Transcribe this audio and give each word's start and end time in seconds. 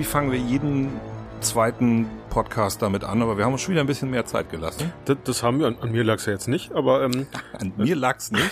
Irgendwie 0.00 0.12
fangen 0.12 0.32
wir 0.32 0.38
jeden 0.38 0.88
zweiten 1.42 2.06
Podcast 2.30 2.80
damit 2.80 3.04
an, 3.04 3.20
aber 3.20 3.36
wir 3.36 3.44
haben 3.44 3.52
uns 3.52 3.60
schon 3.60 3.72
wieder 3.72 3.82
ein 3.82 3.86
bisschen 3.86 4.08
mehr 4.08 4.24
Zeit 4.24 4.48
gelassen. 4.48 4.94
Das, 5.04 5.18
das 5.24 5.42
haben 5.42 5.60
wir, 5.60 5.66
an, 5.66 5.76
an 5.78 5.92
mir 5.92 6.04
lag's 6.04 6.24
ja 6.24 6.32
jetzt 6.32 6.48
nicht, 6.48 6.72
aber 6.72 7.02
ähm, 7.04 7.26
An 7.52 7.74
mir 7.76 7.94
lag's 7.96 8.30
nicht. 8.30 8.50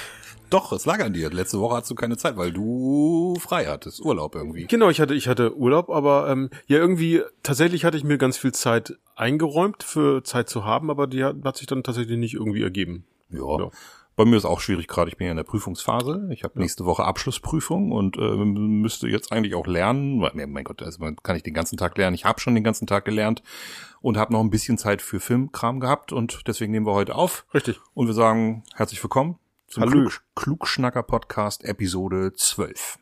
Doch, 0.51 0.73
es 0.73 0.85
lag 0.85 1.03
an 1.03 1.15
dir. 1.15 1.31
Letzte 1.31 1.59
Woche 1.59 1.77
hattest 1.77 1.91
du 1.91 1.95
keine 1.95 2.19
Zeit, 2.19 2.37
weil 2.37 2.53
du 2.53 3.35
frei 3.41 3.65
hattest, 3.65 4.05
Urlaub 4.05 4.35
irgendwie. 4.35 4.67
genau, 4.67 4.91
ich 4.91 5.01
hatte, 5.01 5.15
ich 5.15 5.27
hatte 5.27 5.57
Urlaub, 5.57 5.89
aber 5.89 6.29
ähm, 6.29 6.51
ja 6.67 6.77
irgendwie, 6.77 7.23
tatsächlich 7.43 7.87
hatte 7.87 7.97
ich 7.97 8.05
mir 8.05 8.19
ganz 8.19 8.37
viel 8.37 8.53
Zeit 8.53 8.99
eingeräumt, 9.17 9.83
für 9.83 10.23
Zeit 10.25 10.51
zu 10.51 10.67
haben, 10.67 10.91
aber 10.91 11.07
die 11.07 11.25
hat, 11.25 11.37
hat 11.45 11.57
sich 11.57 11.67
dann 11.67 11.83
tatsächlich 11.83 12.19
nicht 12.19 12.35
irgendwie 12.35 12.63
ergeben. 12.63 13.07
Ja. 13.31 13.59
Ja. 13.59 13.71
Bei 14.19 14.25
mir 14.25 14.37
ist 14.37 14.47
auch 14.47 14.59
schwierig 14.59 14.89
gerade. 14.89 15.09
Ich 15.13 15.17
bin 15.17 15.27
ja 15.27 15.31
in 15.31 15.37
der 15.37 15.45
Prüfungsphase. 15.45 16.29
Ich 16.33 16.43
habe 16.43 16.59
nächste 16.59 16.85
Woche 16.85 17.05
Abschlussprüfung 17.05 17.93
und 17.93 18.17
äh, 18.17 18.35
müsste 18.35 19.07
jetzt 19.07 19.31
eigentlich 19.31 19.55
auch 19.55 19.69
lernen. 19.69 20.19
Nee, 20.35 20.47
mein 20.47 20.65
Gott, 20.65 20.83
also 20.83 20.99
man 20.99 21.15
kann 21.23 21.37
ich 21.37 21.45
den 21.45 21.55
ganzen 21.55 21.79
Tag 21.79 21.97
lernen. 21.97 22.15
Ich 22.17 22.25
habe 22.25 22.41
schon 22.41 22.57
den 22.57 22.65
ganzen 22.65 22.89
Tag 22.89 23.05
gelernt 23.05 23.45
und 24.01 24.17
habe 24.17 24.33
noch 24.33 24.41
ein 24.41 24.51
bisschen 24.51 24.77
Zeit 24.77 25.03
für 25.03 25.21
Filmkram 25.21 25.79
gehabt 25.79 26.13
und 26.13 26.43
deswegen 26.49 26.73
nehmen 26.73 26.85
wir 26.85 26.95
heute 26.95 27.15
auf. 27.15 27.47
Richtig. 27.55 27.79
Und 27.95 28.09
wir 28.09 28.13
sagen 28.13 28.65
herzlich 28.75 29.01
willkommen 29.05 29.39
zum 29.69 29.85
Hallo. 29.85 29.93
Klug, 29.93 30.23
Klugschnacker 30.35 31.05
Podcast 31.05 31.63
Episode 31.63 32.33
12. 32.33 32.99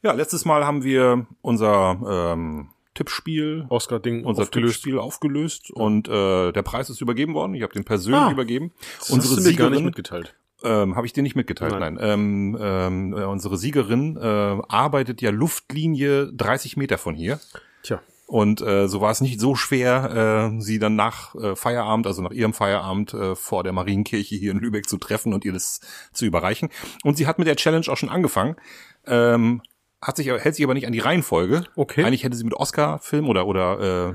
Ja, 0.00 0.12
letztes 0.12 0.46
Mal 0.46 0.64
haben 0.64 0.82
wir 0.82 1.26
unser 1.42 2.32
ähm, 2.32 2.70
Tippspiel 2.96 3.66
Oscar-Ding 3.68 4.24
unser 4.24 4.42
aufgelöst. 4.42 4.74
Tippspiel 4.74 4.98
aufgelöst 4.98 5.70
und 5.70 6.08
äh, 6.08 6.52
der 6.52 6.62
Preis 6.62 6.90
ist 6.90 7.00
übergeben 7.00 7.34
worden. 7.34 7.54
Ich 7.54 7.62
habe 7.62 7.72
den 7.72 7.84
persönlich 7.84 8.20
Ah, 8.20 8.30
übergeben. 8.32 8.72
Das 8.98 9.10
unsere 9.10 9.36
hast 9.36 9.44
du 9.44 9.48
mir 9.50 9.56
gar 9.56 9.64
nicht 9.70 9.76
Siegerin, 9.76 9.84
mitgeteilt. 9.84 10.34
ähm, 10.64 10.96
habe 10.96 11.06
ich 11.06 11.12
dir 11.12 11.22
nicht 11.22 11.36
mitgeteilt, 11.36 11.72
nein. 11.78 11.94
Nein. 11.94 11.98
Ähm, 12.00 12.58
ähm, 12.60 13.12
äh, 13.12 13.24
unsere 13.24 13.56
Siegerin 13.58 14.16
äh, 14.16 14.20
arbeitet 14.68 15.22
ja 15.22 15.30
Luftlinie 15.30 16.32
30 16.32 16.76
Meter 16.76 16.98
von 16.98 17.14
hier. 17.14 17.38
Tja. 17.82 18.00
Und 18.28 18.60
äh, 18.60 18.88
so 18.88 19.00
war 19.00 19.12
es 19.12 19.20
nicht 19.20 19.38
so 19.40 19.54
schwer, 19.54 20.50
äh, 20.56 20.60
sie 20.60 20.80
dann 20.80 20.96
nach 20.96 21.36
äh, 21.36 21.54
Feierabend, 21.54 22.08
also 22.08 22.22
nach 22.22 22.32
ihrem 22.32 22.54
Feierabend 22.54 23.14
äh, 23.14 23.36
vor 23.36 23.62
der 23.62 23.72
Marienkirche 23.72 24.34
hier 24.34 24.50
in 24.50 24.58
Lübeck 24.58 24.88
zu 24.88 24.96
treffen 24.98 25.32
und 25.32 25.44
ihr 25.44 25.52
das 25.52 25.80
zu 26.12 26.24
überreichen. 26.26 26.70
Und 27.04 27.16
sie 27.16 27.28
hat 27.28 27.38
mit 27.38 27.46
der 27.46 27.54
Challenge 27.54 27.86
auch 27.88 27.96
schon 27.96 28.08
angefangen. 28.08 28.56
Ähm, 29.06 29.62
hat 30.06 30.16
sich, 30.16 30.28
hält 30.28 30.54
sich 30.54 30.64
aber 30.64 30.74
nicht 30.74 30.86
an 30.86 30.92
die 30.92 31.00
Reihenfolge. 31.00 31.64
Okay. 31.74 32.04
Eigentlich 32.04 32.22
hätte 32.22 32.36
sie 32.36 32.44
mit 32.44 32.54
Oscar-Film 32.54 33.28
oder 33.28 33.46
oder 33.46 34.14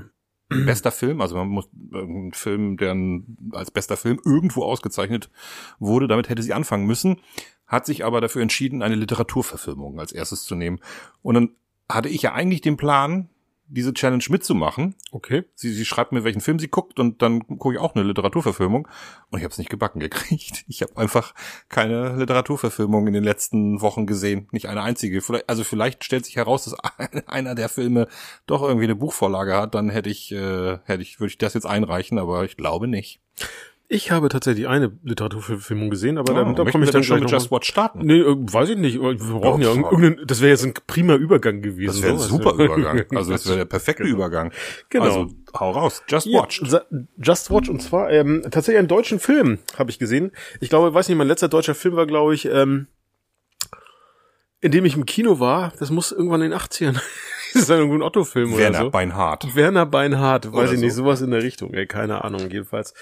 bester 0.64 0.90
Film, 0.90 1.20
also 1.20 1.36
man 1.36 1.48
muss 1.48 1.68
ein 1.92 2.32
Film, 2.32 2.76
der 2.76 2.96
als 3.52 3.70
bester 3.70 3.96
Film 3.96 4.20
irgendwo 4.24 4.64
ausgezeichnet 4.64 5.30
wurde, 5.78 6.08
damit 6.08 6.28
hätte 6.28 6.42
sie 6.42 6.54
anfangen 6.54 6.86
müssen, 6.86 7.20
hat 7.66 7.86
sich 7.86 8.04
aber 8.04 8.20
dafür 8.20 8.42
entschieden, 8.42 8.82
eine 8.82 8.94
Literaturverfilmung 8.94 9.98
als 9.98 10.12
erstes 10.12 10.44
zu 10.44 10.54
nehmen. 10.54 10.80
Und 11.22 11.34
dann 11.34 11.50
hatte 11.90 12.08
ich 12.08 12.22
ja 12.22 12.32
eigentlich 12.32 12.60
den 12.60 12.76
Plan, 12.76 13.28
diese 13.72 13.94
Challenge 13.94 14.24
mitzumachen. 14.28 14.94
Okay. 15.10 15.44
Sie, 15.54 15.72
sie 15.72 15.84
schreibt 15.84 16.12
mir, 16.12 16.24
welchen 16.24 16.40
Film 16.40 16.58
sie 16.58 16.68
guckt 16.68 17.00
und 17.00 17.22
dann 17.22 17.46
gucke 17.46 17.74
ich 17.74 17.80
auch 17.80 17.94
eine 17.94 18.04
Literaturverfilmung 18.04 18.86
und 19.30 19.38
ich 19.38 19.44
habe 19.44 19.52
es 19.52 19.58
nicht 19.58 19.70
gebacken 19.70 20.00
gekriegt. 20.00 20.64
Ich 20.68 20.82
habe 20.82 20.96
einfach 20.96 21.34
keine 21.68 22.16
Literaturverfilmung 22.16 23.06
in 23.06 23.14
den 23.14 23.24
letzten 23.24 23.80
Wochen 23.80 24.06
gesehen, 24.06 24.48
nicht 24.52 24.68
eine 24.68 24.82
einzige. 24.82 25.20
Vielleicht, 25.20 25.48
also 25.48 25.64
vielleicht 25.64 26.04
stellt 26.04 26.24
sich 26.24 26.36
heraus, 26.36 26.64
dass 26.64 26.74
einer 27.26 27.54
der 27.54 27.68
Filme 27.68 28.08
doch 28.46 28.62
irgendwie 28.62 28.84
eine 28.84 28.96
Buchvorlage 28.96 29.56
hat, 29.56 29.74
dann 29.74 29.90
hätte 29.90 30.10
ich, 30.10 30.32
äh, 30.32 30.78
hätte 30.84 31.02
ich, 31.02 31.20
würde 31.20 31.30
ich 31.30 31.38
das 31.38 31.54
jetzt 31.54 31.66
einreichen, 31.66 32.18
aber 32.18 32.44
ich 32.44 32.56
glaube 32.56 32.88
nicht. 32.88 33.20
Ich 33.94 34.10
habe 34.10 34.30
tatsächlich 34.30 34.66
eine 34.68 34.90
Literaturverfilmung 35.02 35.90
gesehen, 35.90 36.16
aber 36.16 36.32
Oh, 36.32 36.34
da, 36.34 36.44
möchten 36.44 36.70
komme 36.72 36.84
ich 36.86 36.90
dann 36.92 37.04
schon 37.04 37.20
mit 37.20 37.30
Just 37.30 37.50
Watch 37.50 37.68
starten. 37.68 37.98
Nee, 38.06 38.20
äh, 38.20 38.36
weiß 38.38 38.70
ich 38.70 38.78
nicht. 38.78 38.98
Wir 38.98 39.14
brauchen 39.16 39.60
ja, 39.60 39.68
Ja, 39.68 39.74
irgendeinen, 39.74 40.26
das 40.26 40.40
wäre 40.40 40.50
jetzt 40.50 40.64
ein 40.64 40.72
prima 40.86 41.14
Übergang 41.16 41.60
gewesen. 41.60 41.88
Das 41.88 42.02
wäre 42.02 42.14
ein 42.14 42.18
super 42.18 42.54
Übergang. 42.54 43.04
Also 43.14 43.32
das 43.32 43.46
wäre 43.46 43.58
der 43.58 43.64
perfekte 43.66 44.04
Übergang. 44.04 44.50
Genau. 44.88 45.04
Also 45.04 45.26
hau 45.54 45.72
raus. 45.72 46.02
Just 46.08 46.26
Ja, 46.26 46.40
Watch. 46.40 46.62
Just 47.18 47.50
Watch 47.50 47.68
und 47.68 47.82
zwar 47.82 48.10
ähm, 48.10 48.40
tatsächlich 48.50 48.78
einen 48.78 48.88
deutschen 48.88 49.20
Film 49.20 49.58
habe 49.76 49.90
ich 49.90 49.98
gesehen. 49.98 50.32
Ich 50.60 50.70
glaube, 50.70 50.94
weiß 50.94 51.08
nicht, 51.10 51.18
mein 51.18 51.28
letzter 51.28 51.48
deutscher 51.48 51.74
Film 51.74 51.94
war, 51.94 52.06
glaube 52.06 52.34
ich, 52.34 52.46
ähm, 52.46 52.86
in 54.62 54.72
dem 54.72 54.86
ich 54.86 54.96
im 54.96 55.04
Kino 55.04 55.38
war. 55.38 55.74
Das 55.78 55.90
muss 55.90 56.12
irgendwann 56.12 56.40
in 56.40 56.52
den 56.52 56.58
80ern. 56.58 56.98
Ist 57.54 57.68
dann 57.70 57.78
irgendwo 57.78 57.96
ein 57.98 58.02
Otto-Film 58.02 58.52
oder 58.52 58.62
Werner 58.62 58.78
so. 58.78 58.90
Beinhardt. 58.90 59.54
Werner 59.54 59.86
Beinhardt, 59.86 60.46
weiß 60.52 60.54
Oder 60.54 60.72
ich 60.72 60.80
nicht, 60.80 60.92
so. 60.94 61.02
sowas 61.04 61.20
in 61.20 61.30
der 61.30 61.42
Richtung, 61.42 61.72
ey, 61.74 61.86
keine 61.86 62.24
Ahnung, 62.24 62.50
jedenfalls. 62.50 62.94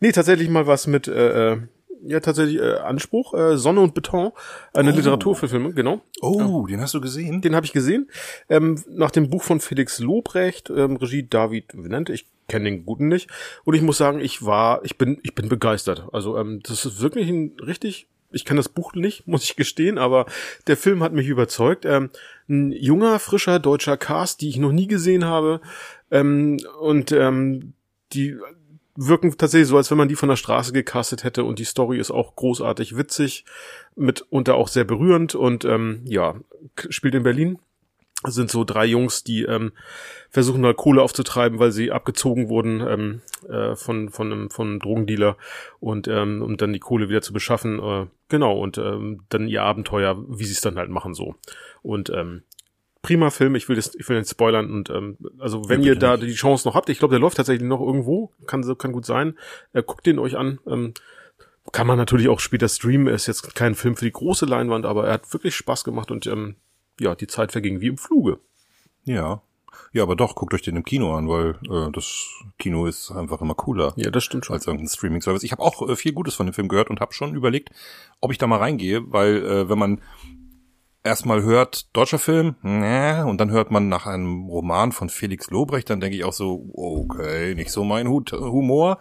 Nee, 0.00 0.12
tatsächlich 0.12 0.48
mal 0.48 0.66
was 0.66 0.86
mit, 0.86 1.08
äh, 1.08 1.52
äh, 1.52 1.58
ja, 2.06 2.20
tatsächlich 2.20 2.60
äh, 2.60 2.74
Anspruch, 2.76 3.34
äh, 3.34 3.56
Sonne 3.56 3.80
und 3.80 3.92
Beton, 3.94 4.30
eine 4.72 4.92
Oh. 4.92 4.96
Literaturverfilmung, 4.96 5.74
genau. 5.74 6.00
Oh, 6.20 6.66
den 6.66 6.80
hast 6.80 6.94
du 6.94 7.00
gesehen? 7.00 7.40
Den 7.40 7.56
habe 7.56 7.66
ich 7.66 7.72
gesehen. 7.72 8.08
Ähm, 8.48 8.82
nach 8.88 9.10
dem 9.10 9.30
Buch 9.30 9.42
von 9.42 9.58
Felix 9.60 9.98
Lobrecht, 9.98 10.70
ähm, 10.70 10.96
Regie 10.96 11.26
David 11.28 11.64
Venante. 11.74 12.12
Ich 12.12 12.26
kenne 12.48 12.66
den 12.66 12.86
guten 12.86 13.08
nicht. 13.08 13.28
Und 13.64 13.74
ich 13.74 13.82
muss 13.82 13.98
sagen, 13.98 14.20
ich 14.20 14.44
war, 14.44 14.84
ich 14.84 14.96
bin, 14.96 15.18
ich 15.24 15.34
bin 15.34 15.48
begeistert. 15.48 16.06
Also 16.12 16.38
ähm, 16.38 16.60
das 16.62 16.86
ist 16.86 17.00
wirklich 17.00 17.28
ein 17.28 17.56
richtig. 17.66 18.06
Ich 18.30 18.44
kann 18.44 18.56
das 18.56 18.68
Buch 18.68 18.94
nicht, 18.94 19.26
muss 19.26 19.44
ich 19.44 19.56
gestehen, 19.56 19.98
aber 19.98 20.26
der 20.66 20.76
Film 20.76 21.02
hat 21.02 21.12
mich 21.12 21.28
überzeugt. 21.28 21.84
Ähm, 21.84 22.10
ein 22.48 22.72
junger, 22.72 23.18
frischer 23.18 23.58
deutscher 23.58 23.96
Cast, 23.96 24.40
die 24.40 24.48
ich 24.48 24.58
noch 24.58 24.72
nie 24.72 24.86
gesehen 24.86 25.24
habe. 25.24 25.60
Ähm, 26.10 26.58
und 26.80 27.12
ähm, 27.12 27.72
die 28.12 28.36
wirken 28.96 29.36
tatsächlich 29.38 29.68
so, 29.68 29.76
als 29.76 29.90
wenn 29.90 29.98
man 29.98 30.08
die 30.08 30.16
von 30.16 30.28
der 30.28 30.36
Straße 30.36 30.72
gecastet 30.72 31.24
hätte. 31.24 31.44
Und 31.44 31.58
die 31.58 31.64
Story 31.64 31.98
ist 31.98 32.10
auch 32.10 32.34
großartig 32.36 32.96
witzig, 32.96 33.44
mitunter 33.94 34.56
auch 34.56 34.68
sehr 34.68 34.84
berührend 34.84 35.34
und 35.34 35.64
ähm, 35.64 36.02
ja, 36.04 36.34
spielt 36.90 37.14
in 37.14 37.22
Berlin. 37.22 37.58
Sind 38.26 38.50
so 38.50 38.64
drei 38.64 38.84
Jungs, 38.84 39.22
die 39.22 39.42
ähm, 39.44 39.72
versuchen 40.28 40.62
da 40.62 40.72
Kohle 40.72 41.02
aufzutreiben, 41.02 41.60
weil 41.60 41.70
sie 41.70 41.92
abgezogen 41.92 42.48
wurden 42.48 42.80
ähm, 42.80 43.20
äh, 43.48 43.76
von 43.76 44.08
von 44.08 44.32
einem 44.32 44.50
von 44.50 44.66
einem 44.68 44.78
Drogendealer 44.80 45.36
und 45.78 46.08
ähm, 46.08 46.42
um 46.42 46.56
dann 46.56 46.72
die 46.72 46.80
Kohle 46.80 47.08
wieder 47.08 47.22
zu 47.22 47.32
beschaffen. 47.32 47.78
Äh, 47.78 48.06
genau 48.28 48.58
und 48.58 48.76
ähm, 48.76 49.22
dann 49.28 49.46
ihr 49.46 49.62
Abenteuer, 49.62 50.16
wie 50.28 50.44
sie 50.44 50.52
es 50.52 50.60
dann 50.60 50.76
halt 50.78 50.90
machen 50.90 51.14
so. 51.14 51.36
Und 51.82 52.10
ähm, 52.10 52.42
prima 53.02 53.30
Film. 53.30 53.54
Ich 53.54 53.68
will 53.68 53.76
das, 53.76 53.94
ich 53.94 54.08
will 54.08 54.18
nicht 54.18 54.28
spoilern 54.28 54.70
und 54.72 54.90
ähm, 54.90 55.16
also 55.38 55.68
wenn 55.68 55.82
Ja, 55.82 55.90
ihr 55.90 55.96
da 55.96 56.16
nicht. 56.16 56.26
die 56.28 56.34
Chance 56.34 56.66
noch 56.66 56.74
habt, 56.74 56.88
ich 56.88 56.98
glaube, 56.98 57.12
der 57.12 57.20
läuft 57.20 57.36
tatsächlich 57.36 57.68
noch 57.68 57.80
irgendwo, 57.80 58.32
kann 58.46 58.64
so 58.64 58.74
kann 58.74 58.90
gut 58.90 59.06
sein. 59.06 59.38
Äh, 59.72 59.84
guckt 59.84 60.04
den 60.06 60.18
euch 60.18 60.36
an. 60.36 60.58
Ähm, 60.66 60.92
kann 61.70 61.86
man 61.86 61.98
natürlich 61.98 62.28
auch 62.28 62.40
später 62.40 62.68
streamen. 62.68 63.06
Ist 63.14 63.28
jetzt 63.28 63.54
kein 63.54 63.76
Film 63.76 63.94
für 63.94 64.04
die 64.06 64.12
große 64.12 64.44
Leinwand, 64.44 64.86
aber 64.86 65.06
er 65.06 65.12
hat 65.14 65.32
wirklich 65.32 65.54
Spaß 65.54 65.84
gemacht 65.84 66.10
und 66.10 66.26
ähm, 66.26 66.56
ja, 67.00 67.14
die 67.14 67.26
Zeit 67.26 67.52
verging 67.52 67.80
wie 67.80 67.88
im 67.88 67.98
Fluge. 67.98 68.40
Ja. 69.04 69.42
Ja, 69.92 70.02
aber 70.02 70.16
doch, 70.16 70.34
guckt 70.34 70.52
euch 70.54 70.62
den 70.62 70.76
im 70.76 70.84
Kino 70.84 71.14
an, 71.14 71.28
weil 71.28 71.58
äh, 71.70 71.90
das 71.92 72.26
Kino 72.58 72.86
ist 72.86 73.10
einfach 73.10 73.40
immer 73.40 73.54
cooler 73.54 73.94
Ja, 73.96 74.10
das 74.10 74.24
stimmt 74.24 74.44
schon. 74.44 74.54
als 74.54 74.66
irgendein 74.66 74.88
Streaming-Service. 74.88 75.42
Ich 75.44 75.52
habe 75.52 75.62
auch 75.62 75.88
äh, 75.88 75.96
viel 75.96 76.12
Gutes 76.12 76.34
von 76.34 76.46
dem 76.46 76.52
Film 76.52 76.68
gehört 76.68 76.90
und 76.90 77.00
habe 77.00 77.14
schon 77.14 77.34
überlegt, 77.34 77.70
ob 78.20 78.30
ich 78.32 78.38
da 78.38 78.46
mal 78.46 78.58
reingehe, 78.58 79.10
weil 79.10 79.36
äh, 79.44 79.68
wenn 79.68 79.78
man 79.78 80.02
erstmal 81.04 81.42
hört, 81.42 81.94
deutscher 81.96 82.18
Film, 82.18 82.56
ne, 82.62 83.24
und 83.26 83.40
dann 83.40 83.50
hört 83.50 83.70
man 83.70 83.88
nach 83.88 84.06
einem 84.06 84.46
Roman 84.46 84.92
von 84.92 85.08
Felix 85.08 85.50
Lobrecht, 85.50 85.88
dann 85.90 86.00
denke 86.00 86.16
ich 86.16 86.24
auch 86.24 86.32
so, 86.32 86.70
okay, 86.74 87.54
nicht 87.54 87.70
so 87.70 87.84
mein 87.84 88.08
Hut, 88.08 88.32
Humor. 88.32 88.98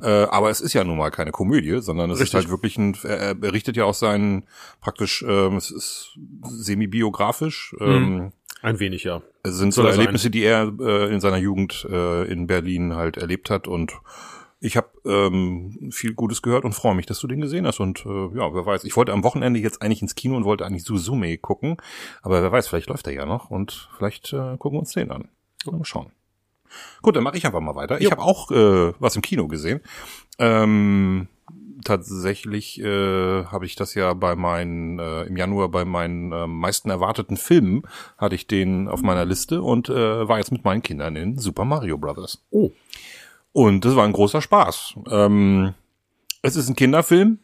Äh, 0.00 0.08
aber 0.08 0.50
es 0.50 0.60
ist 0.60 0.72
ja 0.72 0.84
nun 0.84 0.96
mal 0.96 1.10
keine 1.10 1.32
Komödie, 1.32 1.80
sondern 1.80 2.10
es 2.10 2.16
ist 2.16 2.22
Richtig. 2.22 2.34
halt 2.38 2.50
wirklich 2.50 2.78
ein, 2.78 2.96
er 3.02 3.18
er 3.18 3.34
berichtet 3.34 3.76
ja 3.76 3.84
aus 3.84 3.98
seinen, 3.98 4.44
praktisch, 4.80 5.24
ähm, 5.28 5.56
es 5.56 5.70
ist 5.70 6.18
semi-biografisch, 6.42 7.74
ähm, 7.80 8.32
Ein 8.62 8.78
wenig, 8.78 9.04
ja. 9.04 9.22
es 9.42 9.56
sind 9.56 9.74
so 9.74 9.82
Soll 9.82 9.90
er 9.90 9.92
sein. 9.92 10.00
Erlebnisse, 10.00 10.30
die 10.30 10.42
er 10.42 10.72
äh, 10.80 11.12
in 11.12 11.20
seiner 11.20 11.38
Jugend 11.38 11.86
äh, 11.90 12.24
in 12.30 12.46
Berlin 12.46 12.94
halt 12.94 13.16
erlebt 13.16 13.50
hat 13.50 13.68
und 13.68 13.92
ich 14.60 14.76
habe 14.76 14.88
ähm, 15.06 15.90
viel 15.90 16.12
Gutes 16.14 16.42
gehört 16.42 16.64
und 16.64 16.74
freue 16.74 16.94
mich, 16.94 17.06
dass 17.06 17.18
du 17.18 17.26
den 17.26 17.40
gesehen 17.40 17.66
hast 17.66 17.80
und 17.80 18.04
äh, 18.04 18.36
ja, 18.36 18.54
wer 18.54 18.66
weiß. 18.66 18.84
Ich 18.84 18.96
wollte 18.96 19.12
am 19.12 19.24
Wochenende 19.24 19.58
jetzt 19.58 19.80
eigentlich 19.82 20.02
ins 20.02 20.14
Kino 20.14 20.36
und 20.36 20.44
wollte 20.44 20.66
eigentlich 20.66 20.84
Suzume 20.84 21.36
gucken, 21.38 21.78
aber 22.22 22.42
wer 22.42 22.52
weiß, 22.52 22.68
vielleicht 22.68 22.88
läuft 22.88 23.06
er 23.06 23.14
ja 23.14 23.26
noch 23.26 23.50
und 23.50 23.88
vielleicht 23.96 24.32
äh, 24.32 24.56
gucken 24.58 24.76
wir 24.76 24.80
uns 24.80 24.92
den 24.92 25.10
an. 25.10 25.28
Mal 25.64 25.84
schauen. 25.84 26.12
Gut, 27.02 27.16
dann 27.16 27.24
mache 27.24 27.36
ich 27.36 27.46
einfach 27.46 27.60
mal 27.60 27.74
weiter. 27.74 28.00
Ich 28.00 28.10
habe 28.10 28.22
auch 28.22 28.50
äh, 28.50 28.92
was 28.98 29.16
im 29.16 29.22
Kino 29.22 29.48
gesehen. 29.48 29.80
Ähm, 30.38 31.28
tatsächlich 31.84 32.80
äh, 32.80 33.44
habe 33.44 33.66
ich 33.66 33.74
das 33.76 33.94
ja 33.94 34.12
bei 34.14 34.36
meinen 34.36 34.98
äh, 34.98 35.22
im 35.22 35.36
Januar 35.36 35.68
bei 35.68 35.84
meinen 35.84 36.32
äh, 36.32 36.46
meisten 36.46 36.90
erwarteten 36.90 37.36
Filmen 37.36 37.82
hatte 38.18 38.34
ich 38.34 38.46
den 38.46 38.88
auf 38.88 39.02
meiner 39.02 39.24
Liste 39.24 39.62
und 39.62 39.88
äh, 39.88 40.28
war 40.28 40.38
jetzt 40.38 40.52
mit 40.52 40.64
meinen 40.64 40.82
Kindern 40.82 41.16
in 41.16 41.38
Super 41.38 41.64
Mario 41.64 41.98
Brothers. 41.98 42.44
Oh. 42.50 42.70
Und 43.52 43.84
das 43.84 43.96
war 43.96 44.04
ein 44.04 44.12
großer 44.12 44.40
Spaß. 44.40 44.94
Ähm, 45.10 45.74
es 46.42 46.56
ist 46.56 46.68
ein 46.68 46.76
Kinderfilm 46.76 47.38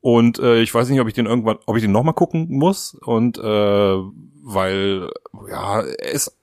und 0.00 0.38
äh, 0.38 0.60
ich 0.60 0.72
weiß 0.72 0.88
nicht, 0.88 1.00
ob 1.00 1.08
ich 1.08 1.14
den 1.14 1.26
irgendwann, 1.26 1.58
ob 1.66 1.76
ich 1.76 1.82
den 1.82 1.92
nochmal 1.92 2.14
gucken 2.14 2.46
muss 2.48 2.94
und 2.94 3.36
äh, 3.38 3.42
weil 3.42 5.10
ja 5.50 5.80
ist 5.80 6.36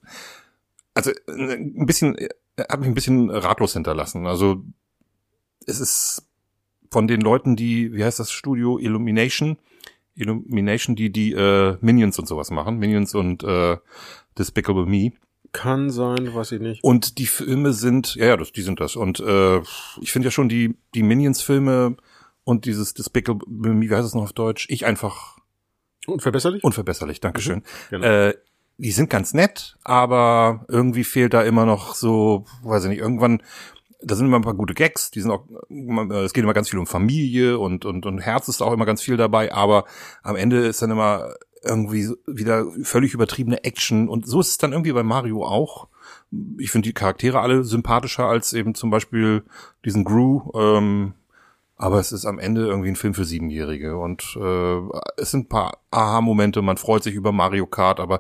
also 0.93 1.11
äh, 1.11 1.53
ein 1.53 1.85
bisschen 1.85 2.17
hat 2.59 2.79
mich 2.79 2.89
ein 2.89 2.93
bisschen 2.93 3.29
ratlos 3.29 3.73
hinterlassen. 3.73 4.27
Also 4.27 4.63
es 5.65 5.79
ist 5.79 6.27
von 6.91 7.07
den 7.07 7.21
Leuten, 7.21 7.55
die, 7.55 7.93
wie 7.93 8.03
heißt 8.03 8.19
das 8.19 8.31
Studio, 8.31 8.79
Illumination, 8.79 9.57
Illumination, 10.15 10.95
die 10.95 11.11
die 11.11 11.33
äh, 11.33 11.77
Minions 11.81 12.17
und 12.19 12.27
sowas 12.27 12.51
machen, 12.51 12.77
Minions 12.77 13.15
und 13.15 13.43
äh, 13.43 13.77
Despicable 14.37 14.85
Me. 14.85 15.11
Kann 15.55 15.89
sein, 15.89 16.33
weiß 16.33 16.51
ich 16.51 16.61
nicht. 16.61 16.83
Und 16.83 17.17
die 17.17 17.27
Filme 17.27 17.71
sind, 17.73 18.15
ja, 18.15 18.25
ja, 18.25 18.37
das, 18.37 18.51
die 18.51 18.61
sind 18.61 18.79
das. 18.79 18.95
Und 18.95 19.19
äh, 19.21 19.59
ich 20.01 20.11
finde 20.11 20.27
ja 20.27 20.31
schon 20.31 20.49
die, 20.49 20.75
die 20.93 21.03
Minions-Filme 21.03 21.95
und 22.43 22.65
dieses 22.65 22.93
Despicable, 22.93 23.45
wie 23.47 23.89
heißt 23.89 24.05
es 24.05 24.13
noch 24.13 24.23
auf 24.23 24.33
Deutsch? 24.33 24.67
Ich 24.69 24.85
einfach 24.85 25.37
Unverbesserlich? 26.07 26.63
unverbesserlich, 26.63 27.21
Dankeschön. 27.21 27.63
Genau. 27.89 28.05
Äh, 28.05 28.33
die 28.77 28.91
sind 28.91 29.09
ganz 29.09 29.33
nett, 29.33 29.77
aber 29.83 30.65
irgendwie 30.67 31.05
fehlt 31.05 31.33
da 31.33 31.41
immer 31.43 31.65
noch 31.65 31.95
so, 31.95 32.45
weiß 32.63 32.83
ich 32.83 32.89
nicht, 32.89 32.99
irgendwann, 32.99 33.41
da 34.01 34.15
sind 34.15 34.27
immer 34.27 34.37
ein 34.37 34.43
paar 34.43 34.53
gute 34.55 34.73
Gags, 34.73 35.09
die 35.09 35.21
sind 35.21 35.31
auch, 35.31 35.45
äh, 35.69 36.25
es 36.25 36.33
geht 36.33 36.43
immer 36.43 36.53
ganz 36.53 36.69
viel 36.69 36.79
um 36.79 36.85
Familie 36.85 37.57
und, 37.57 37.85
und, 37.85 38.05
und 38.05 38.19
Herz 38.19 38.49
ist 38.49 38.61
auch 38.61 38.73
immer 38.73 38.85
ganz 38.85 39.01
viel 39.01 39.15
dabei, 39.15 39.53
aber 39.53 39.85
am 40.21 40.35
Ende 40.35 40.65
ist 40.65 40.81
dann 40.81 40.91
immer 40.91 41.33
irgendwie 41.65 42.09
wieder 42.27 42.65
völlig 42.83 43.13
übertriebene 43.13 43.63
Action 43.63 44.07
und 44.09 44.27
so 44.27 44.39
ist 44.39 44.49
es 44.49 44.57
dann 44.57 44.71
irgendwie 44.71 44.93
bei 44.93 45.03
Mario 45.03 45.45
auch. 45.45 45.87
Ich 46.57 46.71
finde 46.71 46.89
die 46.89 46.93
Charaktere 46.93 47.39
alle 47.39 47.63
sympathischer 47.63 48.25
als 48.25 48.53
eben 48.53 48.75
zum 48.75 48.89
Beispiel 48.89 49.43
diesen 49.83 50.03
Gru, 50.03 50.51
ähm, 50.55 51.13
aber 51.77 51.99
es 51.99 52.11
ist 52.11 52.25
am 52.25 52.39
Ende 52.39 52.65
irgendwie 52.65 52.89
ein 52.89 52.95
Film 52.95 53.13
für 53.13 53.25
Siebenjährige 53.25 53.97
und 53.97 54.37
äh, 54.39 54.79
es 55.17 55.31
sind 55.31 55.45
ein 55.45 55.49
paar 55.49 55.79
Aha-Momente, 55.91 56.61
man 56.61 56.77
freut 56.77 57.03
sich 57.03 57.15
über 57.15 57.31
Mario 57.31 57.65
Kart, 57.65 57.99
aber 57.99 58.19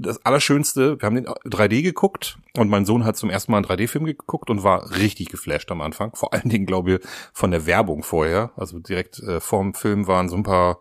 das 0.00 0.24
Allerschönste, 0.24 1.00
wir 1.00 1.06
haben 1.06 1.16
den 1.16 1.26
3D 1.26 1.82
geguckt 1.82 2.38
und 2.56 2.70
mein 2.70 2.86
Sohn 2.86 3.04
hat 3.04 3.16
zum 3.16 3.30
ersten 3.30 3.52
Mal 3.52 3.58
einen 3.58 3.66
3D-Film 3.66 4.04
geguckt 4.04 4.50
und 4.50 4.62
war 4.62 4.96
richtig 4.96 5.28
geflasht 5.28 5.70
am 5.70 5.80
Anfang. 5.80 6.14
Vor 6.14 6.32
allen 6.32 6.48
Dingen, 6.48 6.66
glaube 6.66 6.92
ich, 6.92 7.00
von 7.32 7.50
der 7.50 7.66
Werbung 7.66 8.02
vorher. 8.02 8.52
Also 8.56 8.78
direkt 8.78 9.20
äh, 9.20 9.40
vorm 9.40 9.74
Film 9.74 10.06
waren 10.06 10.28
so 10.28 10.36
ein 10.36 10.42
paar 10.42 10.80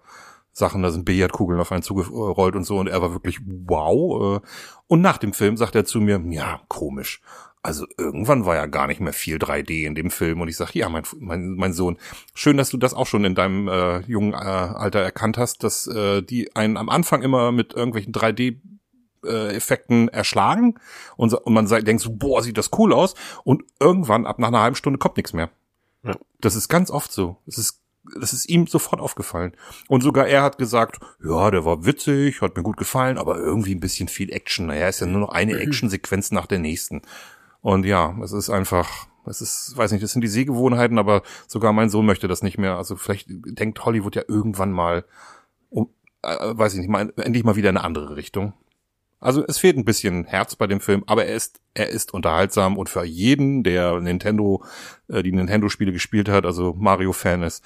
Sachen, 0.52 0.84
da 0.84 0.92
sind 0.92 1.06
Billardkugeln 1.06 1.60
auf 1.60 1.72
einen 1.72 1.84
zugerollt 1.84 2.56
und 2.56 2.64
so 2.64 2.78
und 2.78 2.88
er 2.88 3.02
war 3.02 3.14
wirklich 3.14 3.40
wow. 3.46 4.38
Äh, 4.38 4.48
und 4.88 5.02
nach 5.02 5.18
dem 5.18 5.34
Film 5.34 5.58
sagt 5.58 5.76
er 5.76 5.86
zu 5.86 6.02
mir, 6.02 6.22
ja, 6.30 6.62
komisch. 6.68 7.22
Also 7.62 7.86
irgendwann 7.98 8.46
war 8.46 8.56
ja 8.56 8.68
gar 8.68 8.88
nicht 8.88 9.02
mehr 9.02 9.12
viel 9.12 9.38
3D 9.38 9.86
in 9.86 9.94
dem 9.94 10.12
Film 10.12 10.40
und 10.40 10.48
ich 10.48 10.56
sag, 10.56 10.74
ja, 10.76 10.88
mein, 10.88 11.04
mein, 11.18 11.56
mein 11.56 11.74
Sohn, 11.74 11.98
schön, 12.34 12.56
dass 12.56 12.70
du 12.70 12.78
das 12.78 12.94
auch 12.94 13.06
schon 13.06 13.26
in 13.26 13.36
deinem 13.36 13.68
äh, 13.68 14.00
jungen 14.02 14.34
äh, 14.34 14.38
Alter 14.38 15.00
erkannt 15.00 15.38
hast, 15.38 15.64
dass 15.64 15.86
äh, 15.88 16.22
die 16.22 16.56
einen 16.56 16.78
am 16.78 16.90
Anfang 16.90 17.22
immer 17.22 17.52
mit 17.52 17.74
irgendwelchen 17.74 18.14
3D 18.14 18.60
äh, 19.26 19.56
Effekten 19.56 20.08
erschlagen 20.08 20.80
und, 21.18 21.34
und 21.34 21.54
man 21.54 21.68
denkt 21.68 22.02
so, 22.02 22.12
boah, 22.14 22.42
sieht 22.42 22.58
das 22.58 22.72
cool 22.78 22.94
aus 22.94 23.14
und 23.44 23.64
irgendwann 23.80 24.26
ab 24.26 24.40
nach 24.40 24.48
einer 24.48 24.62
halben 24.62 24.78
Stunde 24.78 24.98
kommt 24.98 25.18
nichts 25.18 25.34
mehr. 25.34 25.50
Ja. 26.04 26.16
Das 26.40 26.56
ist 26.56 26.70
ganz 26.70 26.90
oft 26.90 27.12
so. 27.12 27.38
Es 27.46 27.58
ist 27.58 27.82
das 28.20 28.34
ist 28.34 28.50
ihm 28.50 28.68
sofort 28.68 29.02
aufgefallen. 29.02 29.54
Und 29.88 30.02
sogar 30.02 30.28
er 30.28 30.44
hat 30.44 30.58
gesagt, 30.58 31.00
ja, 31.24 31.52
der 31.52 31.66
war 31.66 31.86
witzig, 31.86 32.42
hat 32.42 32.56
mir 32.56 32.64
gut 32.64 32.78
gefallen, 32.78 33.18
aber 33.18 33.38
irgendwie 33.38 33.76
ein 33.76 33.80
bisschen 33.80 34.08
viel 34.08 34.32
Action. 34.32 34.68
Naja, 34.68 34.88
ist 34.88 35.02
ja 35.02 35.08
nur 35.08 35.22
noch 35.22 35.30
eine 35.30 35.58
Actionsequenz 35.60 36.32
nach 36.32 36.46
der 36.46 36.60
nächsten. 36.60 37.02
Und 37.62 37.86
ja, 37.86 38.16
es 38.24 38.32
ist 38.32 38.50
einfach, 38.50 39.08
es 39.26 39.42
ist, 39.42 39.76
weiß 39.76 39.92
nicht, 39.92 40.04
das 40.04 40.12
sind 40.12 40.22
die 40.22 40.28
Sehgewohnheiten, 40.28 40.98
aber 40.98 41.24
sogar 41.48 41.74
mein 41.74 41.90
Sohn 41.90 42.06
möchte 42.06 42.28
das 42.28 42.42
nicht 42.42 42.58
mehr. 42.58 42.78
Also 42.78 42.96
vielleicht 42.96 43.28
denkt 43.30 43.84
Hollywood 43.86 44.16
ja 44.16 44.24
irgendwann 44.28 44.72
mal, 44.72 45.06
um, 45.70 45.90
äh, 46.22 46.36
weiß 46.40 46.74
ich 46.74 46.80
nicht, 46.80 46.90
mal 46.90 47.12
endlich 47.18 47.44
mal 47.44 47.56
wieder 47.56 47.70
in 47.70 47.78
eine 47.78 47.86
andere 47.86 48.16
Richtung. 48.16 48.54
Also 49.22 49.44
es 49.46 49.58
fehlt 49.58 49.76
ein 49.76 49.84
bisschen 49.84 50.24
Herz 50.26 50.56
bei 50.56 50.66
dem 50.66 50.80
Film, 50.80 51.04
aber 51.06 51.26
er 51.26 51.36
ist 51.36 51.60
er 51.74 51.90
ist 51.90 52.14
unterhaltsam 52.14 52.78
und 52.78 52.90
für 52.90 53.04
jeden, 53.04 53.64
der 53.64 54.00
Nintendo 54.00 54.64
äh, 55.08 55.24
die 55.24 55.32
Nintendo-Spiele 55.32 55.92
gespielt 55.92 56.30
hat, 56.30 56.46
also 56.46 56.74
Mario-Fan 56.78 57.44
ist, 57.44 57.64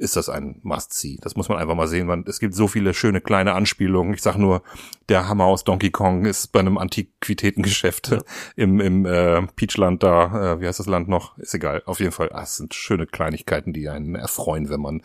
ist 0.00 0.16
das 0.16 0.28
ein 0.28 0.60
Must-See. 0.62 1.18
Das 1.20 1.36
muss 1.36 1.48
man 1.48 1.58
einfach 1.58 1.74
mal 1.74 1.86
sehen. 1.86 2.06
Man, 2.06 2.24
es 2.26 2.40
gibt 2.40 2.54
so 2.54 2.66
viele 2.68 2.94
schöne 2.94 3.20
kleine 3.20 3.52
Anspielungen. 3.52 4.14
Ich 4.14 4.22
sag 4.22 4.36
nur, 4.36 4.62
der 5.08 5.28
Hammer 5.28 5.44
aus 5.44 5.62
Donkey 5.64 5.90
Kong 5.90 6.24
ist 6.24 6.52
bei 6.52 6.60
einem 6.60 6.78
Antiquitätengeschäft 6.78 8.16
im, 8.56 8.80
im 8.80 9.04
äh, 9.04 9.42
Peachland 9.56 10.02
da. 10.02 10.54
Äh, 10.54 10.60
wie 10.60 10.66
heißt 10.66 10.80
das 10.80 10.86
Land 10.86 11.08
noch? 11.08 11.36
Ist 11.38 11.54
egal. 11.54 11.82
Auf 11.84 12.00
jeden 12.00 12.12
Fall, 12.12 12.30
ah, 12.32 12.42
es 12.42 12.56
sind 12.56 12.74
schöne 12.74 13.06
Kleinigkeiten, 13.06 13.72
die 13.72 13.88
einen 13.88 14.14
erfreuen, 14.14 14.70
wenn 14.70 14.80
man 14.80 15.02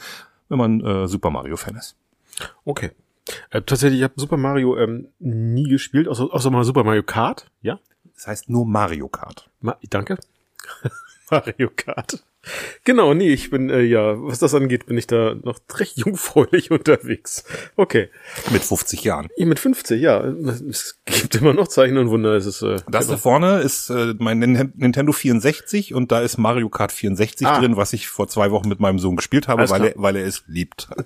wenn 0.49 0.57
man 0.57 0.81
äh, 0.81 1.07
Super 1.07 1.29
Mario-Fan 1.29 1.75
ist. 1.75 1.95
Okay. 2.63 2.91
Äh, 3.49 3.61
tatsächlich, 3.61 3.99
ich 3.99 4.03
habe 4.03 4.13
Super 4.17 4.37
Mario 4.37 4.77
ähm, 4.77 5.09
nie 5.19 5.67
gespielt, 5.67 6.07
außer, 6.07 6.27
außer 6.31 6.51
mal 6.51 6.63
Super 6.63 6.83
Mario 6.83 7.03
Kart. 7.03 7.49
Ja, 7.61 7.79
Das 8.13 8.27
heißt 8.27 8.49
nur 8.49 8.65
Mario 8.65 9.07
Kart. 9.07 9.49
Ma 9.61 9.77
danke. 9.89 10.17
Mario 11.31 11.69
Kart. 11.75 12.23
Genau, 12.83 13.13
nee, 13.13 13.29
ich 13.33 13.49
bin, 13.49 13.69
äh, 13.69 13.81
ja, 13.81 14.15
was 14.21 14.39
das 14.39 14.53
angeht, 14.53 14.85
bin 14.85 14.97
ich 14.97 15.07
da 15.07 15.35
noch 15.43 15.57
recht 15.79 15.97
jungfräulich 15.97 16.71
unterwegs. 16.71 17.43
Okay. 17.75 18.09
Mit 18.51 18.63
50 18.63 19.03
Jahren. 19.03 19.27
Ich 19.35 19.45
mit 19.45 19.59
50, 19.59 20.01
ja. 20.01 20.23
Es 20.69 20.99
gibt 21.05 21.35
immer 21.35 21.53
noch 21.53 21.67
Zeichen 21.67 21.97
und 21.97 22.09
Wunder. 22.09 22.33
Es 22.35 22.45
ist, 22.45 22.61
äh, 22.61 22.77
Das 22.89 23.07
da 23.07 23.17
vorne 23.17 23.59
ist 23.59 23.89
äh, 23.89 24.13
mein 24.19 24.39
Nin- 24.39 24.71
Nintendo 24.75 25.11
64 25.11 25.93
und 25.93 26.11
da 26.11 26.21
ist 26.21 26.37
Mario 26.37 26.69
Kart 26.69 26.91
64 26.91 27.47
Ah. 27.47 27.59
drin, 27.59 27.77
was 27.77 27.93
ich 27.93 28.07
vor 28.07 28.27
zwei 28.27 28.51
Wochen 28.51 28.69
mit 28.69 28.79
meinem 28.79 28.99
Sohn 28.99 29.15
gespielt 29.15 29.47
habe, 29.47 29.59
Alles 29.61 29.71
weil 29.71 29.79
klar. 29.81 29.91
er, 29.95 30.01
weil 30.01 30.15
er 30.15 30.25
es 30.25 30.43
liebt. 30.47 30.87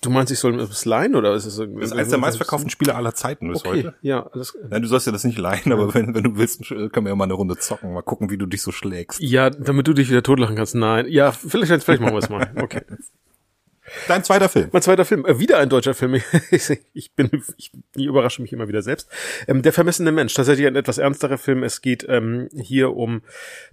Du 0.00 0.10
meinst, 0.10 0.32
ich 0.32 0.38
soll 0.38 0.56
das 0.56 0.84
leihen 0.84 1.14
oder 1.14 1.34
ist 1.34 1.46
es 1.46 1.58
irgendwie? 1.58 1.80
Das 1.80 1.90
ist 1.90 1.96
eines 1.96 2.08
der 2.10 2.18
meistverkauften 2.18 2.70
Spiele 2.70 2.94
aller 2.94 3.14
Zeiten 3.14 3.48
bis 3.48 3.60
Okay, 3.60 3.68
heute. 3.84 3.94
ja, 4.02 4.26
alles. 4.32 4.56
Nein, 4.68 4.82
du 4.82 4.88
sollst 4.88 5.06
ja 5.06 5.12
das 5.12 5.24
nicht 5.24 5.38
leihen, 5.38 5.72
aber 5.72 5.94
wenn, 5.94 6.14
wenn 6.14 6.24
du 6.24 6.36
willst, 6.36 6.60
können 6.68 6.90
wir 7.04 7.08
ja 7.08 7.14
mal 7.14 7.24
eine 7.24 7.34
Runde 7.34 7.56
zocken, 7.56 7.92
mal 7.92 8.02
gucken, 8.02 8.30
wie 8.30 8.38
du 8.38 8.46
dich 8.46 8.62
so 8.62 8.72
schlägst. 8.72 9.20
Ja, 9.20 9.50
damit 9.50 9.86
du 9.88 9.92
dich 9.92 10.08
wieder 10.10 10.22
totlachen 10.46 10.56
kannst. 10.56 10.74
Nein, 10.74 11.06
ja, 11.08 11.32
vielleicht, 11.32 11.84
vielleicht 11.84 12.00
machen 12.00 12.14
wir 12.14 12.18
es 12.18 12.28
mal. 12.28 12.50
Okay. 12.56 12.82
Dein 14.08 14.24
zweiter 14.24 14.48
Film. 14.48 14.68
Mein 14.72 14.82
zweiter 14.82 15.04
Film, 15.04 15.24
äh, 15.26 15.38
wieder 15.38 15.58
ein 15.58 15.68
deutscher 15.68 15.94
Film. 15.94 16.14
ich 16.50 17.12
bin, 17.14 17.30
ich, 17.56 17.70
ich 17.94 18.04
überrasche 18.04 18.42
mich 18.42 18.52
immer 18.52 18.66
wieder 18.66 18.82
selbst. 18.82 19.08
Ähm, 19.46 19.62
der 19.62 19.72
vermessene 19.72 20.10
Mensch, 20.10 20.34
tatsächlich 20.34 20.66
ein 20.66 20.74
etwas 20.74 20.98
ernsterer 20.98 21.38
Film. 21.38 21.62
Es 21.62 21.82
geht 21.82 22.04
ähm, 22.08 22.48
hier 22.52 22.96
um 22.96 23.22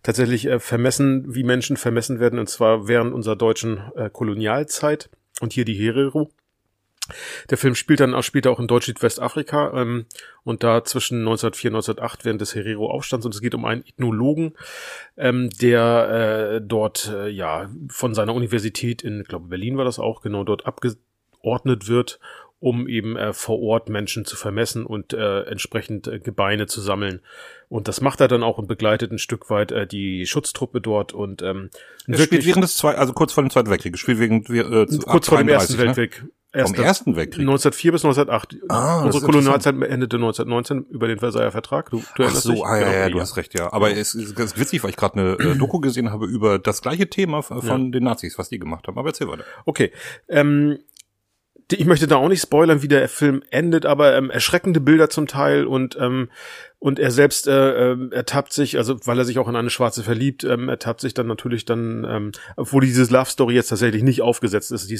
tatsächlich 0.03 0.46
äh, 0.46 0.60
vermessen, 0.60 1.34
wie 1.34 1.44
Menschen 1.44 1.77
vermessen 1.77 2.20
werden, 2.20 2.38
und 2.38 2.48
zwar 2.48 2.88
während 2.88 3.12
unserer 3.12 3.36
deutschen 3.36 3.82
äh, 3.96 4.12
Kolonialzeit. 4.12 5.10
Und 5.42 5.51
hier 5.51 5.65
die 5.65 5.74
Herero. 5.74 6.30
Der 7.50 7.57
Film 7.57 7.75
spielt 7.75 8.00
dann 8.00 8.13
auch 8.13 8.24
später 8.24 8.51
auch 8.51 8.60
in 8.60 8.67
Deutsch-Südwestafrika 8.67 9.74
ähm, 9.81 10.05
und 10.43 10.63
da 10.63 10.83
zwischen 10.83 11.19
1904 11.19 11.72
und 11.72 11.75
1908 11.75 12.25
während 12.25 12.41
des 12.41 12.55
Herero-Aufstands 12.55 13.25
und 13.25 13.36
es 13.36 13.41
geht 13.41 13.55
um 13.55 13.65
einen 13.65 13.86
Ethnologen, 13.86 14.53
ähm, 15.17 15.50
der 15.62 16.60
äh, 16.60 16.62
dort 16.65 17.12
äh, 17.13 17.29
ja 17.29 17.69
von 17.89 18.13
seiner 18.13 18.33
Universität 18.33 19.01
in, 19.01 19.22
ich 19.22 19.27
glaube 19.27 19.48
Berlin 19.48 19.77
war 19.77 19.86
das 19.86 20.00
auch 20.00 20.22
genau 20.22 20.43
dort 20.43 20.65
abgeordnet 20.65 21.88
wird, 21.88 22.19
um 22.63 22.88
eben 22.88 23.17
äh, 23.17 23.33
vor 23.33 23.62
Ort 23.62 23.89
Menschen 23.89 24.24
zu 24.24 24.38
vermessen 24.38 24.86
und 24.86 25.12
äh, 25.12 25.41
entsprechend 25.41 26.07
äh, 26.07 26.19
Gebeine 26.19 26.65
zu 26.67 26.79
sammeln. 26.79 27.19
Und 27.67 27.89
das 27.89 28.00
macht 28.00 28.22
er 28.22 28.29
dann 28.29 28.41
auch 28.41 28.57
und 28.57 28.69
begleitet 28.69 29.12
ein 29.12 29.19
Stück 29.19 29.50
weit 29.50 29.74
äh, 29.74 29.86
die 29.86 30.25
Schutztruppe 30.25 30.79
dort 30.79 31.12
und 31.12 31.41
ähm, 31.41 31.69
Er 32.07 32.19
spielt 32.19 32.45
während 32.45 32.63
des 32.63 32.77
zwei, 32.77 32.95
also 32.95 33.12
kurz 33.12 33.33
vor 33.33 33.43
dem 33.43 33.50
Zweiten 33.50 33.69
Weltkrieg. 33.69 33.98
Spielt 33.98 34.19
wegen 34.19 34.45
äh, 34.45 34.86
kurz 34.86 35.27
vor 35.27 35.39
dem 35.39 35.48
33, 35.48 35.51
Ersten 35.51 35.74
ne? 35.74 35.79
Weltkrieg. 35.79 36.24
Vom 36.53 36.60
Erster- 36.62 36.83
Ersten 36.83 37.15
Weltkrieg. 37.15 37.41
1904 37.41 37.91
bis 37.93 38.05
1908. 38.05 38.57
Ah, 38.69 39.03
Unsere 39.03 39.25
Kolonialzeit 39.25 39.74
endete 39.74 40.17
1919 40.17 40.86
über 40.91 41.07
den 41.07 41.17
Versailler 41.17 41.51
Vertrag. 41.51 41.89
Du, 41.89 41.98
du 41.98 42.03
Ach 42.13 42.19
erinnerst 42.19 42.48
dich? 42.48 42.57
so, 42.57 42.63
ah, 42.63 42.77
ja, 42.77 42.83
Genau, 42.86 42.98
ja, 43.00 43.10
du 43.10 43.19
hast 43.22 43.38
recht, 43.38 43.57
ja. 43.57 43.74
Aber 43.74 43.89
es 43.91 44.13
ist 44.13 44.36
ganz 44.36 44.55
witzig, 44.57 44.83
weil 44.83 44.91
ich 44.91 44.95
gerade 44.95 45.19
eine 45.19 45.31
äh, 45.53 45.55
Doku 45.57 45.79
gesehen 45.79 46.12
habe 46.12 46.27
über 46.27 46.60
das 46.60 46.83
gleiche 46.83 47.10
Thema 47.10 47.41
von 47.41 47.60
Ja. 47.65 47.77
den 47.77 48.03
Nazis, 48.03 48.38
was 48.38 48.50
die 48.50 48.60
gemacht 48.60 48.88
haben. 48.88 49.00
Aber 49.00 49.10
erzähl 49.10 49.27
weiter. 49.27 49.43
Okay. 49.65 49.91
Ähm, 50.29 50.77
ich 51.72 51.86
möchte 51.86 52.05
da 52.07 52.17
auch 52.17 52.27
nicht 52.29 52.41
spoilern, 52.41 52.83
wie 52.83 52.88
der 52.88 53.10
Film 53.10 53.41
endet, 53.50 53.86
aber 53.88 54.15
ähm, 54.15 54.29
erschreckende 54.29 54.79
Bilder 54.79 55.10
zum 55.10 55.25
Teil 55.25 55.65
und 55.65 55.98
ähm, 56.00 56.29
und 56.84 57.00
er 57.00 57.12
selbst 57.12 57.48
äh, 57.48 57.92
ähm, 57.92 58.12
ertappt 58.12 58.52
sich, 58.52 58.75
also 58.75 58.98
weil 59.06 59.18
er 59.18 59.24
sich 59.24 59.40
auch 59.40 59.48
in 59.48 59.56
eine 59.56 59.70
Schwarze 59.70 60.04
verliebt, 60.04 60.44
ähm, 60.44 60.68
ertappt 60.68 61.00
sich 61.00 61.13
dann 61.13 61.28
natürlich 61.28 61.63
dann, 61.63 62.06
ähm, 62.06 62.32
obwohl 62.58 62.82
dieses 62.82 63.10
Love 63.10 63.30
Story 63.30 63.56
jetzt 63.56 63.70
tatsächlich 63.70 64.04
nicht 64.04 64.22
aufgesetzt 64.22 64.70
ist, 64.70 64.90
die 64.90 65.00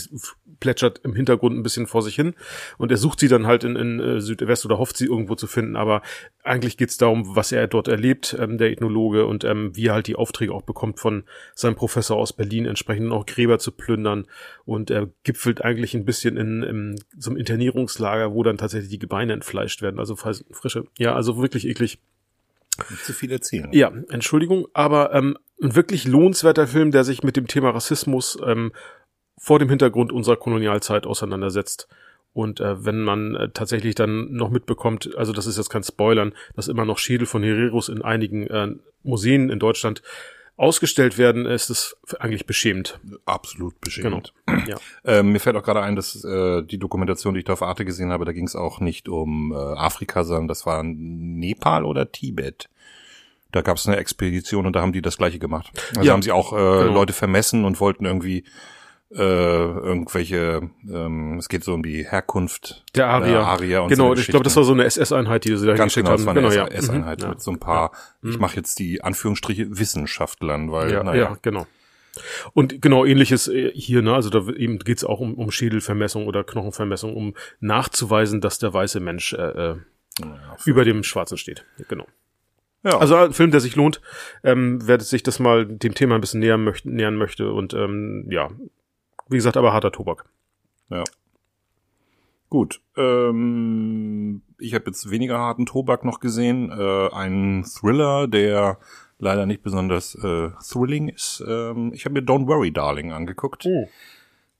plätschert 0.62 1.02
im 1.04 1.13
Hintergrund 1.13 1.58
ein 1.58 1.62
bisschen 1.62 1.86
vor 1.86 2.02
sich 2.02 2.16
hin. 2.16 2.36
Und 2.78 2.90
er 2.90 2.96
sucht 2.96 3.20
sie 3.20 3.28
dann 3.28 3.48
halt 3.48 3.66
in, 3.66 3.75
in 3.75 4.00
äh, 4.00 4.22
Südwest 4.22 4.66
oder 4.66 4.78
hofft 4.78 4.96
sie 4.96 5.08
irgendwo 5.08 5.36
zu 5.36 5.46
finden, 5.46 5.75
aber 5.75 6.04
eigentlich 6.42 6.78
geht's 6.78 6.96
darum, 6.96 7.36
was 7.36 7.52
er 7.52 7.68
dort 7.68 7.90
erlebt, 7.90 8.34
ähm, 8.40 8.58
der 8.58 8.72
Ethnologe 8.72 9.25
und 9.25 9.44
ähm, 9.44 9.75
wie 9.75 9.88
er 9.88 9.94
halt 9.96 10.08
die 10.08 10.16
Aufträge 10.16 10.54
auch 10.54 10.62
bekommt 10.62 11.02
von 11.02 11.25
seinem 11.54 11.75
Professor 11.75 12.16
aus 12.16 12.32
Berlin, 12.32 12.66
entsprechend 12.66 13.12
auch 13.12 13.25
Gräber 13.25 13.60
zu 13.60 13.74
plündern. 13.74 14.25
Und 14.63 14.90
er 14.90 15.10
gipfelt 15.24 15.62
eigentlich 15.62 15.96
ein 15.96 16.06
bisschen 16.06 16.38
in, 16.38 16.63
in 16.63 16.96
so 17.18 17.30
einem 17.30 17.40
Internierungslager, 17.40 18.34
wo 18.34 18.42
dann 18.44 18.58
tatsächlich 18.58 18.90
die 18.90 19.00
Gebeine 19.00 19.34
entfleischt 19.34 19.82
werden, 19.82 20.00
also 20.00 20.16
frische, 20.16 20.86
ja, 20.98 21.13
also 21.13 21.42
wirklich 21.42 21.73
eklig. 21.74 22.00
Nicht 22.89 23.06
zu 23.06 23.13
viel 23.13 23.32
erzählen. 23.32 23.70
Ja, 23.72 23.92
Entschuldigung, 24.10 24.68
aber 24.74 25.13
ähm, 25.13 25.38
ein 25.62 25.75
wirklich 25.75 26.06
lohnenswerter 26.06 26.68
Film, 26.68 26.92
der 26.92 27.03
sich 27.03 27.24
mit 27.24 27.38
dem 27.38 27.48
Thema 27.48 27.70
Rassismus 27.70 28.38
ähm, 28.46 28.72
vor 29.38 29.60
dem 29.60 29.70
Hintergrund 29.70 30.12
unserer 30.12 30.38
Kolonialzeit 30.38 31.06
auseinandersetzt. 31.06 31.88
Und 32.34 32.60
äh, 32.60 32.84
wenn 32.84 33.01
man 33.01 33.36
äh, 33.36 33.50
tatsächlich 33.50 33.94
dann 33.94 34.34
noch 34.34 34.50
mitbekommt, 34.50 35.15
also 35.15 35.34
das 35.34 35.46
ist 35.46 35.58
jetzt 35.58 35.70
kein 35.70 35.84
Spoilern, 35.84 36.34
dass 36.56 36.68
immer 36.68 36.86
noch 36.86 36.98
Schädel 36.98 37.27
von 37.27 37.44
Hereros 37.44 37.89
in 37.89 38.01
einigen 38.01 38.48
äh, 38.48 38.70
Museen 39.03 39.50
in 39.50 39.60
Deutschland 39.60 40.01
ausgestellt 40.55 41.17
werden, 41.17 41.45
ist 41.45 41.69
es 41.69 41.98
eigentlich 42.19 42.45
beschämend. 42.45 43.00
Absolut 43.25 43.79
beschämend. 43.81 44.33
Ja. 44.67 44.77
Ähm, 45.03 45.31
mir 45.33 45.39
fällt 45.39 45.57
auch 45.57 45.63
gerade 45.63 45.81
ein, 45.81 45.95
dass 45.95 46.24
äh, 46.24 46.62
die 46.62 46.77
Dokumentation, 46.77 47.33
die 47.33 47.39
ich 47.39 47.45
da 47.45 47.53
auf 47.53 47.63
Arte 47.63 47.83
gesehen 47.83 48.12
habe, 48.12 48.24
da 48.24 48.31
ging 48.31 48.45
es 48.45 48.55
auch 48.55 48.79
nicht 48.79 49.10
um 49.10 49.51
äh, 49.51 49.55
Afrika, 49.55 50.24
sondern 50.24 50.48
das 50.48 50.65
war 50.65 50.83
Nepal 50.83 51.83
oder 51.83 52.12
Tibet. 52.12 52.69
Da 53.51 53.62
gab 53.62 53.77
es 53.77 53.88
eine 53.88 53.98
Expedition 53.98 54.65
und 54.65 54.75
da 54.75 54.81
haben 54.81 54.93
die 54.93 55.01
das 55.01 55.17
gleiche 55.17 55.39
gemacht. 55.39 55.72
Also 55.95 56.03
Ja, 56.03 56.13
haben 56.13 56.22
sie 56.22 56.31
auch 56.31 56.53
äh, 56.53 56.55
genau. 56.55 56.93
Leute 56.93 57.13
vermessen 57.13 57.65
und 57.65 57.79
wollten 57.79 58.05
irgendwie 58.05 58.45
äh, 59.15 59.20
irgendwelche, 59.22 60.70
ähm, 60.89 61.38
es 61.38 61.48
geht 61.50 61.63
so 61.63 61.74
um 61.74 61.84
die 61.84 62.03
Herkunft 62.10 62.84
Der 62.96 63.08
Arier. 63.08 63.32
der 63.34 63.46
Arier 63.46 63.84
und 63.84 63.89
genau, 63.89 64.13
so 64.15 64.22
ich 64.22 64.27
glaube, 64.27 64.43
das 64.43 64.55
war 64.55 64.63
so 64.63 64.74
eine 64.74 64.86
SS-Einheit, 64.86 65.46
die 65.46 65.55
sie 65.55 65.65
da 65.67 65.74
Ganz 65.75 65.93
geschickt 65.93 66.05
genau, 66.08 66.17
das 66.17 66.25
war 66.25 66.34
haben. 66.36 66.46
eine 66.46 66.50
Genau, 66.50 66.63
ja. 66.65 66.67
S-Einheit 66.72 67.20
Mhm, 67.20 67.24
ja. 67.24 67.29
mit 67.29 67.41
so 67.41 67.51
ein 67.51 67.60
paar, 67.60 67.91
ich 68.24 68.39
mache 68.39 68.55
jetzt 68.55 68.79
die 68.79 69.03
Anführungsstriche 69.03 69.77
Wissenschaftlern, 69.77 70.72
weil, 70.72 70.91
Ja, 70.91 71.03
naja, 71.03 71.22
ja, 71.24 71.38
genau. 71.41 71.67
Und 72.53 72.82
genau 72.82 73.05
ähnliches 73.05 73.48
äh, 73.48 73.72
hier, 73.74 74.01
ne? 74.03 74.13
Also 74.13 74.29
da 74.29 74.48
eben 74.53 74.77
geht's 74.79 75.03
auch 75.03 75.20
um, 75.20 75.34
um 75.36 75.50
Schädelvermessung 75.51 76.27
oder 76.27 76.43
Knochenvermessung, 76.43 77.15
um 77.15 77.34
nachzuweisen, 77.60 78.39
dass 78.41 78.60
der 78.60 78.72
weiße 78.74 79.00
Mensch 79.00 79.34
äh, 79.34 79.72
äh, 79.72 79.75
über 80.65 80.86
dem 80.86 81.03
Schwarzen 81.03 81.38
steht. 81.38 81.65
Genau. 81.88 82.05
ja. 82.84 82.98
Also 83.00 83.15
ein 83.15 83.34
Film, 83.34 83.50
der 83.50 83.62
sich 83.62 83.75
lohnt, 83.75 84.00
ähm, 84.43 84.79
wer 84.88 85.00
sich 85.00 85.24
das 85.24 85.39
mal 85.39 85.65
dem 85.65 85.96
Thema 85.96 86.15
ein 86.15 86.22
bisschen 86.22 86.39
näher 86.39 86.58
möchte, 86.58 86.89
nähern 86.89 87.15
möchte 87.15 87.51
und 87.51 87.74
ähm, 87.74 88.27
ja, 88.29 88.50
wie 89.30 89.38
gesagt, 89.38 89.58
aber 89.58 89.74
harter 89.74 89.92
Tobak. 89.92 90.25
Ja. 90.89 91.03
Gut. 92.50 92.82
Ähm, 92.98 94.44
ich 94.60 94.75
habe 94.75 94.86
jetzt 94.88 95.10
weniger 95.10 95.39
harten 95.39 95.65
Tobak 95.65 96.06
noch 96.06 96.20
gesehen. 96.20 96.70
Äh, 96.72 97.10
ein 97.12 97.65
Thriller, 97.65 98.27
der 98.27 98.77
leider 99.18 99.46
nicht 99.46 99.63
besonders 99.63 100.15
äh, 100.15 100.50
thrilling 100.62 101.10
ist. 101.10 101.44
Ähm, 101.48 101.92
ich 101.94 102.06
habe 102.06 102.13
mir 102.13 102.22
Don't 102.22 102.48
Worry 102.48 102.72
Darling 102.72 103.12
angeguckt. 103.12 103.65
Oh. 103.65 103.88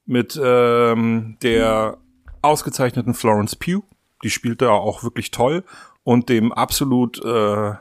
Mit 0.06 0.40
ähm, 0.44 1.38
der 1.44 1.98
ausgezeichneten 2.42 3.14
Florence 3.14 3.56
Pugh. 3.56 3.84
Die 4.24 4.30
spielt 4.30 4.62
da 4.62 4.72
auch 4.72 5.04
wirklich 5.04 5.32
toll. 5.32 5.64
Und 6.04 6.30
dem 6.30 6.52
absolut 6.52 7.24
äh, 7.24 7.74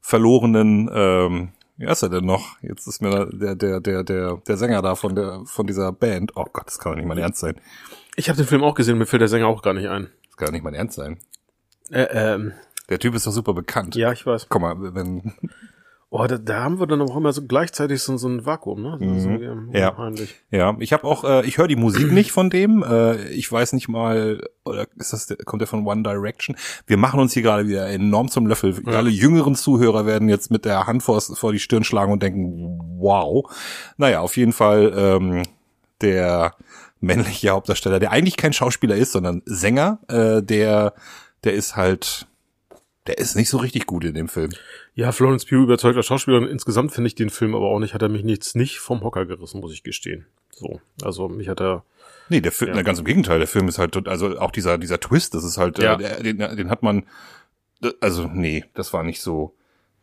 verlorenen, 0.00 0.90
ähm, 0.92 1.48
wie 1.82 1.88
heißt 1.88 2.04
er 2.04 2.08
denn 2.10 2.24
noch? 2.24 2.56
Jetzt 2.62 2.86
ist 2.86 3.02
mir 3.02 3.26
der, 3.32 3.56
der, 3.56 3.80
der, 3.80 4.04
der, 4.04 4.36
der 4.36 4.56
Sänger 4.56 4.82
da 4.82 4.94
von 4.94 5.16
der, 5.16 5.42
von 5.46 5.66
dieser 5.66 5.90
Band. 5.90 6.30
Oh 6.36 6.44
Gott, 6.52 6.66
das 6.68 6.78
kann 6.78 6.92
doch 6.92 6.96
nicht 6.96 7.08
mein 7.08 7.18
Ernst 7.18 7.40
sein. 7.40 7.60
Ich 8.14 8.28
habe 8.28 8.36
den 8.36 8.46
Film 8.46 8.62
auch 8.62 8.74
gesehen, 8.74 8.98
mir 8.98 9.06
fällt 9.06 9.20
der 9.20 9.28
Sänger 9.28 9.48
auch 9.48 9.62
gar 9.62 9.74
nicht 9.74 9.88
ein. 9.88 10.08
Das 10.28 10.36
kann 10.36 10.46
doch 10.46 10.52
nicht 10.52 10.62
mein 10.62 10.74
Ernst 10.74 10.94
sein. 10.94 11.18
Äh, 11.90 12.06
ähm, 12.12 12.52
Der 12.88 13.00
Typ 13.00 13.14
ist 13.16 13.26
doch 13.26 13.32
super 13.32 13.52
bekannt. 13.52 13.96
ja, 13.96 14.12
ich 14.12 14.24
weiß. 14.24 14.46
Guck 14.48 14.62
mal, 14.62 14.94
wenn, 14.94 15.34
Oh, 16.14 16.26
da, 16.26 16.36
da 16.36 16.62
haben 16.62 16.78
wir 16.78 16.86
dann 16.86 17.00
auch 17.00 17.16
immer 17.16 17.32
so 17.32 17.40
gleichzeitig 17.46 18.02
so, 18.02 18.18
so 18.18 18.28
ein 18.28 18.44
Vakuum, 18.44 18.82
ne? 18.82 18.98
So, 19.00 19.18
so, 19.18 19.28
Mhm. 19.30 19.70
Ja. 19.72 19.88
unheimlich. 19.90 20.34
ja, 20.50 20.76
ich 20.78 20.92
habe 20.92 21.04
auch, 21.04 21.24
äh, 21.24 21.46
ich 21.46 21.56
höre 21.56 21.68
die 21.68 21.76
Musik 21.76 22.12
nicht 22.12 22.32
von 22.32 22.50
dem. 22.50 22.82
Äh, 22.82 23.28
ich 23.30 23.50
weiß 23.50 23.72
nicht 23.72 23.88
mal, 23.88 24.42
oder 24.66 24.86
ist 24.96 25.14
das, 25.14 25.34
kommt 25.46 25.62
der 25.62 25.66
von 25.66 25.86
One 25.86 26.02
Direction? 26.02 26.54
Wir 26.86 26.98
machen 26.98 27.18
uns 27.18 27.32
hier 27.32 27.42
gerade 27.42 27.66
wieder 27.66 27.88
enorm 27.88 28.28
zum 28.28 28.46
Löffel. 28.46 28.78
Ja. 28.84 28.92
Alle 28.98 29.08
jüngeren 29.08 29.54
Zuhörer 29.54 30.04
werden 30.04 30.28
jetzt 30.28 30.50
mit 30.50 30.66
der 30.66 30.86
Hand 30.86 31.02
vor, 31.02 31.18
vor 31.22 31.50
die 31.52 31.58
Stirn 31.58 31.82
schlagen 31.82 32.12
und 32.12 32.22
denken, 32.22 32.78
wow. 32.98 33.50
Naja, 33.96 34.20
auf 34.20 34.36
jeden 34.36 34.52
Fall 34.52 34.92
ähm, 34.94 35.42
der 36.02 36.54
männliche 37.00 37.48
Hauptdarsteller, 37.50 38.00
der 38.00 38.10
eigentlich 38.12 38.36
kein 38.36 38.52
Schauspieler 38.52 38.96
ist, 38.96 39.12
sondern 39.12 39.40
Sänger, 39.46 39.98
äh, 40.08 40.42
der, 40.42 40.92
der 41.44 41.54
ist 41.54 41.74
halt, 41.74 42.26
der 43.06 43.18
ist 43.18 43.34
nicht 43.34 43.48
so 43.48 43.58
richtig 43.58 43.86
gut 43.86 44.04
in 44.04 44.14
dem 44.14 44.28
Film. 44.28 44.50
Ja, 44.94 45.10
Florence 45.12 45.44
Pugh 45.44 45.62
überzeugt 45.64 45.96
als 45.96 46.06
Schauspielerin. 46.06 46.46
Insgesamt 46.48 46.92
finde 46.92 47.08
ich 47.08 47.14
den 47.14 47.30
Film 47.30 47.54
aber 47.54 47.66
auch 47.66 47.78
nicht, 47.80 47.94
hat 47.94 48.02
er 48.02 48.08
mich 48.08 48.22
nichts 48.24 48.54
nicht 48.54 48.78
vom 48.78 49.02
Hocker 49.02 49.26
gerissen, 49.26 49.60
muss 49.60 49.72
ich 49.72 49.82
gestehen. 49.82 50.26
So. 50.52 50.80
Also 51.02 51.28
mich 51.28 51.48
hat 51.48 51.60
er. 51.60 51.84
Nee, 52.28 52.40
der 52.40 52.52
Film, 52.52 52.74
Ja. 52.76 52.82
ganz 52.82 53.00
im 53.00 53.04
Gegenteil, 53.04 53.38
der 53.38 53.48
Film 53.48 53.66
ist 53.68 53.78
halt, 53.78 54.06
also 54.06 54.38
auch 54.38 54.52
dieser, 54.52 54.78
dieser 54.78 55.00
Twist, 55.00 55.34
das 55.34 55.42
ist 55.44 55.58
halt, 55.58 55.78
Ja. 55.78 55.98
äh, 55.98 56.22
den, 56.22 56.38
den 56.38 56.70
hat 56.70 56.82
man, 56.82 57.04
also 58.00 58.28
nee, 58.32 58.64
das 58.74 58.92
war 58.92 59.02
nicht 59.02 59.20
so, 59.20 59.54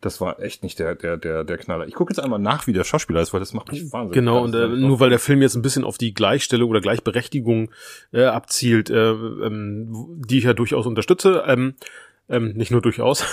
das 0.01 0.20
war 0.22 0.39
echt 0.41 0.63
nicht 0.63 0.79
der, 0.79 0.96
der, 0.96 1.18
der, 1.18 1.44
der 1.44 1.58
Knaller. 1.58 1.88
Ich 1.88 1.94
gucke 1.94 2.12
jetzt 2.12 2.20
einmal 2.24 2.39
nach, 2.39 2.68
wie 2.68 2.74
der 2.74 2.84
Schauspieler 2.84 3.22
ist, 3.22 3.34
weil 3.34 3.39
das 3.39 3.53
macht 3.53 3.72
mich 3.72 3.91
wahnsinnig. 3.91 4.13
Genau, 4.15 4.44
und 4.44 4.53
äh, 4.53 4.68
nur 4.68 5.00
weil 5.00 5.10
der 5.10 5.20
Film 5.20 5.41
jetzt 5.41 5.56
ein 5.56 5.62
bisschen 5.62 5.84
auf 5.86 5.98
die 5.98 6.13
Gleichstellung 6.13 6.70
oder 6.70 6.82
Gleichberechtigung 6.82 7.72
äh, 8.13 8.24
abzielt, 8.25 8.89
äh, 8.89 9.12
ähm, 9.12 10.22
die 10.25 10.38
ich 10.39 10.44
ja 10.46 10.53
durchaus 10.53 10.86
unterstütze, 10.86 11.44
ähm, 11.48 11.75
ähm, 12.29 12.53
nicht 12.53 12.71
nur 12.71 12.81
durchaus, 12.81 13.24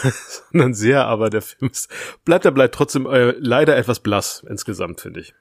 sondern 0.52 0.74
sehr, 0.74 1.06
aber 1.06 1.30
der 1.30 1.42
Film 1.42 1.70
ist, 1.70 1.88
bleibt 2.24 2.44
er 2.44 2.50
bleibt 2.52 2.74
trotzdem 2.74 3.06
äh, 3.06 3.32
leider 3.38 3.76
etwas 3.76 4.00
blass 4.00 4.44
insgesamt, 4.48 5.00
finde 5.00 5.20
ich. 5.20 5.34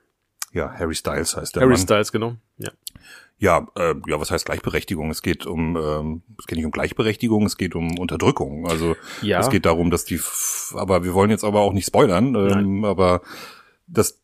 ja, 0.51 0.71
Harry 0.73 0.95
Styles 0.95 1.35
heißt 1.35 1.55
der 1.55 1.61
Harry 1.63 1.71
Mann. 1.73 1.81
Styles, 1.81 2.11
genau. 2.11 2.35
Ja. 2.57 2.71
Ja, 3.37 3.67
äh, 3.75 3.95
ja, 4.07 4.17
was 4.17 4.31
heißt 4.31 4.45
Gleichberechtigung? 4.45 5.09
Es 5.11 5.21
geht 5.21 5.45
um, 5.45 5.75
ähm, 5.75 6.23
es 6.39 6.47
geht 6.47 6.55
nicht 6.57 6.65
um 6.65 6.71
Gleichberechtigung, 6.71 7.45
es 7.45 7.57
geht 7.57 7.75
um 7.75 7.97
Unterdrückung. 7.99 8.65
Also 8.65 8.95
Ja. 9.21 9.41
es 9.41 9.49
geht 9.49 9.65
darum, 9.65 9.91
dass 9.91 10.05
die, 10.05 10.21
aber 10.73 11.03
wir 11.03 11.13
wollen 11.13 11.29
jetzt 11.31 11.43
aber 11.43 11.59
auch 11.59 11.73
nicht 11.73 11.85
spoilern, 11.85 12.33
ähm, 12.35 12.85
aber 12.85 13.21
das 13.87 14.21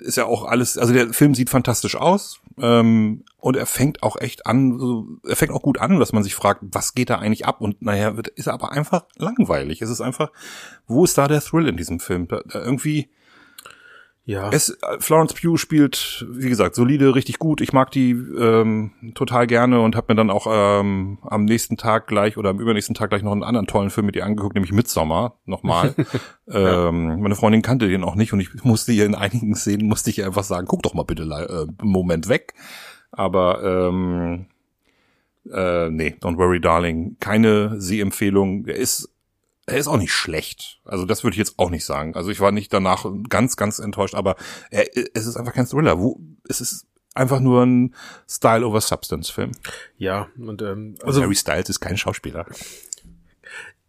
ist 0.00 0.16
ja 0.16 0.24
auch 0.24 0.44
alles, 0.44 0.78
also 0.78 0.92
der 0.92 1.12
Film 1.12 1.34
sieht 1.34 1.50
fantastisch 1.50 1.96
aus 1.96 2.40
ähm, 2.60 3.24
und 3.38 3.56
er 3.56 3.66
fängt 3.66 4.02
auch 4.02 4.16
echt 4.16 4.46
an, 4.46 4.78
so, 4.78 5.06
er 5.26 5.36
fängt 5.36 5.52
auch 5.52 5.62
gut 5.62 5.78
an, 5.78 5.98
dass 5.98 6.12
man 6.12 6.22
sich 6.22 6.34
fragt, 6.34 6.62
was 6.62 6.94
geht 6.94 7.10
da 7.10 7.16
eigentlich 7.16 7.46
ab? 7.46 7.60
Und 7.60 7.82
naja, 7.82 8.16
wird, 8.16 8.28
ist 8.28 8.46
er 8.46 8.54
aber 8.54 8.72
einfach 8.72 9.04
langweilig. 9.16 9.82
Es 9.82 9.90
ist 9.90 10.00
einfach, 10.00 10.30
wo 10.86 11.04
ist 11.04 11.18
da 11.18 11.28
der 11.28 11.40
Thrill 11.40 11.68
in 11.68 11.76
diesem 11.76 12.00
Film? 12.00 12.28
Da, 12.28 12.40
da 12.46 12.60
irgendwie, 12.60 13.10
Ja. 14.28 14.50
es, 14.52 14.68
äh, 14.68 15.00
Florence 15.00 15.32
Pugh 15.32 15.56
spielt, 15.56 16.26
wie 16.30 16.50
gesagt, 16.50 16.74
solide, 16.74 17.14
richtig 17.14 17.38
gut. 17.38 17.62
Ich 17.62 17.72
mag 17.72 17.90
die 17.90 18.10
ähm, 18.10 18.92
total 19.14 19.46
gerne 19.46 19.80
und 19.80 19.96
habe 19.96 20.12
mir 20.12 20.16
dann 20.16 20.28
auch 20.28 20.46
ähm, 20.50 21.16
am 21.22 21.46
nächsten 21.46 21.78
Tag 21.78 22.06
gleich 22.06 22.36
oder 22.36 22.50
am 22.50 22.60
übernächsten 22.60 22.94
Tag 22.94 23.08
gleich 23.08 23.22
noch 23.22 23.32
einen 23.32 23.42
anderen 23.42 23.66
tollen 23.66 23.88
Film 23.88 24.04
mit 24.04 24.16
ihr 24.16 24.26
angeguckt, 24.26 24.54
nämlich 24.54 24.70
Midsommar 24.70 25.38
nochmal. 25.46 25.94
ähm, 26.46 27.22
meine 27.22 27.36
Freundin 27.36 27.62
kannte 27.62 27.88
den 27.88 28.04
auch 28.04 28.16
nicht 28.16 28.34
und 28.34 28.40
ich 28.40 28.50
musste 28.64 28.92
ihr 28.92 29.06
in 29.06 29.14
einigen 29.14 29.54
Szenen 29.54 29.88
musste 29.88 30.10
ich 30.10 30.18
ihr 30.18 30.26
einfach 30.26 30.44
sagen, 30.44 30.66
guck 30.66 30.82
doch 30.82 30.92
mal 30.92 31.04
bitte 31.04 31.22
äh, 31.22 31.62
einen 31.62 31.90
Moment 31.90 32.28
weg. 32.28 32.52
Aber 33.10 33.62
ähm, 33.64 34.44
äh, 35.50 35.88
nee, 35.88 36.16
Don't 36.20 36.36
Worry 36.36 36.60
Darling, 36.60 37.16
keine 37.18 37.80
Sehempfehlung. 37.80 38.66
Er 38.66 38.76
ist 38.76 39.08
er 39.68 39.78
ist 39.78 39.88
auch 39.88 39.96
nicht 39.96 40.12
schlecht. 40.12 40.80
Also 40.84 41.04
das 41.04 41.22
würde 41.22 41.34
ich 41.34 41.38
jetzt 41.38 41.58
auch 41.58 41.70
nicht 41.70 41.84
sagen. 41.84 42.14
Also 42.14 42.30
ich 42.30 42.40
war 42.40 42.52
nicht 42.52 42.72
danach 42.72 43.06
ganz, 43.28 43.56
ganz 43.56 43.78
enttäuscht, 43.78 44.14
aber 44.14 44.36
er, 44.70 44.86
es 45.14 45.26
ist 45.26 45.36
einfach 45.36 45.52
kein 45.52 45.66
Thriller. 45.66 45.98
Wo, 45.98 46.20
es 46.48 46.60
ist 46.60 46.86
einfach 47.14 47.40
nur 47.40 47.64
ein 47.64 47.94
Style 48.28 48.66
over 48.66 48.80
Substance 48.80 49.30
Film. 49.30 49.52
ja, 49.96 50.28
und 50.38 50.62
ähm, 50.62 50.94
Also 51.00 51.06
also 51.06 51.22
Harry 51.22 51.34
Styles 51.34 51.68
ist 51.68 51.80
kein 51.80 51.96
Schauspieler. 51.96 52.46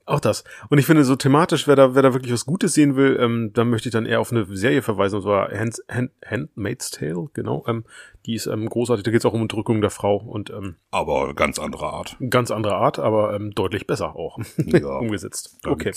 Auch 0.10 0.20
das. 0.20 0.44
Und 0.70 0.80
ich 0.80 0.86
finde, 0.88 1.04
so 1.04 1.16
thematisch, 1.16 1.68
wer 1.68 1.75
da, 1.75 1.94
wer 1.94 2.01
da 2.01 2.13
wirklich 2.13 2.34
was 2.34 2.46
Gutes 2.46 2.74
sehen 2.74 2.96
will, 2.96 3.18
ähm, 3.20 3.51
dann 3.54 3.70
möchte 3.70 3.89
ich 3.89 3.94
dann 3.94 4.06
eher 4.08 4.20
auf 4.20 4.32
eine 4.32 4.46
Serie 4.56 4.82
verweisen, 4.82 5.18
und 5.18 5.22
zwar 5.22 5.51
Hand, 5.51 5.78
Hand, 5.88 6.12
Handmaid's 6.25 6.89
Tale, 6.89 7.28
genau. 7.34 7.63
Ähm, 7.68 7.86
die 8.25 8.34
ist 8.34 8.48
ähm, 8.48 8.68
großartig, 8.68 9.04
da 9.04 9.12
geht 9.12 9.20
es 9.22 9.25
auch 9.25 9.34
um 9.34 9.42
Unterdrückung 9.44 9.82
der 9.82 9.92
Frau 9.92 10.18
und 10.18 10.50
ähm, 10.50 10.75
Aber 10.92 11.34
ganz 11.36 11.60
andere 11.60 11.94
Art. 11.94 12.18
ganz 12.30 12.50
andere 12.50 12.75
Art, 12.75 12.98
aber 12.98 13.36
ähm, 13.36 13.51
deutlich 13.51 13.86
besser 13.86 14.16
auch 14.16 14.39
Ja. 14.58 14.98
umgesetzt. 14.98 15.56
Okay, 15.66 15.92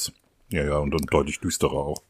Ja, 0.50 0.62
ja, 0.62 0.76
und, 0.76 0.94
und 0.94 1.12
deutlich 1.12 1.40
düsterer 1.40 1.72
auch. 1.78 2.02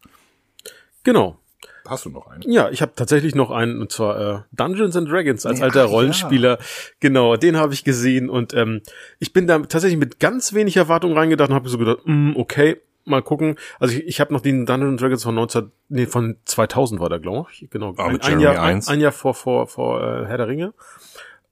genau. 1.05 1.39
Hast 1.87 2.05
du 2.05 2.11
noch 2.11 2.27
einen? 2.29 2.43
Ja, 2.51 2.71
ich 2.71 2.81
habe 2.83 2.93
tatsächlich 2.95 3.35
noch 3.35 3.51
einen, 3.51 3.81
und 3.81 3.91
zwar 3.91 4.21
äh, 4.21 4.41
Dungeons 4.53 4.97
and 4.97 5.11
Dragons 5.11 5.45
als 5.47 5.59
Ja, 5.59 5.65
alter 5.65 5.81
ja. 5.81 5.87
Rollenspieler. 5.87 6.59
Genau, 7.01 7.37
den 7.37 7.57
habe 7.57 7.75
ich 7.75 7.85
gesehen 7.85 8.31
und 8.31 8.55
ähm, 8.55 8.83
ich 9.19 9.33
bin 9.33 9.47
da 9.47 9.59
tatsächlich 9.59 9.99
mit 9.99 10.21
ganz 10.21 10.53
wenig 10.53 10.77
Erwartung 10.77 11.17
reingedacht 11.17 11.51
und 11.51 11.55
habe 11.57 11.69
so 11.69 11.79
gedacht, 11.79 11.99
mm, 12.05 12.33
okay, 12.37 12.77
mal 13.05 13.23
gucken. 13.23 13.57
Also 13.81 13.95
ich, 13.95 14.07
ich 14.07 14.21
habe 14.21 14.33
noch 14.33 14.41
den 14.41 14.65
Dungeons 14.67 14.91
and 14.93 15.01
Dragons 15.01 15.25
von 15.25 15.35
19, 15.35 15.73
nee, 15.89 16.07
von 16.07 16.37
2000 16.45 17.01
war 17.01 17.09
der, 17.09 17.19
glaube 17.19 17.49
ich. 17.53 17.69
Genau, 17.71 17.95
Ah, 17.97 18.07
ein, 18.07 18.21
ein, 18.21 18.41
Jahr, 18.41 18.63
ein, 18.63 18.83
ein 18.87 19.01
Jahr 19.01 19.13
vor 19.13 19.35
vor 19.35 19.67
vor 19.67 20.01
äh, 20.01 20.27
Herr 20.27 20.37
der 20.39 20.47
Ringe 20.49 20.75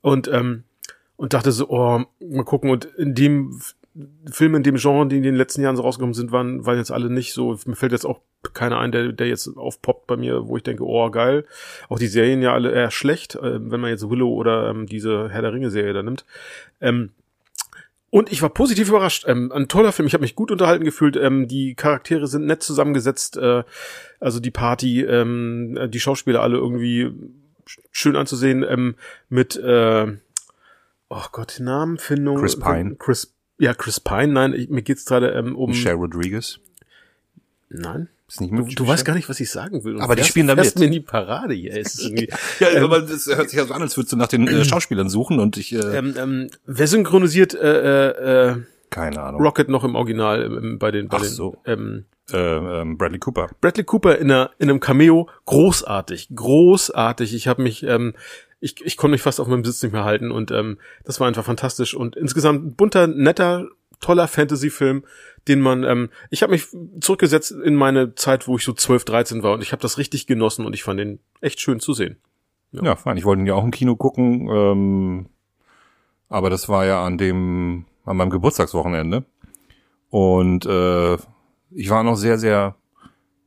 und 0.00 0.28
ähm, 0.28 0.64
und 1.16 1.34
dachte 1.34 1.52
so, 1.52 1.68
oh, 1.68 2.02
mal 2.20 2.44
gucken. 2.44 2.70
Und 2.70 2.86
in 2.96 3.14
dem 3.14 3.60
F- 3.94 4.34
Film, 4.34 4.54
in 4.54 4.62
dem 4.62 4.76
Genre, 4.76 5.06
die 5.08 5.16
in 5.16 5.22
den 5.22 5.34
letzten 5.34 5.62
Jahren 5.62 5.76
so 5.76 5.82
rausgekommen 5.82 6.14
sind, 6.14 6.32
waren, 6.32 6.64
waren 6.66 6.78
jetzt 6.78 6.92
alle 6.92 7.10
nicht 7.10 7.32
so. 7.32 7.58
Mir 7.66 7.76
fällt 7.76 7.92
jetzt 7.92 8.06
auch 8.06 8.20
keiner 8.54 8.78
ein, 8.78 8.92
der, 8.92 9.12
der 9.12 9.26
jetzt 9.28 9.48
aufpoppt 9.56 10.06
bei 10.06 10.16
mir, 10.16 10.46
wo 10.46 10.56
ich 10.56 10.62
denke, 10.62 10.84
oh, 10.84 11.10
geil. 11.10 11.44
Auch 11.88 11.98
die 11.98 12.06
Serien 12.06 12.40
ja 12.42 12.52
alle 12.54 12.70
eher 12.72 12.90
schlecht, 12.90 13.34
äh, 13.34 13.70
wenn 13.70 13.80
man 13.80 13.90
jetzt 13.90 14.08
Willow 14.08 14.32
oder 14.32 14.70
ähm, 14.70 14.86
diese 14.86 15.28
Herr 15.30 15.42
der 15.42 15.52
Ringe-Serie 15.52 15.92
da 15.92 16.02
nimmt. 16.02 16.24
Ähm, 16.80 17.10
und 18.12 18.32
ich 18.32 18.42
war 18.42 18.48
positiv 18.50 18.88
überrascht. 18.88 19.24
Ähm, 19.28 19.52
ein 19.52 19.68
toller 19.68 19.92
Film. 19.92 20.06
Ich 20.08 20.14
habe 20.14 20.22
mich 20.22 20.34
gut 20.34 20.50
unterhalten 20.50 20.84
gefühlt. 20.84 21.16
Ähm, 21.16 21.46
die 21.46 21.74
Charaktere 21.76 22.26
sind 22.26 22.44
nett 22.46 22.62
zusammengesetzt. 22.62 23.36
Äh, 23.36 23.62
also 24.18 24.40
die 24.40 24.50
Party, 24.50 25.02
ähm, 25.02 25.78
die 25.90 26.00
Schauspieler 26.00 26.42
alle 26.42 26.56
irgendwie 26.56 27.04
sch- 27.66 27.78
schön 27.92 28.16
anzusehen. 28.16 28.64
Ähm, 28.68 28.96
mit, 29.28 29.54
äh, 29.56 30.06
oh 31.08 31.24
Gott, 31.30 31.58
Namenfindung. 31.60 32.38
Chris 32.38 32.58
Pine. 32.58 32.96
Chris, 32.96 33.32
ja, 33.60 33.74
Chris 33.74 34.00
Pine. 34.00 34.28
Nein, 34.28 34.52
ich, 34.54 34.68
mir 34.68 34.82
geht's 34.82 35.04
gerade 35.04 35.30
ähm, 35.30 35.54
um. 35.54 35.70
Michelle 35.70 35.94
Rodriguez. 35.96 36.58
Nein. 37.68 38.08
Ist 38.28 38.40
nicht 38.40 38.52
Du, 38.52 38.62
du 38.64 38.86
weißt 38.86 39.04
gar 39.04 39.14
nicht, 39.14 39.28
was 39.28 39.40
ich 39.40 39.50
sagen 39.50 39.82
will. 39.84 39.96
Und 39.96 40.02
Aber 40.02 40.14
die 40.14 40.20
fährst- 40.20 40.30
spielen 40.30 40.46
da 40.46 40.54
fährst 40.54 40.76
mit. 40.76 40.80
mir 40.80 40.86
in 40.86 40.92
die 40.92 41.00
Parade 41.00 41.52
hier. 41.54 41.72
Es 41.76 41.94
ist 41.94 42.04
irgendwie, 42.04 42.28
Ja, 42.60 42.82
aber 42.84 43.00
das 43.02 43.26
hört 43.26 43.50
sich 43.50 43.58
ja 43.58 43.64
so 43.66 43.74
an, 43.74 43.82
als 43.82 43.96
würdest 43.96 44.12
du 44.12 44.16
nach 44.16 44.28
den 44.28 44.46
äh, 44.46 44.64
Schauspielern 44.64 45.08
suchen 45.08 45.40
und 45.40 45.56
ich, 45.56 45.72
äh, 45.72 45.78
ähm, 45.78 46.14
ähm, 46.16 46.50
wer 46.64 46.86
synchronisiert 46.86 47.54
äh, 47.54 48.08
äh, 48.10 48.50
äh, 48.52 48.56
keine 48.90 49.22
Ahnung. 49.22 49.40
Rocket 49.42 49.68
noch 49.68 49.84
im 49.84 49.94
Original 49.94 50.42
im, 50.42 50.78
bei 50.78 50.90
den, 50.90 51.08
bei 51.08 51.16
Ach 51.18 51.22
den 51.22 51.30
so. 51.30 51.56
ähm, 51.64 52.04
Äh, 52.32 52.36
ähm, 52.36 52.98
Bradley 52.98 53.18
Cooper. 53.18 53.48
Bradley 53.60 53.84
Cooper 53.84 54.18
in, 54.18 54.30
einer, 54.30 54.50
in 54.58 54.68
einem 54.70 54.80
Cameo, 54.80 55.28
großartig, 55.46 56.28
großartig. 56.34 57.34
Ich 57.34 57.48
habe 57.48 57.62
mich, 57.62 57.82
ähm, 57.82 58.14
ich, 58.60 58.84
ich 58.84 58.96
konnte 58.96 59.12
mich 59.12 59.22
fast 59.22 59.40
auf 59.40 59.48
meinem 59.48 59.64
Sitz 59.64 59.82
nicht 59.82 59.92
mehr 59.92 60.04
halten 60.04 60.30
und 60.30 60.50
ähm, 60.50 60.78
das 61.04 61.18
war 61.18 61.26
einfach 61.26 61.44
fantastisch 61.44 61.94
und 61.94 62.14
insgesamt 62.16 62.64
ein 62.64 62.74
bunter, 62.74 63.06
netter, 63.06 63.66
toller 64.00 64.28
Fantasy-Film, 64.28 65.04
den 65.48 65.60
man, 65.60 65.82
ähm, 65.84 66.10
ich 66.30 66.42
habe 66.42 66.52
mich 66.52 66.66
zurückgesetzt 67.00 67.50
in 67.52 67.74
meine 67.74 68.14
Zeit, 68.14 68.46
wo 68.48 68.56
ich 68.56 68.64
so 68.64 68.72
12, 68.72 69.04
13 69.04 69.42
war 69.42 69.54
und 69.54 69.62
ich 69.62 69.72
habe 69.72 69.82
das 69.82 69.98
richtig 69.98 70.26
genossen 70.26 70.64
und 70.66 70.74
ich 70.74 70.82
fand 70.84 71.00
den 71.00 71.20
echt 71.40 71.60
schön 71.60 71.80
zu 71.80 71.92
sehen. 71.94 72.16
Ja, 72.72 72.94
fein. 72.96 73.16
Ich 73.16 73.24
wollte 73.24 73.42
ihn 73.42 73.46
ja 73.46 73.54
auch 73.54 73.64
im 73.64 73.72
Kino 73.72 73.96
gucken, 73.96 74.48
ähm, 74.48 75.26
aber 76.28 76.48
das 76.50 76.68
war 76.68 76.86
ja 76.86 77.04
an 77.04 77.18
dem, 77.18 77.86
an 78.04 78.16
meinem 78.16 78.30
Geburtstagswochenende. 78.30 79.24
Und 80.10 80.66
äh, 80.66 81.14
ich 81.70 81.90
war 81.90 82.02
noch 82.02 82.16
sehr, 82.16 82.38
sehr 82.38 82.76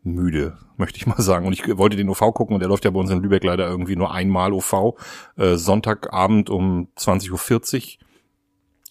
müde, 0.04 0.58
möchte 0.78 0.98
ich 0.98 1.08
mal 1.08 1.22
sagen. 1.22 1.46
Und 1.46 1.54
ich 1.54 1.78
wollte 1.78 1.98
den 1.98 2.10
OV 2.10 2.20
gucken 2.34 2.56
und 2.56 2.60
der 2.60 2.70
läuft 2.70 2.86
ja 2.86 2.92
bei 2.92 3.00
uns 3.00 3.10
in 3.10 3.22
Lübeck 3.22 3.44
leider 3.44 3.68
irgendwie 3.68 3.96
nur 3.96 4.12
einmal 4.14 4.54
OV. 4.54 4.96
Äh, 5.38 5.56
Sonntagabend 5.56 6.50
um 6.50 6.88
20.40 6.98 7.32
Uhr. 7.32 8.06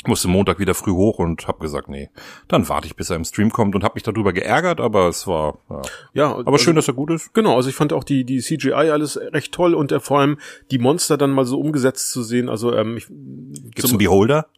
Musste 0.05 0.27
Montag 0.27 0.59
wieder 0.59 0.75
früh 0.75 0.91
hoch 0.91 1.21
und 1.21 1.47
hab 1.47 1.61
gesagt, 1.61 1.89
nee, 1.89 2.11
dann 2.49 2.69
warte 2.69 2.89
ich, 2.89 2.97
bis 2.97 3.09
er 3.09 3.15
im 3.15 3.25
Stream 3.25 3.53
kommt 3.53 3.77
und 3.77 3.85
hab 3.85 3.95
mich 3.95 4.03
darüber 4.03 4.33
geärgert, 4.33 4.81
aber 4.81 5.07
es 5.07 5.29
war, 5.29 5.59
ja. 5.71 5.83
Ja, 6.13 6.39
aber 6.39 6.59
schön, 6.59 6.75
dass 6.75 6.89
er 6.89 6.95
gut 6.95 7.13
ist. 7.13 7.33
Genau, 7.35 7.55
also 7.55 7.69
ich 7.69 7.77
fand 7.77 7.93
auch 7.93 8.03
die, 8.03 8.25
die 8.25 8.41
CGI 8.41 8.73
alles 8.73 9.17
recht 9.17 9.53
toll 9.53 9.75
und 9.75 9.93
äh, 9.93 10.01
vor 10.01 10.19
allem 10.19 10.39
die 10.73 10.81
Monster 10.81 11.17
dann 11.17 11.31
mal 11.31 11.45
so 11.45 11.61
umgesetzt 11.61 12.11
zu 12.11 12.25
sehen. 12.25 12.49
Also 12.49 12.75
ähm, 12.75 12.97
ich, 12.97 13.07
Gibt's 13.07 13.91
einen 13.91 13.99
Beholder? 13.99 14.49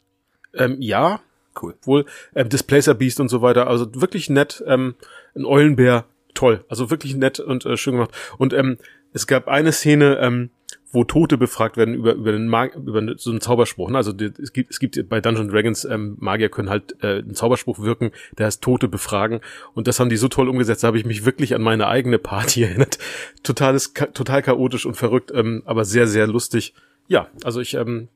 Ähm, 0.57 0.77
ja, 0.81 1.21
Cool. 1.61 1.75
wohl 1.83 2.05
ähm, 2.35 2.49
Displacer 2.49 2.95
Beast 2.95 3.21
und 3.21 3.29
so 3.29 3.43
weiter. 3.43 3.69
Also 3.69 3.87
wirklich 3.95 4.29
nett. 4.29 4.63
Ähm, 4.67 4.95
ein 5.37 5.45
Eulenbär, 5.45 6.05
toll. 6.35 6.65
Also 6.69 6.91
wirklich 6.91 7.15
nett 7.15 7.41
und 7.41 7.65
äh, 7.65 7.77
schön 7.77 7.95
gemacht. 7.95 8.11
Und 8.39 8.53
ähm, 8.53 8.79
es 9.13 9.27
gab 9.27 9.47
eine 9.49 9.73
Szene, 9.73 10.19
ähm, 10.21 10.51
wo 10.91 11.05
Tote 11.05 11.37
befragt 11.37 11.77
werden 11.77 11.95
über 11.95 12.15
über 12.15 12.33
den 12.33 12.47
Mag 12.47 12.77
über 12.77 13.03
so 13.17 13.31
einen 13.31 13.41
Zauberspruch. 13.41 13.91
Ne? 13.91 13.97
Also 13.97 14.13
die, 14.13 14.31
es 14.41 14.53
gibt 14.53 14.71
es 14.71 14.79
gibt 14.79 15.09
bei 15.09 15.21
Dungeons 15.21 15.51
Dragons 15.51 15.85
ähm, 15.85 16.17
Magier 16.21 16.49
können 16.49 16.71
halt 16.71 16.97
äh, 17.03 17.19
einen 17.19 17.35
Zauberspruch 17.35 17.81
wirken, 17.81 18.13
der 18.39 18.47
heißt 18.47 18.63
Tote 18.63 18.89
befragen. 18.89 19.41
Und 19.75 19.89
das 19.89 19.99
haben 19.99 20.09
die 20.09 20.17
so 20.17 20.29
toll 20.29 20.49
umgesetzt. 20.49 20.85
Da 20.85 20.89
habe 20.89 20.99
ich 20.99 21.05
mich 21.05 21.25
wirklich 21.25 21.55
an 21.55 21.63
meine 21.63 21.89
eigene 21.89 22.19
Party 22.19 22.63
erinnert. 22.65 22.99
Totales 23.43 23.93
cha 23.93 24.07
total 24.07 24.43
chaotisch 24.43 24.87
und 24.87 24.97
verrückt, 24.97 25.33
ähm, 25.35 25.63
aber 25.67 25.85
sehr 25.85 26.07
sehr 26.07 26.27
lustig. 26.27 26.75
Ja, 27.09 27.29
also 27.43 27.61
ich 27.61 27.75
ähm, 27.75 28.09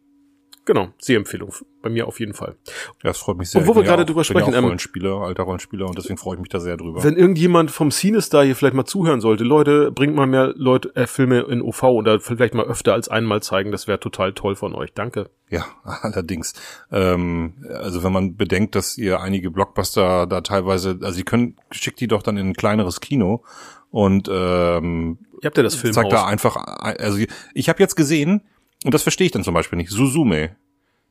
genau 0.68 0.90
Sehempfehlung 0.98 1.52
bei 1.82 1.90
mir 1.90 2.06
auf 2.06 2.20
jeden 2.20 2.34
Fall. 2.34 2.56
Ja, 3.02 3.10
das 3.10 3.18
freut 3.18 3.36
mich 3.38 3.50
sehr. 3.50 3.60
Und 3.60 3.66
wo 3.66 3.74
wir 3.74 3.82
ja 3.82 3.88
gerade 3.88 4.04
drüber 4.04 4.20
ja 4.20 4.24
sprechen, 4.24 4.54
auch 4.54 4.58
ähm, 4.58 4.64
Rollenspieler, 4.64 5.14
alter 5.22 5.42
Rollenspieler 5.42 5.86
und 5.86 5.98
deswegen 5.98 6.18
freue 6.18 6.36
ich 6.36 6.40
mich 6.40 6.50
da 6.50 6.60
sehr 6.60 6.76
drüber. 6.76 7.02
Wenn 7.02 7.16
irgendjemand 7.16 7.70
vom 7.70 7.90
Cinestar 7.90 8.44
hier 8.44 8.54
vielleicht 8.54 8.74
mal 8.74 8.84
zuhören 8.84 9.20
sollte, 9.20 9.44
Leute, 9.44 9.90
bringt 9.90 10.14
mal 10.14 10.26
mehr 10.26 10.52
Leute 10.54 10.94
äh, 10.94 11.06
Filme 11.06 11.40
in 11.40 11.62
OV 11.62 11.82
oder 11.84 12.20
vielleicht 12.20 12.54
mal 12.54 12.66
öfter 12.66 12.92
als 12.92 13.08
einmal 13.08 13.42
zeigen, 13.42 13.72
das 13.72 13.88
wäre 13.88 13.98
total 13.98 14.32
toll 14.34 14.54
von 14.54 14.74
euch. 14.74 14.92
Danke. 14.92 15.30
ja, 15.50 15.64
allerdings. 15.82 16.52
Ähm, 16.92 17.54
also 17.68 18.04
wenn 18.04 18.12
man 18.12 18.36
bedenkt, 18.36 18.74
dass 18.74 18.98
ihr 18.98 19.20
einige 19.20 19.50
Blockbuster 19.50 20.26
da 20.26 20.42
teilweise, 20.42 20.98
also 21.00 21.12
sie 21.12 21.24
können, 21.24 21.56
schickt 21.70 22.00
die 22.00 22.08
doch 22.08 22.22
dann 22.22 22.36
in 22.36 22.50
ein 22.50 22.54
kleineres 22.54 23.00
Kino 23.00 23.42
und 23.90 24.28
ähm, 24.30 25.18
Ihr 25.40 25.46
habt 25.46 25.56
ja 25.56 25.62
das 25.62 25.76
Filmhaus. 25.76 25.94
zeigt 25.94 26.12
da 26.12 26.26
einfach, 26.26 26.56
also 26.56 27.24
ich 27.54 27.68
habe 27.68 27.80
jetzt 27.80 27.94
gesehen, 27.94 28.42
und 28.84 28.94
das 28.94 29.02
verstehe 29.02 29.26
ich 29.26 29.32
dann 29.32 29.44
zum 29.44 29.54
Beispiel 29.54 29.76
nicht, 29.76 29.90
Suzume, 29.90 30.56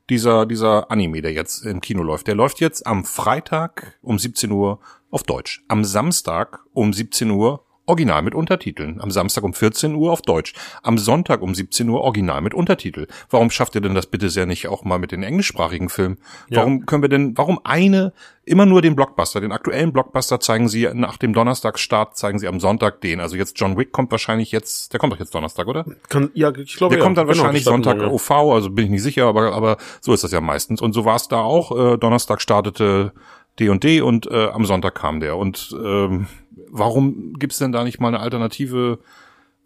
dieser, 0.08 0.46
dieser 0.46 0.90
Anime, 0.90 1.20
der 1.20 1.32
jetzt 1.32 1.64
im 1.66 1.80
Kino 1.80 2.02
läuft, 2.02 2.26
der 2.26 2.34
läuft 2.34 2.60
jetzt 2.60 2.86
am 2.86 3.04
Freitag 3.04 3.98
um 4.02 4.18
17 4.18 4.50
Uhr 4.50 4.80
auf 5.10 5.22
Deutsch, 5.22 5.62
am 5.68 5.84
Samstag 5.84 6.60
um 6.72 6.92
17 6.92 7.30
Uhr 7.30 7.64
Original 7.88 8.22
mit 8.22 8.34
Untertiteln, 8.34 9.00
am 9.00 9.10
Samstag 9.10 9.44
um 9.44 9.54
14 9.54 9.94
Uhr 9.94 10.12
auf 10.12 10.22
Deutsch, 10.22 10.54
am 10.82 10.98
Sonntag 10.98 11.42
um 11.42 11.54
17 11.54 11.88
Uhr 11.88 12.02
Original 12.02 12.40
mit 12.42 12.54
Untertitel. 12.54 13.06
Warum 13.30 13.50
schafft 13.50 13.74
ihr 13.74 13.80
denn 13.80 13.94
das 13.94 14.06
bitte 14.06 14.30
sehr 14.30 14.46
nicht 14.46 14.68
auch 14.68 14.84
mal 14.84 14.98
mit 14.98 15.12
den 15.12 15.22
englischsprachigen 15.22 15.88
Filmen? 15.88 16.18
Ja. 16.48 16.58
Warum 16.58 16.86
können 16.86 17.02
wir 17.02 17.08
denn, 17.08 17.36
warum 17.36 17.60
eine, 17.64 18.12
immer 18.44 18.66
nur 18.66 18.82
den 18.82 18.94
Blockbuster, 18.94 19.40
den 19.40 19.52
aktuellen 19.52 19.92
Blockbuster 19.92 20.40
zeigen 20.40 20.68
sie 20.68 20.88
nach 20.92 21.16
dem 21.16 21.32
Donnerstagsstart, 21.32 22.16
zeigen 22.16 22.38
sie 22.38 22.48
am 22.48 22.60
Sonntag 22.60 23.00
den. 23.00 23.20
Also 23.20 23.36
jetzt 23.36 23.58
John 23.58 23.76
Wick 23.76 23.92
kommt 23.92 24.10
wahrscheinlich 24.10 24.52
jetzt, 24.52 24.92
der 24.92 25.00
kommt 25.00 25.12
doch 25.12 25.18
jetzt 25.18 25.34
Donnerstag, 25.34 25.66
oder? 25.66 25.84
Kann, 26.08 26.30
ja, 26.34 26.50
ich 26.54 26.76
glaube, 26.76 26.94
Der 26.94 27.00
ja, 27.00 27.04
kommt 27.04 27.18
dann 27.18 27.26
genau, 27.26 27.38
wahrscheinlich 27.38 27.64
Sonntag 27.64 27.98
morgen, 27.98 28.10
OV, 28.10 28.30
also 28.30 28.70
bin 28.70 28.86
ich 28.86 28.90
nicht 28.90 29.02
sicher, 29.02 29.26
aber, 29.26 29.52
aber 29.52 29.76
so 30.00 30.12
ist 30.12 30.24
das 30.24 30.32
ja 30.32 30.40
meistens. 30.40 30.80
Und 30.80 30.92
so 30.92 31.04
war 31.04 31.16
es 31.16 31.28
da 31.28 31.40
auch. 31.40 31.94
Äh, 31.94 31.98
Donnerstag 31.98 32.40
startete 32.40 33.12
D 33.58 33.68
und 33.68 33.82
D 33.82 34.00
und 34.00 34.26
äh, 34.30 34.48
am 34.48 34.64
Sonntag 34.64 34.94
kam 34.94 35.20
der. 35.20 35.36
Und 35.36 35.74
ähm, 35.82 36.26
warum 36.70 37.34
gibt's 37.34 37.58
denn 37.58 37.72
da 37.72 37.84
nicht 37.84 38.00
mal 38.00 38.08
eine 38.08 38.20
alternative, 38.20 38.98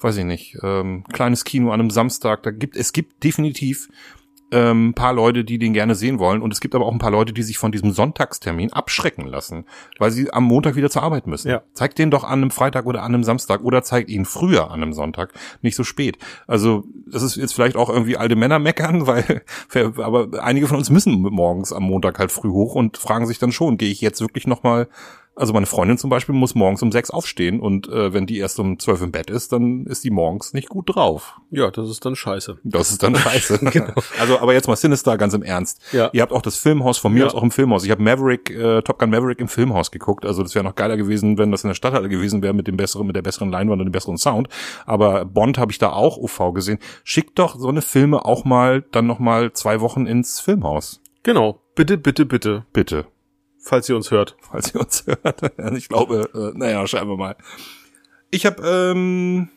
weiß 0.01 0.17
ich 0.19 0.25
nicht, 0.25 0.59
ähm, 0.63 1.05
kleines 1.13 1.45
Kino 1.45 1.71
an 1.71 1.81
einem 1.81 1.91
Samstag? 1.91 2.43
Da 2.43 2.51
gibt 2.51 2.77
es 2.77 2.93
gibt 2.93 3.25
definitiv 3.25 3.89
ähm, 4.53 4.91
ein 4.91 4.95
paar 4.95 5.15
Leute, 5.15 5.45
die 5.45 5.59
den 5.59 5.73
gerne 5.73 5.95
sehen 5.95 6.19
wollen. 6.19 6.43
Und 6.43 6.53
es 6.53 6.61
gibt 6.61 6.75
aber 6.75 6.87
auch 6.87 6.93
ein 6.93 6.99
paar 6.99 7.11
Leute, 7.11 7.33
die 7.33 7.43
sich 7.43 7.59
von 7.59 7.73
diesem 7.73 7.93
Sonntagstermin 7.93 8.73
abschrecken 8.73 9.27
lassen, 9.27 9.65
weil 9.99 10.11
sie 10.11 10.33
am 10.33 10.45
Montag 10.45 10.77
wieder 10.77 10.91
zur 10.91 11.03
Arbeit 11.03 11.27
müssen. 11.27 11.49
Ja. 11.49 11.63
Zeigt 11.73 11.99
den 11.99 12.11
doch 12.11 12.23
an 12.23 12.41
einem 12.41 12.51
Freitag 12.51 12.87
oder 12.87 13.03
an 13.03 13.15
einem 13.15 13.25
Samstag 13.25 13.63
oder 13.65 13.83
zeigt 13.83 14.11
ihn 14.11 14.27
früher 14.27 14.71
an 14.71 14.83
einem 14.83 14.93
Sonntag, 14.93 15.33
nicht 15.63 15.75
so 15.75 15.85
spät. 15.85 16.19
Also 16.47 16.85
das 17.07 17.23
ist 17.23 17.37
jetzt 17.37 17.55
vielleicht 17.55 17.77
auch 17.77 17.89
irgendwie 17.89 18.19
alte 18.19 18.37
Männer 18.37 18.59
meckern, 18.59 19.07
weil 19.07 19.43
aber 19.97 20.43
einige 20.43 20.69
von 20.69 20.77
uns 20.77 20.91
müssen 20.91 21.23
morgens 21.23 21.73
am 21.73 21.85
Montag 21.85 22.19
halt 22.19 22.31
früh 22.31 22.51
hoch 22.51 22.75
und 22.75 22.99
fragen 22.99 23.27
sich 23.27 23.39
dann 23.39 23.53
schon, 23.53 23.79
gehe 23.79 23.91
ich 23.91 24.03
jetzt 24.03 24.21
wirklich 24.21 24.47
noch 24.47 24.63
mal 24.63 24.89
also 25.35 25.53
meine 25.53 25.67
Freundin 25.67 25.99
zum 25.99 26.11
Beispiel 26.11 26.35
muss 26.35 26.55
morgens 26.55 26.83
um 26.83 26.93
sechs 26.93 27.11
aufstehen 27.11 27.61
und 27.61 27.89
äh, 27.89 28.13
wenn 28.13 28.27
die 28.27 28.39
erst 28.39 28.59
um 28.61 28.79
zwölf 28.79 29.01
im 29.03 29.13
Bett 29.13 29.31
ist, 29.31 29.53
dann 29.53 29.87
ist 29.87 30.05
die 30.05 30.11
morgens 30.11 30.53
nicht 30.53 30.69
gut 30.69 30.95
drauf. 30.95 31.39
Ja, 31.51 31.71
das 31.71 31.89
ist 31.89 32.05
dann 32.05 32.15
scheiße. 32.17 32.59
Das 32.65 32.91
ist 32.91 33.03
dann 33.03 33.17
scheiße. 33.17 33.61
Also, 34.21 34.39
aber 34.39 34.53
jetzt 34.53 34.69
mal 34.69 34.77
Sinister, 34.77 35.17
ganz 35.17 35.35
im 35.35 35.43
Ernst. 35.43 35.81
Ja. 35.93 36.11
Ihr 36.13 36.23
habt 36.23 36.33
auch 36.33 36.43
das 36.43 36.57
Filmhaus 36.57 36.99
von 36.99 37.13
mir 37.13 37.21
Ja. 37.21 37.27
aus 37.27 37.35
auch 37.35 37.43
im 37.43 37.51
Filmhaus. 37.51 37.85
Ich 37.85 37.91
habe 37.91 38.03
Maverick, 38.03 38.51
äh, 38.51 38.83
Top 38.83 38.99
Gun 38.99 39.11
Maverick 39.11 39.41
im 39.41 39.49
Filmhaus 39.49 39.91
geguckt. 39.91 40.25
Also 40.27 40.43
das 40.43 40.55
wäre 40.55 40.65
noch 40.65 40.75
geiler 40.75 40.97
gewesen, 40.97 41.39
wenn 41.39 41.51
das 41.51 41.65
in 41.65 41.69
der 41.69 41.75
Stadthalle 41.75 42.09
gewesen 42.09 42.43
wäre 42.43 42.53
mit 42.55 42.67
dem 42.67 42.77
besseren, 42.77 43.07
mit 43.07 43.17
der 43.17 43.23
besseren 43.23 43.51
Leinwand 43.51 43.81
und 43.81 43.87
dem 43.87 43.93
besseren 43.93 44.19
Sound. 44.19 44.49
Aber 44.87 45.25
Bond 45.25 45.59
habe 45.59 45.73
ich 45.73 45.79
da 45.79 45.93
auch 45.93 46.19
UV 46.19 46.53
gesehen. 46.53 46.79
Schickt 47.05 47.39
doch 47.39 47.59
so 47.59 47.69
eine 47.69 47.83
Filme 47.83 48.25
auch 48.25 48.45
mal 48.45 48.83
dann 48.93 49.07
noch 49.07 49.19
mal 49.19 49.53
zwei 49.53 49.81
Wochen 49.81 50.07
ins 50.07 50.41
Filmhaus. 50.41 51.01
Genau. 51.23 51.61
Bitte, 51.75 51.97
bitte, 51.97 52.27
bitte, 52.27 52.67
Bitte. 52.73 53.07
Falls 53.63 53.89
ihr 53.89 53.97
uns 53.97 54.11
hört. 54.11 54.37
falls 54.41 54.75
ihr 54.75 54.81
uns 54.81 55.05
hört. 55.07 55.53
Ich 55.77 55.89
glaube, 55.89 56.29
äh, 56.35 56.59
naja, 56.59 56.87
schreiben 56.87 57.11
wir 57.11 57.17
mal. 57.17 57.37
Ich 58.31 58.47
habe, 58.47 58.63
ähm, 58.67 59.49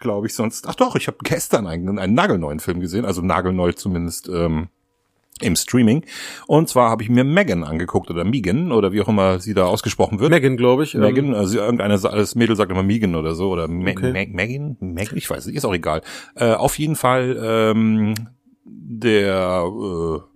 glaube 0.00 0.26
ich 0.26 0.34
sonst, 0.34 0.68
ach 0.68 0.74
doch, 0.74 0.96
ich 0.96 1.06
habe 1.06 1.18
gestern 1.22 1.66
einen, 1.66 1.98
einen 1.98 2.14
nagelneuen 2.14 2.60
Film 2.60 2.80
gesehen, 2.80 3.04
also 3.04 3.22
nagelneu 3.22 3.72
zumindest 3.72 4.28
ähm, 4.28 4.68
im 5.40 5.56
Streaming. 5.56 6.04
Und 6.46 6.68
zwar 6.68 6.90
habe 6.90 7.02
ich 7.02 7.08
mir 7.08 7.24
Megan 7.24 7.64
angeguckt 7.64 8.10
oder 8.10 8.24
Megan 8.24 8.70
oder 8.70 8.92
wie 8.92 9.00
auch 9.00 9.08
immer 9.08 9.40
sie 9.40 9.54
da 9.54 9.64
ausgesprochen 9.64 10.20
wird. 10.20 10.30
Megan, 10.30 10.56
glaube 10.56 10.84
ich. 10.84 10.94
ähm, 10.94 11.00
Megan, 11.00 11.34
also 11.34 11.58
irgendeine, 11.58 11.98
das 11.98 12.34
Mädel 12.34 12.54
sagt 12.56 12.70
immer 12.70 12.82
Megan 12.82 13.14
oder 13.16 13.34
so 13.34 13.50
oder 13.50 13.66
Me 13.66 13.90
Okay. 13.90 14.12
Me 14.12 14.26
Megan, 14.30 14.76
Megan, 14.80 15.16
ich 15.16 15.28
weiß 15.28 15.46
nicht, 15.46 15.56
ist 15.56 15.64
auch 15.64 15.74
egal. 15.74 16.02
Äh, 16.36 16.52
auf 16.52 16.78
jeden 16.78 16.96
Fall 16.96 17.36
ähm, 17.42 18.14
der 18.64 19.64
äh, 19.66 20.33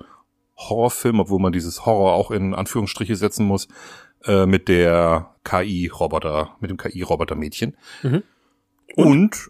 Horrorfilm, 0.59 1.21
obwohl 1.21 1.41
man 1.41 1.53
dieses 1.53 1.87
Horror 1.87 2.15
auch 2.15 2.31
in 2.31 2.55
Anführungsstriche 2.55 3.17
setzen 3.17 3.47
muss, 3.47 3.69
äh, 4.25 4.47
mit 4.47 4.69
der 4.69 5.35
KI-Roboter, 5.45 6.57
mit 6.61 6.71
dem 6.71 6.77
KI-Roboter-Mädchen. 6.77 7.77
Mhm. 8.03 8.23
Und 8.97 9.49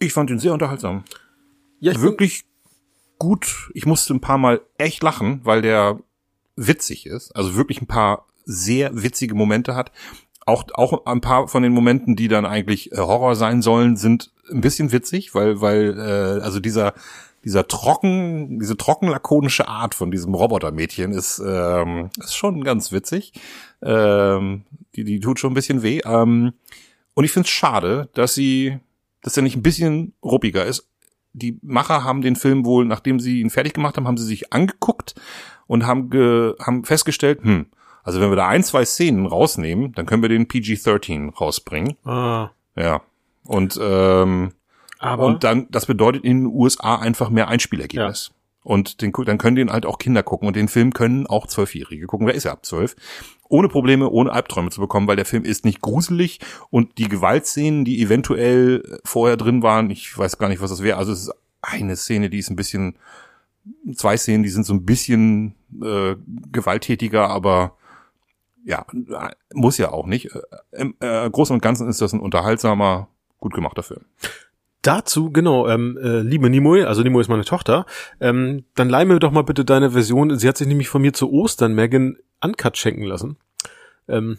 ich 0.00 0.12
fand 0.12 0.30
ihn 0.30 0.38
sehr 0.38 0.52
unterhaltsam. 0.52 1.04
ja, 1.80 1.92
ich 1.92 2.00
Wirklich 2.00 2.44
gut. 3.18 3.70
Ich 3.74 3.86
musste 3.86 4.14
ein 4.14 4.20
paar 4.20 4.38
Mal 4.38 4.60
echt 4.76 5.02
lachen, 5.02 5.40
weil 5.44 5.62
der 5.62 6.00
witzig 6.56 7.06
ist. 7.06 7.34
Also 7.36 7.54
wirklich 7.54 7.80
ein 7.80 7.86
paar 7.86 8.26
sehr 8.44 9.02
witzige 9.02 9.34
Momente 9.34 9.74
hat. 9.74 9.92
Auch, 10.46 10.64
auch 10.72 11.06
ein 11.06 11.20
paar 11.20 11.46
von 11.46 11.62
den 11.62 11.72
Momenten, 11.72 12.16
die 12.16 12.28
dann 12.28 12.46
eigentlich 12.46 12.92
äh, 12.92 12.96
Horror 12.96 13.36
sein 13.36 13.60
sollen, 13.62 13.96
sind 13.96 14.32
ein 14.50 14.62
bisschen 14.62 14.92
witzig, 14.92 15.34
weil, 15.34 15.60
weil, 15.60 15.98
äh, 15.98 16.42
also 16.42 16.58
dieser, 16.58 16.94
dieser 17.44 17.66
trocken, 17.68 18.58
diese 18.58 18.76
trocken 18.76 19.08
lakonische 19.08 19.68
Art 19.68 19.94
von 19.94 20.10
diesem 20.10 20.34
Robotermädchen 20.34 21.12
ist, 21.12 21.42
ähm, 21.44 22.10
ist 22.18 22.36
schon 22.36 22.64
ganz 22.64 22.92
witzig. 22.92 23.32
Ähm, 23.82 24.64
die, 24.96 25.04
die 25.04 25.20
tut 25.20 25.38
schon 25.38 25.52
ein 25.52 25.54
bisschen 25.54 25.82
weh. 25.82 26.00
Ähm, 26.04 26.52
und 27.14 27.24
ich 27.24 27.32
finde 27.32 27.46
es 27.46 27.50
schade, 27.50 28.08
dass 28.14 28.34
sie, 28.34 28.78
dass 29.22 29.36
er 29.36 29.42
nicht 29.42 29.56
ein 29.56 29.62
bisschen 29.62 30.14
ruppiger 30.22 30.64
ist. 30.66 30.88
Die 31.32 31.58
Macher 31.62 32.04
haben 32.04 32.22
den 32.22 32.36
Film 32.36 32.64
wohl, 32.64 32.84
nachdem 32.84 33.20
sie 33.20 33.40
ihn 33.40 33.50
fertig 33.50 33.74
gemacht 33.74 33.96
haben, 33.96 34.06
haben 34.08 34.16
sie 34.16 34.26
sich 34.26 34.52
angeguckt 34.52 35.14
und 35.66 35.86
haben, 35.86 36.10
ge, 36.10 36.54
haben 36.60 36.84
festgestellt, 36.84 37.40
hm, 37.42 37.66
Also 38.02 38.20
wenn 38.20 38.30
wir 38.30 38.36
da 38.36 38.48
ein, 38.48 38.64
zwei 38.64 38.84
Szenen 38.84 39.26
rausnehmen, 39.26 39.92
dann 39.92 40.06
können 40.06 40.22
wir 40.22 40.28
den 40.28 40.48
PG-13 40.48 41.34
rausbringen. 41.34 41.96
Ah, 42.04 42.50
Ja. 42.74 43.02
Und, 43.44 43.78
ähm, 43.80 44.52
aber 44.98 45.26
und 45.26 45.44
dann, 45.44 45.68
das 45.70 45.86
bedeutet 45.86 46.24
in 46.24 46.44
den 46.44 46.46
USA 46.46 46.96
einfach 46.96 47.30
mehr 47.30 47.48
Einspielergebnis. 47.48 48.32
Und 48.64 49.00
den, 49.00 49.12
dann 49.24 49.38
können 49.38 49.56
den 49.56 49.72
halt 49.72 49.86
auch 49.86 49.98
Kinder 49.98 50.22
gucken. 50.22 50.46
Und 50.46 50.56
den 50.56 50.68
Film 50.68 50.92
können 50.92 51.26
auch 51.26 51.46
Zwölfjährige 51.46 52.06
gucken. 52.06 52.26
Wer 52.26 52.34
ist 52.34 52.44
ja 52.44 52.52
ab 52.52 52.66
zwölf? 52.66 52.96
Ohne 53.48 53.68
Probleme, 53.68 54.10
ohne 54.10 54.32
Albträume 54.32 54.70
zu 54.70 54.80
bekommen, 54.80 55.06
weil 55.06 55.16
der 55.16 55.24
Film 55.24 55.44
ist 55.44 55.64
nicht 55.64 55.80
gruselig 55.80 56.40
und 56.68 56.98
die 56.98 57.08
Gewaltszenen, 57.08 57.86
die 57.86 58.02
eventuell 58.02 59.00
vorher 59.04 59.38
drin 59.38 59.62
waren, 59.62 59.88
ich 59.88 60.16
weiß 60.16 60.36
gar 60.36 60.48
nicht, 60.48 60.60
was 60.60 60.70
das 60.70 60.82
wäre. 60.82 60.98
Also 60.98 61.12
es 61.12 61.20
ist 61.22 61.34
eine 61.62 61.96
Szene, 61.96 62.28
die 62.28 62.38
ist 62.38 62.50
ein 62.50 62.56
bisschen, 62.56 62.98
zwei 63.94 64.18
Szenen, 64.18 64.42
die 64.42 64.50
sind 64.50 64.66
so 64.66 64.74
ein 64.74 64.84
bisschen 64.84 65.54
äh, 65.82 66.16
gewalttätiger, 66.52 67.30
aber 67.30 67.78
ja, 68.64 68.84
muss 69.54 69.78
ja 69.78 69.92
auch 69.92 70.06
nicht. 70.06 70.34
Äh, 70.34 70.40
Im 70.72 70.94
äh, 71.00 71.30
Großen 71.30 71.54
und 71.54 71.62
Ganzen 71.62 71.88
ist 71.88 72.02
das 72.02 72.12
ein 72.12 72.20
unterhaltsamer, 72.20 73.08
gut 73.38 73.54
gemachter 73.54 73.82
Film. 73.82 74.04
Dazu, 74.88 75.30
genau, 75.30 75.68
ähm, 75.68 75.98
äh, 76.02 76.20
liebe 76.20 76.48
Nimoy, 76.48 76.84
also 76.84 77.02
Nimoy 77.02 77.20
ist 77.20 77.28
meine 77.28 77.44
Tochter, 77.44 77.84
ähm, 78.20 78.64
dann 78.74 78.88
leih 78.88 79.04
mir 79.04 79.18
doch 79.18 79.32
mal 79.32 79.42
bitte 79.42 79.64
deine 79.64 79.90
Version. 79.90 80.36
Sie 80.38 80.48
hat 80.48 80.56
sich 80.56 80.66
nämlich 80.66 80.88
von 80.88 81.02
mir 81.02 81.12
zu 81.12 81.30
Ostern 81.30 81.74
Megan 81.74 82.16
Uncut 82.42 82.78
schenken 82.78 83.04
lassen. 83.04 83.36
Ähm, 84.08 84.38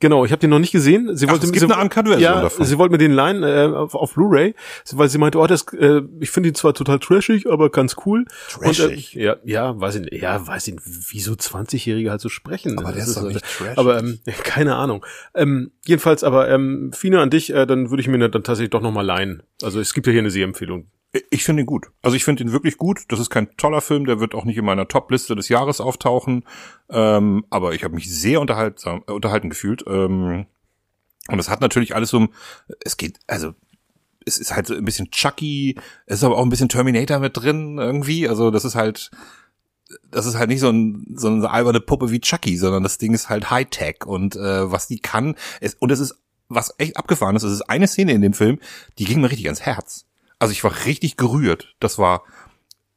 genau, 0.00 0.24
ich 0.24 0.32
habe 0.32 0.40
den 0.40 0.50
noch 0.50 0.58
nicht 0.58 0.72
gesehen. 0.72 1.16
Sie 1.16 1.26
Ach, 1.26 1.32
wollte 1.32 1.46
es 1.46 1.52
gibt 1.52 1.66
sie, 1.66 1.72
eine 1.72 1.82
Uncut-Version 1.82 2.20
ja, 2.20 2.40
davon. 2.40 2.66
Sie 2.66 2.78
wollte 2.78 2.92
mir 2.92 2.98
den 2.98 3.12
leihen 3.12 3.42
äh, 3.42 3.70
auf, 3.74 3.94
auf 3.94 4.14
Blu-ray, 4.14 4.54
weil 4.92 5.08
sie 5.08 5.18
meinte, 5.18 5.38
oh, 5.38 5.46
das, 5.46 5.66
äh, 5.74 6.02
ich 6.18 6.30
finde 6.30 6.48
ihn 6.48 6.54
zwar 6.54 6.74
total 6.74 6.98
trashig, 6.98 7.48
aber 7.48 7.70
ganz 7.70 7.96
cool. 8.04 8.24
Trashig? 8.48 9.14
Und, 9.14 9.20
äh, 9.20 9.24
ja, 9.24 9.36
ja, 9.44 9.80
weiß 9.80 9.96
ich 9.96 10.00
nicht, 10.02 10.22
ja, 10.22 10.46
weiß 10.46 10.68
ich 10.68 10.74
nicht, 10.74 10.84
wieso 11.10 11.32
20-Jährige 11.32 12.10
halt 12.10 12.20
so 12.20 12.28
sprechen. 12.28 12.78
Aber 12.78 12.92
der 12.92 13.00
Das 13.00 13.08
ist 13.08 13.16
doch 13.16 13.22
nicht 13.28 13.44
trashig. 13.44 13.78
Aber 13.78 13.98
ähm, 13.98 14.18
keine 14.42 14.76
Ahnung. 14.76 15.04
Ähm, 15.34 15.70
jedenfalls, 15.86 16.24
aber 16.24 16.48
ähm, 16.48 16.92
Fine 16.92 17.20
an 17.20 17.30
dich, 17.30 17.52
äh, 17.52 17.66
dann 17.66 17.90
würde 17.90 18.00
ich 18.00 18.08
mir 18.08 18.18
dann 18.18 18.42
tatsächlich 18.42 18.70
doch 18.70 18.82
noch 18.82 18.92
mal 18.92 19.06
leihen. 19.06 19.42
Also 19.62 19.80
es 19.80 19.94
gibt 19.94 20.06
ja 20.06 20.12
hier 20.12 20.20
eine 20.20 20.30
Sehempfehlung. 20.30 20.88
Ich 21.30 21.42
finde 21.42 21.62
ihn 21.62 21.66
gut. 21.66 21.88
Also 22.02 22.16
ich 22.16 22.24
finde 22.24 22.44
ihn 22.44 22.52
wirklich 22.52 22.76
gut. 22.76 23.00
Das 23.08 23.18
ist 23.18 23.30
kein 23.30 23.56
toller 23.56 23.80
Film, 23.80 24.06
der 24.06 24.20
wird 24.20 24.34
auch 24.34 24.44
nicht 24.44 24.56
in 24.56 24.64
meiner 24.64 24.86
Top-Liste 24.86 25.34
des 25.34 25.48
Jahres 25.48 25.80
auftauchen. 25.80 26.44
Ähm, 26.88 27.44
aber 27.50 27.74
ich 27.74 27.82
habe 27.82 27.94
mich 27.96 28.08
sehr 28.12 28.40
unterhaltsam, 28.40 29.02
äh, 29.08 29.12
unterhalten 29.12 29.50
gefühlt. 29.50 29.82
Ähm, 29.88 30.46
und 31.28 31.38
es 31.38 31.48
hat 31.48 31.60
natürlich 31.60 31.94
alles 31.96 32.14
um, 32.14 32.32
es 32.84 32.96
geht, 32.96 33.18
also 33.26 33.54
es 34.24 34.38
ist 34.38 34.54
halt 34.54 34.66
so 34.66 34.74
ein 34.74 34.84
bisschen 34.84 35.10
Chucky, 35.10 35.76
es 36.06 36.18
ist 36.18 36.24
aber 36.24 36.36
auch 36.36 36.42
ein 36.42 36.50
bisschen 36.50 36.68
Terminator 36.68 37.18
mit 37.18 37.36
drin 37.36 37.78
irgendwie. 37.78 38.28
Also 38.28 38.50
das 38.52 38.64
ist 38.64 38.76
halt, 38.76 39.10
das 40.10 40.26
ist 40.26 40.36
halt 40.36 40.48
nicht 40.48 40.60
so, 40.60 40.70
ein, 40.70 41.06
so 41.16 41.28
eine 41.28 41.50
alberne 41.50 41.80
Puppe 41.80 42.10
wie 42.10 42.20
Chucky, 42.20 42.56
sondern 42.56 42.84
das 42.84 42.98
Ding 42.98 43.14
ist 43.14 43.28
halt 43.28 43.50
Hightech 43.50 44.06
und 44.06 44.36
äh, 44.36 44.70
was 44.70 44.86
die 44.86 45.00
kann. 45.00 45.34
Es, 45.60 45.74
und 45.74 45.90
es 45.90 45.98
ist, 45.98 46.14
was 46.48 46.74
echt 46.78 46.96
abgefahren 46.96 47.34
ist, 47.36 47.42
es 47.42 47.52
ist 47.52 47.62
eine 47.62 47.88
Szene 47.88 48.12
in 48.12 48.22
dem 48.22 48.34
Film, 48.34 48.58
die 48.98 49.04
ging 49.04 49.20
mir 49.20 49.30
richtig 49.30 49.46
ans 49.46 49.62
Herz. 49.62 50.06
Also 50.40 50.50
ich 50.52 50.64
war 50.64 50.84
richtig 50.84 51.16
gerührt. 51.16 51.76
Das 51.78 51.98
war 51.98 52.24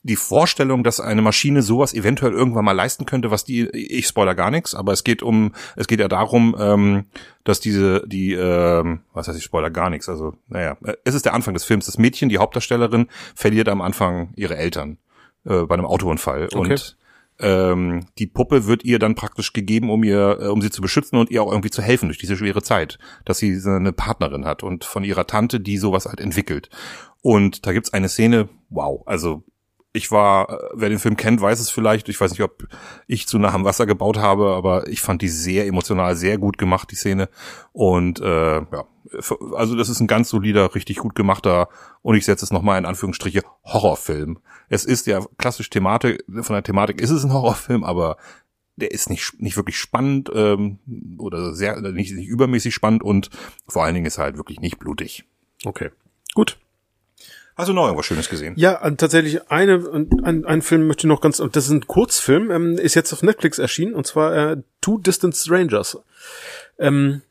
die 0.03 0.17
Vorstellung, 0.17 0.83
dass 0.83 0.99
eine 0.99 1.21
Maschine 1.21 1.61
sowas 1.61 1.93
eventuell 1.93 2.33
irgendwann 2.33 2.65
mal 2.65 2.73
leisten 2.73 3.05
könnte, 3.05 3.31
was 3.31 3.45
die, 3.45 3.69
ich 3.69 4.05
spoiler 4.05 4.35
gar 4.35 4.51
nichts, 4.51 4.75
aber 4.75 4.91
es 4.91 5.05
geht 5.05 5.23
um, 5.23 5.53
es 5.77 5.87
geht 5.87 6.01
ja 6.01 6.09
darum, 6.09 6.55
ähm, 6.59 7.05
dass 7.45 7.61
diese, 7.61 8.03
die, 8.05 8.33
ähm, 8.33 9.01
was 9.13 9.29
heißt 9.29 9.37
ich 9.37 9.45
spoiler 9.45 9.69
gar 9.69 9.89
nichts, 9.89 10.09
also, 10.09 10.33
naja, 10.49 10.77
äh, 10.83 10.95
es 11.05 11.15
ist 11.15 11.25
der 11.25 11.33
Anfang 11.33 11.53
des 11.53 11.63
Films. 11.63 11.85
Das 11.85 11.97
Mädchen, 11.97 12.27
die 12.27 12.37
Hauptdarstellerin, 12.37 13.07
verliert 13.33 13.69
am 13.69 13.81
Anfang 13.81 14.33
ihre 14.35 14.57
Eltern 14.57 14.97
äh, 15.45 15.61
bei 15.63 15.75
einem 15.75 15.85
Autounfall 15.85 16.49
Okay. 16.53 16.57
und 16.57 16.97
ähm, 17.39 18.05
die 18.19 18.27
Puppe 18.27 18.67
wird 18.67 18.83
ihr 18.83 18.99
dann 18.99 19.15
praktisch 19.15 19.53
gegeben, 19.53 19.89
um 19.89 20.03
ihr, 20.03 20.37
äh, 20.39 20.47
um 20.47 20.61
sie 20.61 20.69
zu 20.69 20.81
beschützen 20.81 21.17
und 21.17 21.31
ihr 21.31 21.41
auch 21.41 21.51
irgendwie 21.51 21.71
zu 21.71 21.81
helfen 21.81 22.07
durch 22.09 22.19
diese 22.19 22.37
schwere 22.37 22.61
Zeit, 22.61 22.99
dass 23.25 23.37
sie 23.37 23.55
so 23.55 23.71
eine 23.71 23.91
Partnerin 23.91 24.45
hat 24.45 24.63
und 24.63 24.83
von 24.83 25.03
ihrer 25.03 25.25
Tante, 25.25 25.59
die 25.59 25.77
sowas 25.77 26.05
halt 26.05 26.19
entwickelt. 26.19 26.69
Und 27.23 27.65
da 27.65 27.71
gibt's 27.71 27.93
eine 27.93 28.09
Szene, 28.09 28.49
wow, 28.69 29.01
also 29.07 29.43
ich 29.93 30.11
war, 30.11 30.49
äh, 30.49 30.69
wer 30.73 30.89
den 30.89 30.99
Film 30.99 31.15
kennt, 31.15 31.39
weiß 31.39 31.59
es 31.59 31.69
vielleicht. 31.69 32.09
Ich 32.09 32.19
weiß 32.19 32.31
nicht, 32.31 32.41
ob 32.41 32.67
ich 33.07 33.27
zu 33.27 33.39
nah 33.39 33.53
am 33.53 33.63
Wasser 33.63 33.85
gebaut 33.85 34.17
habe, 34.17 34.53
aber 34.55 34.87
ich 34.87 35.01
fand 35.01 35.21
die 35.21 35.29
sehr 35.29 35.65
emotional, 35.67 36.15
sehr 36.15 36.37
gut 36.37 36.57
gemacht, 36.57 36.91
die 36.91 36.95
Szene. 36.95 37.29
Und 37.71 38.19
äh, 38.19 38.55
ja, 38.55 38.85
also 39.55 39.75
das 39.75 39.89
ist 39.89 39.99
ein 39.99 40.07
ganz 40.07 40.29
solider, 40.29 40.75
richtig 40.75 40.97
gut 40.97 41.15
gemachter, 41.15 41.69
und 42.01 42.15
ich 42.15 42.25
setze 42.25 42.43
es 42.43 42.51
nochmal 42.51 42.79
in 42.79 42.85
Anführungsstriche, 42.85 43.43
Horrorfilm. 43.63 44.39
Es 44.67 44.83
ist 44.83 45.07
ja 45.07 45.23
klassisch 45.37 45.69
Thematik, 45.69 46.23
von 46.41 46.53
der 46.53 46.63
Thematik 46.63 46.99
ist 46.99 47.11
es 47.11 47.23
ein 47.23 47.31
Horrorfilm, 47.31 47.83
aber 47.83 48.17
der 48.75 48.91
ist 48.91 49.09
nicht, 49.09 49.39
nicht 49.39 49.55
wirklich 49.55 49.77
spannend 49.77 50.31
ähm, 50.33 50.79
oder 51.19 51.53
sehr 51.53 51.79
nicht, 51.79 52.13
nicht 52.13 52.27
übermäßig 52.27 52.73
spannend 52.73 53.03
und 53.03 53.29
vor 53.67 53.83
allen 53.83 53.93
Dingen 53.93 54.07
ist 54.07 54.17
er 54.17 54.23
halt 54.23 54.37
wirklich 54.37 54.59
nicht 54.59 54.79
blutig. 54.79 55.25
Okay. 55.63 55.91
Hast 57.55 57.69
du 57.69 57.73
noch 57.73 57.85
irgendwas 57.85 58.05
Schönes 58.05 58.29
gesehen? 58.29 58.53
Ja, 58.57 58.89
tatsächlich 58.91 59.51
eine, 59.51 60.07
ein, 60.23 60.45
ein 60.45 60.61
Film 60.61 60.87
möchte 60.87 61.01
ich 61.05 61.09
noch 61.09 61.21
ganz, 61.21 61.37
das 61.37 61.65
ist 61.65 61.71
ein 61.71 61.85
Kurzfilm, 61.85 62.49
ähm, 62.49 62.77
ist 62.77 62.95
jetzt 62.95 63.13
auf 63.13 63.21
Netflix 63.21 63.59
erschienen, 63.59 63.93
und 63.93 64.07
zwar 64.07 64.35
äh, 64.35 64.57
Two 64.81 64.97
Distant 64.97 65.35
Strangers. 65.35 65.99
Ähm, 66.79 67.21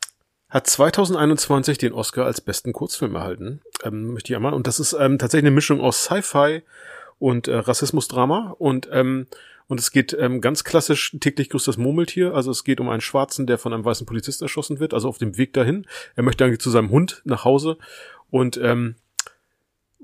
hat 0.49 0.67
2021 0.67 1.79
den 1.79 1.93
Oscar 1.93 2.27
als 2.27 2.41
besten 2.41 2.73
Kurzfilm 2.73 3.15
erhalten, 3.15 3.63
ähm, 3.83 4.13
möchte 4.13 4.33
ich 4.33 4.37
einmal. 4.37 4.53
Und 4.53 4.67
das 4.67 4.79
ist 4.79 4.93
ähm, 4.93 5.19
tatsächlich 5.19 5.47
eine 5.47 5.55
Mischung 5.55 5.81
aus 5.81 6.05
Sci-Fi 6.05 6.63
und 7.19 7.49
äh, 7.49 7.57
Rassismusdrama 7.57 8.55
und 8.59 8.89
ähm, 8.93 9.27
und 9.69 9.81
es 9.81 9.91
geht 9.91 10.13
ähm, 10.13 10.43
ganz 10.43 10.65
klassisch 10.65 11.17
täglich 11.19 11.49
grüßt 11.49 11.67
das 11.67 11.79
Murmeltier. 11.79 12.35
Also 12.35 12.51
es 12.51 12.65
geht 12.65 12.79
um 12.79 12.91
einen 12.91 13.01
Schwarzen, 13.01 13.47
der 13.47 13.57
von 13.57 13.73
einem 13.73 13.87
weißen 13.87 14.07
Polizist 14.07 14.43
erschossen 14.43 14.81
wird, 14.81 14.93
also 14.93 15.09
auf 15.09 15.17
dem 15.17 15.39
Weg 15.39 15.55
dahin. 15.55 15.87
Er 16.15 16.25
möchte 16.25 16.45
eigentlich 16.45 16.61
zu 16.61 16.69
seinem 16.69 16.91
Hund 16.91 17.23
nach 17.25 17.47
Hause 17.47 17.79
und 18.31 18.59
ähm, 18.63 18.97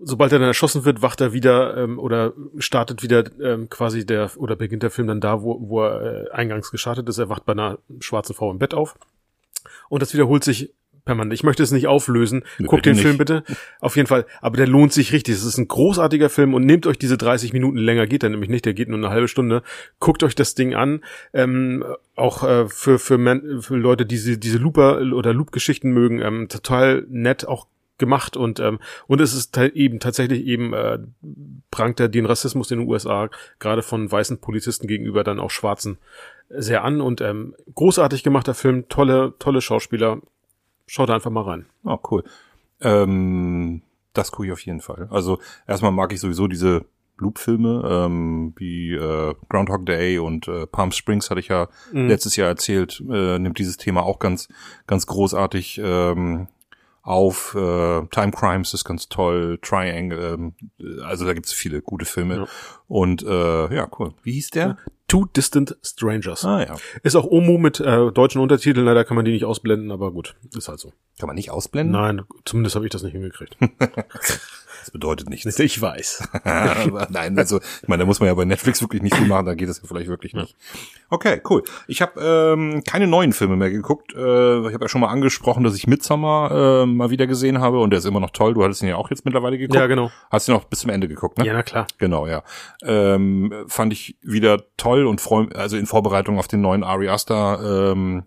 sobald 0.02 0.32
er 0.32 0.38
dann 0.38 0.48
erschossen 0.48 0.84
wird, 0.84 1.02
wacht 1.02 1.20
er 1.20 1.32
wieder 1.32 1.76
ähm, 1.76 1.98
oder 1.98 2.32
startet 2.58 3.02
wieder 3.02 3.24
ähm, 3.40 3.68
quasi 3.68 4.06
der 4.06 4.30
oder 4.36 4.56
beginnt 4.56 4.82
der 4.82 4.90
Film 4.90 5.08
dann 5.08 5.20
da, 5.20 5.42
wo, 5.42 5.58
wo 5.68 5.82
er 5.82 6.26
äh, 6.26 6.30
eingangs 6.30 6.70
gestartet 6.70 7.08
ist. 7.08 7.18
Er 7.18 7.28
wacht 7.28 7.44
bei 7.44 7.52
einer 7.52 7.78
schwarzen 8.00 8.34
Frau 8.34 8.50
im 8.50 8.58
Bett 8.58 8.74
auf. 8.74 8.96
Und 9.88 10.02
das 10.02 10.14
wiederholt 10.14 10.44
sich 10.44 10.72
permanent. 11.04 11.32
Ich 11.32 11.42
möchte 11.42 11.62
es 11.62 11.70
nicht 11.72 11.86
auflösen. 11.86 12.44
Nee, 12.58 12.66
Guckt 12.66 12.84
den 12.84 12.94
Film 12.94 13.16
nicht. 13.16 13.18
bitte. 13.18 13.42
Auf 13.80 13.96
jeden 13.96 14.06
Fall. 14.06 14.26
Aber 14.40 14.56
der 14.56 14.68
lohnt 14.68 14.92
sich 14.92 15.12
richtig. 15.12 15.34
Es 15.34 15.44
ist 15.44 15.56
ein 15.56 15.66
großartiger 15.66 16.28
Film 16.28 16.52
und 16.54 16.66
nehmt 16.66 16.86
euch 16.86 16.98
diese 16.98 17.16
30 17.16 17.52
Minuten 17.54 17.78
länger 17.78 18.06
geht 18.06 18.22
er 18.22 18.28
nämlich 18.28 18.50
nicht. 18.50 18.66
Der 18.66 18.74
geht 18.74 18.88
nur 18.88 18.98
eine 18.98 19.08
halbe 19.08 19.26
Stunde. 19.26 19.62
Guckt 20.00 20.22
euch 20.22 20.34
das 20.34 20.54
Ding 20.54 20.74
an. 20.74 21.02
Ähm, 21.32 21.82
auch 22.14 22.44
äh, 22.44 22.68
für 22.68 22.98
für, 22.98 23.18
für 23.62 23.76
Leute, 23.76 24.04
die 24.04 24.16
diese 24.16 24.38
diese 24.38 24.58
Looper 24.58 25.00
oder 25.00 25.32
Loop-Geschichten 25.32 25.90
mögen, 25.90 26.20
ähm, 26.20 26.48
total 26.48 27.06
nett 27.08 27.48
auch 27.48 27.66
gemacht 27.98 28.36
und 28.36 28.60
ähm, 28.60 28.78
und 29.06 29.20
es 29.20 29.34
ist 29.34 29.56
eben 29.56 30.00
tatsächlich 30.00 30.44
eben 30.46 30.72
äh, 30.72 30.98
prangt 31.70 32.00
er 32.00 32.08
den 32.08 32.26
Rassismus 32.26 32.70
in 32.70 32.80
den 32.80 32.88
USA 32.88 33.28
gerade 33.58 33.82
von 33.82 34.10
weißen 34.10 34.38
Polizisten 34.38 34.86
gegenüber 34.86 35.24
dann 35.24 35.40
auch 35.40 35.50
Schwarzen 35.50 35.98
sehr 36.48 36.84
an 36.84 37.00
und 37.00 37.20
ähm, 37.20 37.54
großartig 37.74 38.22
gemachter 38.22 38.54
Film, 38.54 38.88
tolle 38.88 39.34
tolle 39.38 39.60
Schauspieler. 39.60 40.20
Schaut 40.86 41.10
einfach 41.10 41.30
mal 41.30 41.42
rein. 41.42 41.66
Oh, 41.84 41.98
cool. 42.10 42.24
Ähm, 42.80 43.82
das 44.14 44.32
gucke 44.32 44.46
ich 44.46 44.52
auf 44.52 44.60
jeden 44.60 44.80
Fall. 44.80 45.08
Also 45.10 45.38
erstmal 45.66 45.92
mag 45.92 46.12
ich 46.12 46.20
sowieso 46.20 46.46
diese 46.46 46.86
Loop-Filme, 47.18 47.82
ähm, 47.84 48.52
wie 48.56 48.94
äh, 48.94 49.34
Groundhog 49.48 49.86
Day 49.86 50.18
und 50.18 50.48
äh, 50.48 50.66
Palm 50.66 50.92
Springs 50.92 51.30
hatte 51.30 51.40
ich 51.40 51.48
ja 51.48 51.68
letztes 51.92 52.36
Jahr 52.36 52.48
erzählt, 52.48 53.02
äh, 53.10 53.38
nimmt 53.38 53.58
dieses 53.58 53.76
Thema 53.76 54.04
auch 54.04 54.18
ganz, 54.18 54.48
ganz 54.86 55.06
großartig 55.06 55.80
ähm, 55.82 56.48
auf. 57.08 57.54
Äh, 57.54 58.06
Time 58.08 58.32
Crimes 58.32 58.74
ist 58.74 58.84
ganz 58.84 59.08
toll, 59.08 59.58
Triangle, 59.62 60.34
ähm, 60.34 60.54
also 61.02 61.24
da 61.24 61.32
gibt's 61.32 61.52
viele 61.52 61.80
gute 61.80 62.04
Filme. 62.04 62.36
Ja. 62.36 62.46
Und 62.86 63.22
äh, 63.22 63.74
ja, 63.74 63.88
cool. 63.98 64.12
Wie 64.22 64.32
hieß 64.32 64.50
der? 64.50 64.76
Two 65.08 65.24
Distant 65.24 65.76
Strangers. 65.82 66.44
Ah 66.44 66.62
ja. 66.64 66.76
Ist 67.02 67.16
auch 67.16 67.24
Omo 67.24 67.56
mit 67.56 67.80
äh, 67.80 68.12
deutschen 68.12 68.42
Untertiteln, 68.42 68.84
leider 68.84 69.04
kann 69.04 69.16
man 69.16 69.24
die 69.24 69.32
nicht 69.32 69.46
ausblenden, 69.46 69.90
aber 69.90 70.12
gut, 70.12 70.36
ist 70.54 70.68
halt 70.68 70.80
so. 70.80 70.92
Kann 71.18 71.28
man 71.28 71.36
nicht 71.36 71.50
ausblenden? 71.50 71.92
Nein, 71.92 72.22
zumindest 72.44 72.76
habe 72.76 72.84
ich 72.84 72.92
das 72.92 73.02
nicht 73.02 73.12
hingekriegt. 73.12 73.56
Das 74.88 74.92
bedeutet 74.94 75.28
nichts. 75.28 75.58
ich 75.58 75.82
weiß. 75.82 76.30
Nein, 77.10 77.38
also 77.38 77.58
ich 77.58 77.88
meine, 77.88 78.04
da 78.04 78.06
muss 78.06 78.20
man 78.20 78.28
ja 78.28 78.34
bei 78.34 78.46
Netflix 78.46 78.80
wirklich 78.80 79.02
nicht 79.02 79.14
viel 79.14 79.26
machen, 79.26 79.44
da 79.44 79.54
geht 79.54 79.68
das 79.68 79.82
ja 79.82 79.84
vielleicht 79.86 80.08
wirklich 80.08 80.32
nicht. 80.32 80.56
Okay, 81.10 81.42
cool. 81.50 81.62
Ich 81.88 82.00
habe 82.00 82.18
ähm, 82.22 82.82
keine 82.84 83.06
neuen 83.06 83.34
Filme 83.34 83.56
mehr 83.56 83.68
geguckt. 83.68 84.14
Äh, 84.14 84.18
ich 84.66 84.72
habe 84.72 84.84
ja 84.84 84.88
schon 84.88 85.02
mal 85.02 85.08
angesprochen, 85.08 85.62
dass 85.62 85.74
ich 85.74 85.86
Midsommar 85.86 86.84
äh, 86.84 86.86
mal 86.86 87.10
wieder 87.10 87.26
gesehen 87.26 87.60
habe 87.60 87.80
und 87.80 87.90
der 87.90 87.98
ist 87.98 88.06
immer 88.06 88.20
noch 88.20 88.30
toll. 88.30 88.54
Du 88.54 88.64
hattest 88.64 88.80
ihn 88.80 88.88
ja 88.88 88.96
auch 88.96 89.10
jetzt 89.10 89.26
mittlerweile 89.26 89.58
geguckt. 89.58 89.78
Ja, 89.78 89.86
genau. 89.88 90.10
Hast 90.30 90.48
ihn 90.48 90.54
auch 90.54 90.64
bis 90.64 90.80
zum 90.80 90.90
Ende 90.90 91.06
geguckt, 91.06 91.36
ne? 91.36 91.44
Ja, 91.44 91.52
na 91.52 91.62
klar. 91.62 91.86
Genau, 91.98 92.26
ja. 92.26 92.42
Ähm, 92.82 93.52
fand 93.66 93.92
ich 93.92 94.16
wieder 94.22 94.62
toll 94.78 95.04
und 95.04 95.20
freu, 95.20 95.48
also 95.54 95.76
in 95.76 95.84
Vorbereitung 95.84 96.38
auf 96.38 96.48
den 96.48 96.62
neuen 96.62 96.82
Ari 96.82 97.10
Aster 97.10 97.92
ähm, 97.92 98.24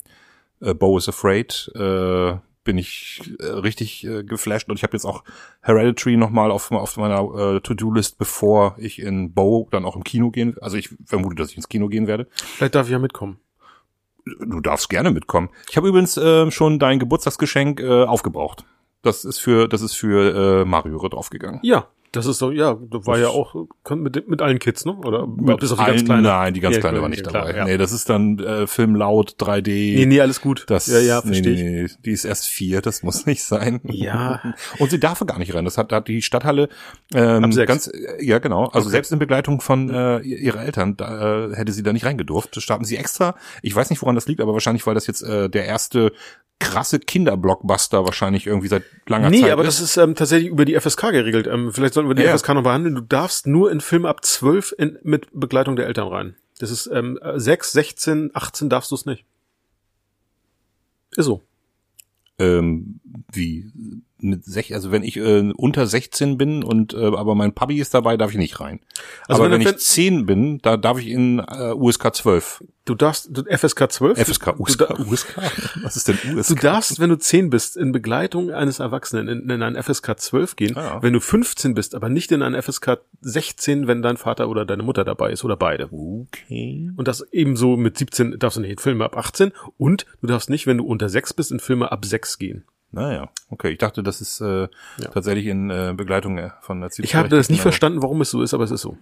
äh, 0.62 0.76
Bo 0.76 0.95
is 1.00 1.10
Afraid 1.10 1.71
äh, 1.74 2.34
bin 2.63 2.78
ich 2.78 3.21
äh, 3.39 3.45
richtig 3.45 4.06
äh, 4.06 4.24
geflasht 4.24 4.69
und 4.69 4.78
ich 4.78 4.84
habe 4.84 4.93
jetzt 4.93 5.06
auch 5.06 5.24
Hereditary 5.62 6.17
nochmal 6.17 6.52
auf, 6.52 6.71
auf 6.71 6.97
meiner 6.97 7.56
äh, 7.56 7.62
To-Do-List, 7.62 8.17
bevor 8.17 8.76
ich 8.78 9.00
in 9.00 9.34
Bo 9.34 9.67
dann 9.71 9.86
auch 9.86 9.95
im 9.95 10.04
Kino 10.04 10.32
gehen, 10.32 10.56
also 10.62 10.78
ich 10.78 10.89
vermute, 11.06 11.36
dass 11.36 11.50
ich 11.52 11.58
ins 11.58 11.69
Kino 11.69 11.88
gehen 11.88 12.08
werde. 12.08 12.28
Vielleicht 12.32 12.76
darf 12.76 12.88
ich 12.88 12.91
ja 12.91 13.00
mitkommen. 13.00 13.39
Du 14.26 14.60
darfst 14.60 14.89
gerne 14.89 15.10
mitkommen. 15.10 15.50
Ich 15.69 15.78
habe 15.78 15.88
übrigens 15.88 16.15
äh, 16.17 16.52
schon 16.52 16.78
dein 16.78 17.00
Geburtstagsgeschenk 17.00 17.80
äh, 17.80 18.04
aufgebraucht. 18.04 18.65
Das 19.02 19.26
ist 19.26 19.39
für 19.39 19.67
das 19.67 19.82
ist 19.82 19.95
für 19.95 20.62
äh, 20.62 20.65
Mario 20.65 21.00
draufgegangen. 21.08 21.60
Ja, 21.63 21.88
das 22.12 22.26
ist 22.26 22.41
doch, 22.41 22.52
ja, 22.52 22.78
das 22.89 23.06
war 23.06 23.17
ja 23.17 23.30
auch 23.30 23.56
mit, 23.89 24.28
mit 24.28 24.41
allen 24.41 24.60
Kids, 24.60 24.84
ne? 24.84 24.93
Oder 24.93 25.26
bis 25.28 25.71
auf 25.71 25.80
die 25.80 25.86
ganz 25.86 26.04
kleine? 26.04 26.21
Nein, 26.21 26.54
die 26.54 26.60
ganz 26.60 26.76
ja, 26.76 26.82
kleine 26.82 27.02
war 27.02 27.08
nicht 27.08 27.26
dabei. 27.26 27.52
Klar, 27.52 27.56
ja. 27.56 27.65
Nee, 27.65 27.78
das 27.78 27.93
ist 27.93 28.10
dann 28.10 28.38
äh, 28.39 28.67
Film 28.67 28.95
laut 28.95 29.36
3D. 29.39 29.95
Nee, 29.95 30.06
nee, 30.06 30.19
alles 30.19 30.41
gut. 30.41 30.65
Das, 30.67 30.88
ja, 30.88 31.00
ja, 31.00 31.21
verstehe 31.21 31.56
nee, 31.56 31.63
nee, 31.63 31.84
nee, 31.84 31.89
die 32.04 32.12
ist 32.12 32.26
erst 32.26 32.47
vier, 32.47 32.82
das 32.82 33.02
muss 33.02 33.26
nicht 33.28 33.43
sein. 33.43 33.80
Ja. 33.86 34.41
Und 34.78 34.91
sie 34.91 35.00
darf 35.00 35.26
gar 35.26 35.39
nicht 35.39 35.54
rein. 35.54 35.63
Das 35.63 35.78
hat, 35.78 35.93
hat 35.93 36.10
die 36.10 36.21
Stadthalle 36.21 36.67
ähm, 37.13 37.50
ganz, 37.50 37.89
ja 38.19 38.39
genau. 38.39 38.65
Also 38.65 38.88
okay. 38.88 38.91
selbst 38.91 39.13
in 39.13 39.19
Begleitung 39.19 39.62
von 39.62 39.89
äh, 39.89 40.19
ihrer 40.19 40.63
Eltern 40.63 40.97
da, 40.97 41.45
äh, 41.45 41.56
hätte 41.56 41.71
sie 41.71 41.84
da 41.84 41.93
nicht 41.93 42.06
reingedurft. 42.06 42.58
Das 42.58 42.63
starten 42.63 42.84
sie 42.84 42.97
extra. 42.97 43.36
Ich 43.62 43.74
weiß 43.74 43.89
nicht, 43.89 44.02
woran 44.02 44.15
das 44.15 44.28
liegt, 44.28 44.41
aber 44.41 44.52
wahrscheinlich, 44.52 44.86
weil 44.86 44.95
das 44.95 45.08
jetzt 45.08 45.21
äh, 45.21 45.50
der 45.50 45.65
erste 45.65 46.12
krasse 46.62 47.00
Kinderblockbuster 47.00 48.06
wahrscheinlich 48.06 48.47
irgendwie 48.47 48.67
seit 48.67 48.84
langer 49.08 49.30
nee, 49.30 49.39
Zeit. 49.39 49.45
Nee, 49.45 49.52
aber 49.52 49.63
ist. 49.63 49.80
das 49.80 49.89
ist 49.89 49.97
ähm, 49.97 50.15
tatsächlich 50.15 50.50
über 50.50 50.63
die 50.63 50.80
FSK 50.80 51.12
geregelt. 51.12 51.47
Ähm, 51.47 51.74
vielleicht 51.74 51.95
sollten 51.95 52.10
wir 52.10 52.15
die 52.15 52.24
ja. 52.24 52.38
FSK 52.38 52.50
noch 52.54 52.63
behandeln. 52.63 52.95
Du 52.95 53.02
darfst 53.02 53.47
nur 53.47 53.71
in 53.71 53.82
Filme 53.82 54.08
ab 54.08 54.24
12 54.24 54.76
in, 54.78 55.00
mit 55.04 55.28
Begleitung 55.34 55.76
der 55.76 55.88
Eltern 55.88 56.08
rein. 56.08 56.36
Das 56.60 56.69
ist 56.69 56.88
ähm, 56.88 57.19
6, 57.21 57.71
16, 57.71 58.32
18 58.34 58.69
darfst 58.69 58.91
du 58.91 58.95
es 58.95 59.06
nicht. 59.06 59.26
Ist 61.17 61.26
so. 61.26 61.41
Ähm, 62.39 63.00
wie? 63.32 63.71
Mit 64.23 64.45
sech, 64.45 64.73
also 64.73 64.91
wenn 64.91 65.03
ich 65.03 65.17
äh, 65.17 65.51
unter 65.55 65.88
16 65.88 66.38
bin 66.38 66.63
und 66.63 66.93
äh, 66.93 66.97
aber 66.97 67.36
mein 67.36 67.53
Papi 67.53 67.79
ist 67.79 67.93
dabei, 67.93 68.17
darf 68.17 68.31
ich 68.31 68.38
nicht 68.38 68.60
rein. 68.60 68.79
Also 69.27 69.43
aber 69.43 69.51
wenn, 69.51 69.65
wenn 69.65 69.75
ich 69.75 69.77
10 69.77 70.25
bin, 70.25 70.60
da 70.60 70.77
darf 70.77 70.99
ich 70.99 71.07
in 71.07 71.39
äh, 71.39 71.73
USK 71.73 72.15
12. 72.15 72.63
Du 72.86 72.95
darfst 72.95 73.29
du, 73.31 73.43
FSK 73.43 73.91
12? 73.91 74.19
FSK, 74.19 74.60
USK, 74.60 74.99
USK? 74.99 75.38
Was 75.84 75.95
ist 75.95 76.07
denn 76.07 76.17
USK? 76.36 76.49
Du 76.49 76.55
darfst, 76.55 76.99
wenn 76.99 77.10
du 77.10 77.17
10 77.17 77.51
bist, 77.51 77.77
in 77.77 77.91
Begleitung 77.91 78.51
eines 78.51 78.79
Erwachsenen 78.79 79.27
in, 79.27 79.49
in 79.49 79.62
ein 79.62 79.81
FSK 79.81 80.19
12 80.19 80.55
gehen. 80.55 80.77
Ah. 80.77 80.97
Wenn 81.01 81.13
du 81.13 81.19
15 81.19 81.75
bist, 81.75 81.93
aber 81.93 82.10
nicht 82.10 82.31
in 82.31 82.41
ein 82.41 82.60
FSK 82.60 82.99
16, 83.21 83.88
wenn 83.88 84.01
dein 84.01 84.17
Vater 84.17 84.49
oder 84.49 84.65
deine 84.65 84.84
Mutter 84.84 85.03
dabei 85.03 85.31
ist 85.31 85.43
oder 85.43 85.55
beide. 85.55 85.89
Okay. 85.91 86.89
Und 86.95 87.07
das 87.07 87.25
ebenso 87.31 87.77
mit 87.77 87.97
17 87.97 88.39
darfst 88.39 88.57
du 88.57 88.62
nicht 88.62 88.71
in 88.71 88.77
Filme 88.79 89.05
ab 89.05 89.15
18 89.15 89.51
und 89.77 90.07
du 90.21 90.27
darfst 90.27 90.49
nicht, 90.49 90.65
wenn 90.65 90.77
du 90.77 90.86
unter 90.86 91.07
6 91.07 91.34
bist, 91.34 91.51
in 91.51 91.60
Filme 91.60 91.91
ab 91.91 92.03
6 92.03 92.39
gehen. 92.39 92.65
Naja, 92.91 93.30
okay. 93.49 93.69
Ich 93.69 93.77
dachte, 93.77 94.04
das 94.04 94.21
ist 94.21 94.41
äh, 94.41 94.63
ja. 94.63 94.69
tatsächlich 95.13 95.47
in 95.47 95.69
äh, 95.69 95.93
Begleitung 95.95 96.38
äh, 96.38 96.51
von 96.62 96.82
der 96.82 96.89
Ich 96.97 97.15
habe 97.15 97.30
das 97.30 97.49
nicht 97.49 97.62
verstanden, 97.62 98.01
warum 98.01 98.21
es 98.21 98.32
so 98.32 98.41
ist, 98.41 98.54
aber 98.54 98.65
es 98.65 98.71
ist 98.71 98.82
so. 98.82 98.97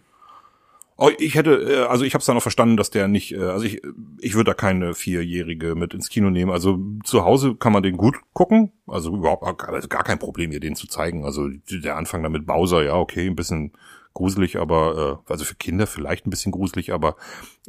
Oh, 1.02 1.10
ich 1.18 1.36
hätte, 1.36 1.54
äh, 1.54 1.86
also 1.86 2.04
ich 2.04 2.14
habe 2.14 2.20
es 2.20 2.26
dann 2.26 2.36
auch 2.36 2.42
verstanden, 2.42 2.76
dass 2.76 2.90
der 2.90 3.08
nicht, 3.08 3.32
äh, 3.32 3.42
also 3.42 3.66
ich, 3.66 3.82
ich 4.20 4.36
würde 4.36 4.52
da 4.52 4.54
keine 4.54 4.94
Vierjährige 4.94 5.76
mit 5.76 5.94
ins 5.94 6.10
Kino 6.10 6.30
nehmen. 6.30 6.52
Also 6.52 6.78
zu 7.06 7.24
Hause 7.24 7.56
kann 7.56 7.72
man 7.72 7.84
den 7.84 7.96
gut 7.96 8.18
gucken, 8.34 8.74
also 8.86 9.16
überhaupt 9.16 9.64
also 9.70 9.88
gar 9.88 10.04
kein 10.04 10.20
Problem, 10.20 10.52
ihr 10.52 10.60
den 10.60 10.76
zu 10.76 10.88
zeigen. 10.88 11.24
Also 11.24 11.48
der 11.72 11.96
Anfang 11.96 12.22
damit 12.22 12.46
Bowser, 12.46 12.84
ja 12.84 12.96
okay, 12.96 13.28
ein 13.28 13.38
bisschen 13.38 13.72
gruselig, 14.14 14.58
aber 14.58 15.22
äh, 15.28 15.32
also 15.32 15.46
für 15.46 15.56
Kinder 15.56 15.88
vielleicht 15.88 16.28
ein 16.28 16.32
bisschen 16.32 16.52
gruselig, 16.52 16.92
aber 16.92 17.16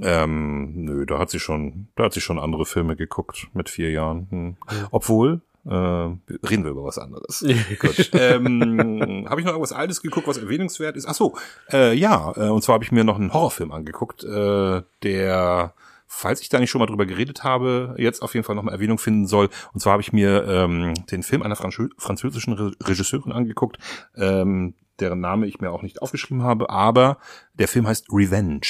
ähm, 0.00 0.84
nö, 0.84 1.06
da 1.06 1.20
hat 1.20 1.30
sie 1.30 1.38
schon, 1.38 1.86
da 1.94 2.04
hat 2.04 2.12
sie 2.12 2.20
schon 2.20 2.40
andere 2.40 2.66
Filme 2.66 2.96
geguckt 2.96 3.46
mit 3.54 3.70
vier 3.70 3.92
Jahren. 3.92 4.26
Hm. 4.30 4.56
Obwohl 4.90 5.40
äh, 5.66 5.70
reden 5.72 6.64
wir 6.64 6.70
über 6.70 6.84
was 6.84 6.98
anderes. 6.98 7.44
Gut. 7.78 8.10
Ähm, 8.14 9.26
habe 9.28 9.40
ich 9.40 9.44
noch 9.44 9.52
irgendwas 9.52 9.72
Altes 9.72 10.00
geguckt, 10.00 10.26
was 10.26 10.38
erwähnungswert 10.38 10.96
ist? 10.96 11.06
Ach 11.06 11.14
so, 11.14 11.36
äh, 11.72 11.94
ja. 11.94 12.32
Äh, 12.36 12.48
und 12.48 12.62
zwar 12.62 12.74
habe 12.74 12.84
ich 12.84 12.92
mir 12.92 13.04
noch 13.04 13.16
einen 13.16 13.32
Horrorfilm 13.32 13.72
angeguckt, 13.72 14.24
äh, 14.24 14.82
der, 15.02 15.74
falls 16.06 16.40
ich 16.40 16.48
da 16.48 16.58
nicht 16.58 16.70
schon 16.70 16.78
mal 16.78 16.86
drüber 16.86 17.04
geredet 17.04 17.44
habe, 17.44 17.94
jetzt 17.98 18.22
auf 18.22 18.34
jeden 18.34 18.44
Fall 18.44 18.56
noch 18.56 18.62
mal 18.62 18.72
Erwähnung 18.72 18.98
finden 18.98 19.26
soll. 19.26 19.50
Und 19.74 19.80
zwar 19.80 19.92
habe 19.92 20.02
ich 20.02 20.12
mir 20.12 20.46
ähm, 20.48 20.94
den 21.10 21.22
Film 21.22 21.42
einer 21.42 21.56
Franz 21.56 21.78
französischen 21.98 22.54
Re 22.54 22.72
Regisseurin 22.82 23.32
angeguckt, 23.32 23.78
ähm, 24.16 24.74
deren 24.98 25.20
Name 25.20 25.46
ich 25.46 25.60
mir 25.60 25.70
auch 25.72 25.82
nicht 25.82 26.00
aufgeschrieben 26.00 26.42
habe, 26.42 26.70
aber 26.70 27.18
der 27.54 27.68
Film 27.68 27.86
heißt 27.86 28.06
Revenge. 28.10 28.66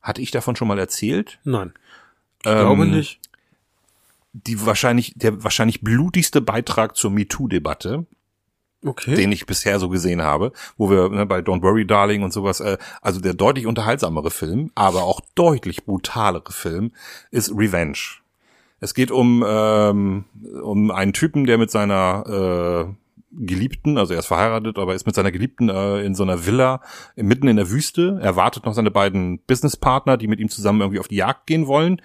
Hatte 0.00 0.22
ich 0.22 0.30
davon 0.30 0.56
schon 0.56 0.68
mal 0.68 0.78
erzählt? 0.78 1.40
Nein. 1.44 1.74
Ich 2.42 2.50
ähm, 2.50 2.58
glaube 2.58 2.86
nicht 2.86 3.20
die 4.32 4.64
wahrscheinlich, 4.64 5.12
der 5.16 5.42
wahrscheinlich 5.42 5.82
blutigste 5.82 6.40
Beitrag 6.40 6.96
zur 6.96 7.10
MeToo-Debatte. 7.10 8.06
Okay. 8.82 9.14
den 9.14 9.30
ich 9.30 9.44
bisher 9.44 9.78
so 9.78 9.90
gesehen 9.90 10.22
habe, 10.22 10.52
wo 10.78 10.88
wir 10.88 11.10
ne, 11.10 11.26
bei 11.26 11.40
Don't 11.40 11.62
Worry 11.62 11.86
Darling 11.86 12.22
und 12.22 12.32
sowas, 12.32 12.60
äh, 12.60 12.78
also 13.02 13.20
der 13.20 13.34
deutlich 13.34 13.66
unterhaltsamere 13.66 14.30
Film, 14.30 14.70
aber 14.74 15.02
auch 15.02 15.20
deutlich 15.34 15.84
brutalere 15.84 16.50
Film 16.50 16.92
ist 17.30 17.50
Revenge. 17.54 17.98
Es 18.80 18.94
geht 18.94 19.10
um 19.10 19.44
ähm, 19.46 20.24
um 20.62 20.90
einen 20.90 21.12
Typen, 21.12 21.44
der 21.44 21.58
mit 21.58 21.70
seiner 21.70 22.88
äh, 22.88 22.94
Geliebten, 23.32 23.98
also 23.98 24.14
er 24.14 24.20
ist 24.20 24.26
verheiratet, 24.26 24.78
aber 24.78 24.94
ist 24.94 25.06
mit 25.06 25.14
seiner 25.14 25.30
Geliebten 25.30 25.68
äh, 25.68 26.00
in 26.00 26.14
so 26.14 26.22
einer 26.22 26.46
Villa 26.46 26.80
mitten 27.16 27.48
in 27.48 27.56
der 27.56 27.70
Wüste. 27.70 28.18
Er 28.22 28.34
wartet 28.34 28.64
noch 28.64 28.72
seine 28.72 28.90
beiden 28.90 29.40
Businesspartner, 29.40 30.16
die 30.16 30.26
mit 30.26 30.40
ihm 30.40 30.48
zusammen 30.48 30.80
irgendwie 30.80 31.00
auf 31.00 31.08
die 31.08 31.16
Jagd 31.16 31.46
gehen 31.46 31.66
wollen. 31.66 32.00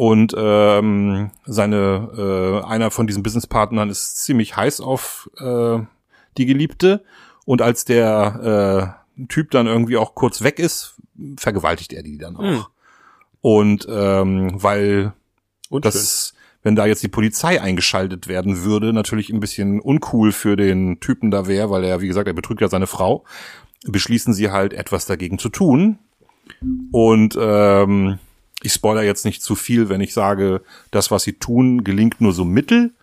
Und 0.00 0.34
ähm, 0.34 1.30
seine 1.44 2.62
äh, 2.64 2.66
einer 2.66 2.90
von 2.90 3.06
diesen 3.06 3.22
Businesspartnern 3.22 3.90
ist 3.90 4.16
ziemlich 4.24 4.56
heiß 4.56 4.80
auf 4.80 5.28
äh, 5.36 5.78
die 6.38 6.46
Geliebte. 6.46 7.04
Und 7.44 7.60
als 7.60 7.84
der 7.84 8.96
äh, 9.18 9.26
Typ 9.28 9.50
dann 9.50 9.66
irgendwie 9.66 9.98
auch 9.98 10.14
kurz 10.14 10.40
weg 10.40 10.58
ist, 10.58 10.94
vergewaltigt 11.36 11.92
er 11.92 12.02
die 12.02 12.16
dann 12.16 12.36
auch. 12.36 12.40
Hm. 12.40 12.64
Und 13.42 13.86
ähm, 13.90 14.52
weil 14.54 15.12
und 15.68 15.84
das, 15.84 16.32
wenn 16.62 16.76
da 16.76 16.86
jetzt 16.86 17.02
die 17.02 17.08
Polizei 17.08 17.60
eingeschaltet 17.60 18.26
werden 18.26 18.64
würde, 18.64 18.94
natürlich 18.94 19.28
ein 19.28 19.40
bisschen 19.40 19.80
uncool 19.80 20.32
für 20.32 20.56
den 20.56 21.00
Typen 21.00 21.30
da 21.30 21.46
wäre, 21.46 21.68
weil 21.68 21.84
er, 21.84 22.00
wie 22.00 22.08
gesagt, 22.08 22.26
er 22.26 22.32
betrügt 22.32 22.62
ja 22.62 22.68
seine 22.68 22.86
Frau, 22.86 23.24
beschließen 23.84 24.32
sie 24.32 24.50
halt 24.50 24.72
etwas 24.72 25.04
dagegen 25.04 25.38
zu 25.38 25.50
tun. 25.50 25.98
Und 26.90 27.36
ähm, 27.38 28.18
ich 28.62 28.72
spoiler 28.72 29.02
jetzt 29.02 29.24
nicht 29.24 29.42
zu 29.42 29.54
viel, 29.54 29.88
wenn 29.88 30.00
ich 30.00 30.12
sage, 30.12 30.62
das, 30.90 31.10
was 31.10 31.22
sie 31.22 31.34
tun, 31.34 31.84
gelingt 31.84 32.20
nur 32.20 32.32
so 32.32 32.44
mittel 32.44 32.94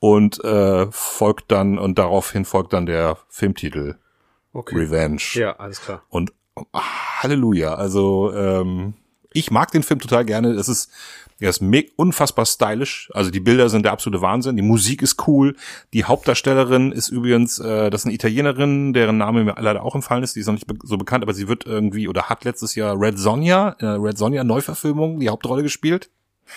und 0.00 0.42
äh, 0.44 0.86
folgt 0.90 1.50
dann 1.50 1.78
und 1.78 1.98
daraufhin 1.98 2.44
folgt 2.44 2.72
dann 2.72 2.86
der 2.86 3.18
Filmtitel 3.28 3.96
okay. 4.52 4.76
Revenge. 4.76 5.22
Ja, 5.34 5.56
alles 5.56 5.80
klar. 5.80 6.02
Und 6.08 6.32
ach, 6.72 7.22
Halleluja, 7.22 7.74
also 7.74 8.32
ähm, 8.34 8.94
ich 9.34 9.50
mag 9.50 9.70
den 9.70 9.82
Film 9.82 10.00
total 10.00 10.24
gerne. 10.24 10.52
Es 10.52 10.68
ist 10.68 10.90
er 11.40 11.50
ist 11.50 11.62
unfassbar 11.96 12.46
stylisch. 12.46 13.10
Also 13.12 13.30
die 13.30 13.40
Bilder 13.40 13.68
sind 13.68 13.84
der 13.84 13.92
absolute 13.92 14.22
Wahnsinn. 14.22 14.56
Die 14.56 14.62
Musik 14.62 15.02
ist 15.02 15.26
cool. 15.26 15.56
Die 15.92 16.04
Hauptdarstellerin 16.04 16.92
ist 16.92 17.08
übrigens, 17.08 17.58
äh, 17.58 17.90
das 17.90 18.02
ist 18.02 18.06
eine 18.06 18.14
Italienerin, 18.14 18.92
deren 18.92 19.18
Name 19.18 19.44
mir 19.44 19.54
leider 19.58 19.82
auch 19.82 19.94
entfallen 19.94 20.22
ist. 20.22 20.36
Die 20.36 20.40
ist 20.40 20.46
noch 20.46 20.54
nicht 20.54 20.66
be 20.66 20.76
so 20.82 20.96
bekannt, 20.96 21.24
aber 21.24 21.34
sie 21.34 21.48
wird 21.48 21.66
irgendwie 21.66 22.08
oder 22.08 22.28
hat 22.28 22.44
letztes 22.44 22.74
Jahr 22.76 22.98
Red 22.98 23.18
Sonja, 23.18 23.76
äh, 23.80 23.86
Red 23.86 24.16
Sonja 24.16 24.44
Neuverfilmung, 24.44 25.18
die 25.18 25.28
Hauptrolle 25.28 25.62
gespielt. 25.62 26.10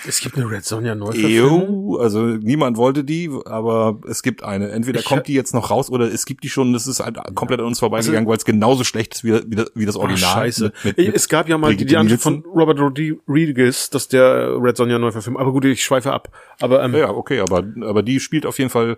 Es 0.06 0.20
gibt 0.20 0.36
eine 0.36 0.50
Red 0.50 0.66
Sonja 0.66 0.96
Neuverfilmung. 0.96 2.00
also 2.00 2.22
niemand 2.22 2.78
wollte 2.78 3.04
die, 3.04 3.30
aber 3.46 4.00
es 4.08 4.22
gibt 4.22 4.44
eine. 4.44 4.70
Entweder 4.70 5.00
ich, 5.00 5.06
kommt 5.06 5.28
die 5.28 5.34
jetzt 5.34 5.54
noch 5.54 5.72
raus 5.72 5.90
oder 5.90 6.12
es 6.12 6.26
gibt 6.26 6.44
die 6.44 6.50
schon. 6.50 6.74
Das 6.74 6.88
ist 6.88 7.00
halt 7.00 7.18
komplett 7.36 7.60
an 7.60 7.66
uns 7.66 7.80
vorbeigegangen, 7.80 8.20
also, 8.20 8.30
weil 8.30 8.38
es 8.38 8.46
genauso 8.46 8.84
schlecht 8.84 9.16
ist 9.16 9.24
wie, 9.24 9.34
wie, 9.34 9.64
wie 9.74 9.86
das 9.86 9.96
Original. 9.96 10.30
Ach, 10.30 10.36
scheiße. 10.36 10.74
Mit, 10.84 10.98
mit, 10.98 11.16
es 11.16 11.30
gab 11.30 11.50
ja 11.50 11.58
mal 11.58 11.76
die, 11.76 11.86
die 11.86 11.98
Antwort 11.98 12.22
von 12.22 12.44
Robert 12.46 12.80
Rodriguez, 12.80 13.90
dass 13.90 14.08
der 14.08 14.62
Red 14.62 14.78
Sonja 14.78 15.00
Neuverfilmung. 15.00 15.42
Aber 15.42 15.52
gut, 15.52 15.66
ich 15.66 15.84
schweife 15.84 16.12
ab. 16.12 16.30
Aber 16.60 16.84
ähm, 16.84 16.94
ja, 16.94 17.10
okay, 17.10 17.40
aber 17.40 17.64
aber 17.82 18.04
die 18.04 18.20
spielt 18.20 18.46
auf 18.46 18.58
jeden 18.60 18.70
Fall 18.70 18.98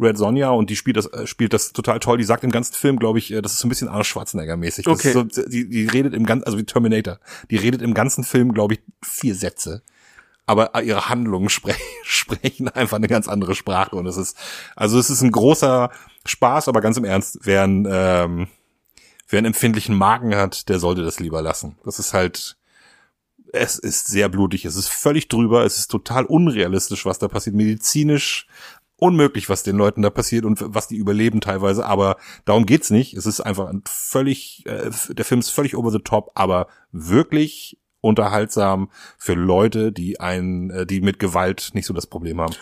Red 0.00 0.16
Sonja 0.16 0.50
und 0.50 0.70
die 0.70 0.76
spielt 0.76 0.96
das 0.96 1.06
äh, 1.06 1.26
spielt 1.26 1.52
das 1.52 1.72
total 1.72 1.98
toll. 1.98 2.18
Die 2.18 2.24
sagt 2.24 2.44
im 2.44 2.52
ganzen 2.52 2.74
Film, 2.74 2.98
glaube 2.98 3.18
ich, 3.18 3.32
äh, 3.32 3.42
das 3.42 3.52
ist 3.52 3.58
so 3.58 3.66
ein 3.66 3.68
bisschen 3.68 3.88
Arnold 3.88 4.06
Schwarzenegger 4.06 4.56
mäßig. 4.56 4.86
Okay. 4.86 5.12
So, 5.12 5.24
die, 5.24 5.68
die 5.68 5.86
redet 5.86 6.14
im 6.14 6.24
ganzen, 6.24 6.44
also 6.44 6.58
wie 6.58 6.64
Terminator. 6.64 7.18
Die 7.50 7.56
redet 7.56 7.82
im 7.82 7.94
ganzen 7.94 8.24
Film, 8.24 8.54
glaube 8.54 8.74
ich, 8.74 8.80
vier 9.02 9.34
Sätze 9.34 9.82
aber 10.48 10.82
ihre 10.82 11.08
Handlungen 11.08 11.48
spre 11.48 11.74
sprechen 12.02 12.68
einfach 12.68 12.96
eine 12.96 13.08
ganz 13.08 13.28
andere 13.28 13.54
Sprache 13.54 13.96
und 13.96 14.06
es 14.06 14.16
ist 14.16 14.36
also 14.76 14.98
es 14.98 15.10
ist 15.10 15.22
ein 15.22 15.30
großer 15.30 15.90
Spaß, 16.24 16.68
aber 16.68 16.80
ganz 16.80 16.96
im 16.96 17.04
Ernst, 17.04 17.38
wer 17.42 17.62
einen, 17.62 17.86
ähm, 17.90 18.48
wer 19.28 19.38
einen 19.38 19.46
empfindlichen 19.46 19.96
Magen 19.96 20.34
hat, 20.34 20.68
der 20.68 20.78
sollte 20.78 21.02
das 21.02 21.20
lieber 21.20 21.42
lassen. 21.42 21.76
Das 21.84 21.98
ist 21.98 22.14
halt 22.14 22.56
es 23.50 23.78
ist 23.78 24.08
sehr 24.08 24.28
blutig, 24.28 24.66
es 24.66 24.76
ist 24.76 24.88
völlig 24.88 25.28
drüber, 25.28 25.64
es 25.64 25.78
ist 25.78 25.90
total 25.90 26.26
unrealistisch, 26.26 27.06
was 27.06 27.18
da 27.18 27.28
passiert, 27.28 27.56
medizinisch 27.56 28.46
unmöglich, 28.96 29.48
was 29.48 29.62
den 29.62 29.76
Leuten 29.76 30.02
da 30.02 30.10
passiert 30.10 30.44
und 30.44 30.58
was 30.60 30.88
die 30.88 30.96
überleben 30.96 31.40
teilweise, 31.40 31.86
aber 31.86 32.16
darum 32.44 32.66
geht's 32.66 32.90
nicht. 32.90 33.14
Es 33.14 33.26
ist 33.26 33.40
einfach 33.40 33.68
ein 33.68 33.82
völlig, 33.86 34.66
äh, 34.66 34.90
der 35.10 35.24
Film 35.24 35.40
ist 35.40 35.50
völlig 35.50 35.76
over 35.76 35.90
the 35.90 36.00
top, 36.00 36.32
aber 36.34 36.66
wirklich 36.90 37.78
unterhaltsam 38.00 38.90
für 39.16 39.34
Leute, 39.34 39.92
die 39.92 40.20
ein, 40.20 40.70
äh, 40.70 40.86
die 40.86 41.00
mit 41.00 41.18
Gewalt 41.18 41.70
nicht 41.74 41.86
so 41.86 41.94
das 41.94 42.06
Problem 42.06 42.40
haben. 42.40 42.54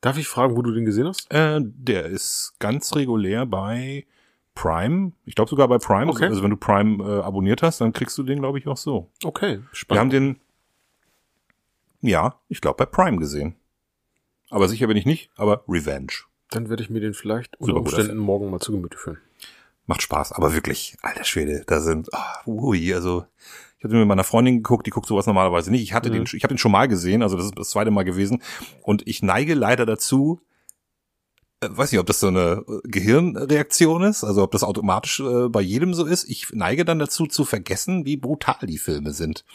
Darf 0.00 0.16
ich 0.16 0.28
fragen, 0.28 0.56
wo 0.56 0.62
du 0.62 0.72
den 0.72 0.84
gesehen 0.84 1.06
hast? 1.06 1.30
Äh, 1.32 1.60
der 1.62 2.06
ist 2.06 2.54
ganz 2.58 2.94
regulär 2.94 3.46
bei 3.46 4.06
Prime. 4.54 5.12
Ich 5.24 5.34
glaube 5.34 5.50
sogar 5.50 5.68
bei 5.68 5.78
Prime. 5.78 6.10
Okay. 6.10 6.26
Also 6.26 6.42
wenn 6.42 6.50
du 6.50 6.56
Prime 6.56 7.02
äh, 7.04 7.22
abonniert 7.22 7.62
hast, 7.62 7.80
dann 7.80 7.92
kriegst 7.92 8.16
du 8.18 8.22
den, 8.22 8.40
glaube 8.40 8.58
ich, 8.58 8.66
auch 8.66 8.76
so. 8.76 9.10
Okay, 9.24 9.60
spannend. 9.72 9.96
Wir 9.96 10.00
haben 10.00 10.10
den 10.10 10.40
Ja, 12.00 12.40
ich 12.48 12.60
glaube 12.60 12.76
bei 12.76 12.86
Prime 12.86 13.18
gesehen. 13.18 13.56
Aber 14.50 14.68
sicher 14.68 14.86
bin 14.86 14.96
ich 14.96 15.06
nicht, 15.06 15.30
aber 15.36 15.64
Revenge. 15.68 16.12
Dann 16.50 16.68
werde 16.68 16.82
ich 16.82 16.90
mir 16.90 17.00
den 17.00 17.14
vielleicht 17.14 17.58
unter 17.60 17.74
Super 17.74 17.80
Umständen 17.80 18.16
morgen 18.18 18.50
mal 18.50 18.58
zu 18.58 18.72
Gemüte 18.72 18.98
führen. 18.98 19.18
Macht 19.86 20.02
Spaß, 20.02 20.32
aber 20.32 20.54
wirklich, 20.54 20.96
alter 21.02 21.24
Schwede, 21.24 21.62
da 21.66 21.80
sind, 21.80 22.12
ah, 22.12 22.40
ui, 22.46 22.92
also 22.94 23.26
ich 23.80 23.84
hatte 23.84 23.94
mit 23.94 24.06
meiner 24.06 24.24
Freundin 24.24 24.56
geguckt, 24.56 24.86
die 24.86 24.90
guckt 24.90 25.06
sowas 25.06 25.26
normalerweise 25.26 25.70
nicht. 25.70 25.82
Ich 25.82 25.94
hatte 25.94 26.10
den, 26.10 26.24
ich 26.24 26.44
habe 26.44 26.52
den 26.52 26.58
schon 26.58 26.70
mal 26.70 26.86
gesehen, 26.86 27.22
also 27.22 27.38
das 27.38 27.46
ist 27.46 27.58
das 27.58 27.70
zweite 27.70 27.90
Mal 27.90 28.02
gewesen. 28.02 28.42
Und 28.82 29.08
ich 29.08 29.22
neige 29.22 29.54
leider 29.54 29.86
dazu, 29.86 30.42
äh, 31.60 31.68
weiß 31.70 31.90
nicht, 31.90 31.98
ob 31.98 32.06
das 32.06 32.20
so 32.20 32.26
eine 32.26 32.62
äh, 32.68 32.80
Gehirnreaktion 32.84 34.02
ist, 34.02 34.22
also 34.22 34.42
ob 34.42 34.50
das 34.52 34.64
automatisch 34.64 35.20
äh, 35.20 35.48
bei 35.48 35.62
jedem 35.62 35.94
so 35.94 36.04
ist. 36.04 36.28
Ich 36.28 36.48
neige 36.52 36.84
dann 36.84 36.98
dazu 36.98 37.26
zu 37.26 37.46
vergessen, 37.46 38.04
wie 38.04 38.18
brutal 38.18 38.66
die 38.66 38.76
Filme 38.76 39.14
sind. 39.14 39.46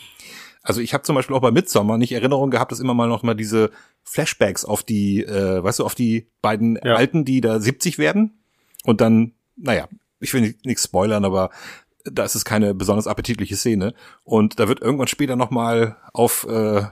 Also 0.63 0.81
ich 0.81 0.95
habe 0.95 1.03
zum 1.03 1.15
Beispiel 1.15 1.35
auch 1.35 1.41
bei 1.41 1.51
Midsommar 1.51 1.99
nicht 1.99 2.11
Erinnerung 2.11 2.49
gehabt, 2.49 2.71
dass 2.71 2.79
immer 2.79 2.95
mal 2.95 3.07
noch 3.07 3.21
mal 3.21 3.35
diese 3.35 3.69
Flashbacks 4.01 4.65
auf 4.65 4.81
die, 4.81 5.23
äh, 5.23 5.63
weißt 5.63 5.77
du, 5.77 5.85
auf 5.85 5.93
die 5.93 6.25
beiden 6.41 6.79
Ja. 6.83 6.95
Alten, 6.95 7.25
die 7.25 7.41
da 7.41 7.59
70 7.59 7.99
werden 7.99 8.39
und 8.85 9.01
dann, 9.01 9.33
naja, 9.55 9.87
ich 10.19 10.33
will 10.33 10.55
nichts 10.63 10.85
spoilern, 10.85 11.25
aber 11.25 11.51
da 12.05 12.23
ist 12.23 12.35
es 12.35 12.45
keine 12.45 12.73
besonders 12.73 13.07
appetitliche 13.07 13.55
Szene 13.55 13.93
und 14.23 14.59
da 14.59 14.67
wird 14.67 14.81
irgendwann 14.81 15.07
später 15.07 15.35
noch 15.35 15.49
mal 15.51 15.97
auf 16.13 16.45
äh, 16.49 16.83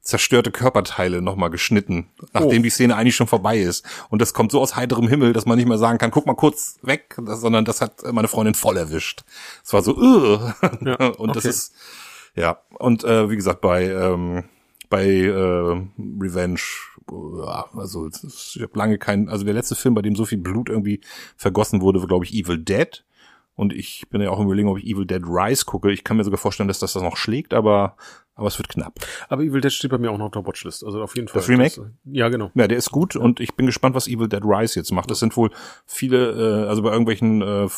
zerstörte 0.00 0.50
Körperteile 0.50 1.20
noch 1.20 1.36
mal 1.36 1.48
geschnitten, 1.48 2.08
nachdem 2.32 2.60
Oh. 2.60 2.62
die 2.62 2.70
Szene 2.70 2.96
eigentlich 2.96 3.16
schon 3.16 3.26
vorbei 3.26 3.58
ist 3.58 3.84
und 4.08 4.22
das 4.22 4.32
kommt 4.32 4.52
so 4.52 4.60
aus 4.60 4.76
heiterem 4.76 5.08
Himmel, 5.08 5.32
dass 5.32 5.44
man 5.44 5.58
nicht 5.58 5.68
mehr 5.68 5.76
sagen 5.78 5.98
kann, 5.98 6.10
guck 6.10 6.24
mal 6.26 6.34
kurz 6.34 6.78
weg, 6.82 7.16
das, 7.22 7.40
sondern 7.40 7.64
das 7.64 7.80
hat 7.80 8.02
meine 8.12 8.28
Freundin 8.28 8.54
voll 8.54 8.76
erwischt. 8.76 9.24
Es 9.64 9.72
war 9.72 9.82
so, 9.82 9.96
uh. 9.96 10.38
Ja, 10.84 10.96
und 11.18 11.28
das 11.36 11.44
okay. 11.44 11.48
ist 11.48 11.72
ja, 12.34 12.58
und 12.78 13.04
äh, 13.04 13.28
wie 13.30 13.36
gesagt, 13.36 13.60
bei, 13.60 13.84
ähm, 13.90 14.44
bei 14.88 15.04
äh, 15.06 15.82
Revenge, 16.20 16.60
ja, 17.10 17.66
also 17.76 18.06
es 18.06 18.22
ist- 18.22 18.56
ich 18.56 18.62
habe 18.62 18.78
lange 18.78 18.96
keinen, 18.98 19.28
also 19.28 19.44
der 19.44 19.54
letzte 19.54 19.74
Film, 19.74 19.94
bei 19.94 20.02
dem 20.02 20.14
so 20.14 20.24
viel 20.24 20.38
Blut 20.38 20.68
irgendwie 20.68 21.00
vergossen 21.36 21.80
wurde, 21.80 22.00
war, 22.00 22.06
glaube 22.06 22.24
ich, 22.24 22.32
Evil 22.34 22.58
Dead. 22.58 23.04
Und 23.58 23.72
ich 23.72 24.06
bin 24.08 24.20
ja 24.20 24.30
auch 24.30 24.38
im 24.38 24.46
Überlegen, 24.46 24.68
ob 24.68 24.78
ich 24.78 24.84
Evil 24.86 25.04
Dead 25.04 25.20
Rise 25.26 25.64
gucke. 25.64 25.90
Ich 25.90 26.04
kann 26.04 26.16
mir 26.16 26.22
sogar 26.22 26.38
vorstellen, 26.38 26.68
dass 26.68 26.78
das 26.78 26.92
das 26.92 27.02
noch 27.02 27.16
schlägt, 27.16 27.52
aber, 27.52 27.96
aber 28.36 28.46
es 28.46 28.56
wird 28.56 28.68
knapp. 28.68 28.94
Aber 29.28 29.42
Evil 29.42 29.60
Dead 29.60 29.72
steht 29.72 29.90
bei 29.90 29.98
mir 29.98 30.12
auch 30.12 30.16
noch 30.16 30.26
auf 30.26 30.30
der 30.30 30.46
Watchlist. 30.46 30.84
Also 30.84 31.02
auf 31.02 31.16
jeden 31.16 31.26
Fall. 31.26 31.40
Das 31.40 31.48
Remake? 31.48 31.90
ja, 32.04 32.28
genau. 32.28 32.52
Ja, 32.54 32.68
der 32.68 32.78
ist 32.78 32.92
gut 32.92 33.16
und 33.16 33.40
ich 33.40 33.56
bin 33.56 33.66
gespannt, 33.66 33.96
was 33.96 34.06
Evil 34.06 34.28
Dead 34.28 34.44
Rise 34.44 34.78
jetzt 34.78 34.92
macht. 34.92 35.10
Das 35.10 35.18
sind 35.18 35.36
wohl 35.36 35.50
viele, 35.86 36.64
äh, 36.66 36.68
also 36.68 36.82
bei 36.82 36.90
irgendwelchen 36.92 37.42
äh, 37.42 37.68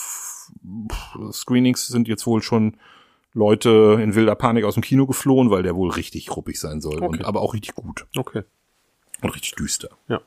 Screenings 1.33 1.87
sind 1.87 2.09
jetzt 2.09 2.27
wohl 2.27 2.43
schon 2.43 2.77
Leute 3.33 3.99
in 4.03 4.15
wilder 4.15 4.35
Panik 4.35 4.65
aus 4.67 4.75
dem 4.75 4.83
Kino 4.83 5.07
geflohen, 5.07 5.51
weil 5.51 5.63
der 5.63 5.77
wohl 5.77 5.91
richtig 5.93 6.37
ruppig 6.37 6.61
sein 6.61 6.83
soll. 6.83 6.97
Und, 7.03 7.15
Okay. 7.15 7.25
aber 7.25 7.41
auch 7.41 7.55
richtig 7.55 7.75
gut 7.75 8.07
Okay. 8.15 8.43
und 9.23 9.31
richtig 9.31 9.55
düster. 9.55 9.89
Ja. 10.09 10.21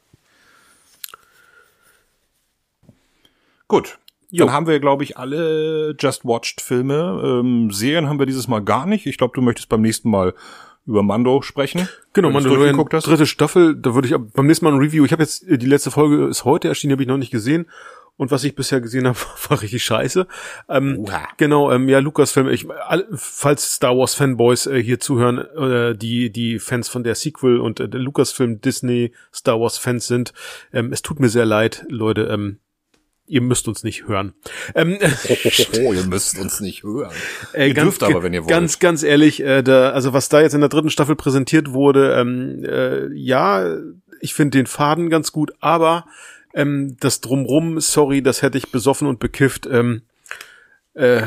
Gut. 3.68 4.00
Jo. 4.34 4.46
Dann 4.46 4.54
haben 4.56 4.66
wir, 4.66 4.80
glaube 4.80 5.04
ich, 5.04 5.16
alle 5.16 5.96
Just 6.00 6.26
Watched 6.26 6.60
Filme. 6.60 7.22
Ähm, 7.24 7.70
Serien 7.70 8.10
haben 8.10 8.18
wir 8.18 8.26
dieses 8.26 8.48
Mal 8.48 8.64
gar 8.64 8.88
nicht. 8.88 9.06
Ich 9.06 9.20
glaube, 9.20 9.34
du 9.36 9.44
möchtest 9.44 9.70
beim 9.70 9.82
nächsten 9.82 10.10
Mal 10.10 10.34
über 10.88 11.04
Mando 11.04 11.44
sprechen. 11.44 11.88
Genau, 12.14 12.32
Mandalorian, 12.32 12.76
durchgeguckt 12.76 12.96
hast. 12.96 13.06
dritte 13.06 13.28
Staffel, 13.28 13.76
da 13.76 13.94
würde 13.94 14.08
ich 14.08 14.16
beim 14.34 14.48
nächsten 14.48 14.66
Mal 14.66 14.74
ein 14.74 14.80
Review, 14.80 15.06
ich 15.06 15.12
habe 15.12 15.22
jetzt, 15.22 15.46
die 15.48 15.68
letzte 15.68 15.92
Folge 15.92 16.26
ist 16.26 16.46
heute 16.46 16.68
erschienen, 16.68 16.90
die 16.90 16.94
habe 16.96 17.04
ich 17.04 17.08
noch 17.08 17.18
nicht 17.18 17.32
gesehen. 17.32 17.68
Und 18.18 18.32
was 18.32 18.44
ich 18.44 18.56
bisher 18.56 18.82
gesehen 18.82 19.08
habe, 19.08 19.18
war 19.50 19.62
richtig 19.62 19.84
scheiße. 19.84 20.26
Ähm, 20.68 21.06
genau, 21.38 21.72
ähm, 21.72 21.88
ja, 21.88 22.00
Lukas-Film, 22.00 22.48
ich, 22.50 22.68
all, 22.70 23.08
falls 23.14 23.76
Star 23.76 23.96
Wars 23.96 24.16
Fanboys 24.16 24.66
äh, 24.66 24.82
hier 24.82 25.00
zuhören, 25.00 25.38
äh, 25.38 25.96
die, 25.96 26.32
die 26.32 26.58
Fans 26.58 26.90
von 26.90 27.04
der 27.04 27.14
Sequel 27.14 27.60
und 27.60 27.80
äh, 27.80 27.88
der 27.88 28.00
Lucasfilm 28.00 28.62
Disney 28.62 29.14
Star 29.32 29.60
Wars 29.60 29.78
Fans 29.78 30.08
sind, 30.08 30.34
ähm, 30.74 30.92
es 30.92 31.04
tut 31.04 31.20
mir 31.20 31.30
sehr 31.30 31.46
leid, 31.46 31.86
Leute, 31.88 32.24
ähm, 32.32 32.60
ihr 33.34 33.42
müsst 33.42 33.68
uns 33.68 33.84
nicht 33.84 34.08
hören. 34.08 34.34
Ähm, 34.76 35.00
Oh, 35.80 35.92
ihr 35.92 36.06
müsst 36.06 36.38
uns 36.38 36.60
nicht 36.60 36.84
hören. 36.84 37.12
Äh, 37.54 37.70
ihr 37.70 37.74
dürft 37.74 38.04
aber, 38.04 38.22
wenn 38.22 38.34
ihr 38.34 38.42
wollt. 38.42 38.50
Ganz, 38.50 38.78
ganz 38.78 39.02
ehrlich, 39.02 39.42
äh, 39.42 39.64
da, 39.64 39.90
also 39.90 40.14
was 40.14 40.30
da 40.30 40.42
jetzt 40.42 40.54
in 40.54 40.62
der 40.62 40.70
dritten 40.70 40.92
Staffel 40.92 41.16
präsentiert 41.16 41.74
wurde, 41.74 42.14
ähm, 42.14 42.64
äh, 42.64 43.12
ja, 43.14 43.76
ich 44.20 44.36
finde 44.36 44.60
den 44.60 44.68
Faden 44.68 45.10
ganz 45.10 45.32
gut, 45.32 45.52
aber 45.60 46.06
ähm, 46.54 46.96
das 47.00 47.22
Drumrum, 47.22 47.80
sorry, 47.80 48.22
das 48.22 48.44
hätte 48.44 48.60
ich 48.60 48.72
besoffen 48.72 49.08
und 49.08 49.20
bekifft. 49.20 49.66
Ähm, 49.66 50.04
äh, 50.94 51.24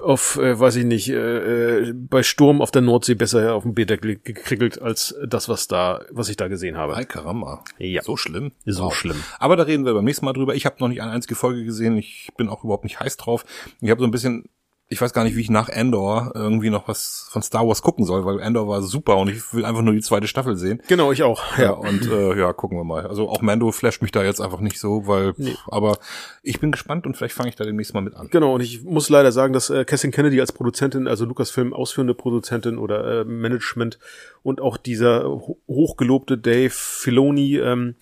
auf, 0.00 0.36
äh, 0.36 0.58
weiß 0.58 0.76
ich 0.76 0.84
nicht, 0.84 1.08
äh, 1.08 1.88
äh, 1.88 1.92
bei 1.92 2.22
Sturm 2.22 2.62
auf 2.62 2.70
der 2.70 2.82
Nordsee 2.82 3.14
besser 3.14 3.54
auf 3.54 3.62
dem 3.62 3.74
Beetdeck 3.74 4.02
gekriegelt 4.24 4.80
als 4.80 5.14
das, 5.26 5.48
was 5.48 5.68
da, 5.68 6.04
was 6.10 6.28
ich 6.28 6.36
da 6.36 6.48
gesehen 6.48 6.76
habe. 6.76 6.96
Ei, 6.96 7.04
Karamba. 7.04 7.64
Ja. 7.78 8.02
So 8.02 8.16
schlimm. 8.16 8.52
So 8.64 8.90
schlimm. 8.90 9.22
Aber 9.38 9.56
da 9.56 9.64
reden 9.64 9.84
wir 9.84 9.94
beim 9.94 10.04
nächsten 10.04 10.24
Mal 10.24 10.32
drüber. 10.32 10.54
Ich 10.54 10.66
habe 10.66 10.76
noch 10.80 10.88
nicht 10.88 11.02
eine 11.02 11.12
einzige 11.12 11.34
Folge 11.34 11.64
gesehen. 11.64 11.96
Ich 11.96 12.30
bin 12.36 12.48
auch 12.48 12.64
überhaupt 12.64 12.84
nicht 12.84 13.00
heiß 13.00 13.16
drauf. 13.16 13.44
Ich 13.80 13.90
habe 13.90 14.00
so 14.00 14.06
ein 14.06 14.10
bisschen, 14.10 14.48
ich 14.90 15.00
weiß 15.00 15.12
gar 15.12 15.24
nicht, 15.24 15.36
wie 15.36 15.42
ich 15.42 15.50
nach 15.50 15.68
Endor 15.68 16.32
irgendwie 16.34 16.70
noch 16.70 16.88
was 16.88 17.28
von 17.30 17.42
Star 17.42 17.66
Wars 17.68 17.82
gucken 17.82 18.06
soll, 18.06 18.24
weil 18.24 18.40
Endor 18.40 18.68
war 18.68 18.80
super 18.82 19.18
und 19.18 19.28
ich 19.28 19.52
will 19.52 19.66
einfach 19.66 19.82
nur 19.82 19.92
die 19.92 20.00
zweite 20.00 20.26
Staffel 20.26 20.56
sehen. 20.56 20.80
Genau, 20.88 21.12
ich 21.12 21.22
auch. 21.22 21.42
Ja, 21.58 21.64
Ja. 21.64 21.70
und 21.72 22.06
äh, 22.10 22.38
ja, 22.38 22.52
gucken 22.54 22.78
wir 22.78 22.84
mal. 22.84 23.06
Also 23.06 23.28
auch 23.28 23.42
Mando 23.42 23.70
flasht 23.70 24.00
mich 24.00 24.12
da 24.12 24.22
jetzt 24.24 24.40
einfach 24.40 24.60
nicht 24.60 24.80
so, 24.80 25.06
weil, 25.06 25.34
aber 25.66 25.98
ich 26.42 26.58
bin 26.58 26.72
gespannt 26.72 27.06
und 27.06 27.16
vielleicht 27.18 27.34
fange 27.34 27.50
ich 27.50 27.56
da 27.56 27.64
demnächst 27.64 27.92
mal 27.92 28.00
mit 28.00 28.14
an. 28.14 28.28
Genau, 28.30 28.54
und 28.54 28.62
ich 28.62 28.82
muss 28.82 29.10
leider 29.10 29.30
sagen, 29.30 29.52
dass 29.52 29.68
äh, 29.68 29.84
Kathleen 29.84 30.10
Kennedy 30.12 30.40
als 30.40 30.52
Produzentin, 30.52 31.06
also 31.06 31.26
Lucasfilm 31.26 31.74
ausführende 31.74 32.14
Produzentin 32.14 32.78
oder 32.78 33.20
äh, 33.20 33.24
Management 33.24 33.98
und 34.42 34.60
auch 34.62 34.78
dieser 34.78 35.24
ho 35.24 35.58
hochgelobte 35.68 36.38
Dave 36.38 36.70
Filoni, 36.70 37.56
ähm, 37.58 37.96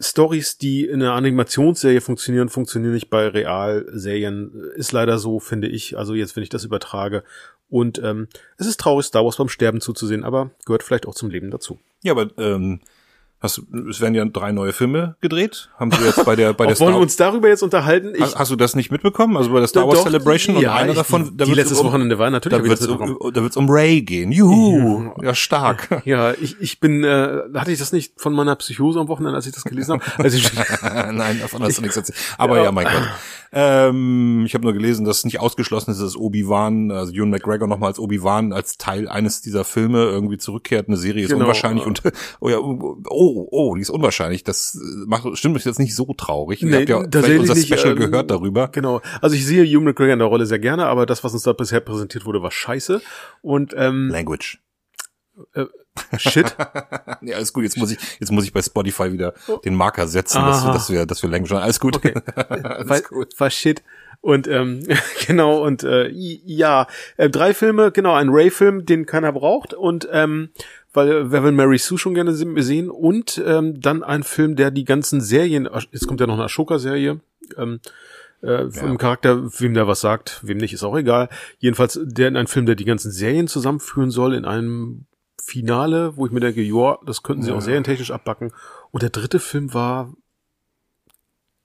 Stories, 0.00 0.56
die 0.56 0.86
in 0.86 1.02
einer 1.02 1.12
Animationsserie 1.12 2.00
funktionieren, 2.00 2.48
funktionieren 2.48 2.94
nicht 2.94 3.10
bei 3.10 3.28
Realserien. 3.28 4.70
Ist 4.74 4.92
leider 4.92 5.18
so, 5.18 5.40
finde 5.40 5.68
ich. 5.68 5.98
Also 5.98 6.14
jetzt, 6.14 6.36
wenn 6.36 6.42
ich 6.42 6.48
das 6.48 6.64
übertrage. 6.64 7.22
Und 7.68 8.00
ähm, 8.02 8.28
es 8.56 8.66
ist 8.66 8.80
traurig, 8.80 9.06
Star 9.06 9.24
Wars 9.24 9.36
beim 9.36 9.48
Sterben 9.48 9.80
zuzusehen, 9.80 10.24
aber 10.24 10.50
gehört 10.64 10.82
vielleicht 10.82 11.06
auch 11.06 11.14
zum 11.14 11.30
Leben 11.30 11.50
dazu. 11.50 11.78
Ja, 12.02 12.12
aber 12.12 12.30
ähm, 12.38 12.80
hast, 13.40 13.58
du- 13.58 13.88
es 13.88 14.00
werden 14.00 14.14
ja 14.14 14.24
drei 14.24 14.52
neue 14.52 14.72
Filme 14.72 15.16
gedreht. 15.20 15.70
Haben 15.78 15.90
sie 15.92 16.04
jetzt 16.04 16.24
bei 16.24 16.36
der 16.36 16.52
bei 16.52 16.66
der 16.66 16.76
Auch 16.76 16.80
wollen 16.80 16.90
wir 16.90 16.94
Star 16.94 17.00
uns 17.02 17.16
darüber 17.16 17.48
jetzt 17.48 17.62
unterhalten? 17.62 18.12
Ich, 18.14 18.20
Hast, 18.20 18.36
hast 18.38 18.50
du 18.50 18.56
das 18.56 18.76
nicht 18.76 18.90
mitbekommen? 18.90 19.36
Also 19.36 19.50
bei 19.52 19.58
der 19.60 19.68
Star 19.68 19.86
Wars 19.86 19.98
Doch, 19.98 20.04
Celebration 20.04 20.56
und 20.56 20.62
ja, 20.62 20.74
einer 20.74 20.90
ich- 20.92 20.98
davon, 20.98 21.32
da 21.36 21.44
die 21.44 21.54
letztes 21.54 21.78
um, 21.80 21.86
Wochenende 21.88 22.18
war, 22.18 22.30
natürlich 22.30 22.58
da 22.62 22.68
das 22.68 22.80
mitbekommen. 22.80 23.16
um, 23.16 23.50
um 23.64 23.70
Ray 23.70 24.02
gehen. 24.02 24.32
Juhu, 24.32 25.10
ja 25.22 25.34
stark. 25.34 26.02
Ja, 26.04 26.32
ich, 26.32 26.60
ich 26.60 26.80
bin, 26.80 27.02
äh, 27.04 27.40
hatte 27.54 27.72
ich 27.72 27.78
das 27.78 27.92
nicht 27.92 28.20
von 28.20 28.32
meiner 28.32 28.56
Psychose 28.56 29.00
am 29.00 29.08
Wochenende, 29.08 29.36
als 29.36 29.46
ich 29.46 29.52
das 29.52 29.64
gelesen 29.64 29.92
habe? 29.94 30.02
Also 30.18 30.36
ich, 30.36 30.50
Nein, 30.82 31.38
davon 31.40 31.62
hast 31.62 31.78
du 31.78 31.82
nichts 31.82 31.96
erzählt. 31.96 32.18
Aber 32.38 32.62
ja, 32.62 32.70
mein 32.72 32.84
Gott. 32.86 33.08
Ähm, 33.52 34.44
ich 34.46 34.54
habe 34.54 34.62
nur 34.64 34.72
gelesen, 34.72 35.04
dass 35.04 35.24
nicht 35.24 35.40
ausgeschlossen 35.40 35.90
ist, 35.90 36.00
dass 36.00 36.16
Obi-Wan, 36.16 36.90
also 36.92 37.12
Ewan 37.12 37.30
McGregor 37.30 37.66
nochmal 37.66 37.88
als 37.88 37.98
Obi-Wan 37.98 38.52
als 38.52 38.78
Teil 38.78 39.08
eines 39.08 39.40
dieser 39.42 39.64
Filme 39.64 40.04
irgendwie 40.04 40.38
zurückkehrt. 40.38 40.86
Eine 40.88 40.96
Serie 40.96 41.24
ist 41.24 41.30
Genau. 41.30 41.42
unwahrscheinlich 41.44 41.84
und 41.86 42.02
oh 42.40 42.48
ja, 42.48 42.58
oh, 42.58 42.96
oh, 43.50 43.74
die 43.74 43.82
ist 43.82 43.90
unwahrscheinlich. 43.90 44.44
Das 44.44 44.74
äh, 44.74 45.06
macht 45.06 45.36
stimmt 45.36 45.54
mich 45.54 45.64
jetzt 45.64 45.78
nicht 45.78 45.94
so 45.94 46.12
traurig. 46.14 46.62
Ihr 46.62 46.76
habt 46.76 46.88
ja 46.88 47.04
vielleicht 47.10 47.40
unser 47.40 47.54
nicht, 47.54 47.66
Special 47.66 47.92
ähm, 47.92 48.10
gehört 48.10 48.30
darüber. 48.30 48.68
Genau. 48.68 49.00
Also 49.20 49.36
ich 49.36 49.46
sehe 49.46 49.64
Hugh 49.64 49.84
McGregor 49.84 50.12
in 50.12 50.18
der 50.18 50.28
Rolle 50.28 50.46
sehr 50.46 50.58
gerne, 50.58 50.86
aber 50.86 51.06
das, 51.06 51.24
was 51.24 51.32
uns 51.32 51.42
da 51.42 51.52
bisher 51.52 51.80
präsentiert 51.80 52.24
wurde, 52.26 52.42
war 52.42 52.50
scheiße. 52.50 53.00
Und 53.42 53.74
ähm, 53.76 54.08
Language. 54.10 54.60
shit. 56.16 56.56
Ja, 57.22 57.36
alles 57.36 57.52
gut. 57.52 57.64
Jetzt 57.64 57.76
muss 57.76 57.90
ich, 57.90 57.98
jetzt 58.18 58.32
muss 58.32 58.44
ich 58.44 58.52
bei 58.54 58.62
Spotify 58.62 59.12
wieder 59.12 59.34
den 59.64 59.74
Marker 59.74 60.08
setzen, 60.08 60.42
dass, 60.42 60.62
Aha. 60.62 60.72
dass 60.72 60.88
wir, 60.88 61.04
dass 61.04 61.22
wir 61.22 61.28
Language 61.28 61.52
haben. 61.52 61.62
Alles 61.62 61.80
gut. 61.80 61.96
Okay. 61.96 62.14
alles 62.36 62.88
war, 62.88 63.00
gut. 63.02 63.38
war 63.38 63.50
shit. 63.50 63.82
Und 64.20 64.48
ähm, 64.48 64.82
genau, 65.26 65.64
und 65.64 65.82
äh, 65.82 66.08
ja, 66.08 66.86
äh, 67.16 67.30
drei 67.30 67.54
Filme, 67.54 67.90
genau, 67.90 68.14
ein 68.14 68.28
Ray-Film, 68.28 68.84
den 68.84 69.06
keiner 69.06 69.32
braucht, 69.32 69.72
und 69.74 70.08
ähm, 70.12 70.50
weil 70.92 71.30
wer 71.30 71.44
will 71.44 71.52
Mary 71.52 71.78
Sue 71.78 71.98
schon 71.98 72.14
gerne 72.14 72.32
se- 72.34 72.62
sehen, 72.62 72.90
und 72.90 73.42
ähm, 73.44 73.80
dann 73.80 74.02
ein 74.02 74.22
Film, 74.22 74.56
der 74.56 74.70
die 74.70 74.84
ganzen 74.84 75.20
Serien, 75.20 75.68
jetzt 75.92 76.06
kommt 76.06 76.20
ja 76.20 76.26
noch 76.26 76.34
eine 76.34 76.44
Ashoka-Serie, 76.44 77.20
ähm, 77.56 77.80
äh, 78.42 78.70
vom 78.70 78.96
Charakter, 78.98 79.50
wem 79.60 79.74
der 79.74 79.86
was 79.86 80.00
sagt, 80.00 80.40
wem 80.42 80.58
nicht, 80.58 80.72
ist 80.72 80.82
auch 80.82 80.96
egal. 80.96 81.28
Jedenfalls 81.58 82.00
der 82.02 82.34
ein 82.34 82.46
Film, 82.46 82.64
der 82.66 82.74
die 82.74 82.86
ganzen 82.86 83.10
Serien 83.10 83.48
zusammenführen 83.48 84.10
soll 84.10 84.34
in 84.34 84.44
einem 84.46 85.04
Finale, 85.42 86.16
wo 86.16 86.26
ich 86.26 86.32
mir 86.32 86.40
denke, 86.40 86.62
ja, 86.62 86.98
das 87.04 87.22
könnten 87.22 87.42
sie 87.42 87.52
auch 87.52 87.60
serientechnisch 87.60 88.10
abbacken. 88.12 88.52
Und 88.92 89.02
der 89.02 89.10
dritte 89.10 89.40
Film 89.40 89.74
war 89.74 90.14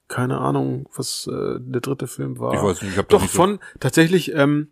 keine 0.08 0.38
Ahnung, 0.40 0.88
was 0.96 1.28
äh, 1.28 1.60
der 1.60 1.82
dritte 1.82 2.08
Film 2.08 2.40
war. 2.40 2.54
Ich 2.54 2.62
weiß 2.62 2.82
nicht, 2.84 2.92
ich 2.92 2.98
habe 2.98 3.08
Doch 3.10 3.24
von 3.24 3.60
tatsächlich, 3.80 4.34
ähm, 4.34 4.70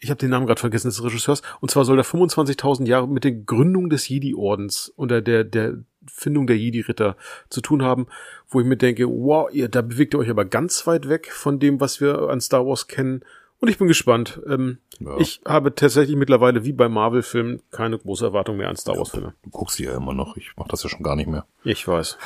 ich 0.00 0.10
habe 0.10 0.18
den 0.18 0.30
Namen 0.30 0.46
gerade 0.46 0.60
vergessen 0.60 0.88
des 0.88 1.02
Regisseurs. 1.02 1.42
Und 1.60 1.70
zwar 1.70 1.84
soll 1.84 1.96
der 1.96 2.04
25.000 2.04 2.86
Jahre 2.86 3.08
mit 3.08 3.24
der 3.24 3.32
Gründung 3.32 3.90
des 3.90 4.08
Jedi-Ordens 4.08 4.92
oder 4.96 5.20
der 5.20 5.44
der 5.44 5.74
Findung 6.10 6.46
der 6.46 6.56
Jedi-Ritter 6.56 7.16
zu 7.50 7.60
tun 7.60 7.82
haben, 7.82 8.06
wo 8.48 8.60
ich 8.60 8.66
mir 8.66 8.76
denke, 8.78 9.06
wow, 9.08 9.48
ihr 9.52 9.68
da 9.68 9.82
bewegt 9.82 10.14
ihr 10.14 10.18
euch 10.20 10.30
aber 10.30 10.44
ganz 10.46 10.86
weit 10.86 11.08
weg 11.08 11.30
von 11.32 11.58
dem, 11.58 11.80
was 11.80 12.00
wir 12.00 12.28
an 12.30 12.40
Star 12.40 12.66
Wars 12.66 12.86
kennen. 12.88 13.22
Und 13.60 13.68
ich 13.68 13.76
bin 13.78 13.88
gespannt. 13.88 14.40
Ähm, 14.48 14.78
Ja. 15.00 15.16
Ich 15.18 15.40
habe 15.46 15.74
tatsächlich 15.74 16.16
mittlerweile 16.16 16.64
wie 16.64 16.72
bei 16.72 16.88
Marvel-Filmen 16.88 17.60
keine 17.72 17.98
große 17.98 18.24
Erwartung 18.24 18.56
mehr 18.56 18.68
an 18.68 18.76
Star 18.76 18.96
Wars-Filme. 18.96 19.34
Du 19.42 19.50
guckst 19.50 19.78
die 19.78 19.84
ja 19.84 19.96
immer 19.96 20.14
noch. 20.14 20.36
Ich 20.36 20.52
mach 20.56 20.66
das 20.68 20.82
ja 20.84 20.88
schon 20.88 21.02
gar 21.02 21.14
nicht 21.16 21.28
mehr. 21.28 21.44
Ich 21.64 21.86
weiß. 21.86 22.18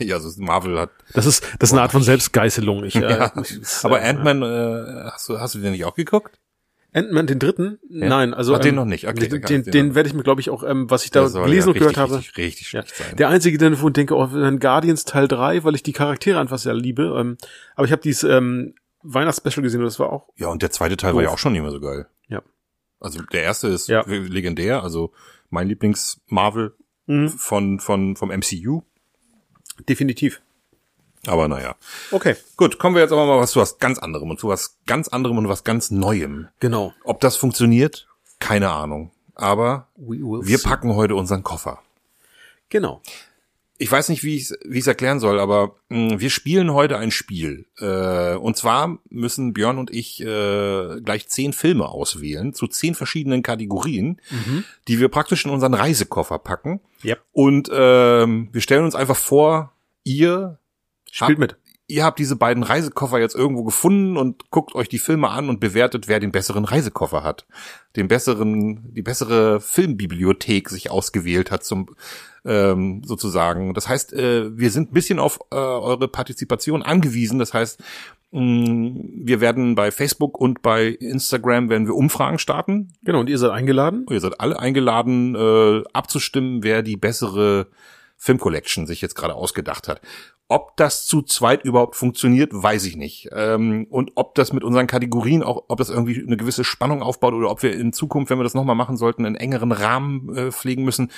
ja, 0.00 0.14
also 0.16 0.40
Marvel 0.42 0.78
hat. 0.78 0.90
Das 1.14 1.26
ist, 1.26 1.44
das 1.58 1.70
ist 1.70 1.72
eine 1.74 1.82
Art 1.82 1.92
von 1.92 2.02
Selbstgeißelung. 2.02 2.84
Ich, 2.84 2.94
äh, 2.96 3.00
Ja. 3.02 3.32
ich- 3.42 3.60
Aber 3.84 4.00
äh, 4.00 4.08
Ant-Man, 4.08 4.42
äh, 4.42 5.10
hast 5.12 5.28
du, 5.28 5.38
hast 5.38 5.54
du 5.54 5.58
den 5.58 5.72
nicht 5.72 5.84
auch 5.84 5.94
geguckt? 5.94 6.38
Ant-Man, 6.98 7.26
den 7.26 7.38
dritten? 7.38 7.78
Nein, 7.88 8.34
also. 8.34 8.54
Ach, 8.54 8.58
den 8.58 8.74
noch 8.74 8.84
nicht. 8.84 9.06
Okay, 9.08 9.28
den 9.28 9.42
den, 9.42 9.62
den 9.64 9.94
werde 9.94 10.08
ich 10.08 10.14
mir, 10.14 10.22
glaube 10.22 10.40
ich, 10.40 10.50
auch, 10.50 10.62
ähm, 10.62 10.90
was 10.90 11.04
ich 11.04 11.10
da 11.10 11.26
gelesen 11.28 11.68
ja 11.68 11.72
und 11.72 11.78
gehört 11.78 11.96
richtig, 11.96 11.96
habe. 11.98 12.14
Richtig, 12.16 12.38
richtig 12.38 12.72
Ja. 12.72 12.82
sein. 12.84 13.16
Der 13.16 13.28
einzige, 13.28 13.56
den 13.58 13.72
ich 13.74 13.80
denke, 13.92 14.14
oh, 14.14 14.26
dann 14.26 14.58
Guardians 14.58 15.04
Teil 15.04 15.28
3, 15.28 15.64
weil 15.64 15.74
ich 15.74 15.82
die 15.82 15.92
Charaktere 15.92 16.38
einfach 16.40 16.58
sehr 16.58 16.74
liebe. 16.74 17.16
Ähm, 17.18 17.38
aber 17.76 17.86
ich 17.86 17.92
habe 17.92 18.02
dieses 18.02 18.24
ähm, 18.24 18.74
Weihnachtsspecial 19.02 19.62
gesehen 19.62 19.80
und 19.80 19.86
das 19.86 19.98
war 19.98 20.12
auch. 20.12 20.28
ja, 20.36 20.48
und 20.48 20.60
der 20.62 20.70
zweite 20.70 20.96
Teil 20.96 21.14
war 21.14 21.22
ja 21.22 21.28
Doof. 21.28 21.34
auch 21.34 21.38
schon 21.38 21.52
nicht 21.52 21.62
mehr 21.62 21.70
so 21.70 21.80
geil. 21.80 22.06
Ja. 22.28 22.42
Also 23.00 23.22
der 23.32 23.42
erste 23.44 23.68
ist 23.68 23.88
Ja. 23.88 24.04
legendär, 24.06 24.82
also 24.82 25.12
mein 25.50 25.68
Lieblings-Marvel 25.68 26.74
Mhm. 27.06 27.28
von, 27.30 27.80
von, 27.80 28.16
vom 28.16 28.30
MCU. 28.30 28.82
Definitiv. 29.88 30.42
Aber 31.26 31.48
naja. 31.48 31.76
Okay. 32.10 32.36
Gut, 32.56 32.78
kommen 32.78 32.94
wir 32.94 33.02
jetzt 33.02 33.12
aber 33.12 33.26
mal 33.26 33.38
was 33.38 33.52
zu 33.52 33.60
was 33.60 33.78
ganz 33.78 33.98
anderem 33.98 34.30
und 34.30 34.38
zu 34.38 34.48
was 34.48 34.78
ganz 34.86 35.08
anderem 35.08 35.38
und 35.38 35.48
was 35.48 35.64
ganz 35.64 35.90
Neuem. 35.90 36.48
Genau. 36.60 36.94
Ob 37.04 37.20
das 37.20 37.36
funktioniert? 37.36 38.06
Keine 38.38 38.70
Ahnung. 38.70 39.10
Aber 39.34 39.88
wir 39.96 40.58
see. 40.58 40.68
packen 40.68 40.94
heute 40.94 41.14
unseren 41.14 41.42
Koffer. 41.42 41.80
Genau. 42.68 43.02
Ich 43.80 43.90
weiß 43.90 44.08
nicht, 44.08 44.24
wie 44.24 44.34
ich 44.36 44.50
es 44.50 44.58
wie 44.64 44.78
ich's 44.78 44.88
erklären 44.88 45.20
soll, 45.20 45.38
aber 45.38 45.76
mh, 45.88 46.18
wir 46.18 46.30
spielen 46.30 46.72
heute 46.72 46.98
ein 46.98 47.12
Spiel. 47.12 47.66
Äh, 47.78 48.34
und 48.34 48.56
zwar 48.56 48.98
müssen 49.08 49.52
Björn 49.52 49.78
und 49.78 49.92
ich 49.92 50.20
äh, 50.20 51.00
gleich 51.00 51.28
zehn 51.28 51.52
Filme 51.52 51.86
auswählen 51.86 52.52
zu 52.54 52.66
zehn 52.66 52.96
verschiedenen 52.96 53.42
Kategorien, 53.44 54.20
die 54.88 54.98
wir 54.98 55.08
praktisch 55.08 55.44
in 55.44 55.52
unseren 55.52 55.74
Reisekoffer 55.74 56.40
packen. 56.40 56.80
Yep. 57.04 57.22
Und 57.30 57.70
ähm, 57.72 58.48
wir 58.50 58.60
stellen 58.60 58.84
uns 58.84 58.96
einfach 58.96 59.16
vor, 59.16 59.72
ihr 60.02 60.58
Spielt 61.10 61.38
mit. 61.38 61.56
ihr 61.88 62.04
habt 62.04 62.18
diese 62.18 62.36
beiden 62.36 62.62
Reisekoffer 62.62 63.18
jetzt 63.18 63.34
irgendwo 63.34 63.64
gefunden 63.64 64.16
und 64.16 64.50
guckt 64.50 64.74
euch 64.74 64.88
die 64.88 64.98
Filme 64.98 65.30
an 65.30 65.48
und 65.48 65.58
bewertet, 65.58 66.06
wer 66.06 66.20
den 66.20 66.32
besseren 66.32 66.64
Reisekoffer 66.64 67.22
hat. 67.24 67.46
Den 67.96 68.08
besseren, 68.08 68.92
die 68.94 69.02
bessere 69.02 69.60
Filmbibliothek 69.60 70.68
sich 70.68 70.90
ausgewählt 70.90 71.50
hat 71.50 71.64
zum 71.64 71.94
ähm, 72.44 73.02
sozusagen. 73.04 73.74
Das 73.74 73.88
heißt, 73.88 74.12
äh, 74.12 74.56
wir 74.56 74.70
sind 74.70 74.90
ein 74.90 74.94
bisschen 74.94 75.18
auf 75.18 75.40
äh, 75.50 75.56
eure 75.56 76.08
Partizipation 76.08 76.82
angewiesen. 76.82 77.38
Das 77.38 77.54
heißt, 77.54 77.82
mh, 78.32 79.00
wir 79.24 79.40
werden 79.40 79.74
bei 79.74 79.90
Facebook 79.90 80.38
und 80.38 80.62
bei 80.62 80.88
Instagram 80.88 81.70
werden 81.70 81.86
wir 81.86 81.94
Umfragen 81.94 82.38
starten. 82.38 82.92
Genau. 83.02 83.20
Und 83.20 83.30
ihr 83.30 83.38
seid 83.38 83.50
eingeladen? 83.50 84.06
Ihr 84.10 84.20
seid 84.20 84.40
alle 84.40 84.58
eingeladen, 84.58 85.34
äh, 85.34 85.82
abzustimmen, 85.92 86.62
wer 86.62 86.82
die 86.82 86.96
bessere 86.96 87.68
Filmcollection 88.18 88.86
sich 88.86 89.00
jetzt 89.00 89.14
gerade 89.14 89.34
ausgedacht 89.34 89.88
hat. 89.88 90.00
Ob 90.48 90.76
das 90.76 91.06
zu 91.06 91.22
zweit 91.22 91.64
überhaupt 91.64 91.94
funktioniert, 91.94 92.50
weiß 92.52 92.84
ich 92.86 92.96
nicht. 92.96 93.28
Ähm, 93.32 93.86
und 93.90 94.12
ob 94.16 94.34
das 94.34 94.52
mit 94.52 94.64
unseren 94.64 94.86
Kategorien 94.86 95.42
auch, 95.42 95.64
ob 95.68 95.78
das 95.78 95.88
irgendwie 95.88 96.22
eine 96.22 96.36
gewisse 96.36 96.64
Spannung 96.64 97.02
aufbaut 97.02 97.34
oder 97.34 97.50
ob 97.50 97.62
wir 97.62 97.74
in 97.74 97.92
Zukunft, 97.92 98.30
wenn 98.30 98.38
wir 98.38 98.44
das 98.44 98.54
nochmal 98.54 98.74
machen 98.74 98.96
sollten, 98.96 99.24
einen 99.24 99.36
engeren 99.36 99.72
Rahmen 99.72 100.34
äh, 100.34 100.50
pflegen 100.50 100.84
müssen. 100.84 101.10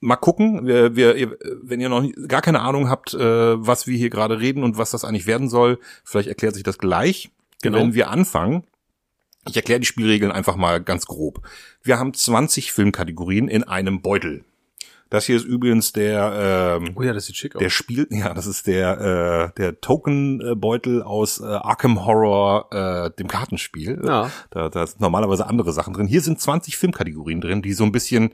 Mal 0.00 0.16
gucken, 0.16 0.66
wir, 0.66 0.96
wir, 0.96 1.36
wenn 1.62 1.80
ihr 1.80 1.88
noch 1.88 2.02
nie, 2.02 2.12
gar 2.26 2.42
keine 2.42 2.60
Ahnung 2.60 2.90
habt, 2.90 3.14
äh, 3.14 3.18
was 3.18 3.86
wir 3.86 3.96
hier 3.96 4.10
gerade 4.10 4.40
reden 4.40 4.64
und 4.64 4.76
was 4.76 4.90
das 4.90 5.04
eigentlich 5.04 5.26
werden 5.26 5.48
soll, 5.48 5.78
vielleicht 6.02 6.28
erklärt 6.28 6.54
sich 6.54 6.64
das 6.64 6.78
gleich. 6.78 7.30
Genau. 7.62 7.78
Wenn 7.78 7.94
wir 7.94 8.10
anfangen, 8.10 8.64
ich 9.46 9.56
erkläre 9.56 9.80
die 9.80 9.86
Spielregeln 9.86 10.32
einfach 10.32 10.56
mal 10.56 10.82
ganz 10.82 11.06
grob. 11.06 11.46
Wir 11.82 11.98
haben 11.98 12.14
20 12.14 12.72
Filmkategorien 12.72 13.48
in 13.48 13.62
einem 13.62 14.00
Beutel. 14.00 14.44
Das 15.10 15.26
hier 15.26 15.36
ist 15.36 15.44
übrigens 15.44 15.92
der 15.92 16.78
ähm, 16.82 16.92
Oh 16.96 17.02
ja, 17.02 17.12
das 17.12 17.26
sieht 17.26 17.36
schick 17.36 17.54
aus. 17.54 17.60
der 17.60 17.70
Spiel, 17.70 18.06
ja, 18.10 18.34
das 18.34 18.46
ist 18.46 18.66
der 18.66 19.50
äh, 19.54 19.56
der 19.58 19.80
Token-Beutel 19.80 21.02
aus 21.02 21.40
äh, 21.40 21.44
Arkham 21.44 22.04
Horror, 22.04 22.68
äh, 22.72 23.10
dem 23.18 23.28
Kartenspiel. 23.28 24.02
Ja. 24.04 24.30
Da, 24.50 24.68
da 24.68 24.86
sind 24.86 25.00
normalerweise 25.00 25.46
andere 25.46 25.72
Sachen 25.72 25.94
drin. 25.94 26.06
Hier 26.06 26.20
sind 26.20 26.40
20 26.40 26.76
Filmkategorien 26.76 27.40
drin, 27.40 27.62
die 27.62 27.72
so 27.74 27.84
ein 27.84 27.92
bisschen 27.92 28.30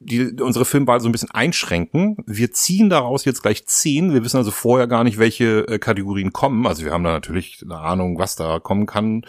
die 0.00 0.40
unsere 0.40 0.64
Filmwahl 0.64 1.00
so 1.00 1.08
ein 1.08 1.12
bisschen 1.12 1.30
einschränken. 1.30 2.16
Wir 2.26 2.52
ziehen 2.52 2.88
daraus 2.90 3.24
jetzt 3.24 3.42
gleich 3.42 3.66
zehn. 3.66 4.12
Wir 4.12 4.24
wissen 4.24 4.36
also 4.36 4.50
vorher 4.50 4.86
gar 4.86 5.04
nicht, 5.04 5.18
welche 5.18 5.66
äh, 5.68 5.78
Kategorien 5.78 6.32
kommen. 6.32 6.66
Also 6.66 6.84
wir 6.84 6.92
haben 6.92 7.04
da 7.04 7.12
natürlich 7.12 7.60
eine 7.62 7.78
Ahnung, 7.78 8.18
was 8.18 8.36
da 8.36 8.60
kommen 8.60 8.86
kann, 8.86 9.22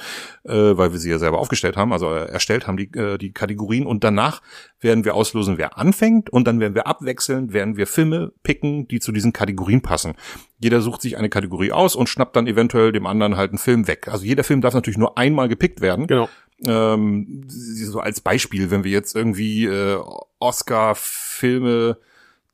äh, 0.43 0.53
weil 0.53 0.91
wir 0.91 0.99
sie 0.99 1.09
ja 1.09 1.17
selber 1.17 1.39
aufgestellt 1.39 1.77
haben, 1.77 1.93
also 1.93 2.13
äh, 2.13 2.29
erstellt 2.29 2.67
haben 2.67 2.77
die 2.77 2.91
äh, 2.93 3.17
die 3.17 3.31
Kategorien. 3.31 3.85
Und 3.85 4.03
danach 4.03 4.41
werden 4.79 5.05
wir 5.05 5.15
auslosen, 5.15 5.57
wer 5.57 5.77
anfängt, 5.77 6.29
und 6.29 6.45
dann 6.47 6.59
werden 6.59 6.75
wir 6.75 6.87
abwechselnd, 6.87 7.53
werden 7.53 7.77
wir 7.77 7.87
Filme 7.87 8.31
picken, 8.43 8.87
die 8.87 8.99
zu 8.99 9.11
diesen 9.11 9.33
Kategorien 9.33 9.81
passen. 9.81 10.13
Jeder 10.59 10.81
sucht 10.81 11.01
sich 11.01 11.17
eine 11.17 11.29
Kategorie 11.29 11.71
aus 11.71 11.95
und 11.95 12.09
schnappt 12.09 12.35
dann 12.35 12.47
eventuell 12.47 12.91
dem 12.91 13.05
anderen 13.05 13.37
halt 13.37 13.51
einen 13.51 13.57
Film 13.57 13.87
weg. 13.87 14.07
Also 14.09 14.25
jeder 14.25 14.43
Film 14.43 14.61
darf 14.61 14.73
natürlich 14.73 14.97
nur 14.97 15.17
einmal 15.17 15.47
gepickt 15.47 15.81
werden 15.81 16.07
Genau. 16.07 16.29
Ähm, 16.65 17.45
so 17.47 17.99
als 17.99 18.21
Beispiel, 18.21 18.71
wenn 18.71 18.83
wir 18.83 18.91
jetzt 18.91 19.15
irgendwie 19.15 19.65
äh, 19.65 19.97
Oscar-Filme 20.39 21.97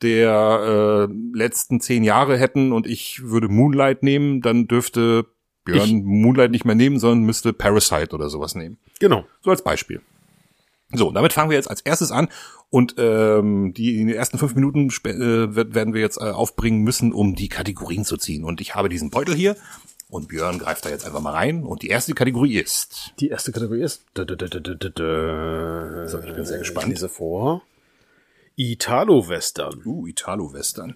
der 0.02 1.08
äh, 1.10 1.14
letzten 1.38 1.80
zehn 1.80 2.04
Jahre 2.04 2.38
hätten 2.38 2.72
und 2.72 2.86
ich 2.86 3.24
würde 3.24 3.48
Moonlight 3.48 4.04
nehmen, 4.04 4.42
dann 4.42 4.68
dürfte 4.68 5.26
Björn 5.64 5.82
Ich- 5.88 6.04
Moonlight 6.04 6.52
nicht 6.52 6.66
mehr 6.66 6.76
nehmen, 6.76 7.00
sondern 7.00 7.24
müsste 7.26 7.54
Parasite 7.54 8.14
oder 8.14 8.30
sowas 8.30 8.56
nehmen. 8.56 8.78
Genau. 9.00 9.26
So 9.42 9.52
als 9.52 9.64
Beispiel. 9.64 10.02
So, 10.94 11.12
damit 11.12 11.34
fangen 11.34 11.50
wir 11.50 11.58
jetzt 11.58 11.70
als 11.70 11.82
erstes 11.82 12.12
an 12.12 12.28
und 12.70 12.96
ähm, 12.98 13.74
die 13.74 14.00
in 14.00 14.08
den 14.08 14.16
ersten 14.16 14.38
fünf 14.38 14.54
Minuten 14.54 14.90
äh, 15.06 15.74
werden 15.74 15.94
wir 15.94 16.02
jetzt 16.02 16.18
äh, 16.18 16.30
aufbringen 16.30 16.84
müssen, 16.84 17.12
um 17.12 17.36
die 17.36 17.50
Kategorien 17.50 18.06
zu 18.06 18.18
ziehen. 18.18 18.44
Und 18.44 18.62
ich 18.62 18.76
habe 18.76 18.88
diesen 18.90 19.10
Beutel 19.10 19.34
hier 19.36 19.56
und 20.10 20.28
Björn 20.28 20.60
greift 20.60 20.86
da 20.86 20.90
jetzt 20.90 21.06
einfach 21.06 21.22
mal 21.22 21.32
rein 21.32 21.64
und 21.64 21.82
die 21.82 21.90
erste 21.90 22.14
Kategorie 22.14 22.58
ist 22.58 23.14
Die 23.20 23.30
erste 23.30 23.52
Kategorie 23.52 23.82
ist. 23.82 24.06
So, 24.16 24.24
ich 24.24 26.34
bin 26.34 26.46
sehr 26.46 26.60
gespannt. 26.60 26.88
Ich 26.88 26.94
lese 26.94 27.10
vor. 27.10 27.64
Italo-Western. 28.58 29.82
Uh, 29.86 30.08
Italo-Western. 30.08 30.96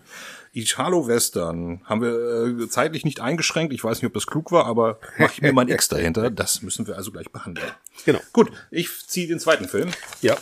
Italo-Western 0.54 1.82
haben 1.86 2.02
wir 2.02 2.64
äh, 2.64 2.70
zeitlich 2.70 3.04
nicht 3.04 3.20
eingeschränkt. 3.20 3.74
Ich 3.74 3.84
weiß 3.84 3.98
nicht, 3.98 4.08
ob 4.08 4.14
das 4.14 4.28
klug 4.28 4.52
war, 4.52 4.66
aber 4.66 5.00
mache 5.18 5.34
ich 5.34 5.42
mir 5.42 5.52
mal 5.52 5.64
ein 5.64 5.70
X 5.70 5.90
dahinter. 5.90 6.30
Das 6.30 6.62
müssen 6.62 6.88
wir 6.88 6.96
also 6.96 7.12
gleich 7.12 7.32
behandeln. 7.32 7.70
Genau. 8.06 8.20
Gut, 8.32 8.52
ich 8.72 8.90
ziehe 9.08 9.28
den 9.28 9.40
zweiten 9.40 9.68
Film. 9.68 9.90
Ja. 10.22 10.38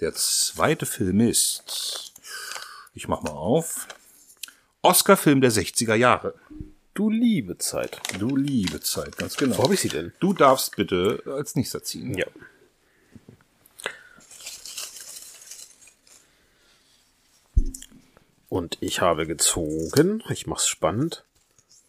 Der 0.00 0.12
zweite 0.12 0.84
Film 0.84 1.20
ist, 1.20 2.12
ich 2.92 3.08
mach 3.08 3.22
mal 3.22 3.30
auf, 3.30 3.88
Oscar-Film 4.82 5.40
der 5.40 5.50
60er 5.50 5.94
Jahre. 5.94 6.34
Du 6.96 7.10
liebe 7.10 7.58
Zeit. 7.58 8.00
Du 8.18 8.36
liebe 8.36 8.80
Zeit, 8.80 9.18
ganz 9.18 9.36
genau. 9.36 9.58
Wo 9.58 9.64
habe 9.64 9.74
ich 9.74 9.80
sie 9.80 9.90
denn? 9.90 10.12
Du 10.18 10.32
darfst 10.32 10.76
bitte 10.76 11.22
als 11.26 11.54
nächster 11.54 11.82
ziehen. 11.82 12.16
Ja. 12.16 12.24
Und 18.48 18.78
ich 18.80 19.00
habe 19.00 19.26
gezogen. 19.26 20.22
Ich 20.30 20.46
mach's 20.46 20.68
spannend. 20.68 21.24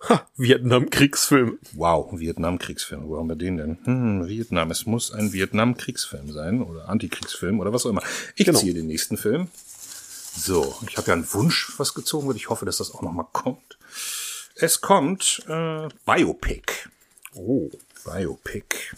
Ha, 0.10 0.28
Vietnam-Kriegsfilm. 0.36 1.58
Wow, 1.74 2.20
Vietnam-Kriegsfilm. 2.20 3.08
Wo 3.08 3.18
haben 3.18 3.30
wir 3.30 3.36
den 3.36 3.58
denn? 3.58 3.78
Hm, 3.84 4.28
Vietnam. 4.28 4.70
Es 4.72 4.86
muss 4.86 5.12
ein 5.12 5.34
Vietnam-Kriegsfilm 5.34 6.32
sein 6.32 6.62
oder 6.62 6.90
Antikriegsfilm 6.90 7.60
oder 7.60 7.74
was 7.74 7.86
auch 7.86 7.90
immer. 7.92 8.04
Ich 8.36 8.46
Genau. 8.46 8.60
ziehe 8.60 8.74
den 8.74 8.88
nächsten 8.88 9.18
Film. 9.18 9.48
So, 10.36 10.76
ich 10.88 10.98
habe 10.98 11.08
ja 11.08 11.14
einen 11.14 11.34
Wunsch, 11.34 11.72
was 11.78 11.94
gezogen 11.96 12.28
wird. 12.28 12.38
Ich 12.38 12.50
hoffe, 12.50 12.66
dass 12.66 12.78
das 12.78 12.92
auch 12.94 13.02
noch 13.02 13.12
mal 13.12 13.24
kommt. 13.32 13.77
Es 14.60 14.82
kommt 14.82 15.44
äh, 15.48 15.88
Biopic. 16.06 16.90
Oh. 17.36 17.70
Biopic. 18.04 18.96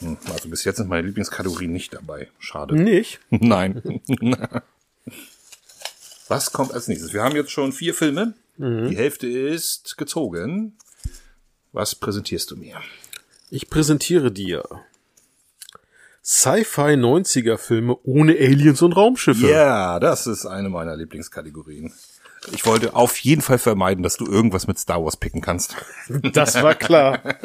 Hm, 0.00 0.18
also 0.30 0.48
bis 0.48 0.64
jetzt 0.64 0.76
sind 0.76 0.88
meine 0.88 1.06
Lieblingskategorien 1.06 1.72
nicht 1.72 1.94
dabei. 1.94 2.28
Schade. 2.38 2.74
Nicht? 2.74 3.20
Nein. 3.30 4.02
Was 6.28 6.52
kommt 6.52 6.72
als 6.72 6.88
nächstes? 6.88 7.12
Wir 7.12 7.22
haben 7.22 7.36
jetzt 7.36 7.50
schon 7.50 7.72
vier 7.72 7.94
Filme. 7.94 8.34
Die 8.56 8.96
Hälfte 8.96 9.26
ist 9.26 9.96
gezogen. 9.96 10.76
Was 11.72 11.96
präsentierst 11.96 12.52
du 12.52 12.56
mir? 12.56 12.80
Ich 13.50 13.68
präsentiere 13.68 14.30
dir 14.30 14.62
Sci-Fi 16.22 16.94
90er 16.94 17.58
Filme 17.58 17.98
ohne 18.04 18.32
Aliens 18.32 18.80
und 18.80 18.92
Raumschiffe. 18.92 19.48
Ja, 19.48 19.98
das 19.98 20.28
ist 20.28 20.46
eine 20.46 20.68
meiner 20.70 20.96
Lieblingskategorien. 20.96 21.92
Ich 22.52 22.66
wollte 22.66 22.94
auf 22.94 23.16
jeden 23.18 23.42
Fall 23.42 23.58
vermeiden, 23.58 24.02
dass 24.02 24.16
du 24.16 24.26
irgendwas 24.26 24.66
mit 24.66 24.78
Star 24.78 25.02
Wars 25.02 25.16
picken 25.16 25.40
kannst. 25.40 25.76
Das 26.08 26.62
war 26.62 26.74
klar. 26.74 27.20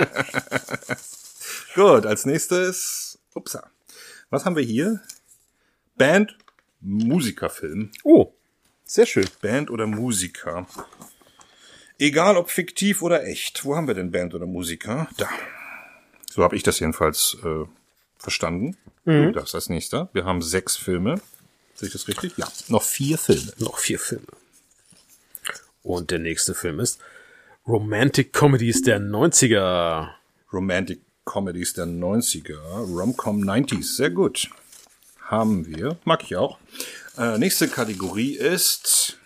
Gut, 1.75 2.05
als 2.05 2.25
nächstes, 2.25 3.19
upsa. 3.33 3.69
Was 4.29 4.45
haben 4.45 4.55
wir 4.55 4.63
hier? 4.63 5.01
Band, 5.95 6.37
Musikerfilm. 6.81 7.91
Oh, 8.03 8.33
sehr 8.85 9.05
schön. 9.05 9.27
Band 9.41 9.69
oder 9.69 9.87
Musiker. 9.87 10.67
Egal 11.97 12.37
ob 12.37 12.49
fiktiv 12.49 13.01
oder 13.01 13.25
echt. 13.25 13.65
Wo 13.65 13.75
haben 13.75 13.87
wir 13.87 13.93
denn 13.93 14.11
Band 14.11 14.33
oder 14.33 14.45
Musiker? 14.45 15.07
Da. 15.17 15.29
So 16.31 16.43
habe 16.43 16.55
ich 16.55 16.63
das 16.63 16.79
jedenfalls 16.79 17.37
äh, 17.43 17.65
verstanden. 18.17 18.77
Mhm. 19.05 19.33
Das 19.33 19.45
ist 19.45 19.53
das 19.53 19.69
nächste. 19.69 20.09
Wir 20.13 20.25
haben 20.25 20.41
sechs 20.41 20.77
Filme. 20.77 21.21
Sehe 21.75 21.87
ich 21.87 21.93
das 21.93 22.07
richtig? 22.07 22.37
Ja. 22.37 22.47
Noch 22.67 22.83
vier 22.83 23.17
Filme. 23.17 23.51
Noch 23.57 23.77
vier 23.77 23.99
Filme. 23.99 24.27
Und 25.83 26.11
der 26.11 26.19
nächste 26.19 26.53
Film 26.53 26.79
ist 26.79 26.99
Romantic 27.67 28.33
Comedies 28.33 28.81
der 28.81 28.99
90er. 28.99 30.09
Romantic 30.51 31.01
Comedies 31.25 31.73
der 31.73 31.85
90er. 31.85 32.57
Romcom 32.57 33.41
90s. 33.43 33.95
Sehr 33.95 34.09
gut. 34.09 34.49
Haben 35.21 35.65
wir. 35.67 35.97
Mag 36.05 36.23
ich 36.23 36.35
auch. 36.35 36.57
Äh, 37.17 37.37
nächste 37.37 37.67
Kategorie 37.67 38.35
ist 38.35 39.19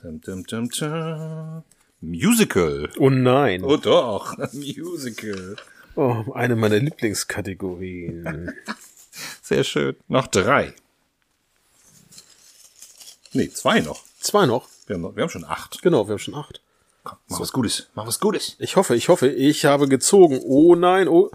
Dum, 0.00 0.20
dum, 0.20 0.44
dum. 0.44 1.64
Musical. 2.00 2.88
Oh 2.98 3.10
nein. 3.10 3.64
Oh 3.64 3.76
doch, 3.76 4.36
Musical. 4.52 5.56
Oh, 5.96 6.24
eine 6.34 6.54
meiner 6.54 6.78
Lieblingskategorien. 6.78 8.54
Sehr 9.42 9.64
schön. 9.64 9.96
Noch 10.06 10.28
drei. 10.28 10.72
Nee, 13.32 13.50
zwei 13.50 13.80
noch. 13.80 14.04
Zwei 14.20 14.46
noch? 14.46 14.68
Wir 14.88 14.96
haben, 14.96 15.16
wir 15.16 15.22
haben 15.22 15.30
schon 15.30 15.44
acht. 15.44 15.82
Genau, 15.82 16.08
wir 16.08 16.12
haben 16.12 16.18
schon 16.18 16.34
acht. 16.34 16.62
Komm, 17.04 17.18
mach 17.28 17.36
so. 17.36 17.42
was 17.42 17.52
Gutes. 17.52 17.88
Mach 17.94 18.06
was 18.06 18.20
Gutes. 18.20 18.56
Ich 18.58 18.76
hoffe, 18.76 18.96
ich 18.96 19.08
hoffe, 19.08 19.28
ich 19.28 19.64
habe 19.64 19.86
gezogen. 19.86 20.40
Oh 20.42 20.74
nein, 20.74 21.08
oh. 21.08 21.30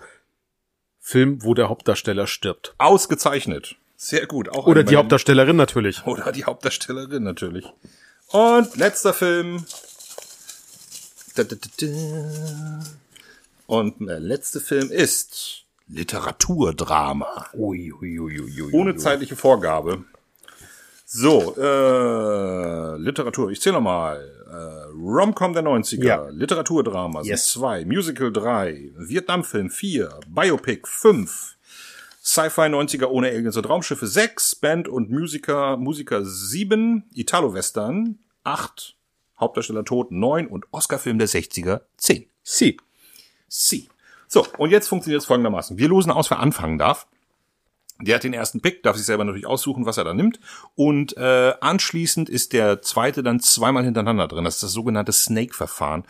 Film, 0.99 1.43
wo 1.43 1.53
der 1.53 1.69
Hauptdarsteller 1.69 2.27
stirbt. 2.27 2.73
Ausgezeichnet. 2.77 3.75
Sehr 3.95 4.25
gut. 4.25 4.49
Auch 4.49 4.67
Oder 4.67 4.83
die 4.83 4.95
Hauptdarstellerin 4.95 5.55
natürlich. 5.55 6.05
Oder 6.05 6.31
die 6.31 6.45
Hauptdarstellerin 6.45 7.23
natürlich. 7.23 7.65
Und 8.29 8.75
letzter 8.75 9.13
Film. 9.13 9.65
Und 13.67 13.95
der 13.99 14.19
letzte 14.19 14.59
Film 14.59 14.91
ist 14.91 15.63
Literaturdrama. 15.87 17.47
Ui, 17.53 17.93
ui, 17.93 18.19
ui, 18.19 18.41
ui, 18.41 18.71
Ohne 18.71 18.95
zeitliche 18.95 19.35
Vorgabe. 19.35 20.03
So, 21.15 21.55
äh, 21.57 22.97
Literatur, 22.97 23.51
ich 23.51 23.61
zähle 23.61 23.75
nochmal. 23.75 24.31
Äh, 24.49 24.91
Romcom 24.95 25.53
der 25.53 25.61
90er, 25.61 26.03
ja. 26.03 26.27
Literaturdrama 26.29 27.21
yes. 27.21 27.51
2, 27.51 27.85
Musical 27.85 28.33
3, 28.33 28.93
Vietnamfilm 28.97 29.69
4, 29.69 30.09
Biopic 30.27 30.87
5, 30.87 31.55
Sci-Fi 32.23 32.61
90er 32.61 33.05
ohne 33.05 33.27
Aliens 33.27 33.55
und 33.55 33.69
Raumschiffe 33.69 34.07
6, 34.07 34.55
Band 34.55 34.87
und 34.87 35.11
Musiker, 35.11 35.77
Musiker 35.77 36.25
7, 36.25 37.03
Italo-Western 37.13 38.17
8, 38.43 38.95
Hauptdarsteller 39.39 39.85
tot 39.85 40.11
9 40.11 40.47
und 40.47 40.65
Oscar-Film 40.71 41.19
der 41.19 41.27
60er 41.27 41.81
10. 41.97 42.25
Sie. 42.41 42.77
Sie. 43.47 43.87
So, 44.27 44.47
und 44.57 44.71
jetzt 44.71 44.87
funktioniert 44.87 45.21
es 45.21 45.27
folgendermaßen. 45.27 45.77
Wir 45.77 45.89
losen 45.89 46.11
aus, 46.11 46.31
wer 46.31 46.39
anfangen 46.39 46.79
darf. 46.79 47.05
Der 48.05 48.15
hat 48.15 48.23
den 48.23 48.33
ersten 48.33 48.61
Pick, 48.61 48.83
darf 48.83 48.97
sich 48.97 49.05
selber 49.05 49.23
natürlich 49.23 49.47
aussuchen, 49.47 49.85
was 49.85 49.97
er 49.97 50.03
da 50.03 50.13
nimmt. 50.13 50.39
Und 50.75 51.15
äh, 51.17 51.53
anschließend 51.59 52.29
ist 52.29 52.53
der 52.53 52.81
zweite 52.81 53.23
dann 53.23 53.39
zweimal 53.39 53.83
hintereinander 53.83 54.27
drin. 54.27 54.43
Das 54.43 54.55
ist 54.55 54.63
das 54.63 54.71
sogenannte 54.71 55.11
Snake-Verfahren. 55.11 56.03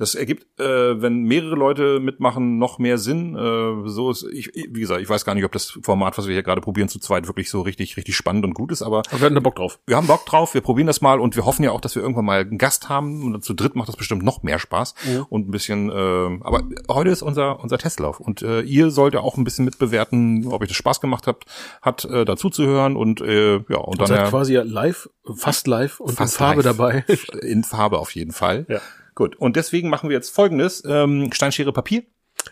Das 0.00 0.14
ergibt, 0.14 0.58
äh, 0.58 1.02
wenn 1.02 1.24
mehrere 1.24 1.56
Leute 1.56 2.00
mitmachen, 2.00 2.56
noch 2.56 2.78
mehr 2.78 2.96
Sinn. 2.96 3.36
Äh, 3.36 3.86
so 3.86 4.10
ist, 4.10 4.22
ich, 4.32 4.50
wie 4.54 4.80
gesagt, 4.80 5.02
ich 5.02 5.08
weiß 5.10 5.26
gar 5.26 5.34
nicht, 5.34 5.44
ob 5.44 5.52
das 5.52 5.78
Format, 5.82 6.16
was 6.16 6.26
wir 6.26 6.32
hier 6.32 6.42
gerade 6.42 6.62
probieren, 6.62 6.88
zu 6.88 6.98
zweit 6.98 7.26
wirklich 7.26 7.50
so 7.50 7.60
richtig, 7.60 7.98
richtig 7.98 8.16
spannend 8.16 8.46
und 8.46 8.54
gut 8.54 8.72
ist, 8.72 8.80
aber, 8.80 9.02
wir 9.10 9.20
hatten 9.20 9.34
da 9.34 9.42
Bock 9.42 9.56
drauf. 9.56 9.78
Wir 9.86 9.96
haben 9.96 10.06
Bock 10.06 10.24
drauf, 10.24 10.54
wir 10.54 10.62
probieren 10.62 10.86
das 10.86 11.02
mal 11.02 11.20
und 11.20 11.36
wir 11.36 11.44
hoffen 11.44 11.64
ja 11.64 11.72
auch, 11.72 11.82
dass 11.82 11.96
wir 11.96 12.02
irgendwann 12.02 12.24
mal 12.24 12.40
einen 12.40 12.56
Gast 12.56 12.88
haben 12.88 13.22
und 13.22 13.44
zu 13.44 13.52
dritt 13.52 13.76
macht 13.76 13.88
das 13.88 13.96
bestimmt 13.96 14.22
noch 14.22 14.42
mehr 14.42 14.58
Spaß 14.58 14.94
ja. 15.12 15.26
und 15.28 15.48
ein 15.48 15.50
bisschen. 15.50 15.90
Äh, 15.90 15.92
aber 15.92 16.62
heute 16.88 17.10
ist 17.10 17.20
unser 17.20 17.60
unser 17.62 17.76
Testlauf 17.76 18.20
und 18.20 18.40
äh, 18.40 18.62
ihr 18.62 18.90
sollt 18.90 19.12
ja 19.12 19.20
auch 19.20 19.36
ein 19.36 19.44
bisschen 19.44 19.66
mitbewerten, 19.66 20.46
ob 20.46 20.62
euch 20.62 20.68
das 20.68 20.78
Spaß 20.78 21.02
gemacht 21.02 21.26
habt, 21.26 21.44
hat 21.82 22.06
äh, 22.06 22.24
dazu 22.24 22.48
zu 22.48 22.64
hören 22.64 22.96
und 22.96 23.20
äh, 23.20 23.56
ja 23.56 23.76
und, 23.76 24.00
und 24.00 24.00
dann 24.00 24.16
ja, 24.16 24.28
quasi 24.30 24.54
live, 24.54 25.10
fast 25.36 25.66
live 25.66 26.00
und 26.00 26.14
fast 26.14 26.36
in 26.36 26.38
Farbe 26.38 26.62
live. 26.62 26.76
dabei. 26.76 27.04
In 27.42 27.64
Farbe 27.64 27.98
auf 27.98 28.14
jeden 28.14 28.32
Fall. 28.32 28.64
Ja. 28.66 28.80
Gut, 29.20 29.36
und 29.36 29.54
deswegen 29.56 29.90
machen 29.90 30.08
wir 30.08 30.16
jetzt 30.16 30.30
folgendes. 30.30 30.82
Ähm, 30.86 31.30
Steinschere 31.30 31.74
Papier? 31.74 32.04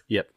Ja. 0.07 0.21
Yep. 0.21 0.35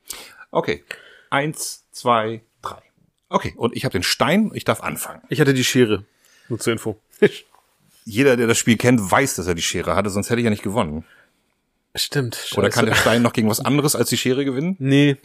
Okay. 0.51 0.83
Eins, 1.29 1.83
zwei, 1.91 2.41
drei. 2.61 2.81
Okay, 3.27 3.53
und 3.57 3.75
ich 3.75 3.83
habe 3.83 3.91
den 3.91 4.01
Stein, 4.01 4.49
ich 4.53 4.63
darf 4.63 4.81
anfangen. 4.81 5.21
Ich 5.27 5.41
hatte 5.41 5.53
die 5.53 5.65
Schere. 5.65 6.05
Nur 6.47 6.57
zur 6.57 6.71
Info. 6.71 7.01
Jeder, 8.05 8.37
der 8.37 8.47
das 8.47 8.57
Spiel 8.57 8.77
kennt, 8.77 9.11
weiß, 9.11 9.35
dass 9.35 9.47
er 9.47 9.55
die 9.55 9.61
Schere 9.61 9.97
hatte, 9.97 10.09
sonst 10.09 10.29
hätte 10.29 10.39
ich 10.39 10.45
ja 10.45 10.51
nicht 10.51 10.63
gewonnen. 10.63 11.03
Stimmt. 11.95 12.35
Scheiße. 12.35 12.57
Oder 12.57 12.69
kann 12.69 12.85
der 12.85 12.95
Stein 12.95 13.23
noch 13.23 13.33
gegen 13.33 13.49
was 13.49 13.59
anderes 13.59 13.97
als 13.97 14.07
die 14.07 14.17
Schere 14.17 14.45
gewinnen? 14.45 14.77
Nee. 14.79 15.17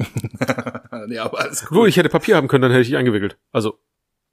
nee, 1.07 1.19
aber 1.19 1.39
alles 1.39 1.67
gut. 1.67 1.79
Wo 1.79 1.87
ich 1.87 1.97
hätte 1.99 2.09
Papier 2.09 2.35
haben 2.35 2.49
können, 2.49 2.63
dann 2.63 2.73
hätte 2.73 2.83
ich 2.83 2.97
eingewickelt. 2.97 3.37
Also 3.53 3.79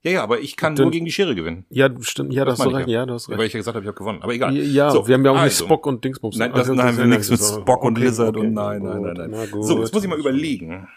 ja, 0.03 0.11
ja, 0.11 0.23
aber 0.23 0.41
ich 0.41 0.57
kann 0.57 0.73
nur 0.73 0.91
gegen 0.91 1.05
die 1.05 1.11
Schere 1.11 1.33
gewinnen. 1.33 1.65
Ja, 1.69 1.89
stimmt. 2.01 2.33
Ja, 2.33 2.43
das, 2.43 2.57
das 2.57 2.65
hast 2.65 2.73
du 2.73 2.77
recht. 2.77 2.89
Ja, 2.89 3.05
du 3.05 3.13
hast 3.13 3.29
recht. 3.29 3.39
Weil 3.39 3.47
ich 3.47 3.53
ja 3.53 3.59
gesagt 3.59 3.75
habe, 3.75 3.85
ich 3.85 3.87
habe 3.87 3.97
gewonnen. 3.97 4.21
Aber 4.21 4.33
egal. 4.33 4.55
Ja, 4.55 4.91
so, 4.91 5.07
wir 5.07 5.13
haben 5.13 5.23
ja 5.23 5.31
auch 5.31 5.37
also. 5.37 5.45
nicht 5.45 5.57
Spock 5.57 5.85
und 5.85 6.03
Dingsbums. 6.03 6.37
Nein, 6.37 6.51
das, 6.53 6.67
nein, 6.67 6.97
wir 6.97 7.05
nichts 7.05 7.29
mit 7.29 7.39
Spock 7.39 7.69
okay, 7.69 7.87
und 7.87 7.97
Lizard 7.97 8.35
okay, 8.35 8.47
und 8.47 8.53
nein, 8.53 8.83
nein, 8.83 9.01
nein, 9.01 9.13
nein. 9.15 9.31
nein. 9.31 9.63
So, 9.63 9.79
jetzt 9.79 9.93
muss 9.93 10.03
ich 10.03 10.09
mal 10.09 10.19
überlegen. 10.19 10.89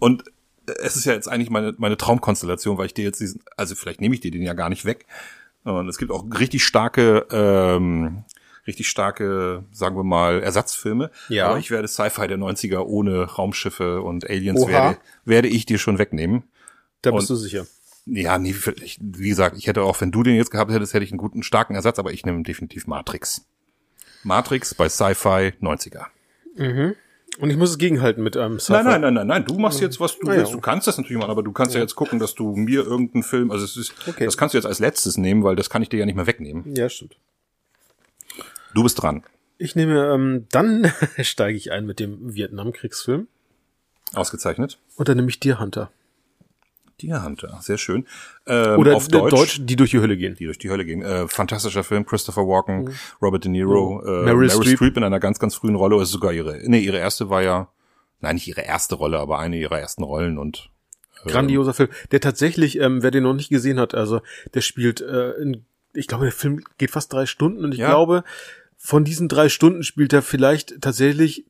Und 0.00 0.24
es 0.66 0.96
ist 0.96 1.04
ja 1.04 1.12
jetzt 1.12 1.28
eigentlich 1.28 1.50
meine, 1.50 1.74
meine 1.78 1.96
Traumkonstellation, 1.96 2.76
weil 2.76 2.86
ich 2.86 2.94
dir 2.94 3.04
jetzt 3.04 3.20
diesen, 3.20 3.40
also 3.56 3.76
vielleicht 3.76 4.00
nehme 4.00 4.14
ich 4.14 4.20
dir 4.20 4.32
den 4.32 4.42
ja 4.42 4.54
gar 4.54 4.68
nicht 4.68 4.84
weg. 4.84 5.06
Und 5.62 5.88
es 5.88 5.98
gibt 5.98 6.10
auch 6.10 6.24
richtig 6.38 6.64
starke, 6.64 7.26
ähm, 7.30 8.24
richtig 8.66 8.88
starke, 8.88 9.64
sagen 9.70 9.96
wir 9.96 10.04
mal, 10.04 10.42
Ersatzfilme. 10.42 11.10
Ja. 11.28 11.48
Aber 11.48 11.58
ich 11.58 11.70
werde 11.70 11.86
Sci-Fi 11.86 12.26
der 12.26 12.38
90er 12.38 12.80
ohne 12.80 13.24
Raumschiffe 13.24 14.02
und 14.02 14.28
Aliens 14.28 14.66
werde, 14.66 14.98
werde 15.24 15.48
ich 15.48 15.66
dir 15.66 15.78
schon 15.78 15.98
wegnehmen. 15.98 16.42
Da 17.06 17.10
bist 17.10 17.30
und, 17.30 17.36
du 17.36 17.40
sicher. 17.40 17.66
Ja, 18.06 18.38
nee, 18.38 18.54
wie 18.98 19.28
gesagt, 19.28 19.56
ich 19.56 19.66
hätte 19.66 19.82
auch, 19.82 20.00
wenn 20.00 20.12
du 20.12 20.22
den 20.22 20.36
jetzt 20.36 20.50
gehabt 20.50 20.70
hättest, 20.70 20.92
hätte 20.92 21.04
ich 21.04 21.10
einen 21.10 21.18
guten, 21.18 21.42
starken 21.42 21.74
Ersatz, 21.74 21.98
aber 21.98 22.12
ich 22.12 22.26
nehme 22.26 22.42
definitiv 22.42 22.86
Matrix. 22.86 23.46
Matrix 24.22 24.74
bei 24.74 24.88
Sci-Fi 24.88 25.54
90er. 25.60 26.06
Mhm. 26.56 26.94
Und 27.38 27.50
ich 27.50 27.56
muss 27.56 27.70
es 27.70 27.78
gegenhalten 27.78 28.22
mit 28.22 28.36
einem 28.36 28.54
ähm, 28.54 28.60
Sci-Fi. 28.60 28.72
Nein, 28.72 28.84
nein, 28.84 29.00
nein, 29.00 29.14
nein, 29.14 29.26
nein. 29.26 29.44
Du 29.44 29.58
machst 29.58 29.80
jetzt, 29.80 30.00
was 30.00 30.18
du 30.18 30.28
ah, 30.28 30.36
willst. 30.36 30.52
Du 30.52 30.60
kannst 30.60 30.86
das 30.86 30.98
natürlich 30.98 31.18
machen, 31.18 31.30
aber 31.30 31.42
du 31.42 31.52
kannst 31.52 31.74
ja. 31.74 31.78
ja, 31.78 31.84
jetzt 31.84 31.94
gucken, 31.94 32.18
dass 32.18 32.34
du 32.34 32.54
mir 32.54 32.84
irgendeinen 32.84 33.22
Film, 33.22 33.50
also 33.50 33.64
es 33.64 33.76
ist, 33.76 33.94
okay. 34.06 34.24
das 34.24 34.36
kannst 34.36 34.54
du 34.54 34.58
jetzt 34.58 34.66
als 34.66 34.78
letztes 34.78 35.16
nehmen, 35.16 35.42
weil 35.42 35.56
das 35.56 35.70
kann 35.70 35.82
ich 35.82 35.88
dir 35.88 35.98
ja 35.98 36.06
nicht 36.06 36.14
mehr 36.14 36.26
wegnehmen. 36.26 36.74
Ja, 36.76 36.88
stimmt. 36.88 37.16
Du 38.74 38.82
bist 38.82 39.02
dran. 39.02 39.24
Ich 39.58 39.76
nehme, 39.76 40.12
ähm, 40.12 40.46
dann 40.50 40.92
steige 41.22 41.56
ich 41.56 41.72
ein 41.72 41.86
mit 41.86 42.00
dem 42.00 42.34
Vietnamkriegsfilm. 42.34 43.28
Ausgezeichnet. 44.12 44.78
Und 44.96 45.08
dann 45.08 45.16
nehme 45.16 45.28
ich 45.28 45.40
Deer 45.40 45.58
Hunter. 45.58 45.90
Deer 47.02 47.24
Hunter, 47.24 47.58
sehr 47.60 47.78
schön. 47.78 48.06
Ähm, 48.46 48.78
Oder 48.78 48.96
auf 48.96 49.08
Deutsch, 49.08 49.30
Deutsch, 49.30 49.60
die 49.62 49.76
durch 49.76 49.90
die 49.90 50.00
Hölle 50.00 50.16
gehen. 50.16 50.36
Die 50.36 50.44
durch 50.44 50.58
die 50.58 50.70
Hölle 50.70 50.84
gehen. 50.84 51.02
Äh, 51.02 51.28
fantastischer 51.28 51.84
Film, 51.84 52.06
Christopher 52.06 52.42
Walken, 52.42 52.84
mhm. 52.84 52.94
Robert 53.20 53.44
De 53.44 53.50
Niro, 53.50 54.00
mhm. 54.00 54.06
äh, 54.06 54.10
Meryl, 54.10 54.24
Meryl 54.24 54.50
Streep. 54.50 54.76
Streep 54.76 54.96
in 54.96 55.04
einer 55.04 55.20
ganz, 55.20 55.38
ganz 55.38 55.54
frühen 55.54 55.74
Rolle. 55.74 56.00
Ist 56.00 56.10
sogar 56.10 56.32
ihre, 56.32 56.60
nee, 56.64 56.80
ihre 56.80 56.98
erste 56.98 57.30
war 57.30 57.42
ja, 57.42 57.68
nein, 58.20 58.36
nicht 58.36 58.48
ihre 58.48 58.62
erste 58.62 58.94
Rolle, 58.94 59.18
aber 59.18 59.38
eine 59.38 59.56
ihrer 59.56 59.78
ersten 59.78 60.02
Rollen 60.02 60.38
und 60.38 60.70
äh, 61.24 61.30
grandioser 61.30 61.74
Film, 61.74 61.88
der 62.10 62.20
tatsächlich, 62.20 62.78
ähm, 62.78 63.02
wer 63.02 63.10
den 63.10 63.24
noch 63.24 63.34
nicht 63.34 63.48
gesehen 63.48 63.80
hat, 63.80 63.94
also 63.94 64.20
der 64.54 64.60
spielt, 64.60 65.00
äh, 65.00 65.32
in, 65.32 65.64
ich 65.92 66.06
glaube, 66.06 66.24
der 66.24 66.32
Film 66.32 66.62
geht 66.78 66.90
fast 66.90 67.12
drei 67.12 67.26
Stunden 67.26 67.64
und 67.64 67.72
ich 67.72 67.80
ja. 67.80 67.88
glaube, 67.88 68.24
von 68.76 69.04
diesen 69.04 69.28
drei 69.28 69.48
Stunden 69.48 69.82
spielt 69.82 70.12
er 70.12 70.22
vielleicht 70.22 70.80
tatsächlich 70.80 71.46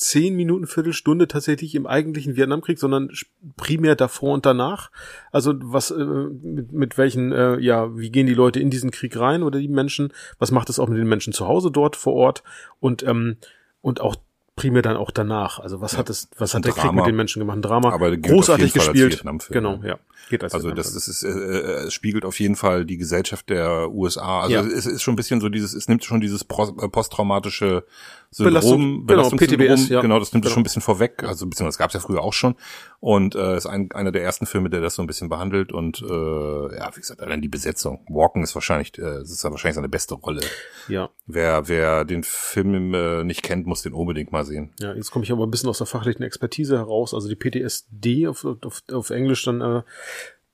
zehn 0.00 0.34
Minuten, 0.34 0.66
Viertelstunde 0.66 1.28
tatsächlich 1.28 1.74
im 1.74 1.86
eigentlichen 1.86 2.34
Vietnamkrieg, 2.34 2.78
sondern 2.78 3.10
primär 3.56 3.96
davor 3.96 4.32
und 4.32 4.46
danach. 4.46 4.90
Also 5.30 5.54
was, 5.60 5.90
äh, 5.90 6.04
mit, 6.04 6.72
mit 6.72 6.98
welchen, 6.98 7.32
äh, 7.32 7.58
ja, 7.58 7.96
wie 7.98 8.10
gehen 8.10 8.26
die 8.26 8.34
Leute 8.34 8.60
in 8.60 8.70
diesen 8.70 8.90
Krieg 8.90 9.18
rein 9.18 9.42
oder 9.42 9.58
die 9.58 9.68
Menschen? 9.68 10.12
Was 10.38 10.52
macht 10.52 10.70
es 10.70 10.78
auch 10.78 10.88
mit 10.88 10.96
den 10.96 11.08
Menschen 11.08 11.34
zu 11.34 11.46
Hause 11.46 11.70
dort 11.70 11.96
vor 11.96 12.14
Ort? 12.14 12.42
Und, 12.80 13.02
ähm, 13.02 13.36
und 13.82 14.00
auch 14.00 14.16
primär 14.56 14.82
dann 14.82 14.96
auch 14.96 15.10
danach. 15.10 15.58
Also 15.58 15.80
was 15.80 15.96
hat 15.96 16.10
es, 16.10 16.28
was 16.36 16.54
hat 16.54 16.64
der 16.64 16.72
Drama, 16.72 16.88
Krieg 16.88 16.96
mit 16.96 17.06
den 17.06 17.16
Menschen 17.16 17.40
gemacht? 17.40 17.58
Ein 17.58 17.62
Drama. 17.62 17.92
Aber 17.92 18.14
großartig 18.16 18.72
gespielt. 18.72 19.22
Genau, 19.50 19.80
ja. 19.82 19.98
Geht 20.28 20.44
als 20.44 20.54
also 20.54 20.70
das, 20.70 20.92
das 20.92 21.08
ist, 21.08 21.22
äh, 21.22 21.28
äh, 21.28 21.86
es 21.86 21.94
spiegelt 21.94 22.24
auf 22.24 22.38
jeden 22.40 22.56
Fall 22.56 22.84
die 22.84 22.98
Gesellschaft 22.98 23.48
der 23.48 23.90
USA. 23.90 24.42
Also 24.42 24.54
ja. 24.54 24.60
es 24.62 24.86
ist 24.86 25.02
schon 25.02 25.14
ein 25.14 25.16
bisschen 25.16 25.40
so 25.40 25.48
dieses, 25.48 25.72
es 25.72 25.88
nimmt 25.88 26.04
schon 26.04 26.20
dieses 26.20 26.42
äh, 26.42 26.88
posttraumatische 26.88 27.84
Syndrom, 28.32 29.06
Belastung, 29.06 29.38
genau, 29.38 29.56
PTBS, 29.56 29.88
ja. 29.88 30.00
Genau, 30.00 30.20
das 30.20 30.32
nimmt 30.32 30.44
genau. 30.44 30.54
schon 30.54 30.60
ein 30.60 30.62
bisschen 30.62 30.82
vorweg. 30.82 31.24
Also 31.24 31.46
beziehungsweise 31.46 31.76
das 31.76 31.78
gab 31.78 31.88
es 31.90 31.94
ja 31.94 32.00
früher 32.00 32.22
auch 32.22 32.32
schon. 32.32 32.54
Und 33.00 33.34
äh, 33.34 33.56
ist 33.56 33.66
ein, 33.66 33.90
einer 33.90 34.12
der 34.12 34.22
ersten 34.22 34.46
Filme, 34.46 34.70
der 34.70 34.80
das 34.80 34.94
so 34.94 35.02
ein 35.02 35.08
bisschen 35.08 35.28
behandelt. 35.28 35.72
Und 35.72 36.00
äh, 36.00 36.76
ja, 36.76 36.90
wie 36.94 37.00
gesagt, 37.00 37.20
allein 37.20 37.42
die 37.42 37.48
Besetzung. 37.48 38.06
Walken 38.08 38.44
ist 38.44 38.54
wahrscheinlich, 38.54 38.96
äh, 38.98 39.02
das 39.02 39.32
ist 39.32 39.42
ja 39.42 39.50
wahrscheinlich 39.50 39.74
seine 39.74 39.88
beste 39.88 40.14
Rolle. 40.14 40.42
Ja. 40.86 41.10
Wer, 41.26 41.66
wer 41.66 42.04
den 42.04 42.22
Film 42.22 42.94
äh, 42.94 43.24
nicht 43.24 43.42
kennt, 43.42 43.66
muss 43.66 43.82
den 43.82 43.94
unbedingt 43.94 44.30
mal 44.30 44.44
sehen. 44.44 44.70
Ja, 44.78 44.94
jetzt 44.94 45.10
komme 45.10 45.24
ich 45.24 45.32
aber 45.32 45.44
ein 45.44 45.50
bisschen 45.50 45.68
aus 45.68 45.78
der 45.78 45.88
fachlichen 45.88 46.22
Expertise 46.22 46.78
heraus. 46.78 47.14
Also 47.14 47.28
die 47.28 47.34
PTSD 47.34 48.28
auf, 48.28 48.44
auf, 48.44 48.82
auf 48.92 49.10
Englisch 49.10 49.44
dann 49.44 49.60
äh, 49.60 49.82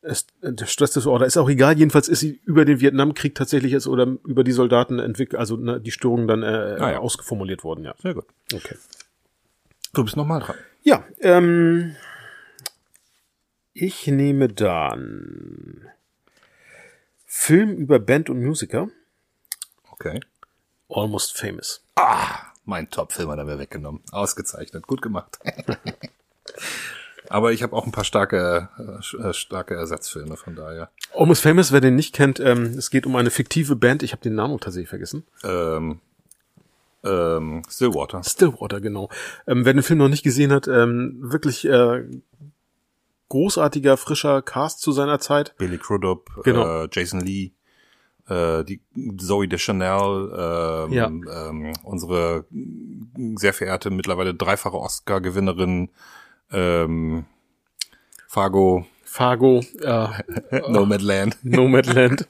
es, 0.07 0.27
der 0.41 0.67
Stressdisorder 0.67 1.27
ist 1.27 1.37
auch 1.37 1.49
egal. 1.49 1.77
Jedenfalls 1.79 2.09
ist 2.09 2.21
sie 2.21 2.41
über 2.45 2.65
den 2.65 2.81
Vietnamkrieg 2.81 3.35
tatsächlich 3.35 3.73
ist 3.73 3.87
oder 3.87 4.07
über 4.25 4.45
die 4.45 4.53
Soldaten 4.53 4.99
entwickelt, 4.99 5.39
also 5.39 5.57
ne, 5.57 5.81
die 5.81 5.91
Störungen 5.91 6.27
dann 6.29 6.43
äh, 6.43 6.77
Ah, 6.81 6.93
ja. 6.93 6.99
ausgeformuliert 6.99 7.65
worden. 7.65 7.85
Ja. 7.85 7.95
Sehr 8.01 8.15
gut. 8.15 8.25
Okay. 8.55 8.77
Du 9.93 10.05
bist 10.05 10.17
nochmal 10.17 10.41
dran. 10.41 10.57
Ja. 10.83 11.05
Ähm, 11.21 11.97
ich 13.73 14.07
nehme 14.07 14.49
dann 14.49 15.87
Film 17.27 17.77
über 17.77 17.99
Band 17.99 18.31
und 18.31 18.43
Musiker. 18.43 18.89
Okay. 19.91 20.21
Almost 20.89 21.37
Famous. 21.37 21.83
Ah, 21.97 22.53
mein 22.65 22.89
Top-Film 22.91 23.31
hat 23.31 23.39
er 23.39 23.45
mir 23.45 23.59
weggenommen. 23.59 24.03
Ausgezeichnet. 24.13 24.87
Gut 24.87 25.03
gemacht. 25.03 25.39
Aber 27.31 27.53
ich 27.53 27.63
habe 27.63 27.75
auch 27.75 27.87
ein 27.87 27.93
paar 27.93 28.05
starke, 28.05 28.69
äh, 28.79 29.33
starke 29.33 29.75
Ersatzfilme, 29.75 30.37
von 30.37 30.55
daher. 30.55 30.91
Almost 31.15 31.43
Famous, 31.43 31.73
wer 31.73 31.81
den 31.81 31.95
nicht 31.97 32.15
kennt, 32.15 32.41
ähm, 32.41 32.65
es 32.79 32.91
geht 32.91 33.07
um 33.07 33.17
eine 33.17 33.31
fiktive 33.31 33.77
Band. 33.77 34.03
Ich 34.03 34.13
habe 34.13 34.23
den 34.23 34.35
Namen 34.35 34.59
tatsächlich 34.61 34.89
vergessen. 34.89 35.25
Ähm, 35.45 36.01
ähm, 37.05 37.63
Stillwater. 37.69 38.23
Stillwater, 38.25 38.81
genau. 38.81 39.09
Ähm, 39.47 39.65
wer 39.65 39.73
den 39.75 39.83
Film 39.83 39.99
noch 40.01 40.09
nicht 40.09 40.23
gesehen 40.25 40.53
hat, 40.53 40.67
ähm, 40.69 41.19
wirklich 41.21 41.65
äh, 41.67 42.05
großartiger, 43.29 43.97
frischer 43.97 44.43
Cast 44.43 44.81
zu 44.81 44.93
seiner 44.93 45.19
Zeit. 45.21 45.55
Billy 45.59 45.79
Crudup, 45.79 46.31
Genau. 46.45 46.85
äh, 46.85 46.89
Jason 46.93 47.21
Lee, 47.21 47.53
äh, 48.29 48.65
die 48.65 48.81
Zoe 49.19 49.49
Deschanel, 49.49 50.33
ähm, 50.89 50.93
Ja. 50.93 51.07
ähm, 51.07 51.73
unsere 51.83 52.45
sehr 53.37 53.53
verehrte, 53.53 53.91
mittlerweile 53.91 54.35
dreifache 54.35 54.77
Oscar-Gewinnerin, 54.79 55.91
ähm, 56.53 57.25
Fargo, 58.29 58.87
Fargo, 59.05 59.63
äh, 59.81 60.09
Nomadland. 60.69 61.39
Nomadland, 61.43 62.27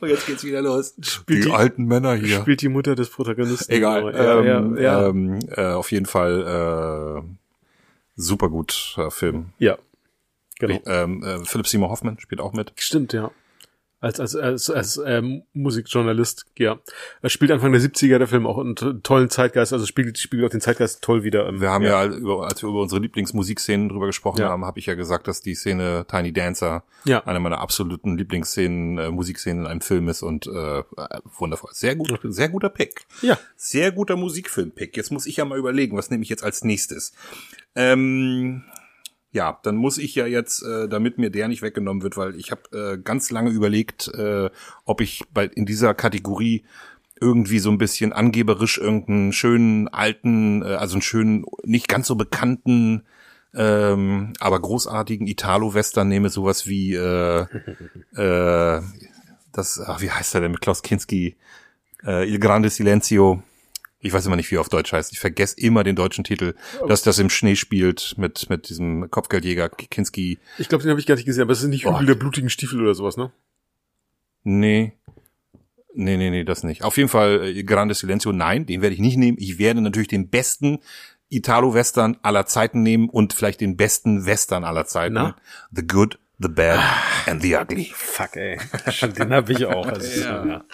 Und 0.00 0.08
jetzt 0.08 0.26
geht's 0.26 0.44
wieder 0.44 0.60
los. 0.62 0.94
Spielt 1.00 1.44
die, 1.44 1.48
die- 1.48 1.54
alten 1.54 1.84
Männer 1.86 2.14
hier. 2.14 2.40
spielt 2.40 2.60
die 2.62 2.68
Mutter 2.68 2.94
des 2.94 3.08
Protagonisten. 3.10 3.72
Egal. 3.72 4.12
Ja, 4.14 4.40
ähm, 4.40 4.76
ja, 4.76 4.82
ja. 4.82 5.06
Ähm, 5.08 5.38
äh, 5.56 5.72
auf 5.72 5.90
jeden 5.92 6.06
Fall 6.06 7.22
äh, 7.24 7.28
super 8.16 8.48
gut 8.48 8.94
äh, 8.98 9.10
Film. 9.10 9.50
ja. 9.58 9.78
Genau. 10.58 10.78
Ähm, 10.84 11.22
äh, 11.24 11.42
Philip 11.46 11.66
Seymour 11.66 11.88
Hoffman 11.88 12.18
spielt 12.20 12.42
auch 12.42 12.52
mit. 12.52 12.72
Stimmt, 12.76 13.14
ja. 13.14 13.30
Als, 14.02 14.18
als, 14.18 14.34
als, 14.34 14.70
als 14.70 14.98
ähm, 15.04 15.42
Musikjournalist, 15.52 16.46
ja. 16.56 16.78
Er 17.20 17.28
spielt 17.28 17.50
Anfang 17.50 17.70
der 17.72 17.82
70er 17.82 18.16
der 18.16 18.26
Film 18.28 18.46
auch 18.46 18.56
einen 18.58 18.74
to- 18.74 18.94
tollen 18.94 19.28
Zeitgeist, 19.28 19.74
also 19.74 19.84
spiegelt, 19.84 20.16
spiegelt 20.16 20.46
auch 20.48 20.50
den 20.50 20.62
Zeitgeist 20.62 21.02
toll 21.02 21.22
wieder. 21.22 21.46
Ähm, 21.46 21.60
Wir 21.60 21.68
haben 21.70 21.84
ja, 21.84 22.06
über, 22.06 22.46
als 22.48 22.62
wir 22.62 22.70
über 22.70 22.80
unsere 22.80 23.02
Lieblingsmusikszenen 23.02 23.90
drüber 23.90 24.06
gesprochen 24.06 24.40
Ja. 24.40 24.48
haben, 24.48 24.64
habe 24.64 24.78
ich 24.78 24.86
ja 24.86 24.94
gesagt, 24.94 25.28
dass 25.28 25.42
die 25.42 25.54
Szene 25.54 26.06
Tiny 26.10 26.32
Dancer 26.32 26.82
Ja. 27.04 27.22
eine 27.26 27.40
meiner 27.40 27.58
absoluten 27.60 28.16
Lieblingsszenen, 28.16 28.96
äh, 28.96 29.10
Musikszenen 29.10 29.64
in 29.64 29.70
einem 29.70 29.80
Film 29.82 30.08
ist 30.08 30.22
und 30.22 30.46
äh, 30.46 30.82
wundervoll. 31.38 31.70
Sehr 31.74 31.94
gut, 31.94 32.18
sehr 32.22 32.48
guter 32.48 32.70
Pick. 32.70 33.02
Ja. 33.20 33.38
Sehr 33.56 33.92
guter 33.92 34.16
Musikfilm-Pick. 34.16 34.96
Jetzt 34.96 35.12
muss 35.12 35.26
ich 35.26 35.36
ja 35.36 35.44
mal 35.44 35.58
überlegen, 35.58 35.98
was 35.98 36.08
nehme 36.10 36.22
ich 36.22 36.30
jetzt 36.30 36.42
als 36.42 36.64
nächstes. 36.64 37.12
Ähm, 37.74 38.62
ja, 39.32 39.58
dann 39.62 39.76
muss 39.76 39.98
ich 39.98 40.14
ja 40.14 40.26
jetzt, 40.26 40.62
äh, 40.62 40.88
damit 40.88 41.18
mir 41.18 41.30
der 41.30 41.48
nicht 41.48 41.62
weggenommen 41.62 42.02
wird, 42.02 42.16
weil 42.16 42.34
ich 42.34 42.50
habe 42.50 42.62
äh, 42.72 42.98
ganz 42.98 43.30
lange 43.30 43.50
überlegt, 43.50 44.08
äh, 44.08 44.50
ob 44.84 45.00
ich 45.00 45.22
bei 45.32 45.46
in 45.46 45.66
dieser 45.66 45.94
Kategorie 45.94 46.64
irgendwie 47.20 47.58
so 47.58 47.70
ein 47.70 47.78
bisschen 47.78 48.12
angeberisch 48.12 48.78
irgendeinen 48.78 49.32
schönen 49.32 49.88
alten, 49.88 50.62
äh, 50.62 50.74
also 50.74 50.94
einen 50.94 51.02
schönen, 51.02 51.44
nicht 51.64 51.86
ganz 51.86 52.06
so 52.06 52.16
bekannten, 52.16 53.02
ähm, 53.54 54.32
aber 54.40 54.60
großartigen 54.60 55.26
Italo-Western 55.26 56.08
nehme, 56.08 56.30
sowas 56.30 56.66
wie 56.66 56.94
äh, 56.94 57.42
äh, 58.16 58.80
das, 59.52 59.80
ach, 59.80 60.00
wie 60.00 60.10
heißt 60.10 60.34
er 60.34 60.40
denn 60.40 60.52
mit 60.52 60.60
Klaus 60.60 60.82
Kinski? 60.82 61.36
Äh, 62.04 62.28
Il 62.28 62.38
Grande 62.38 62.70
Silenzio. 62.70 63.42
Ich 64.02 64.12
weiß 64.12 64.24
immer 64.26 64.36
nicht, 64.36 64.50
wie 64.50 64.56
er 64.56 64.62
auf 64.62 64.70
Deutsch 64.70 64.92
heißt. 64.92 65.12
Ich 65.12 65.20
vergesse 65.20 65.56
immer 65.58 65.84
den 65.84 65.94
deutschen 65.94 66.24
Titel, 66.24 66.54
dass 66.88 67.02
das 67.02 67.18
im 67.18 67.28
Schnee 67.28 67.56
spielt 67.56 68.14
mit 68.16 68.48
mit 68.48 68.68
diesem 68.70 69.10
Kopfgeldjäger 69.10 69.68
Kinski. 69.68 70.38
Ich 70.58 70.68
glaube, 70.68 70.82
den 70.82 70.90
habe 70.90 71.00
ich 71.00 71.06
gar 71.06 71.16
nicht 71.16 71.26
gesehen, 71.26 71.42
aber 71.42 71.52
es 71.52 71.62
ist 71.62 71.68
nicht 71.68 71.84
Boah. 71.84 71.94
Hügel 71.94 72.06
der 72.06 72.14
blutigen 72.14 72.48
Stiefel 72.48 72.80
oder 72.80 72.94
sowas, 72.94 73.16
ne? 73.16 73.30
Nee. 74.42 74.92
Nee, 75.92 76.16
nee, 76.16 76.30
nee, 76.30 76.44
das 76.44 76.62
nicht. 76.62 76.82
Auf 76.82 76.96
jeden 76.96 77.08
Fall 77.08 77.44
äh, 77.44 77.64
Grande 77.64 77.94
Silenzio, 77.94 78.32
nein, 78.32 78.64
den 78.64 78.80
werde 78.80 78.94
ich 78.94 79.00
nicht 79.00 79.16
nehmen. 79.16 79.36
Ich 79.40 79.58
werde 79.58 79.80
natürlich 79.80 80.08
den 80.08 80.30
besten 80.30 80.78
Italo-Western 81.28 82.16
aller 82.22 82.46
Zeiten 82.46 82.82
nehmen 82.82 83.08
und 83.08 83.32
vielleicht 83.32 83.60
den 83.60 83.76
besten 83.76 84.26
Western 84.26 84.64
aller 84.64 84.86
Zeiten. 84.86 85.14
Na? 85.14 85.36
The 85.72 85.86
Good, 85.86 86.18
The 86.38 86.48
Bad 86.48 86.80
and 87.26 87.42
The 87.42 87.56
Ugly. 87.56 87.92
Fuck, 87.94 88.36
ey. 88.36 88.58
den 89.18 89.32
habe 89.32 89.52
ich 89.52 89.66
auch. 89.66 89.86
Das 89.86 90.04
ist, 90.04 90.24
ja. 90.24 90.64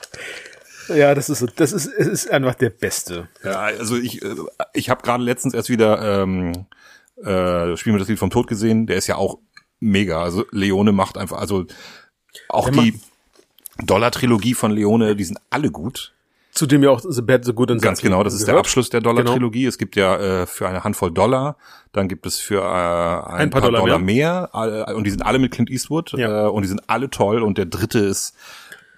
Ja, 0.89 1.15
das 1.15 1.29
ist, 1.29 1.45
das 1.57 1.73
ist, 1.73 1.87
es 1.87 2.07
ist 2.07 2.31
einfach 2.31 2.55
der 2.55 2.71
Beste. 2.71 3.29
Ja, 3.43 3.61
also 3.61 3.97
ich, 3.97 4.23
äh, 4.23 4.35
ich 4.73 4.91
habe 4.91 5.03
gerade 5.03 5.23
letztens 5.23 5.55
erst 5.55 5.69
wieder 5.69 6.23
ähm, 6.23 6.67
äh, 7.23 7.77
Spiel 7.77 7.93
mit 7.93 8.01
das 8.01 8.09
Lied 8.09 8.19
vom 8.19 8.31
Tod 8.31 8.47
gesehen. 8.47 8.87
Der 8.87 8.97
ist 8.97 9.07
ja 9.07 9.17
auch 9.17 9.39
mega. 9.81 10.23
Also 10.23 10.45
Leone 10.51 10.93
macht 10.93 11.19
einfach, 11.19 11.39
also 11.39 11.67
auch 12.49 12.71
Der 12.71 12.83
die 12.83 13.01
Dollar-Trilogie 13.85 14.55
von 14.55 14.71
Leone, 14.73 15.17
die 15.17 15.25
sind 15.25 15.39
alle 15.51 15.71
gut. 15.71 16.13
Zudem 16.53 16.83
ja 16.83 16.89
auch 16.89 17.01
The 17.07 17.21
Bad, 17.21 17.45
The 17.45 17.53
Good 17.53 17.71
and 17.71 17.81
the 17.83 17.85
Ganz 17.87 18.01
genau, 18.01 18.25
das 18.25 18.33
ist 18.33 18.41
der 18.47 18.55
gehört. 18.55 18.65
Abschluss 18.65 18.89
der 18.89 19.03
Dollar-Trilogie. 19.03 19.67
Es 19.67 19.77
gibt 19.77 19.95
ja 19.95 20.17
äh, 20.43 20.47
für 20.47 20.67
eine 20.67 20.85
Handvoll 20.85 21.13
Dollar, 21.13 21.57
dann 21.93 22.09
gibt 22.09 22.25
es 22.25 22.39
für 22.39 22.63
äh, 22.63 23.31
ein, 23.35 23.51
paar 23.51 23.61
Dollar 23.61 23.99
mehr, 23.99 24.49
äh, 24.55 24.95
und 24.95 25.05
die 25.05 25.11
sind 25.11 25.21
alle 25.21 25.39
mit 25.39 25.53
Clint 25.53 25.69
Eastwood 25.69 26.13
Ja. 26.13 26.47
äh, 26.47 26.49
und 26.49 26.63
die 26.63 26.69
sind 26.69 26.81
alle 26.87 27.11
toll 27.11 27.43
und 27.43 27.59
der 27.59 27.67
dritte 27.67 27.99
ist 27.99 28.35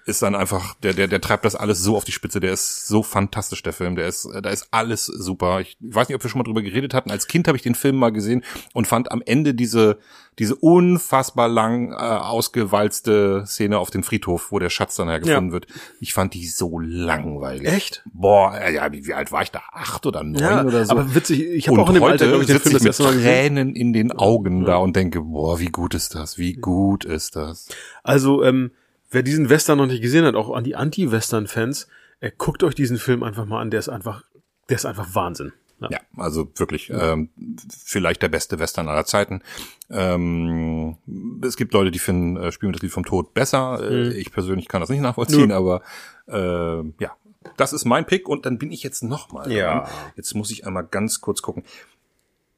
ist 0.09 0.21
dann 0.21 0.35
einfach 0.35 0.73
der 0.83 0.93
der 0.93 1.07
der 1.07 1.21
treibt 1.21 1.45
das 1.45 1.55
alles 1.55 1.81
so 1.81 1.95
auf 1.95 2.03
die 2.03 2.11
Spitze. 2.11 2.39
Der 2.39 2.51
ist 2.51 2.87
so 2.87 3.03
fantastisch 3.03 3.63
der 3.63 3.73
Film. 3.73 3.95
Der 3.95 4.07
ist 4.07 4.25
äh, 4.25 4.41
da 4.41 4.49
ist 4.49 4.67
alles 4.71 5.05
super. 5.05 5.61
Ich 5.61 5.77
weiß 5.79 6.09
nicht, 6.09 6.15
ob 6.15 6.23
wir 6.23 6.29
schon 6.29 6.39
mal 6.39 6.43
drüber 6.43 6.61
geredet 6.61 6.93
hatten. 6.93 7.11
Als 7.11 7.27
Kind 7.27 7.47
habe 7.47 7.55
ich 7.57 7.63
den 7.63 7.75
Film 7.75 7.95
mal 7.95 8.11
gesehen 8.11 8.43
und 8.73 8.87
fand 8.87 9.11
am 9.11 9.21
Ende 9.25 9.53
diese 9.53 9.99
diese 10.37 10.55
unfassbar 10.55 11.49
lang 11.49 11.91
äh, 11.91 11.95
ausgewalzte 11.95 13.43
Szene 13.45 13.77
auf 13.77 13.89
dem 13.89 14.03
Friedhof, 14.03 14.51
wo 14.51 14.59
der 14.59 14.69
Schatz 14.69 14.95
dann 14.95 15.09
hergefunden 15.09 15.47
Ja. 15.47 15.51
wird. 15.53 15.67
Ich 15.99 16.13
fand 16.13 16.33
die 16.33 16.47
so 16.47 16.79
langweilig. 16.79 17.67
Echt? 17.67 18.03
Boah, 18.13 18.57
ja, 18.69 18.91
wie, 18.91 19.05
wie 19.05 19.13
alt 19.13 19.31
war 19.31 19.41
ich 19.41 19.51
da? 19.51 19.61
Acht 19.71 20.05
oder 20.05 20.23
neun 20.23 20.41
Ja, 20.41 20.63
oder 20.63 20.85
so? 20.85 20.91
aber 20.91 21.13
witzig, 21.15 21.41
ich 21.41 21.67
habe 21.67 21.81
auch 21.81 21.89
in 21.89 21.95
dem 21.95 22.03
heute 22.03 22.13
Alter, 22.13 22.27
glaube 22.27 22.43
ich, 22.43 22.47
den 22.47 22.59
Film 22.59 22.77
ich 22.77 22.83
mit. 22.83 22.95
Tränen 22.95 23.75
in 23.75 23.91
den 23.93 24.11
Augen 24.11 24.65
da 24.65 24.77
und 24.77 24.95
denke, 24.95 25.21
boah, 25.21 25.59
wie 25.59 25.67
gut 25.69 25.93
ist 25.93 26.15
das? 26.15 26.37
Wie 26.37 26.53
gut 26.53 27.03
ist 27.05 27.35
das? 27.35 27.67
Also, 28.03 28.43
ähm, 28.43 28.71
wer 29.09 29.23
diesen 29.23 29.49
Western 29.49 29.77
noch 29.77 29.85
nicht 29.87 30.01
gesehen 30.01 30.25
hat, 30.25 30.35
auch 30.35 30.51
an 30.55 30.63
die 30.63 30.75
Anti-Western-Fans, 30.75 31.87
äh, 32.19 32.31
guckt 32.37 32.63
euch 32.63 32.75
diesen 32.75 32.97
Film 32.97 33.23
einfach 33.23 33.45
mal 33.45 33.61
an, 33.61 33.71
der 33.71 33.79
ist 33.79 33.89
einfach, 33.89 34.23
der 34.69 34.75
ist 34.75 34.85
einfach 34.85 35.13
Wahnsinn. 35.15 35.53
Ja. 35.81 35.87
Ja, 35.91 35.99
also 36.17 36.51
wirklich 36.57 36.89
ähm, 36.89 37.29
vielleicht 37.69 38.21
der 38.21 38.27
beste 38.27 38.59
Western 38.59 38.89
aller 38.89 39.05
Zeiten. 39.05 39.41
Ähm, 39.89 40.97
es 41.41 41.55
gibt 41.55 41.73
Leute, 41.73 41.89
die 41.89 41.99
finden 41.99 42.35
äh, 42.35 42.51
Spiel 42.51 42.67
mit 42.67 42.75
das 42.75 42.81
Lied 42.81 42.91
vom 42.91 43.05
Tod 43.05 43.33
besser. 43.33 43.79
Äh, 43.81 44.09
Ich 44.17 44.31
persönlich 44.33 44.67
kann 44.67 44.81
das 44.81 44.89
nicht 44.89 44.99
nachvollziehen, 44.99 45.47
Nö. 45.47 45.55
aber 45.55 45.81
äh, 46.27 46.83
ja, 47.01 47.15
das 47.55 47.71
ist 47.71 47.85
mein 47.85 48.05
Pick 48.05 48.27
und 48.27 48.45
dann 48.45 48.57
bin 48.57 48.71
ich 48.73 48.83
jetzt 48.83 49.03
noch 49.03 49.31
mal. 49.31 49.49
Ja. 49.49 49.79
dran. 49.85 49.89
Jetzt 50.17 50.35
muss 50.35 50.51
ich 50.51 50.67
einmal 50.67 50.85
ganz 50.85 51.21
kurz 51.21 51.41
gucken. 51.41 51.63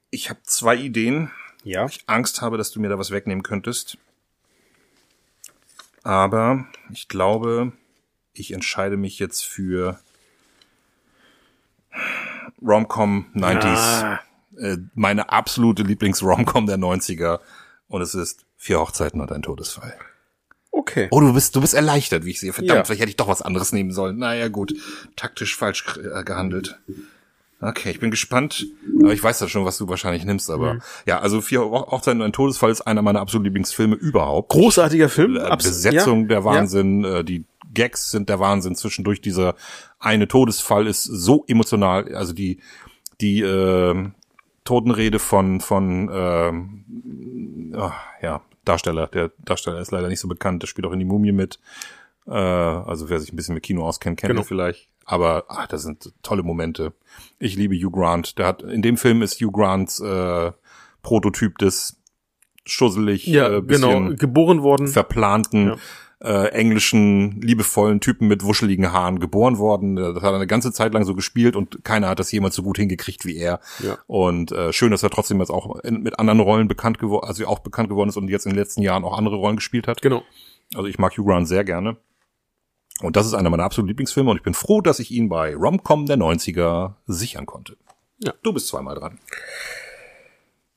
Ich 0.09 0.31
habe 0.31 0.39
zwei 0.43 0.75
Ideen. 0.75 1.29
Ja. 1.63 1.85
ich 1.85 2.03
Angst 2.07 2.41
habe, 2.41 2.57
dass 2.57 2.71
du 2.71 2.79
mir 2.81 2.89
da 2.89 2.97
was 2.97 3.11
wegnehmen 3.11 3.43
könntest. 3.43 3.99
Aber 6.03 6.65
ich 6.91 7.07
glaube, 7.07 7.71
ich 8.33 8.53
entscheide 8.53 8.97
mich 8.97 9.19
jetzt 9.19 9.45
für 9.45 9.99
Romcom 12.61 13.25
90s. 13.35 13.63
Ah. 13.65 14.19
Äh, 14.57 14.77
meine 14.93 15.29
absolute 15.29 15.83
Lieblings-Romcom 15.83 16.65
der 16.65 16.77
90er. 16.77 17.39
Und 17.87 18.01
es 18.01 18.15
ist 18.15 18.45
Vier 18.57 18.79
Hochzeiten 18.79 19.19
und 19.21 19.31
ein 19.31 19.41
Todesfall. 19.41 19.97
Okay. 20.71 21.07
Oh, 21.09 21.19
du 21.19 21.33
bist, 21.33 21.55
du 21.55 21.61
bist 21.61 21.73
erleichtert, 21.73 22.25
wie 22.25 22.29
ich 22.31 22.39
sehe. 22.39 22.53
Verdammt, 22.53 22.77
Ja. 22.77 22.83
vielleicht 22.85 23.01
hätte 23.01 23.09
ich 23.09 23.17
doch 23.17 23.27
was 23.27 23.41
anderes 23.41 23.71
nehmen 23.73 23.91
sollen. 23.91 24.17
Naja, 24.17 24.49
gut. 24.49 24.73
Taktisch 25.15 25.57
falsch 25.57 25.85
äh, 25.97 26.23
gehandelt. 26.23 26.79
Okay, 27.61 27.91
ich 27.91 27.99
bin 27.99 28.09
gespannt. 28.11 28.65
Aber 29.01 29.13
ich 29.13 29.23
weiß 29.23 29.39
ja 29.39 29.47
schon, 29.47 29.65
was 29.65 29.77
du 29.77 29.87
wahrscheinlich 29.87 30.25
nimmst, 30.25 30.49
aber 30.49 30.75
Mhm. 30.75 30.81
ja, 31.05 31.19
also 31.19 31.41
Vier 31.41 31.61
Hochzeiten 31.61 32.21
und 32.21 32.25
ein 32.27 32.33
Todesfall 32.33 32.71
ist 32.71 32.81
einer 32.81 33.01
meiner 33.03 33.19
absoluten 33.21 33.45
Lieblingsfilme 33.45 33.95
überhaupt. 33.95 34.49
Großartiger 34.49 35.09
Film. 35.09 35.35
Äh, 35.37 35.41
Abs- 35.41 35.65
Besetzung 35.65 36.21
ja, 36.23 36.27
der 36.29 36.43
Wahnsinn, 36.43 37.03
äh, 37.03 37.23
die 37.23 37.45
Gags 37.73 38.09
sind 38.11 38.29
der 38.29 38.39
Wahnsinn. 38.39 38.75
Zwischendurch 38.75 39.21
dieser 39.21 39.55
eine 39.99 40.27
Todesfall 40.27 40.87
ist 40.87 41.03
so 41.03 41.45
emotional. 41.47 42.13
Also 42.15 42.33
die 42.33 42.59
die 43.21 43.41
äh, 43.41 44.09
Totenrede 44.63 45.19
von 45.19 45.61
von 45.61 46.09
ah, 47.75 47.93
ja 48.21 48.41
Darsteller. 48.65 49.07
Der 49.07 49.31
Darsteller 49.39 49.79
ist 49.81 49.91
leider 49.91 50.07
nicht 50.07 50.19
so 50.19 50.27
bekannt. 50.27 50.61
Der 50.63 50.67
spielt 50.67 50.85
auch 50.85 50.91
in 50.91 50.99
die 50.99 51.05
Mumie 51.05 51.31
mit. 51.31 51.59
Äh, 52.27 52.31
also 52.33 53.09
wer 53.09 53.19
sich 53.19 53.33
ein 53.33 53.35
bisschen 53.35 53.55
mit 53.55 53.63
Kino 53.63 53.83
auskennt, 53.85 54.19
kennt 54.19 54.29
Genau. 54.29 54.41
ihn 54.41 54.45
vielleicht. 54.47 54.87
Aber 55.11 55.43
ah, 55.49 55.67
das 55.67 55.83
sind 55.83 56.13
tolle 56.23 56.41
Momente. 56.41 56.93
Ich 57.37 57.57
liebe 57.57 57.75
Hugh 57.75 57.91
Grant. 57.91 58.37
Der 58.37 58.45
hat 58.47 58.63
in 58.63 58.81
dem 58.81 58.95
Film 58.95 59.21
ist 59.21 59.41
Hugh 59.41 59.51
Grants 59.51 59.99
äh, 59.99 60.51
Prototyp 61.03 61.57
des 61.57 61.97
schusselig, 62.65 63.27
Ja, 63.27 63.47
äh, 63.57 63.61
genau. 63.61 63.87
bisschen 63.99 64.15
Geboren 64.15 64.63
worden. 64.63 64.87
verplanten, 64.87 65.73
äh, 66.21 66.51
englischen, 66.53 67.41
liebevollen 67.41 67.99
Typen 67.99 68.29
mit 68.29 68.45
wuscheligen 68.45 68.93
Haaren 68.93 69.19
geboren 69.19 69.57
worden. 69.57 69.97
Äh, 69.97 70.13
Das 70.13 70.23
hat 70.23 70.31
er 70.31 70.35
eine 70.35 70.47
ganze 70.47 70.71
Zeit 70.71 70.93
lang 70.93 71.03
so 71.03 71.13
gespielt 71.13 71.57
und 71.57 71.83
keiner 71.83 72.07
hat 72.07 72.19
das 72.19 72.31
jemals 72.31 72.55
so 72.55 72.63
gut 72.63 72.77
hingekriegt 72.77 73.25
wie 73.25 73.35
er. 73.35 73.59
Ja. 73.83 73.97
Und 74.07 74.53
äh, 74.53 74.71
schön, 74.71 74.91
dass 74.91 75.03
er 75.03 75.09
trotzdem 75.09 75.39
jetzt 75.39 75.49
auch 75.49 75.77
in, 75.81 76.03
mit 76.03 76.19
anderen 76.19 76.39
Rollen 76.39 76.69
bekannt 76.69 76.99
geworden, 76.99 77.27
also 77.27 77.45
auch 77.47 77.59
bekannt 77.59 77.89
geworden 77.89 78.07
ist 78.07 78.15
und 78.15 78.29
jetzt 78.29 78.45
in 78.45 78.51
den 78.53 78.59
letzten 78.59 78.81
Jahren 78.81 79.03
auch 79.03 79.17
andere 79.17 79.35
Rollen 79.35 79.57
gespielt 79.57 79.87
hat. 79.89 80.01
Genau. 80.01 80.23
Also 80.73 80.87
ich 80.87 80.97
mag 80.99 81.17
Hugh 81.17 81.25
Grant 81.25 81.49
sehr 81.49 81.65
gerne. 81.65 81.97
Und 83.01 83.15
das 83.15 83.25
ist 83.25 83.33
einer 83.33 83.49
meiner 83.49 83.63
absoluten 83.63 83.87
Lieblingsfilme 83.89 84.29
und 84.31 84.37
ich 84.37 84.43
bin 84.43 84.53
froh, 84.53 84.81
dass 84.81 84.99
ich 84.99 85.11
ihn 85.11 85.29
bei 85.29 85.55
Romcom 85.55 86.05
der 86.05 86.17
90er 86.17 86.93
sichern 87.07 87.45
konnte. 87.45 87.77
Ja. 88.19 88.33
Du 88.43 88.53
bist 88.53 88.67
zweimal 88.67 88.95
dran. 88.95 89.19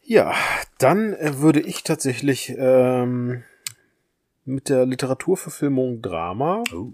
Ja, 0.02 0.34
dann 0.78 1.12
äh, 1.14 1.38
würde 1.38 1.60
ich 1.60 1.82
tatsächlich 1.82 2.54
ähm, 2.56 3.42
mit 4.44 4.68
der 4.68 4.86
Literaturverfilmung 4.86 6.02
Drama 6.02 6.62
Oh. 6.74 6.92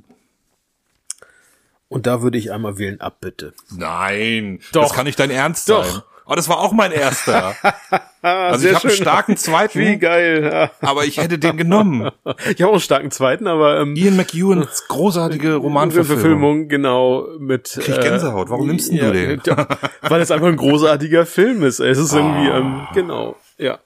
und 1.89 2.07
da 2.07 2.23
würde 2.23 2.39
ich 2.39 2.53
einmal 2.53 2.79
wählen 2.79 3.01
Abbitte. 3.01 3.53
Nein, 3.71 4.61
Doch. 4.73 4.83
das 4.83 4.93
kann 4.95 5.07
nicht 5.07 5.19
dein 5.19 5.31
Ernst 5.31 5.69
Doch. 5.69 5.85
sein. 5.85 6.03
Oh, 6.31 6.37
das 6.37 6.49
war 6.49 6.61
auch 6.61 6.71
mein 6.71 6.93
erster. 6.93 7.57
also 8.23 8.61
sehr 8.61 8.71
ich 8.71 8.77
habe 8.77 8.89
einen 8.89 8.97
starken 8.97 9.37
zweiten, 9.37 9.81
Wie 9.81 9.99
geil. 9.99 10.49
Ja. 10.53 10.71
aber 10.81 11.05
ich 11.05 11.17
hätte 11.17 11.41
den 11.41 11.57
genommen. 11.57 12.09
Ich 12.55 12.63
habe 12.63 12.69
auch 12.69 12.75
einen 12.75 12.81
starken 12.81 13.11
zweiten, 13.11 13.49
aber 13.49 13.81
ähm, 13.81 13.97
Ian 13.97 14.17
McEwans 14.17 14.87
großartige 14.87 15.57
Romanverfilmung. 15.57 16.21
Verfilmung, 16.21 16.69
genau, 16.69 17.27
mit 17.41 17.71
Krieg 17.81 17.97
ich 17.97 18.01
Gänsehaut. 18.01 18.49
Warum 18.49 18.69
nimmst 18.69 18.93
denn 18.93 18.99
du 18.99 19.13
den? 19.13 19.41
ja, 19.47 19.67
weil 20.03 20.21
es 20.21 20.31
einfach 20.31 20.47
ein 20.47 20.57
großartiger 20.57 21.27
Film 21.27 21.65
ist. 21.65 21.81
Es 21.81 21.99
ist 21.99 22.13
irgendwie, 22.13 22.49
ähm, 22.49 22.81
Ah. 22.81 22.91
genau, 22.95 23.37
ja. 23.59 23.81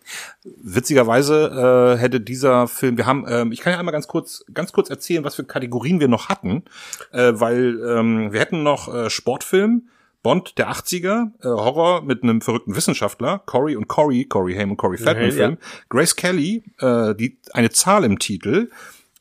Witzigerweise 0.62 1.94
äh, 1.96 1.98
hätte 1.98 2.20
dieser 2.20 2.68
Film, 2.68 2.98
wir 2.98 3.06
haben, 3.06 3.24
ähm, 3.26 3.52
ich 3.52 3.60
kann 3.60 3.72
ja 3.72 3.78
einmal 3.78 3.92
ganz 3.92 4.06
kurz, 4.06 4.44
ganz 4.52 4.72
kurz 4.72 4.90
erzählen, 4.90 5.24
was 5.24 5.34
für 5.34 5.44
Kategorien 5.44 5.98
wir 6.00 6.08
noch 6.08 6.28
hatten, 6.28 6.64
äh, 7.12 7.32
weil 7.34 7.80
ähm, 7.88 8.32
wir 8.32 8.40
hätten 8.40 8.62
noch 8.62 8.92
äh, 8.94 9.08
Sportfilm, 9.08 9.88
Bond 10.24 10.58
der 10.58 10.72
80er, 10.72 11.30
äh, 11.42 11.44
Horror 11.44 12.02
mit 12.02 12.24
einem 12.24 12.40
verrückten 12.40 12.74
Wissenschaftler, 12.74 13.42
Corey 13.46 13.76
und 13.76 13.86
Corey, 13.86 14.24
Corey 14.24 14.54
Haim 14.56 14.72
und 14.72 14.78
Corey 14.78 14.98
Feldman 14.98 15.28
ja. 15.28 15.32
Film, 15.32 15.58
Grace 15.90 16.16
Kelly, 16.16 16.64
äh, 16.80 17.14
die 17.14 17.38
eine 17.52 17.70
Zahl 17.70 18.02
im 18.04 18.18
Titel, 18.18 18.70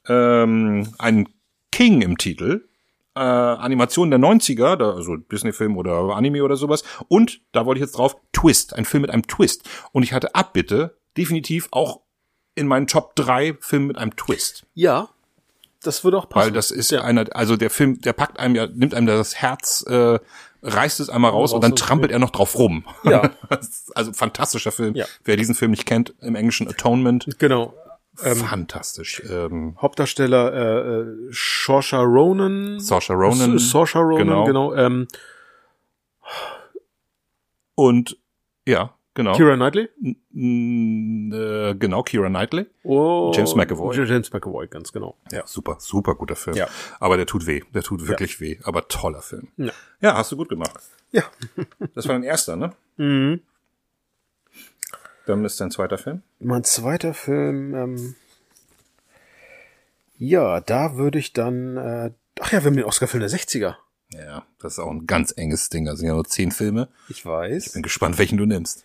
ähm, 0.07 0.87
ein 0.97 1.27
King 1.71 2.01
im 2.01 2.17
Titel, 2.17 2.67
äh, 3.15 3.19
Animation 3.19 4.09
der 4.09 4.19
90er, 4.19 4.77
da, 4.77 4.91
also 4.91 5.17
Disney-Film 5.17 5.77
oder 5.77 6.15
Anime 6.15 6.41
oder 6.43 6.55
sowas. 6.55 6.83
Und 7.09 7.41
da 7.51 7.65
wollte 7.65 7.79
ich 7.79 7.85
jetzt 7.85 7.97
drauf, 7.97 8.15
Twist, 8.31 8.73
ein 8.73 8.85
Film 8.85 9.01
mit 9.01 9.11
einem 9.11 9.27
Twist. 9.27 9.69
Und 9.91 10.03
ich 10.03 10.13
hatte 10.13 10.33
Abbitte 10.35 10.97
definitiv 11.17 11.67
auch 11.71 11.99
in 12.55 12.65
meinen 12.65 12.87
Top 12.87 13.15
3 13.17 13.57
Filmen 13.59 13.87
mit 13.87 13.97
einem 13.97 14.15
Twist. 14.15 14.65
Ja, 14.73 15.09
das 15.83 16.03
würde 16.03 16.17
auch 16.17 16.29
passen. 16.29 16.45
Weil 16.47 16.51
das 16.51 16.71
ist 16.71 16.91
ja. 16.91 17.01
einer, 17.01 17.25
also 17.33 17.55
der 17.55 17.69
Film, 17.69 18.01
der 18.01 18.13
packt 18.13 18.39
einem 18.39 18.55
ja, 18.55 18.67
nimmt 18.67 18.93
einem 18.93 19.07
das 19.07 19.35
Herz, 19.35 19.83
äh, 19.87 20.19
reißt 20.63 20.99
es 20.99 21.09
einmal 21.09 21.31
raus 21.31 21.53
und 21.53 21.63
dann 21.63 21.71
raus, 21.71 21.79
trampelt 21.81 22.11
er 22.11 22.19
noch 22.19 22.31
drauf 22.31 22.57
rum. 22.57 22.85
Ja. 23.03 23.31
Also 23.95 24.13
fantastischer 24.13 24.71
Film. 24.71 24.95
Ja. 24.95 25.05
Wer 25.23 25.37
diesen 25.37 25.55
Film 25.55 25.71
nicht 25.71 25.85
kennt, 25.85 26.13
im 26.21 26.35
Englischen 26.35 26.67
Atonement, 26.67 27.27
Genau. 27.37 27.73
fantastisch. 28.15 29.21
Ähm, 29.29 29.77
Hauptdarsteller 29.81 30.53
äh, 30.53 30.99
äh, 31.01 31.31
Saoirse 31.31 31.97
Ronan. 31.97 32.79
Saoirse 32.79 33.13
Ronan. 33.13 33.59
Saoirse 33.59 33.99
Ronan, 33.99 34.17
Genau. 34.27 34.45
genau. 34.45 34.75
ähm, 34.75 35.07
und 37.75 38.17
ja, 38.65 38.93
genau. 39.13 39.35
Kira 39.35 39.55
Knightley. 39.55 39.89
Mm, 40.31 41.31
äh, 41.33 41.75
genau, 41.75 42.03
Kira 42.03 42.29
Knightley. 42.29 42.65
Oh, 42.83 43.31
James 43.35 43.55
McAvoy. 43.55 43.95
James 43.95 44.31
McAvoy, 44.31 44.67
ganz 44.67 44.91
genau. 44.91 45.17
Ja, 45.31 45.45
super, 45.45 45.77
super 45.79 46.15
guter 46.15 46.35
Film. 46.35 46.55
Ja. 46.55 46.67
Aber 46.99 47.17
der 47.17 47.25
tut 47.25 47.45
weh. 47.47 47.61
Der 47.73 47.83
tut 47.83 48.07
wirklich 48.07 48.39
weh. 48.39 48.59
Aber 48.63 48.87
toller 48.87 49.21
Film. 49.21 49.47
Ja. 49.57 49.71
Ja, 50.01 50.15
hast 50.17 50.31
du 50.31 50.37
gut 50.37 50.49
gemacht. 50.49 50.79
Ja. 51.11 51.23
Das 51.95 52.07
war 52.07 52.15
dein 52.15 52.23
erster, 52.23 52.55
ne? 52.55 52.73
Mhm. 52.97 53.41
Dann 55.25 55.45
ist 55.45 55.59
dein 55.61 55.71
zweiter 55.71 55.97
Film. 55.97 56.21
Mein 56.39 56.63
zweiter 56.63 57.13
Film, 57.13 57.75
ähm, 57.75 58.15
ja, 60.17 60.59
da 60.59 60.95
würde 60.95 61.19
ich 61.19 61.33
dann, 61.33 61.77
äh, 61.77 62.11
ach 62.39 62.51
ja, 62.51 62.61
wir 62.61 62.67
haben 62.67 62.75
den 62.75 62.85
Oscar-Film 62.85 63.21
der 63.21 63.29
60er. 63.29 63.75
Ja, 64.13 64.45
das 64.59 64.73
ist 64.73 64.79
auch 64.79 64.91
ein 64.91 65.07
ganz 65.07 65.33
enges 65.35 65.69
Ding. 65.69 65.85
Da 65.85 65.95
sind 65.95 66.07
ja 66.07 66.13
nur 66.13 66.25
zehn 66.25 66.51
Filme. 66.51 66.87
Ich 67.09 67.25
weiß. 67.25 67.73
Bin 67.73 67.81
gespannt, 67.81 68.17
welchen 68.17 68.37
du 68.37 68.45
nimmst. 68.45 68.83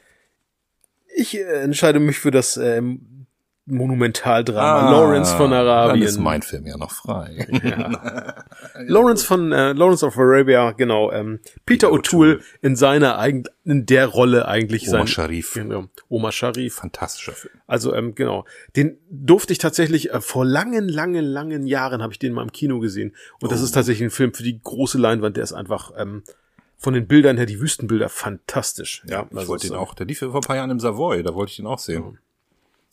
Ich 1.20 1.36
äh, 1.36 1.42
entscheide 1.62 1.98
mich 1.98 2.18
für 2.18 2.30
das 2.30 2.56
ähm, 2.56 3.26
Monumentaldrama 3.66 4.88
Ah, 4.88 4.90
Lawrence 4.92 5.34
von 5.36 5.52
Arabien. 5.52 6.00
Dann 6.00 6.08
ist 6.08 6.18
mein 6.18 6.42
Film 6.42 6.64
ja 6.66 6.76
noch 6.78 6.92
frei. 6.92 7.46
Lawrence 8.86 9.26
von 9.26 9.52
äh, 9.52 9.72
Lawrence 9.72 10.06
of 10.06 10.16
Arabia, 10.16 10.70
genau. 10.72 11.10
Ähm, 11.12 11.40
Peter, 11.66 11.88
Peter 11.88 11.88
O'Toole 11.88 12.36
O'Toole. 12.36 12.40
in 12.62 12.76
seiner 12.76 13.18
eigen, 13.18 13.44
in 13.64 13.84
der 13.84 14.06
Rolle 14.06 14.46
eigentlich 14.48 14.88
Omar 14.88 15.00
sein. 15.00 15.06
Sharif. 15.08 15.54
Genau, 15.54 15.86
Omar 16.08 16.32
Sharif. 16.32 16.76
Fantastischer 16.76 17.32
Film. 17.32 17.54
Also 17.66 17.94
ähm, 17.94 18.14
genau, 18.14 18.44
den 18.76 18.98
durfte 19.10 19.52
ich 19.52 19.58
tatsächlich 19.58 20.12
äh, 20.14 20.20
vor 20.20 20.44
langen, 20.46 20.88
langen, 20.88 21.24
langen 21.24 21.66
Jahren 21.66 22.00
habe 22.00 22.12
ich 22.12 22.18
den 22.18 22.32
mal 22.32 22.42
im 22.42 22.52
Kino 22.52 22.78
gesehen 22.78 23.10
und 23.40 23.48
Oh. 23.48 23.50
das 23.50 23.60
ist 23.60 23.72
tatsächlich 23.72 24.06
ein 24.06 24.10
Film 24.10 24.32
für 24.32 24.42
die 24.44 24.60
große 24.62 24.98
Leinwand. 24.98 25.36
Der 25.36 25.44
ist 25.44 25.52
einfach 25.52 25.90
ähm, 25.98 26.22
von 26.78 26.94
den 26.94 27.06
Bildern 27.08 27.36
her, 27.36 27.46
die 27.46 27.60
Wüstenbilder, 27.60 28.08
fantastisch. 28.08 29.02
Ja, 29.06 29.26
Ich 29.30 29.36
also 29.36 29.48
wollte 29.48 29.66
den 29.66 29.74
äh, 29.74 29.78
auch, 29.78 29.94
der 29.94 30.06
lief 30.06 30.20
vor 30.20 30.34
ein 30.34 30.40
paar 30.40 30.56
Jahren 30.56 30.70
im 30.70 30.80
Savoy, 30.80 31.22
da 31.22 31.34
wollte 31.34 31.50
ich 31.50 31.56
den 31.56 31.66
auch 31.66 31.78
sehen. 31.80 32.18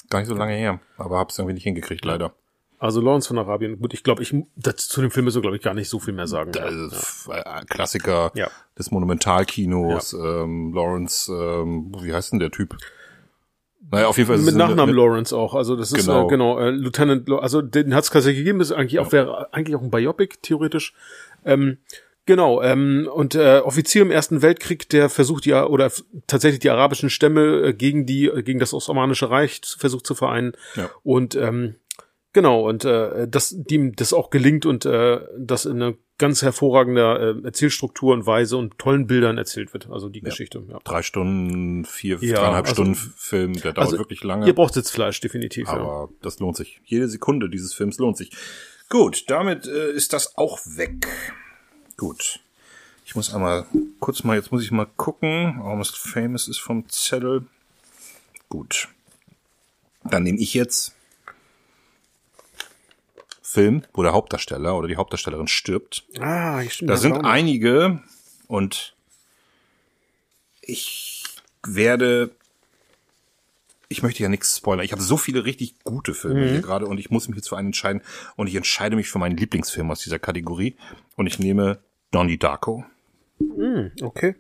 Gar 0.10 0.20
nicht 0.20 0.28
so 0.28 0.36
lange 0.36 0.54
her, 0.54 0.80
aber 0.98 1.18
hab's 1.20 1.38
irgendwie 1.38 1.54
nicht 1.54 1.64
hingekriegt, 1.64 2.04
leider. 2.04 2.34
Also 2.78 3.00
Lawrence 3.00 3.28
von 3.30 3.38
Arabien. 3.40 3.80
Gut, 3.80 3.94
ich 3.94 4.04
glaube, 4.04 4.22
ich 4.22 4.36
das, 4.58 4.88
zu 4.90 5.02
dem 5.02 5.10
Film 5.10 5.24
müssen 5.26 5.38
wir 5.38 5.42
glaube 5.44 5.56
ich 5.56 5.64
gar 5.64 5.74
nicht 5.74 5.90
so 5.90 5.98
viel 6.00 6.14
mehr 6.14 6.28
sagen. 6.28 6.52
Da 6.52 6.70
ja. 6.70 6.88
ist 6.88 7.30
äh, 7.32 7.66
Klassiker 7.70 8.32
Ja. 8.36 8.50
des 8.78 8.92
Monumentalkinos, 8.92 10.14
ähm, 10.14 10.74
Lawrence, 10.74 11.32
ähm, 11.32 11.92
wie 12.02 12.14
heißt 12.14 12.34
denn 12.34 12.40
der 12.40 12.52
Typ? 12.52 12.76
Naja, 13.92 14.08
auf 14.08 14.18
jeden 14.18 14.28
Fall 14.28 14.38
ist 14.38 14.46
Mit 14.46 14.56
Nachnamen 14.56 14.90
eine- 14.90 14.92
Lawrence 14.98 15.36
auch. 15.36 15.54
Also 15.56 15.76
das 15.76 15.92
ist 15.92 16.06
Genau. 16.06 16.26
äh, 16.26 16.30
genau 16.30 16.60
äh, 16.60 16.72
Lieutenant. 16.72 17.30
Also 17.32 17.62
den 17.62 17.94
hat 17.96 18.04
es 18.04 18.10
tatsächlich 18.10 18.40
gegeben. 18.40 18.60
Das 18.60 18.72
ist 18.72 18.76
eigentlich 18.78 19.00
auch 19.00 19.12
wäre 19.12 19.54
eigentlich 19.54 19.76
auch 19.76 19.82
ein 19.82 19.92
Biopic 19.92 20.38
theoretisch. 20.42 20.94
Ähm, 21.46 21.78
genau. 22.26 22.62
Ähm, 22.62 23.10
und 23.14 23.36
äh, 23.36 23.60
Offizier 23.60 24.02
im 24.02 24.12
Ersten 24.12 24.42
Weltkrieg, 24.42 24.90
der 24.90 25.10
versucht 25.10 25.46
ja 25.46 25.66
oder 25.66 25.92
tatsächlich 26.28 26.60
die 26.60 26.70
arabischen 26.70 27.10
Stämme 27.10 27.62
äh, 27.68 27.74
gegen 27.74 28.06
die 28.06 28.26
äh, 28.28 28.44
gegen 28.44 28.60
das 28.60 28.74
Osmanische 28.74 29.30
Reich 29.30 29.62
versucht 29.78 30.06
zu 30.06 30.16
vereinen. 30.16 30.54
Ja. 30.76 30.90
Und 31.04 31.36
ähm, 31.36 31.76
genau 32.34 32.68
und 32.68 32.86
äh, 32.86 33.28
dass 33.28 33.54
die 33.58 33.76
ihm 33.76 33.96
das 33.96 34.14
auch 34.14 34.30
gelingt 34.30 34.66
und 34.66 34.86
äh, 34.86 35.20
das 35.38 35.66
in 35.66 35.82
einer 35.82 35.94
ganz 36.18 36.42
hervorragender 36.42 37.20
äh, 37.20 37.44
Erzählstruktur 37.44 38.14
und 38.14 38.26
Weise 38.26 38.56
und 38.56 38.80
tollen 38.80 39.06
Bildern 39.06 39.38
erzählt 39.38 39.74
wird. 39.74 39.90
Also 39.92 40.08
die 40.08 40.22
Geschichte. 40.22 40.64
Ja. 40.70 40.80
drei 40.86 41.02
Stunden, 41.02 41.84
vier, 41.84 42.18
Ja, 42.22 42.36
dreieinhalb 42.36 42.68
also- 42.68 42.84
Stunden 42.84 42.96
Film, 42.96 43.54
der 43.54 43.74
dauert 43.74 43.80
also 43.88 43.98
wirklich 43.98 44.24
lange. 44.24 44.48
Ihr 44.48 44.54
braucht 44.56 44.74
Sitzfleisch 44.76 45.20
definitiv. 45.20 45.68
ja. 45.68 45.74
aber 45.74 46.10
das 46.22 46.40
lohnt 46.40 46.56
sich. 46.56 46.80
Jede 46.86 47.10
Sekunde 47.10 47.50
dieses 47.50 47.74
Films 47.74 47.98
lohnt 47.98 48.16
sich. 48.16 48.32
Gut, 48.90 49.26
damit 49.30 49.68
äh, 49.68 49.92
ist 49.92 50.14
das 50.14 50.38
auch 50.38 50.60
weg. 50.66 51.08
Gut. 51.98 52.40
Ich 53.06 53.16
muss 53.16 53.34
einmal 53.34 53.66
kurz 54.00 54.24
mal, 54.24 54.36
jetzt 54.36 54.52
muss 54.52 54.64
ich 54.64 54.72
mal 54.72 54.88
gucken. 54.98 55.62
Almost 55.62 55.98
Famous 55.98 56.48
ist 56.48 56.60
vom 56.60 56.90
Zettel. 56.90 57.46
Gut. 58.50 58.90
Dann 60.04 60.24
nehme 60.24 60.40
ich 60.40 60.54
jetzt 60.54 60.94
Film, 63.42 63.84
wo 63.94 64.04
der 64.04 64.12
Hauptdarsteller 64.12 64.76
oder 64.78 64.88
die 64.88 64.98
Hauptdarstellerin 64.98 65.48
stirbt. 65.48 66.04
Ah, 66.20 66.60
hier 66.60 66.70
stimmt. 66.70 66.90
Da 66.90 66.98
sind 66.98 67.24
einige 67.24 68.02
und 68.48 68.94
ich 70.62 71.24
werde. 71.64 72.32
Ich 73.88 74.04
möchte 74.04 74.24
ja 74.24 74.30
nichts 74.30 74.58
spoilern. 74.58 74.86
Ich 74.86 74.92
habe 74.92 75.02
so 75.02 75.18
viele 75.18 75.46
richtig 75.46 75.84
gute 75.84 76.14
Filme 76.14 76.48
hier 76.48 76.62
gerade 76.62 76.86
und 76.88 76.98
ich 77.00 77.10
muss 77.10 77.28
mich 77.28 77.38
jetzt 77.38 77.50
für 77.50 77.58
einen 77.58 77.68
entscheiden. 77.70 78.02
Und 78.36 78.48
ich 78.48 78.56
entscheide 78.56 78.96
mich 78.96 79.10
für 79.10 79.20
meinen 79.20 79.38
Lieblingsfilm 79.38 79.92
aus 79.92 80.02
dieser 80.02 80.20
Kategorie. 80.20 80.76
Und 81.16 81.28
ich 81.28 81.40
nehme 81.40 81.80
Donnie 82.12 82.38
Darko. 82.38 82.86
Okay. 84.02 84.36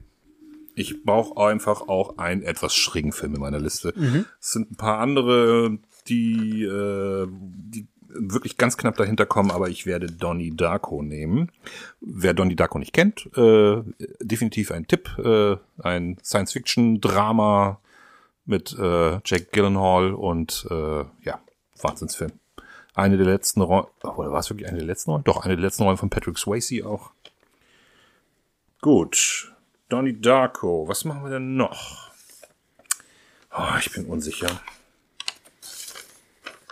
Ich 0.75 1.03
brauche 1.03 1.41
einfach 1.45 1.87
auch 1.87 2.17
einen 2.17 2.43
etwas 2.43 2.75
schrägen 2.75 3.11
Film 3.11 3.35
in 3.35 3.41
meiner 3.41 3.59
Liste. 3.59 3.93
Es 4.41 4.51
sind 4.51 4.71
ein 4.71 4.75
paar 4.75 4.99
andere, 4.99 5.77
die, 6.07 6.63
äh, 6.63 7.27
die 7.29 7.87
wirklich 8.17 8.57
ganz 8.57 8.77
knapp 8.77 8.97
dahinter 8.97 9.25
kommen, 9.25 9.51
aber 9.51 9.69
ich 9.69 9.85
werde 9.85 10.07
Donnie 10.07 10.55
Darko 10.55 11.01
nehmen. 11.01 11.51
Wer 12.01 12.33
Donnie 12.33 12.55
Darko 12.55 12.79
nicht 12.79 12.93
kennt, 12.93 13.29
äh, 13.37 13.81
definitiv 14.21 14.71
ein 14.71 14.87
Tipp, 14.87 15.17
äh, 15.17 15.57
ein 15.79 16.17
Science-Fiction-Drama 16.23 17.79
mit 18.45 18.77
äh, 18.77 19.19
Jack 19.25 19.51
Gyllenhaal 19.51 20.13
und 20.13 20.67
äh, 20.69 21.03
ja, 21.23 21.39
Wahnsinnsfilm. 21.81 22.33
Eine 22.93 23.17
der 23.17 23.25
letzten 23.25 23.61
Rollen, 23.61 23.87
oder 24.03 24.31
war 24.31 24.39
es 24.39 24.49
wirklich 24.49 24.69
eine 24.69 24.77
der 24.77 24.87
letzten 24.87 25.11
Rollen? 25.11 25.23
Doch, 25.23 25.43
eine 25.43 25.55
der 25.55 25.65
letzten 25.65 25.83
Rollen 25.83 25.97
von 25.97 26.09
Patrick 26.09 26.37
Swayze 26.37 26.85
auch. 26.85 27.11
Gut. 28.81 29.51
Donnie 29.89 30.19
Darko. 30.19 30.87
Was 30.87 31.05
machen 31.05 31.23
wir 31.23 31.31
denn 31.31 31.57
noch? 31.57 32.11
Oh, 33.51 33.77
ich 33.79 33.91
bin 33.91 34.05
unsicher. 34.05 34.61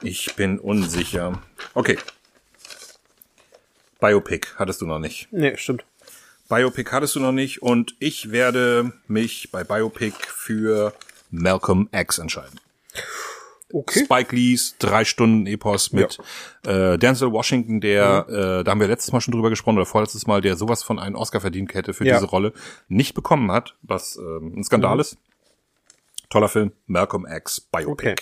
Ich 0.02 0.36
bin 0.36 0.60
unsicher. 0.60 1.42
Okay. 1.74 1.98
Biopic 4.00 4.48
hattest 4.58 4.82
du 4.82 4.86
noch 4.86 5.00
nicht. 5.00 5.28
Nee, 5.32 5.56
stimmt. 5.58 5.86
Biopic 6.50 6.92
hattest 6.92 7.16
du 7.16 7.20
noch 7.20 7.32
nicht 7.32 7.62
und 7.62 7.96
ich 8.00 8.32
werde 8.32 8.92
mich 9.08 9.50
bei 9.52 9.64
Biopic 9.64 10.16
für 10.28 10.94
Malcolm 11.34 11.90
X 11.92 12.20
entscheiden. 12.20 12.60
Okay. 13.74 14.06
Spike 14.06 14.36
Lees 14.36 14.76
drei 14.78 15.04
Stunden 15.04 15.48
Epos 15.48 15.92
mit 15.94 16.20
äh, 16.64 16.98
Denzel 17.00 17.32
Washington, 17.32 17.82
der, 17.82 18.26
Mhm. 18.30 18.36
äh, 18.36 18.64
da 18.64 18.72
haben 18.72 18.80
wir 18.80 18.88
letztes 18.88 19.12
Mal 19.12 19.20
schon 19.20 19.32
drüber 19.32 19.50
gesprochen 19.50 19.78
oder 19.78 19.88
vorletztes 19.88 20.28
Mal, 20.28 20.42
der 20.42 20.56
sowas 20.56 20.84
von 20.84 21.00
einen 21.00 21.16
Oscar 21.16 21.42
verdient 21.42 21.74
hätte 21.74 21.94
für 21.96 22.06
Ja. 22.06 22.16
diese 22.16 22.28
Rolle, 22.28 22.54
nicht 22.88 23.16
bekommen 23.16 23.52
hat, 23.52 23.74
was 23.82 24.16
ähm, 24.18 24.54
ein 24.58 24.64
Skandal 24.64 24.96
Mhm. 24.96 25.02
ist. 25.02 25.18
Toller 26.30 26.50
Film, 26.50 26.72
Malcolm 26.86 27.26
X 27.26 27.62
Biopic. 27.62 28.12
Okay. 28.12 28.16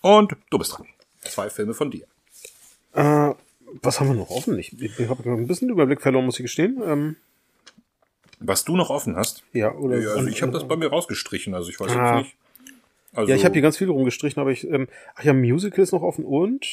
Und 0.00 0.36
du 0.50 0.58
bist 0.58 0.72
dran. 0.78 0.86
Zwei 1.22 1.50
Filme 1.50 1.74
von 1.74 1.90
dir. 1.90 2.06
Äh, 2.94 3.34
was 3.82 4.00
haben 4.00 4.08
wir 4.08 4.14
noch 4.14 4.30
offen? 4.30 4.58
Ich, 4.58 4.72
ich 4.80 5.08
habe 5.10 5.28
ein 5.30 5.46
bisschen 5.46 5.68
Überblick 5.68 6.00
verloren, 6.00 6.24
muss 6.24 6.38
ich 6.38 6.44
gestehen. 6.44 6.80
Ähm, 6.82 7.16
Was 8.40 8.64
du 8.64 8.76
noch 8.76 8.90
offen 8.90 9.16
hast? 9.16 9.42
ja, 9.52 9.72
oder 9.74 9.98
Ja, 9.98 10.10
also 10.10 10.28
ich 10.28 10.42
habe 10.42 10.52
das 10.52 10.66
bei 10.68 10.76
mir 10.76 10.88
rausgestrichen, 10.88 11.54
also 11.54 11.70
ich 11.70 11.80
weiß 11.80 11.90
Ah. 11.92 12.16
jetzt 12.18 12.24
nicht. 12.26 12.36
Also, 13.14 13.30
Ja, 13.30 13.36
ich 13.36 13.44
habe 13.44 13.54
hier 13.54 13.62
ganz 13.62 13.76
viel 13.76 13.88
rumgestrichen, 13.90 14.40
aber 14.40 14.50
ich, 14.50 14.64
ähm, 14.68 14.86
ach 15.16 15.24
ja, 15.24 15.32
Musical 15.32 15.82
ist 15.82 15.92
noch 15.92 16.02
offen 16.02 16.24
und 16.24 16.66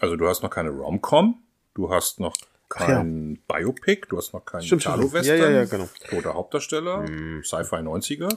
also 0.00 0.16
du 0.16 0.28
hast 0.28 0.42
noch 0.42 0.50
keine 0.50 0.70
Rom-Com, 0.70 1.38
du 1.74 1.90
hast 1.90 2.20
noch 2.20 2.36
Ach 2.76 2.80
ja. 2.80 2.96
kein 2.96 3.38
Biopic, 3.46 4.06
du 4.08 4.16
hast 4.18 4.32
noch 4.32 4.44
keinen. 4.44 4.62
Italo-Western, 4.64 5.38
Ja, 5.38 5.44
ja, 5.44 5.50
ja, 5.50 5.64
genau. 5.64 5.88
toter 6.10 6.34
Hauptdarsteller, 6.34 7.06
Sci-Fi 7.42 7.76
90er, 7.76 8.36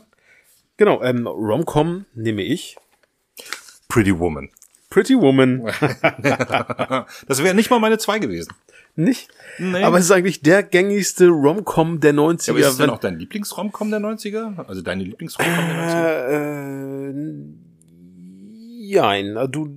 genau, 0.77 1.01
ähm, 1.01 1.25
Rom-Com 1.27 2.05
nehme 2.13 2.43
ich. 2.43 2.77
Pretty 3.89 4.17
Woman. 4.19 4.49
Pretty 4.89 5.15
Woman. 5.19 5.63
Das 7.27 7.43
wäre 7.43 7.55
nicht 7.55 7.69
mal 7.71 7.79
meine 7.79 7.97
zwei 7.97 8.19
gewesen. 8.19 8.53
Nicht? 8.99 9.29
Nee. 9.59 9.83
Aber 9.83 9.99
es 9.99 10.05
ist 10.05 10.11
eigentlich 10.11 10.41
der 10.41 10.63
gängigste 10.63 11.27
Rom-Com 11.27 11.99
der 11.99 12.13
90er. 12.15 12.49
Aber 12.49 12.59
ist 12.59 12.65
es 12.67 12.77
denn 12.77 12.89
auch 12.89 12.99
dein 12.99 13.19
Lieblings-Rom-Com 13.19 13.91
der 13.91 13.99
90er? 13.99 14.65
Also 14.67 14.81
deine 14.81 15.03
Lieblings-Rom-Com 15.03 15.55
der 15.67 17.09
90er? 17.09 17.09
Äh, 17.09 17.13
jein. 18.87 19.37
Also 19.37 19.51
Du, 19.51 19.69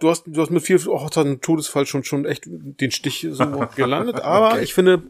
du 0.00 0.10
hast, 0.10 0.24
du 0.26 0.40
hast 0.42 0.50
mit 0.50 0.62
viel 0.64 0.78
Hochzeit 0.84 1.26
und 1.26 1.40
Todesfall 1.42 1.86
schon, 1.86 2.04
schon 2.04 2.24
echt 2.26 2.44
den 2.46 2.90
Stich 2.90 3.26
so 3.30 3.44
gelandet. 3.76 4.20
Aber 4.20 4.52
Okay. 4.54 4.64
ich 4.64 4.74
finde, 4.74 5.02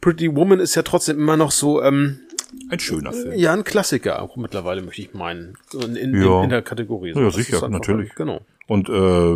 Pretty 0.00 0.34
Woman 0.34 0.60
ist 0.60 0.74
ja 0.74 0.82
trotzdem 0.82 1.18
immer 1.18 1.36
noch 1.36 1.50
so, 1.50 1.82
ähm, 1.82 2.20
Ein 2.70 2.78
schöner 2.78 3.12
Film. 3.12 3.32
ja, 3.36 3.52
ein 3.52 3.64
Klassiker 3.64 4.22
auch 4.22 4.36
mittlerweile, 4.36 4.80
möchte 4.82 5.02
ich 5.02 5.12
meinen. 5.12 5.56
In, 5.74 5.96
in, 5.96 6.14
Ja. 6.22 6.38
in, 6.38 6.44
in 6.44 6.50
der 6.50 6.62
Kategorie. 6.62 7.12
Ja, 7.14 7.20
Das 7.20 7.34
sicher, 7.34 7.68
natürlich. 7.68 8.14
Genau. 8.14 8.42
Und 8.68 8.88
äh, 8.88 9.34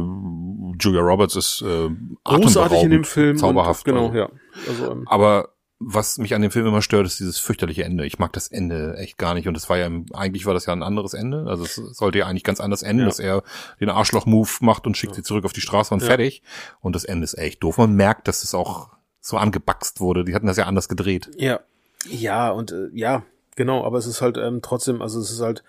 Julia 0.78 1.00
Roberts 1.00 1.34
ist 1.36 1.62
äh, 1.62 1.90
Großartig 2.24 2.82
in 2.84 2.90
dem 2.90 3.04
Film. 3.04 3.36
Zauberhaft. 3.36 3.88
Und, 3.88 3.94
genau, 3.94 4.06
also. 4.08 4.18
ja. 4.18 4.28
Also, 4.68 4.92
ähm, 4.92 5.08
Aber 5.08 5.48
was 5.80 6.18
mich 6.18 6.34
an 6.34 6.42
dem 6.42 6.52
Film 6.52 6.66
immer 6.66 6.82
stört, 6.82 7.06
ist 7.06 7.18
dieses 7.18 7.38
fürchterliche 7.38 7.82
Ende. 7.82 8.06
Ich 8.06 8.18
mag 8.20 8.32
das 8.34 8.46
Ende 8.46 8.94
echt 8.98 9.18
gar 9.18 9.34
nicht. 9.34 9.48
Und 9.48 9.54
das 9.54 9.68
war 9.68 9.78
ja, 9.78 9.88
eigentlich 10.12 10.46
war 10.46 10.54
das 10.54 10.66
ja 10.66 10.72
ein 10.72 10.82
anderes 10.84 11.12
Ende. 11.14 11.46
Also 11.48 11.64
es 11.64 11.74
sollte 11.74 12.18
ja 12.18 12.26
eigentlich 12.26 12.44
ganz 12.44 12.60
anders 12.60 12.82
enden, 12.84 13.00
Ja. 13.00 13.06
dass 13.06 13.18
er 13.18 13.42
den 13.80 13.88
Arschloch-Move 13.88 14.50
macht 14.60 14.86
und 14.86 14.96
schickt 14.96 15.14
sie 15.16 15.22
zurück 15.24 15.44
auf 15.44 15.52
die 15.52 15.60
Straße 15.60 15.92
und 15.92 16.00
fertig. 16.00 16.42
Und 16.80 16.94
das 16.94 17.04
Ende 17.04 17.24
ist 17.24 17.36
echt 17.36 17.62
doof. 17.64 17.78
Man 17.78 17.94
merkt, 17.94 18.28
dass 18.28 18.44
es 18.44 18.54
auch 18.54 18.90
so 19.20 19.38
angebaxt 19.38 19.98
wurde. 20.00 20.24
Die 20.24 20.34
hatten 20.34 20.46
das 20.46 20.56
ja 20.56 20.66
anders 20.66 20.88
gedreht. 20.88 21.30
Ja. 21.36 21.60
Ja, 22.08 22.50
und 22.50 22.72
äh, 22.72 22.88
ja, 22.92 23.22
genau, 23.56 23.84
aber 23.84 23.98
es 23.98 24.06
ist 24.06 24.20
halt 24.22 24.36
ähm, 24.36 24.60
trotzdem, 24.62 25.00
also 25.00 25.20
es 25.20 25.30
ist 25.30 25.40
halt, 25.40 25.62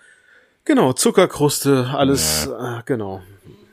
genau, 0.64 0.92
Zuckerkruste, 0.92 1.90
alles, 1.94 2.46
äh, 2.46 2.82
genau. 2.84 3.22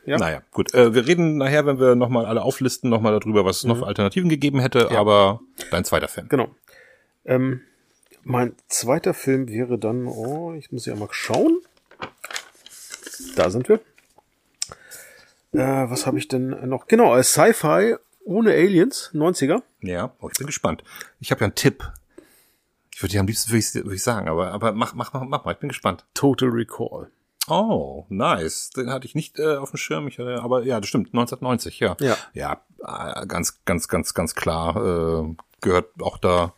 Ja. 0.05 0.17
Naja, 0.17 0.41
gut. 0.51 0.73
Äh, 0.73 0.93
wir 0.93 1.07
reden 1.07 1.37
nachher, 1.37 1.65
wenn 1.65 1.79
wir 1.79 1.95
nochmal 1.95 2.25
alle 2.25 2.41
auflisten, 2.41 2.89
nochmal 2.89 3.17
darüber, 3.19 3.45
was 3.45 3.57
es 3.57 3.63
noch 3.65 3.77
für 3.77 3.87
Alternativen 3.87 4.29
gegeben 4.29 4.59
hätte. 4.59 4.85
Mhm. 4.85 4.93
Ja. 4.93 4.99
Aber 4.99 5.41
dein 5.69 5.85
zweiter 5.85 6.07
Film. 6.07 6.27
Genau. 6.27 6.49
Ähm, 7.23 7.61
mein 8.23 8.55
zweiter 8.67 9.13
Film 9.13 9.47
wäre 9.47 9.77
dann, 9.77 10.07
oh, 10.07 10.53
ich 10.53 10.71
muss 10.71 10.85
ja 10.85 10.95
mal 10.95 11.07
schauen. 11.11 11.59
Da 13.35 13.49
sind 13.49 13.69
wir. 13.69 13.79
Äh, 15.53 15.89
was 15.89 16.05
habe 16.05 16.17
ich 16.17 16.27
denn 16.27 16.67
noch? 16.67 16.87
Genau, 16.87 17.21
Sci-Fi 17.21 17.95
ohne 18.23 18.51
Aliens, 18.51 19.11
90er. 19.13 19.61
Ja, 19.81 20.13
oh, 20.19 20.29
ich 20.31 20.37
bin 20.37 20.47
gespannt. 20.47 20.83
Ich 21.19 21.31
habe 21.31 21.41
ja 21.41 21.45
einen 21.45 21.55
Tipp. 21.55 21.91
Ich 23.01 23.03
würde 23.03 23.15
ja 23.15 23.21
am 23.21 23.25
liebsten 23.25 23.49
würde 23.51 23.57
ich, 23.57 23.73
würde 23.73 23.95
ich 23.95 24.03
sagen, 24.03 24.27
aber, 24.27 24.51
aber 24.51 24.73
mach, 24.73 24.93
mach, 24.93 25.11
mach, 25.11 25.23
mach 25.23 25.43
mal, 25.43 25.53
ich 25.53 25.57
bin 25.57 25.69
gespannt. 25.69 26.05
Total 26.13 26.49
Recall. 26.49 27.07
Oh, 27.47 28.05
nice. 28.09 28.69
Den 28.69 28.91
hatte 28.91 29.07
ich 29.07 29.15
nicht 29.15 29.39
äh, 29.39 29.55
auf 29.55 29.71
dem 29.71 29.77
Schirm, 29.77 30.07
ich 30.07 30.19
hatte, 30.19 30.39
aber 30.43 30.61
ja, 30.65 30.79
das 30.79 30.87
stimmt, 30.87 31.07
1990, 31.07 31.79
ja. 31.79 31.97
Ja. 31.99 32.15
Ja, 32.33 32.61
äh, 32.85 33.25
ganz, 33.25 33.65
ganz, 33.65 33.87
ganz, 33.87 34.13
ganz 34.13 34.35
klar, 34.35 34.75
äh, 35.25 35.35
gehört 35.61 35.87
auch 35.99 36.19
da 36.19 36.53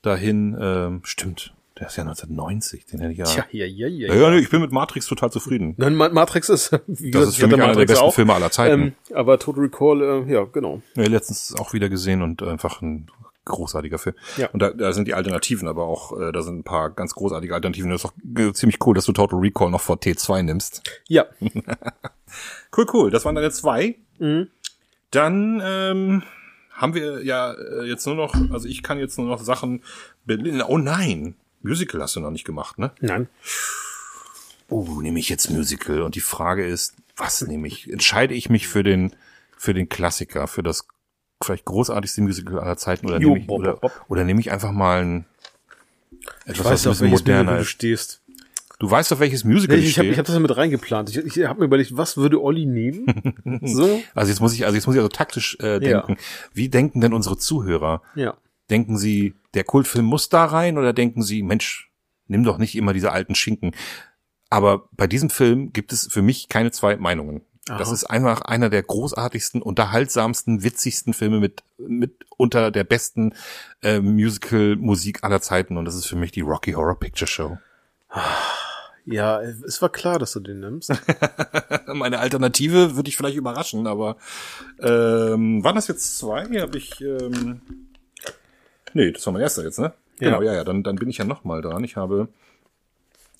dahin, 0.00 0.56
ähm, 0.58 1.00
stimmt. 1.04 1.52
Der 1.78 1.88
ist 1.88 1.96
ja 1.96 2.04
1990, 2.04 2.86
den 2.86 3.00
hätte 3.00 3.12
ich 3.12 3.18
ja. 3.18 3.24
Tja, 3.26 3.44
ja, 3.50 3.66
ja, 3.66 3.86
ja. 3.86 4.14
ja, 4.14 4.30
ja, 4.30 4.34
ich 4.38 4.48
bin 4.48 4.62
mit 4.62 4.72
Matrix 4.72 5.04
total 5.04 5.30
zufrieden. 5.30 5.74
Nein, 5.76 5.94
Ma- 5.94 6.08
Matrix 6.08 6.48
ist, 6.48 6.72
wie 6.86 7.10
Das 7.10 7.20
gesagt, 7.20 7.26
ist 7.28 7.36
für 7.36 7.46
mich 7.48 7.60
einer 7.60 7.74
der 7.74 7.84
besten 7.84 8.02
auch. 8.02 8.14
Filme 8.14 8.32
aller 8.34 8.50
Zeiten. 8.50 8.80
Ähm, 8.82 8.94
aber 9.14 9.38
Total 9.38 9.64
Recall, 9.64 10.00
äh, 10.26 10.32
ja, 10.32 10.44
genau. 10.44 10.80
Ja, 10.94 11.02
letztens 11.04 11.54
auch 11.58 11.74
wieder 11.74 11.90
gesehen 11.90 12.22
und 12.22 12.42
einfach 12.42 12.80
ein 12.80 13.08
großartiger 13.46 13.98
Film. 13.98 14.14
Ja. 14.36 14.50
Und 14.50 14.60
da, 14.60 14.70
da 14.70 14.92
sind 14.92 15.08
die 15.08 15.14
Alternativen, 15.14 15.66
aber 15.68 15.84
auch, 15.84 16.18
äh, 16.20 16.32
da 16.32 16.42
sind 16.42 16.58
ein 16.58 16.64
paar 16.64 16.90
ganz 16.90 17.14
großartige 17.14 17.54
Alternativen. 17.54 17.90
Das 17.90 18.04
ist 18.04 18.10
auch 18.10 18.38
äh, 18.38 18.52
ziemlich 18.52 18.78
cool, 18.84 18.94
dass 18.94 19.06
du 19.06 19.12
Total 19.12 19.38
Recall 19.38 19.70
noch 19.70 19.80
vor 19.80 19.96
T2 19.96 20.42
nimmst. 20.42 20.82
Ja. 21.08 21.26
Cool, 22.76 22.86
cool. 22.92 23.10
Das 23.10 23.24
waren 23.24 23.34
deine 23.34 23.50
zwei. 23.50 23.96
Mhm. 24.18 24.48
Dann 25.10 25.62
ähm, 25.64 26.22
haben 26.72 26.94
wir 26.94 27.24
ja 27.24 27.52
äh, 27.52 27.84
jetzt 27.84 28.04
nur 28.06 28.16
noch, 28.16 28.34
also 28.50 28.68
ich 28.68 28.82
kann 28.82 28.98
jetzt 28.98 29.16
nur 29.16 29.28
noch 29.28 29.40
Sachen 29.40 29.82
Berlin. 30.26 30.62
Oh 30.66 30.76
nein, 30.76 31.36
Musical 31.62 32.02
hast 32.02 32.16
du 32.16 32.20
noch 32.20 32.30
nicht 32.30 32.44
gemacht, 32.44 32.78
ne? 32.78 32.90
Nein. 33.00 33.28
Oh, 34.68 35.00
nehme 35.00 35.18
ich 35.18 35.28
jetzt 35.28 35.50
Musical? 35.50 36.02
Und 36.02 36.16
die 36.16 36.20
Frage 36.20 36.66
ist, 36.66 36.96
was 37.16 37.40
nehme 37.40 37.66
ich? 37.68 37.90
Entscheide 37.90 38.34
ich 38.34 38.50
mich 38.50 38.68
für 38.68 38.82
den 38.82 39.14
für 39.56 39.72
den 39.72 39.88
Klassiker, 39.88 40.48
für 40.48 40.62
das 40.62 40.86
vielleicht 41.42 41.64
großartigste 41.64 42.22
Musical 42.22 42.58
aller 42.60 42.76
Zeiten 42.76 43.06
oder 43.06 43.18
Jo, 43.20 43.28
nehme 43.30 43.40
ich 43.40 43.46
bop, 43.46 43.58
oder, 43.60 43.74
bop. 43.76 43.92
oder 44.08 44.24
nehme 44.24 44.40
ich 44.40 44.50
einfach 44.50 44.72
mal 44.72 45.02
ein 45.04 45.24
etwas, 46.44 46.54
Ich 46.54 46.58
was 46.60 46.64
weiß 46.66 46.86
ein 46.86 46.90
auf 46.90 46.92
bisschen 46.98 47.06
welches 47.06 47.20
Musical 47.20 47.34
moderner 47.44 47.58
du 47.58 47.64
stehst. 47.64 48.22
Du 48.78 48.90
weißt 48.90 49.10
auf 49.14 49.20
welches 49.20 49.44
Musical 49.44 49.76
Nee, 49.78 49.84
ich 49.84 49.88
ich 49.90 49.98
habe 49.98 50.04
stehe? 50.04 50.12
ich 50.12 50.18
hab 50.18 50.26
das 50.26 50.34
ja 50.34 50.40
mit 50.40 50.54
reingeplant. 50.54 51.08
Ich, 51.08 51.16
ich 51.38 51.46
habe 51.46 51.60
mir 51.60 51.64
überlegt, 51.66 51.96
was 51.96 52.16
würde 52.18 52.42
Olli 52.42 52.66
nehmen? 52.66 53.06
so. 53.62 54.02
also 54.14 54.30
jetzt 54.30 54.40
muss 54.40 54.52
ich, 54.52 54.64
also 54.66 54.74
jetzt 54.74 54.86
muss 54.86 54.94
ich 54.96 55.00
also 55.00 55.08
taktisch 55.08 55.56
äh, 55.60 55.74
Ja. 55.74 55.78
denken. 56.02 56.16
Wie 56.52 56.68
denken 56.68 57.00
denn 57.00 57.14
unsere 57.14 57.38
Zuhörer? 57.38 58.02
Ja. 58.14 58.36
Denken 58.68 58.98
Sie, 58.98 59.34
der 59.54 59.64
Kultfilm 59.64 60.04
muss 60.04 60.28
da 60.28 60.44
rein 60.44 60.76
oder 60.76 60.92
denken 60.92 61.22
Sie, 61.22 61.42
Mensch, 61.42 61.90
nimm 62.26 62.44
doch 62.44 62.58
nicht 62.58 62.74
immer 62.76 62.92
diese 62.92 63.12
alten 63.12 63.34
Schinken. 63.34 63.72
Aber 64.50 64.88
bei 64.92 65.06
diesem 65.06 65.30
Film 65.30 65.72
gibt 65.72 65.92
es 65.92 66.06
für 66.10 66.20
mich 66.22 66.48
keine 66.48 66.70
zwei 66.70 66.96
Meinungen. 66.96 67.42
Das 67.66 67.90
ist 67.90 68.04
einfach 68.04 68.42
einer 68.42 68.70
der 68.70 68.84
großartigsten, 68.84 69.60
unterhaltsamsten, 69.60 70.62
witzigsten 70.62 71.12
Filme 71.14 71.40
mit, 71.40 71.64
mit 71.78 72.24
unter 72.36 72.70
der 72.70 72.84
besten 72.84 73.34
äh, 73.82 73.98
Musical-Musik 73.98 75.24
aller 75.24 75.40
Zeiten. 75.40 75.76
Und 75.76 75.84
das 75.84 75.96
ist 75.96 76.06
für 76.06 76.14
mich 76.14 76.30
die 76.30 76.42
Rocky 76.42 76.72
Horror 76.72 76.98
Picture 76.98 77.28
Show. 77.28 77.58
Ja, 79.08 79.40
es 79.40 79.80
war 79.80 79.88
klar, 79.88 80.18
dass 80.18 80.32
du 80.32 80.40
den 80.40 80.58
nimmst. 80.58 80.92
Meine 81.86 82.18
Alternative 82.18 82.96
würde 82.96 83.08
ich 83.08 83.16
vielleicht 83.16 83.36
überraschen, 83.36 83.86
aber 83.86 84.16
ähm, 84.80 85.62
waren 85.62 85.76
das 85.76 85.86
jetzt 85.86 86.18
zwei? 86.18 86.44
Habe 86.60 86.76
ich. 86.76 87.00
Ähm, 87.00 87.60
nee, 88.94 89.12
das 89.12 89.24
war 89.24 89.32
mein 89.32 89.42
erster 89.42 89.62
jetzt, 89.62 89.78
ne? 89.78 89.92
Ja. 90.18 90.30
Genau, 90.30 90.42
ja, 90.42 90.54
ja. 90.54 90.64
Dann, 90.64 90.82
dann 90.82 90.96
bin 90.96 91.08
ich 91.08 91.18
ja 91.18 91.24
noch 91.24 91.44
mal 91.44 91.62
dran. 91.62 91.84
Ich 91.84 91.94
habe, 91.94 92.26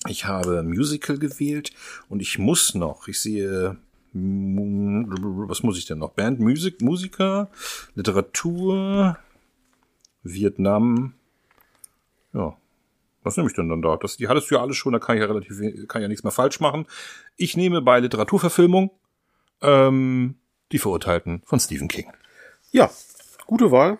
ich 0.07 0.23
habe 0.23 0.63
Musical 0.63 1.17
gewählt 1.17 1.73
und 2.07 2.21
ich 2.21 2.39
muss 2.39 2.73
noch. 2.73 3.09
Ich 3.09 3.19
sehe, 3.19 3.75
was 4.13 5.63
muss 5.63 5.77
ich 5.77 5.85
denn 5.85 5.99
noch? 5.99 6.11
Band, 6.11 6.39
Musik, 6.39 6.81
Musiker, 6.81 7.49
Literatur, 7.95 9.17
Vietnam. 10.23 11.13
Ja, 12.33 12.55
was 13.23 13.37
nehme 13.37 13.49
ich 13.49 13.55
denn 13.55 13.69
dann 13.69 13.81
da? 13.81 13.97
Das, 13.97 14.17
die 14.17 14.27
hattest 14.27 14.49
du 14.51 14.55
ja 14.55 14.61
alles 14.61 14.77
schon, 14.77 14.93
da 14.93 14.99
kann 14.99 15.15
ich 15.17 15.21
ja 15.21 15.27
relativ, 15.27 15.87
kann 15.87 16.01
ja 16.01 16.07
nichts 16.07 16.23
mehr 16.23 16.31
falsch 16.31 16.59
machen. 16.59 16.85
Ich 17.35 17.57
nehme 17.57 17.81
bei 17.81 17.99
Literaturverfilmung 17.99 18.91
ähm, 19.61 20.35
die 20.71 20.79
Verurteilten 20.79 21.41
von 21.45 21.59
Stephen 21.59 21.87
King. 21.87 22.11
ja, 22.71 22.89
gute 23.45 23.71
Wahl. 23.71 23.99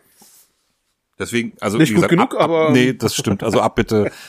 Deswegen, 1.19 1.53
also 1.61 1.77
Nicht 1.77 1.89
wie 1.89 1.93
gut 1.95 2.03
gesagt, 2.09 2.11
genug, 2.11 2.35
ab, 2.35 2.41
ab, 2.41 2.49
aber- 2.49 2.71
nee, 2.71 2.93
das 2.93 3.15
stimmt. 3.15 3.41
Also 3.43 3.59
ab 3.61 3.75
bitte. 3.75 4.11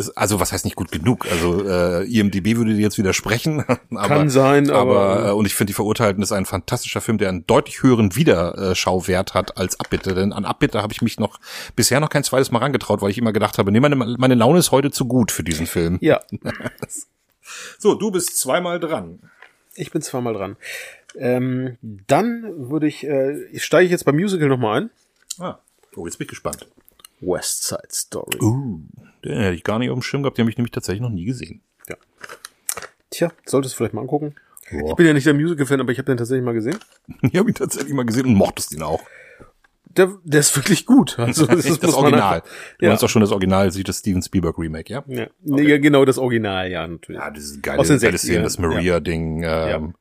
Ist, 0.00 0.16
also 0.16 0.40
was 0.40 0.52
heißt 0.52 0.64
nicht 0.64 0.76
gut 0.76 0.90
genug? 0.90 1.26
Also 1.30 1.64
äh, 1.68 2.04
IMDb 2.04 2.56
würde 2.56 2.74
dir 2.74 2.80
jetzt 2.80 2.98
widersprechen. 2.98 3.64
aber, 3.94 4.08
Kann 4.08 4.30
sein, 4.30 4.70
aber- 4.70 4.98
aber 5.00 5.28
äh, 5.28 5.32
und 5.32 5.46
ich 5.46 5.54
finde 5.54 5.70
die 5.70 5.74
Verurteilten 5.74 6.22
ist 6.22 6.32
ein 6.32 6.46
fantastischer 6.46 7.00
Film, 7.00 7.18
der 7.18 7.28
einen 7.28 7.46
deutlich 7.46 7.82
höheren 7.82 8.16
Wiederschauwert 8.16 9.34
hat 9.34 9.56
als 9.56 9.78
Abbitte. 9.78 10.14
Denn 10.14 10.32
an 10.32 10.44
Abbitte 10.44 10.82
habe 10.82 10.92
ich 10.92 11.02
mich 11.02 11.18
noch 11.20 11.38
bisher 11.76 12.00
noch 12.00 12.08
kein 12.08 12.24
zweites 12.24 12.50
Mal 12.50 12.58
rangetraut, 12.58 13.02
weil 13.02 13.10
ich 13.10 13.18
immer 13.18 13.32
gedacht 13.32 13.58
habe, 13.58 13.70
nee, 13.70 13.80
meine, 13.80 13.96
meine 13.96 14.34
Laune 14.34 14.58
ist 14.58 14.72
heute 14.72 14.90
zu 14.90 15.04
gut 15.06 15.30
für 15.30 15.44
diesen 15.44 15.66
Film. 15.66 15.98
Ja. 16.00 16.20
So, 17.78 17.94
du 17.94 18.10
bist 18.10 18.38
zweimal 18.38 18.78
dran. 18.78 19.18
Ich 19.74 19.90
bin 19.90 20.02
zweimal 20.02 20.34
dran. 20.34 20.56
Ähm, 21.16 21.76
dann 21.82 22.44
würde 22.70 22.86
ich, 22.86 23.04
äh, 23.04 23.42
ich 23.50 23.64
steige 23.64 23.86
ich 23.86 23.90
jetzt 23.90 24.04
beim 24.04 24.14
Musical 24.16 24.48
nochmal 24.48 24.82
ein. 24.82 24.90
Ah. 25.40 25.58
Oh, 25.96 26.06
jetzt 26.06 26.18
bin 26.18 26.26
ich 26.26 26.30
gespannt. 26.30 26.68
West 27.20 27.64
Side 27.64 27.88
Story. 27.90 28.38
Uh, 28.40 28.78
den 29.24 29.38
hätte 29.38 29.54
ich 29.54 29.64
gar 29.64 29.78
nicht 29.78 29.90
auf 29.90 29.98
dem 29.98 30.02
Schirm 30.02 30.22
gehabt, 30.22 30.38
den 30.38 30.44
habe 30.44 30.50
ich 30.50 30.56
nämlich 30.58 30.72
tatsächlich 30.72 31.02
noch 31.02 31.10
nie 31.10 31.24
gesehen. 31.24 31.60
Ja. 31.88 31.96
Tja, 33.10 33.30
solltest 33.44 33.74
du 33.74 33.78
vielleicht 33.78 33.94
mal 33.94 34.02
angucken. 34.02 34.34
Boah. 34.70 34.90
Ich 34.90 34.94
bin 34.96 35.06
ja 35.06 35.12
nicht 35.12 35.26
der 35.26 35.34
Musical-Fan, 35.34 35.80
aber 35.80 35.90
ich 35.92 35.98
habe 35.98 36.06
den 36.06 36.16
tatsächlich 36.16 36.44
mal 36.44 36.54
gesehen. 36.54 36.78
Ich 37.22 37.36
habe 37.36 37.48
ihn 37.50 37.54
tatsächlich 37.54 37.92
mal 37.92 38.04
gesehen 38.06 38.26
und 38.26 38.34
mochtest 38.34 38.72
ihn 38.72 38.82
auch. 38.82 39.00
Der, 39.96 40.12
der 40.22 40.38
ist 40.40 40.54
wirklich 40.54 40.86
gut. 40.86 41.18
Also, 41.18 41.44
Das, 41.48 41.66
muss 41.68 41.80
das 41.80 41.94
Original. 41.94 42.34
einfach- 42.36 42.48
Du 42.78 42.84
Ja. 42.84 42.90
meinst 42.90 43.02
auch 43.02 43.08
schon 43.08 43.20
das 43.22 43.32
Original, 43.32 43.72
sieht 43.72 43.88
das 43.88 43.98
Steven 43.98 44.22
Spielberg 44.22 44.56
Remake, 44.58 44.92
ja? 44.92 45.02
Ja. 45.08 45.26
Nee, 45.40 45.62
ja, 45.68 45.78
genau 45.78 46.04
das 46.04 46.18
Original, 46.18 46.70
ja, 46.70 46.86
natürlich. 46.86 47.20
Ja, 47.20 47.30
dieses 47.30 47.60
geile, 47.60 47.80
Aus 47.80 47.88
den 47.88 47.98
geile 47.98 48.16
60ern, 48.16 48.18
Szene, 48.18 48.42
das 48.44 48.58
Maria-Ding, 48.58 49.42
ähm, 49.42 49.44
Ja. 49.44 49.92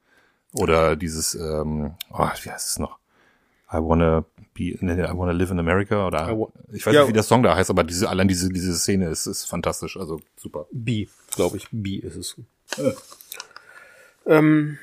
oder 0.54 0.96
dieses, 0.96 1.34
ähm, 1.34 1.94
oh, 2.14 2.28
wie 2.44 2.52
heißt 2.52 2.68
es 2.68 2.78
noch? 2.80 3.00
I 3.74 3.78
wanna 3.78 4.26
be, 4.60 4.78
nee, 4.82 5.02
I 5.02 5.12
wanna 5.18 5.32
live 5.32 5.52
in 5.52 5.60
America, 5.60 6.06
oder, 6.08 6.30
ich 6.74 6.86
weiß 6.86 6.94
Ja. 6.94 7.02
nicht, 7.02 7.10
wie 7.10 7.14
der 7.14 7.24
Song 7.24 7.42
da 7.44 7.56
heißt, 7.56 7.70
aber 7.70 7.84
diese, 7.84 8.10
allein 8.10 8.28
diese, 8.28 8.50
diese 8.50 8.76
Szene 8.78 9.10
ist, 9.10 9.26
ist 9.26 9.46
fantastisch, 9.46 9.98
also 9.98 10.20
super. 10.36 10.68
B, 10.72 11.08
glaube 11.36 11.58
ich. 11.58 11.68
B 11.72 11.96
ist 11.96 12.16
es. 12.16 12.36
Ähm, 14.26 14.78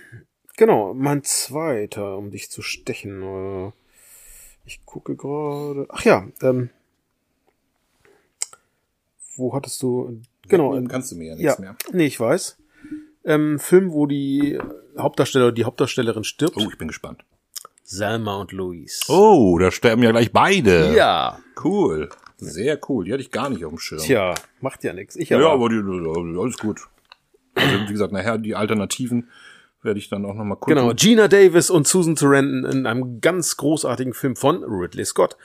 genau, 0.56 0.94
mein 0.94 1.22
zweiter, 1.22 2.16
um 2.16 2.30
dich 2.30 2.50
zu 2.50 2.62
stechen. 2.62 3.22
äh, 3.22 3.72
Ich 4.64 4.84
gucke 4.84 5.14
gerade. 5.14 5.86
Ach 5.90 6.04
ja, 6.04 6.26
ähm, 6.42 6.70
wo 9.36 9.54
hattest 9.54 9.82
du? 9.82 10.20
Genau, 10.48 10.72
Dann 10.74 10.84
ähm, 10.84 10.88
kannst 10.88 11.12
du 11.12 11.16
mir 11.16 11.28
ja 11.28 11.34
ja, 11.34 11.38
nichts 11.42 11.58
mehr. 11.58 11.76
nee, 11.92 12.06
ich 12.06 12.18
weiß. 12.18 12.56
Ähm, 13.24 13.58
Film, 13.58 13.92
wo 13.92 14.06
die 14.06 14.58
Hauptdarsteller, 14.96 15.52
die 15.52 15.64
Hauptdarstellerin 15.64 16.24
stirbt. 16.24 16.56
Oh, 16.56 16.68
ich 16.70 16.78
bin 16.78 16.88
gespannt. 16.88 17.24
Selma 17.86 18.36
und 18.36 18.50
Louise. 18.52 19.00
Oh, 19.08 19.58
da 19.58 19.70
sterben 19.70 20.02
ja 20.02 20.10
gleich 20.10 20.32
beide. 20.32 20.92
Ja. 20.94 21.38
Cool. 21.62 22.08
Sehr 22.36 22.78
cool. 22.88 23.04
Die 23.04 23.12
hatte 23.12 23.22
ich 23.22 23.30
gar 23.30 23.48
nicht 23.48 23.64
auf 23.64 23.70
dem 23.70 23.78
Schirm. 23.78 24.00
Tja, 24.00 24.34
macht 24.60 24.84
ja 24.84 24.92
nichts. 24.92 25.16
Ich 25.16 25.30
ja, 25.30 25.38
aber. 25.38 25.52
aber 25.52 25.68
die, 25.68 25.76
alles 26.38 26.58
gut. 26.58 26.80
Also, 27.54 27.78
wie 27.88 27.92
gesagt, 27.92 28.12
nachher 28.12 28.38
die 28.38 28.54
Alternativen 28.54 29.30
werde 29.82 29.98
ich 30.00 30.08
dann 30.08 30.26
auch 30.26 30.34
nochmal 30.34 30.56
gucken. 30.58 30.74
Genau, 30.76 30.92
Gina 30.94 31.28
Davis 31.28 31.70
und 31.70 31.86
Susan 31.86 32.16
Sarandon 32.16 32.70
in 32.70 32.86
einem 32.86 33.20
ganz 33.20 33.56
großartigen 33.56 34.12
Film 34.12 34.36
von 34.36 34.64
Ridley 34.64 35.04
Scott. 35.04 35.36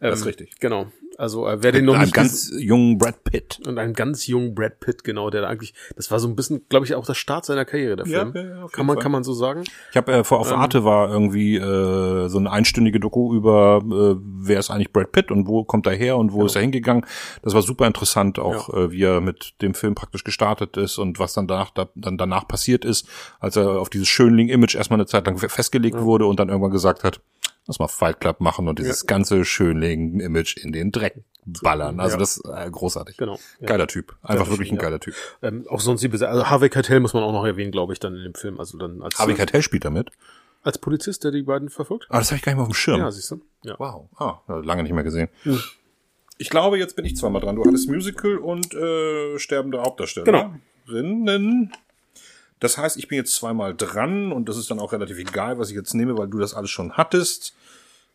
Ähm, 0.00 0.10
Das 0.10 0.20
ist 0.20 0.26
richtig. 0.26 0.54
Genau. 0.60 0.86
Also 1.20 1.46
äh, 1.46 1.62
wer 1.62 1.70
den 1.72 1.84
noch 1.84 1.92
Mit 1.92 1.98
einem 1.98 2.04
nicht 2.06 2.14
ganz 2.14 2.50
jungen 2.58 2.96
Brad 2.98 3.22
Pitt. 3.24 3.60
und 3.66 3.78
einem 3.78 3.92
ganz 3.92 4.26
jungen 4.26 4.54
Brad 4.54 4.80
Pitt, 4.80 5.04
genau, 5.04 5.28
der 5.30 5.42
da 5.42 5.48
eigentlich, 5.48 5.74
das 5.96 6.10
war 6.10 6.18
so 6.18 6.26
ein 6.26 6.34
bisschen, 6.34 6.62
glaube 6.68 6.86
ich, 6.86 6.94
auch 6.94 7.04
der 7.04 7.14
Start 7.14 7.44
seiner 7.44 7.64
Karriere, 7.66 7.96
der 7.96 8.06
Ja, 8.06 8.20
Film. 8.20 8.32
ja, 8.34 8.42
ja, 8.62 8.66
kann 8.72 8.86
man, 8.86 8.96
Fall. 8.96 9.02
kann 9.02 9.12
man 9.12 9.22
so 9.22 9.34
sagen. 9.34 9.64
Ich 9.90 9.96
habe 9.96 10.12
äh, 10.12 10.24
vor 10.24 10.38
Ähm. 10.38 10.42
auf 10.46 10.52
Arte 10.52 10.84
war 10.84 11.10
irgendwie 11.10 11.56
äh, 11.56 12.28
so 12.28 12.38
eine 12.38 12.50
einstündige 12.50 13.00
Doku 13.00 13.34
über 13.34 13.82
äh, 13.84 14.16
wer 14.22 14.58
ist 14.58 14.70
eigentlich 14.70 14.92
Brad 14.92 15.12
Pitt 15.12 15.30
und 15.30 15.46
wo 15.46 15.62
kommt 15.64 15.86
er 15.86 15.92
her 15.94 16.16
und 16.16 16.32
wo 16.32 16.46
ist 16.46 16.56
er 16.56 16.62
hingegangen. 16.62 17.04
Das 17.42 17.52
war 17.54 17.62
super 17.62 17.86
interessant, 17.86 18.38
auch 18.38 18.72
äh, 18.72 18.90
wie 18.90 19.02
er 19.02 19.20
mit 19.20 19.54
dem 19.60 19.74
Film 19.74 19.94
praktisch 19.94 20.24
gestartet 20.24 20.76
ist 20.78 20.96
und 20.98 21.18
was 21.18 21.34
dann 21.34 21.46
danach 21.46 21.70
da, 21.70 21.88
dann 21.94 22.16
danach 22.16 22.48
passiert 22.48 22.84
ist, 22.84 23.06
als 23.40 23.56
er 23.56 23.78
auf 23.78 23.90
dieses 23.90 24.08
Schönling-Image 24.08 24.74
erstmal 24.74 24.98
eine 24.98 25.06
Zeit 25.06 25.26
lang 25.26 25.36
fe- 25.36 25.48
festgelegt 25.50 26.00
wurde 26.00 26.24
und 26.24 26.40
dann 26.40 26.48
irgendwann 26.48 26.70
gesagt 26.72 27.04
hat, 27.04 27.20
lass 27.66 27.78
mal 27.78 27.88
Fight 27.88 28.20
Club 28.20 28.40
machen 28.40 28.68
und 28.68 28.78
dieses 28.78 29.06
ganze 29.06 29.44
Schönling-Image 29.44 30.56
in 30.56 30.72
den 30.72 30.92
Dreck 30.92 31.22
ballern. 31.44 32.00
Also 32.00 32.14
Ja. 32.14 32.18
das 32.18 32.42
äh, 32.44 32.70
großartig. 32.70 33.16
Genau. 33.16 33.38
Ja. 33.60 33.66
Geiler 33.66 33.86
Typ. 33.86 34.16
Einfach 34.22 34.46
wirklich 34.48 34.72
ein 34.72 34.76
stimmt, 34.76 34.82
ja. 34.82 34.88
geiler 34.88 35.00
Typ. 35.00 35.14
Ähm, 35.42 35.66
auch 35.68 35.80
sonst 35.80 36.02
die 36.02 36.10
also 36.24 36.48
Harvey 36.48 36.68
Keitel 36.68 37.00
muss 37.00 37.14
man 37.14 37.22
auch 37.22 37.32
noch 37.32 37.44
erwähnen, 37.44 37.72
glaube 37.72 37.92
ich, 37.92 37.98
dann 38.00 38.14
in 38.14 38.22
dem 38.24 38.34
Film. 38.34 38.60
Also 38.60 38.78
dann 38.78 39.02
als, 39.02 39.18
Harvey 39.18 39.34
Keitel 39.34 39.62
spielt 39.62 39.84
damit. 39.84 40.10
als 40.62 40.78
Polizist, 40.78 41.24
der 41.24 41.30
die 41.30 41.42
beiden 41.42 41.70
verfolgt. 41.70 42.06
Aber 42.10 42.18
das 42.18 42.30
habe 42.30 42.36
ich 42.36 42.42
gar 42.42 42.52
nicht 42.52 42.56
mehr 42.58 42.62
auf 42.64 42.70
dem 42.70 42.74
Schirm. 42.74 43.00
Ja, 43.00 43.10
siehst 43.10 43.30
du. 43.30 43.40
Ja. 43.64 43.76
Wow. 43.78 44.08
Ah, 44.16 44.40
ja, 44.48 44.56
lange 44.58 44.82
nicht 44.82 44.92
mehr 44.92 45.04
gesehen. 45.04 45.28
Ich 46.38 46.50
glaube, 46.50 46.78
jetzt 46.78 46.96
bin 46.96 47.04
ich 47.04 47.16
zweimal 47.16 47.40
dran. 47.40 47.56
Du 47.56 47.64
hattest 47.64 47.88
Musical 47.88 48.36
und 48.36 48.74
äh, 48.74 49.38
sterbende 49.38 49.80
Hauptdarsteller. 49.82 50.24
Genau. 50.24 50.54
Das 52.60 52.78
heißt, 52.78 52.96
ich 52.98 53.08
bin 53.08 53.16
jetzt 53.16 53.34
zweimal 53.34 53.74
dran 53.74 54.32
und 54.32 54.48
das 54.48 54.56
ist 54.56 54.70
dann 54.70 54.78
auch 54.78 54.92
relativ 54.92 55.18
egal, 55.18 55.58
was 55.58 55.70
ich 55.70 55.76
jetzt 55.76 55.94
nehme, 55.94 56.16
weil 56.16 56.28
du 56.28 56.38
das 56.38 56.54
alles 56.54 56.70
schon 56.70 56.92
hattest. 56.92 57.54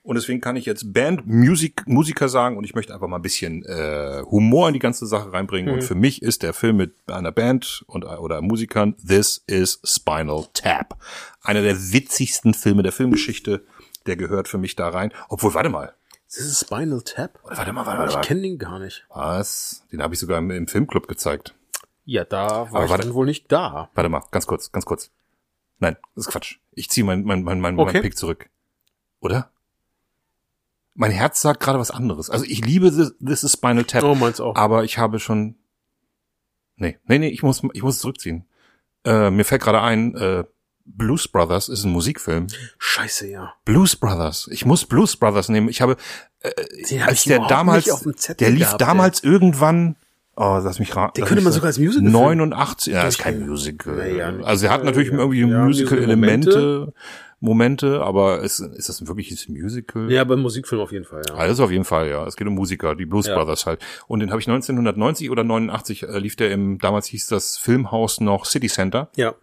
Und 0.03 0.15
deswegen 0.15 0.39
kann 0.39 0.55
ich 0.55 0.67
jetzt 0.67 0.93
Band, 0.93 1.25
Musik, 1.25 1.81
Musiker 1.87 2.29
sagen 2.29 2.57
und 2.57 2.63
ich 2.63 2.75
möchte 2.75 2.93
einfach 2.93 3.07
mal 3.07 3.15
ein 3.15 3.23
bisschen 3.23 3.65
äh, 3.65 4.21
Humor 4.29 4.67
in 4.67 4.75
die 4.75 4.79
ganze 4.79 5.07
Sache 5.07 5.33
reinbringen. 5.33 5.73
Und 5.73 5.83
für 5.83 5.95
mich 5.95 6.21
ist 6.21 6.43
der 6.43 6.53
Film 6.53 6.77
mit 6.77 6.93
einer 7.07 7.31
Band 7.31 7.83
und 7.87 8.05
oder 8.05 8.43
Musikern 8.43 8.95
This 8.97 9.43
is 9.47 9.79
Spinal 9.83 10.45
Tap. 10.53 10.95
Einer 11.41 11.63
der 11.63 11.91
witzigsten 11.91 12.53
Filme 12.53 12.83
der 12.83 12.91
Filmgeschichte. 12.91 13.65
Der 14.05 14.15
gehört 14.15 14.47
für 14.47 14.59
mich 14.59 14.75
da 14.75 14.89
rein. 14.89 15.11
Obwohl, 15.27 15.55
warte 15.55 15.69
mal. 15.69 15.95
Das 16.27 16.45
ist 16.45 16.59
Spinal 16.59 17.01
Tap? 17.01 17.39
Warte 17.43 17.73
mal, 17.73 17.87
warte 17.87 18.13
mal. 18.13 18.21
Ich 18.21 18.27
kenne 18.27 18.41
den 18.41 18.59
gar 18.59 18.77
nicht. 18.77 19.07
Was? 19.09 19.83
Den 19.91 20.03
habe 20.03 20.13
ich 20.13 20.19
sogar 20.19 20.37
im, 20.37 20.51
im 20.51 20.67
Filmclub 20.67 21.07
gezeigt. 21.07 21.55
Ja, 22.05 22.23
da 22.23 22.47
war 22.47 22.75
Aber 22.75 22.83
ich 22.85 22.89
warte. 22.91 23.03
dann 23.05 23.13
wohl 23.13 23.25
nicht 23.25 23.51
da. 23.51 23.89
Warte 23.95 24.09
mal, 24.09 24.21
ganz 24.31 24.45
kurz, 24.47 24.71
ganz 24.71 24.85
kurz. 24.85 25.11
Nein, 25.79 25.97
das 26.15 26.27
ist 26.27 26.31
Quatsch. 26.31 26.57
Ich 26.71 26.89
ziehe 26.89 27.03
mein, 27.05 27.23
mein, 27.23 27.43
mein, 27.43 27.59
mein, 27.59 27.77
Okay. 27.79 27.93
mein 27.93 28.01
Pick 28.03 28.17
zurück. 28.17 28.49
Oder? 29.19 29.51
Mein 30.93 31.11
Herz 31.11 31.41
sagt 31.41 31.59
gerade 31.59 31.79
was 31.79 31.91
anderes. 31.91 32.29
Also 32.29 32.45
ich 32.45 32.63
liebe 32.63 32.89
This, 32.91 33.13
This 33.25 33.43
is 33.43 33.53
Spinal 33.53 33.83
Tap, 33.83 34.03
Oh, 34.03 34.15
meins 34.15 34.39
auch. 34.39 34.55
aber 34.55 34.83
ich 34.83 34.97
habe 34.97 35.19
schon. 35.19 35.55
Nee, 36.77 36.97
nee, 37.05 37.19
nee, 37.19 37.29
ich 37.29 37.43
muss, 37.43 37.61
ich 37.73 37.83
muss 37.83 37.99
zurückziehen. 37.99 38.45
Äh, 39.03 39.29
mir 39.31 39.43
fällt 39.45 39.61
gerade 39.61 39.81
ein, 39.81 40.15
äh, 40.15 40.43
Blues 40.87 41.27
Brothers 41.27 41.67
ist 41.67 41.83
ein 41.83 41.91
Musikfilm. 41.91 42.47
Scheiße, 42.77 43.27
ja. 43.27 43.53
Blues 43.65 43.95
Brothers. 43.95 44.47
Ich 44.51 44.65
muss 44.65 44.85
Blues 44.85 45.17
Brothers 45.17 45.49
nehmen. 45.49 45.67
Ich 45.67 45.81
habe, 45.81 45.97
Den 46.89 47.01
hab 47.01 47.09
als 47.09 47.19
ich 47.19 47.23
der 47.25 47.39
damals, 47.47 47.85
der 48.39 48.49
lief 48.51 48.65
gehabt, 48.67 48.81
damals 48.81 49.23
irgendwann, 49.23 49.95
oh, 50.35 50.59
lass 50.63 50.79
mich 50.79 50.95
raten. 50.95 51.13
Den 51.15 51.21
lass 51.21 51.29
könnte 51.29 51.43
man 51.43 51.53
sogar 51.53 51.67
als 51.67 51.79
Musical 51.79 52.09
89, 52.09 52.93
ja, 52.93 53.03
ist 53.03 53.19
kein 53.19 53.47
Musical. 53.47 53.97
Ja, 53.97 54.31
ja, 54.31 54.43
also 54.43 54.65
er 54.67 54.71
hat 54.73 54.83
natürlich 54.83 55.11
ja, 55.11 55.17
irgendwie 55.17 55.41
ja, 55.41 55.63
Musical-Elemente, 55.65 56.93
Momente, 57.39 58.01
aber 58.01 58.41
ist, 58.41 58.59
ist 58.59 58.89
das 58.89 59.01
ein 59.01 59.07
wirkliches 59.07 59.47
Musical? 59.49 60.11
Ja, 60.11 60.23
beim 60.23 60.41
Musikfilm 60.41 60.81
auf 60.81 60.91
jeden 60.91 61.05
Fall, 61.05 61.21
ja. 61.27 61.35
Also 61.35 61.63
auf 61.65 61.71
jeden 61.71 61.83
Fall, 61.83 62.09
ja. 62.09 62.25
Es 62.25 62.35
geht 62.35 62.47
um 62.47 62.55
Musiker, 62.55 62.95
die 62.95 63.05
Blues 63.05 63.27
Ja. 63.27 63.35
Brothers 63.35 63.65
halt. 63.65 63.79
Und 64.07 64.21
den 64.21 64.31
habe 64.31 64.39
ich 64.41 64.47
1990 64.47 65.29
oder 65.29 65.43
89 65.43 66.03
äh, 66.03 66.19
lief 66.19 66.35
der 66.35 66.51
im, 66.51 66.79
damals 66.79 67.07
hieß 67.07 67.27
das 67.27 67.57
Filmhaus 67.57 68.19
noch 68.19 68.45
City 68.45 68.67
Center. 68.67 69.09
Ja. 69.15 69.35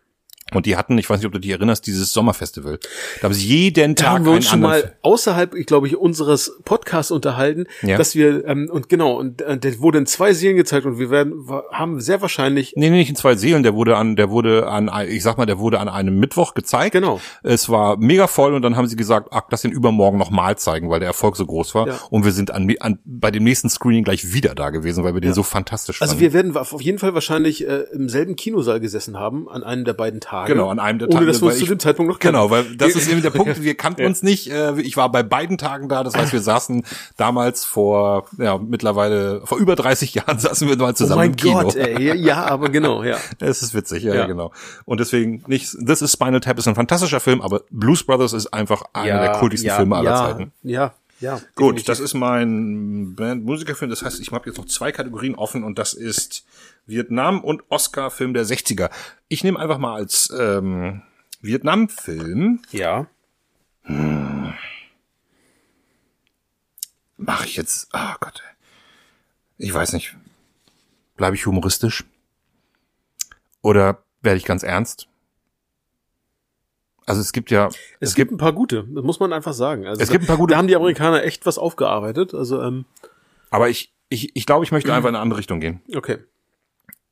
Und 0.52 0.66
die 0.66 0.76
hatten, 0.76 0.98
ich 0.98 1.08
weiß 1.08 1.18
nicht, 1.18 1.26
ob 1.26 1.32
du 1.32 1.38
dich 1.38 1.50
erinnerst, 1.50 1.86
dieses 1.86 2.12
Sommerfestival. 2.12 2.78
Da 3.20 3.24
haben 3.24 3.34
sie 3.34 3.46
jeden 3.46 3.94
Da 3.94 4.02
Tag 4.04 4.12
haben 4.14 4.24
wir 4.26 4.32
uns 4.32 4.48
schon 4.48 4.60
mal 4.60 4.94
außerhalb, 5.02 5.54
ich 5.54 5.66
glaube 5.66 5.86
ich, 5.86 5.96
unseres 5.96 6.58
Podcasts 6.64 7.10
unterhalten, 7.10 7.64
Ja. 7.82 7.96
dass 7.96 8.14
wir 8.14 8.44
ähm, 8.46 8.68
und 8.70 8.88
genau 8.90 9.18
und 9.18 9.40
äh, 9.40 9.56
der 9.56 9.78
wurde 9.78 9.98
in 9.98 10.06
zwei 10.06 10.34
Serien 10.34 10.56
gezeigt 10.58 10.84
und 10.84 10.98
wir 10.98 11.10
werden 11.10 11.46
haben 11.70 12.00
sehr 12.00 12.20
wahrscheinlich 12.20 12.74
Nee, 12.76 12.90
nee, 12.90 12.98
nicht 12.98 13.08
in 13.08 13.16
zwei 13.16 13.34
Seelen, 13.34 13.62
der 13.62 13.74
wurde 13.74 13.96
an, 13.96 14.16
der 14.16 14.28
wurde 14.30 14.68
an, 14.68 14.90
ich 15.08 15.22
sag 15.22 15.38
mal, 15.38 15.46
der 15.46 15.58
wurde 15.58 15.80
an 15.80 15.88
einem 15.88 16.18
Mittwoch 16.18 16.52
gezeigt. 16.54 16.92
Genau. 16.92 17.20
Es 17.42 17.68
war 17.70 17.96
mega 17.96 18.26
voll 18.26 18.52
und 18.52 18.62
dann 18.62 18.76
haben 18.76 18.88
sie 18.88 18.96
gesagt, 18.96 19.28
ach, 19.30 19.42
das 19.48 19.62
den 19.62 19.72
übermorgen 19.72 20.18
nochmal 20.18 20.58
zeigen, 20.58 20.90
weil 20.90 21.00
der 21.00 21.08
Erfolg 21.08 21.36
so 21.36 21.46
groß 21.46 21.74
war. 21.74 21.86
Ja. 21.88 21.98
Und 22.10 22.24
wir 22.24 22.32
sind 22.32 22.50
an, 22.50 22.70
an, 22.80 22.98
bei 23.04 23.30
dem 23.30 23.44
nächsten 23.44 23.70
Screening 23.70 24.04
gleich 24.04 24.34
wieder 24.34 24.54
da 24.54 24.70
gewesen, 24.70 25.02
weil 25.04 25.14
wir 25.14 25.20
den 25.20 25.32
so 25.34 25.42
fantastisch 25.44 26.02
also 26.02 26.12
fanden. 26.12 26.20
wir 26.22 26.32
werden 26.32 26.56
auf 26.56 26.82
jeden 26.82 26.98
Fall 26.98 27.14
wahrscheinlich 27.14 27.66
äh, 27.66 27.84
im 27.94 28.08
selben 28.08 28.36
Kinosaal 28.36 28.80
gesessen 28.80 29.18
haben 29.18 29.48
an 29.48 29.62
einem 29.62 29.84
der 29.84 29.94
beiden 29.94 30.20
Tage. 30.20 30.31
Genau, 30.46 30.68
an 30.70 30.78
einem 30.78 30.98
der 30.98 31.08
ohne 31.08 31.14
Tage, 31.18 31.26
dass 31.26 31.40
wir 31.42 31.48
uns 31.48 31.58
zu 31.58 31.66
dem 31.66 31.78
Zeitpunkt 31.78 32.10
noch 32.10 32.18
Genau, 32.18 32.48
kannten. 32.48 32.70
weil 32.70 32.76
das 32.76 32.94
ist 32.96 33.10
eben 33.10 33.22
der 33.22 33.30
Punkt, 33.30 33.62
wir 33.62 33.74
kannten 33.74 34.04
uns 34.06 34.22
nicht. 34.22 34.50
Äh, 34.50 34.80
Ich 34.80 34.96
war 34.96 35.10
bei 35.12 35.22
beiden 35.22 35.58
Tagen 35.58 35.88
da, 35.88 36.02
das 36.02 36.14
heißt, 36.16 36.32
wir 36.32 36.40
saßen 36.40 36.84
damals 37.16 37.64
vor, 37.64 38.26
ja, 38.38 38.58
mittlerweile, 38.58 39.42
vor 39.44 39.58
über 39.58 39.76
30 39.76 40.14
Jahren 40.14 40.38
saßen 40.40 40.68
wir 40.68 40.76
mal 40.76 40.90
Oh 40.90 40.92
zusammen 40.94 41.18
mein 41.20 41.30
im 41.30 41.36
Kino. 41.36 41.60
Gott, 41.62 41.76
ey. 41.76 42.16
Ja, 42.16 42.46
aber 42.46 42.68
genau, 42.70 43.02
ja. 43.02 43.16
Es 43.40 43.62
ist 43.62 43.74
witzig, 43.74 44.02
ja, 44.04 44.14
Ja. 44.14 44.26
genau. 44.26 44.52
Und 44.84 45.00
deswegen 45.00 45.42
nicht, 45.46 45.76
This 45.86 46.02
is 46.02 46.12
Spinal 46.12 46.40
Tap 46.40 46.58
ist 46.58 46.66
ein 46.68 46.74
fantastischer 46.74 47.20
Film, 47.20 47.40
aber 47.42 47.62
Blues 47.70 48.02
Brothers 48.04 48.32
ist 48.32 48.52
einfach 48.52 48.82
einer 48.92 49.06
ja, 49.08 49.20
der 49.22 49.32
kultigsten 49.32 49.68
ja, 49.68 49.76
Filme 49.76 49.96
aller 49.96 50.10
ja, 50.10 50.16
Zeiten. 50.16 50.52
Ja, 50.62 50.92
ja. 51.22 51.40
Gut, 51.54 51.88
das 51.88 52.00
ist 52.00 52.12
mein 52.14 53.14
Band-Musikerfilm. 53.14 53.88
Das 53.90 54.02
heißt, 54.02 54.20
ich 54.20 54.30
habe 54.32 54.48
jetzt 54.50 54.58
noch 54.58 54.66
zwei 54.66 54.92
Kategorien 54.92 55.34
offen 55.34 55.64
und 55.64 55.78
das 55.78 55.94
ist 55.94 56.44
Vietnam 56.84 57.42
und 57.42 57.62
Oscar-Film 57.70 58.34
der 58.34 58.44
60er. 58.44 58.90
Ich 59.28 59.42
nehme 59.44 59.58
einfach 59.58 59.78
mal 59.78 59.94
als 59.94 60.30
ähm, 60.38 61.02
Vietnam-Film, 61.40 62.60
Ja. 62.70 63.06
mache 67.16 67.46
ich 67.46 67.56
jetzt, 67.56 67.88
ah 67.94 68.16
Gott, 68.20 68.42
ich 69.58 69.72
weiß 69.72 69.92
nicht, 69.92 70.16
bleibe 71.16 71.36
ich 71.36 71.46
humoristisch? 71.46 72.04
Oder 73.60 74.02
werde 74.22 74.38
ich 74.38 74.44
ganz 74.44 74.62
ernst? 74.64 75.06
Also 77.06 77.20
es 77.20 77.32
gibt 77.32 77.50
ja, 77.50 77.68
Es, 78.00 78.14
gibt 78.14 78.30
ein 78.32 78.36
paar 78.36 78.52
gute, 78.52 78.84
das 78.88 79.04
muss 79.04 79.18
man 79.20 79.32
einfach 79.32 79.52
sagen. 79.54 79.86
Also 79.86 80.00
Es 80.00 80.10
gibt 80.10 80.24
ein 80.24 80.26
paar 80.26 80.36
gute- 80.36 80.52
Da 80.52 80.58
haben 80.58 80.68
die 80.68 80.76
Amerikaner 80.76 81.24
echt 81.24 81.46
was 81.46 81.58
aufgearbeitet. 81.58 82.32
Also, 82.34 82.62
ähm, 82.62 82.84
aber 83.50 83.68
ich, 83.68 83.92
ich, 84.08 84.34
ich 84.36 84.46
glaube, 84.46 84.64
ich 84.64 84.72
möchte 84.72 84.92
einfach 84.94 85.08
in 85.08 85.14
eine 85.16 85.22
andere 85.22 85.38
Richtung 85.38 85.60
gehen. 85.60 85.80
okay. 85.96 86.18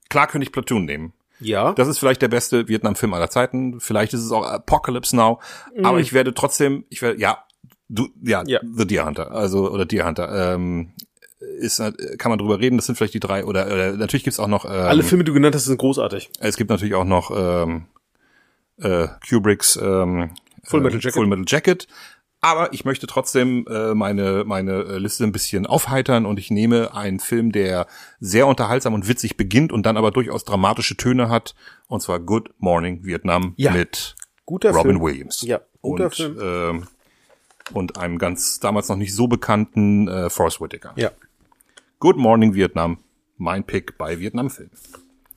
Klar 0.08 0.26
könnte 0.26 0.44
ich 0.44 0.52
Platoon 0.52 0.84
nehmen. 0.86 1.12
Ja. 1.38 1.72
Das 1.72 1.86
ist 1.88 1.98
vielleicht 1.98 2.20
der 2.20 2.28
beste 2.28 2.66
Vietnam-Film 2.68 3.14
aller 3.14 3.30
Zeiten. 3.30 3.78
Vielleicht 3.80 4.12
ist 4.12 4.24
es 4.24 4.32
auch 4.32 4.44
Apocalypse 4.44 5.14
Now. 5.16 5.40
Aber 5.84 6.00
ich 6.00 6.12
werde 6.12 6.34
trotzdem, 6.34 6.84
ich 6.90 7.00
werde, 7.00 7.20
ja, 7.20 7.44
du, 7.88 8.08
ja, 8.22 8.42
Mhm. 8.42 8.48
Ja. 8.48 8.60
The 8.76 8.86
Deer 8.86 9.06
Hunter, 9.06 9.30
also 9.30 9.70
oder 9.70 9.86
Deer 9.86 10.06
Hunter. 10.06 10.54
Ähm, 10.54 10.92
ist, 11.58 11.78
kann 12.18 12.30
man 12.30 12.38
drüber 12.38 12.58
reden. 12.60 12.76
Das 12.76 12.86
sind 12.86 12.96
vielleicht 12.96 13.14
die 13.14 13.20
drei 13.20 13.44
oder, 13.44 13.66
oder 13.66 13.92
natürlich 13.92 14.24
gibt's 14.24 14.38
auch 14.40 14.48
noch. 14.48 14.64
Ähm, 14.64 14.70
Alle 14.72 15.02
Filme, 15.02 15.24
die 15.24 15.28
du 15.28 15.34
genannt 15.34 15.54
hast, 15.54 15.64
sind 15.64 15.78
großartig. 15.78 16.30
es 16.40 16.56
gibt 16.56 16.68
natürlich 16.70 16.94
auch 16.94 17.04
noch 17.04 17.30
ähm, 17.34 17.86
äh, 18.80 19.08
Kubricks 19.28 19.76
ähm, 19.76 20.30
Full 20.64 20.80
Metal 20.80 20.98
äh, 20.98 21.02
Jacket. 21.02 21.14
Full 21.14 21.26
Metal 21.26 21.44
Jacket. 21.46 21.86
Aber 22.42 22.72
ich 22.72 22.86
möchte 22.86 23.06
trotzdem 23.06 23.66
äh, 23.68 23.94
meine 23.94 24.44
meine 24.46 24.82
äh, 24.84 24.98
Liste 24.98 25.24
ein 25.24 25.32
bisschen 25.32 25.66
aufheitern 25.66 26.24
und 26.24 26.38
ich 26.38 26.50
nehme 26.50 26.94
einen 26.94 27.20
Film, 27.20 27.52
der 27.52 27.86
sehr 28.18 28.46
unterhaltsam 28.46 28.94
und 28.94 29.08
witzig 29.08 29.36
beginnt 29.36 29.72
und 29.72 29.84
dann 29.84 29.98
aber 29.98 30.10
durchaus 30.10 30.44
dramatische 30.44 30.96
Töne 30.96 31.28
hat. 31.28 31.54
Und 31.86 32.00
zwar 32.00 32.18
Good 32.18 32.50
Morning 32.58 33.04
Vietnam 33.04 33.52
Ja. 33.56 33.72
mit 33.72 34.14
Guter 34.46 34.70
Robin 34.70 34.92
Film. 34.92 35.02
Williams. 35.02 35.42
Ja, 35.42 35.60
guter 35.82 36.04
und, 36.04 36.14
Film. 36.14 36.38
Ähm, 36.40 36.86
und 37.74 37.98
einem 37.98 38.16
ganz 38.18 38.58
damals 38.58 38.88
noch 38.88 38.96
nicht 38.96 39.14
so 39.14 39.28
bekannten 39.28 40.08
äh, 40.08 40.30
Forrest 40.30 40.60
Whitaker. 40.62 40.92
Ja. 40.96 41.10
Good 41.98 42.16
Morning 42.16 42.54
Vietnam, 42.54 42.98
mein 43.36 43.64
Pick 43.64 43.98
bei 43.98 44.18
Vietnam-Film. 44.18 44.70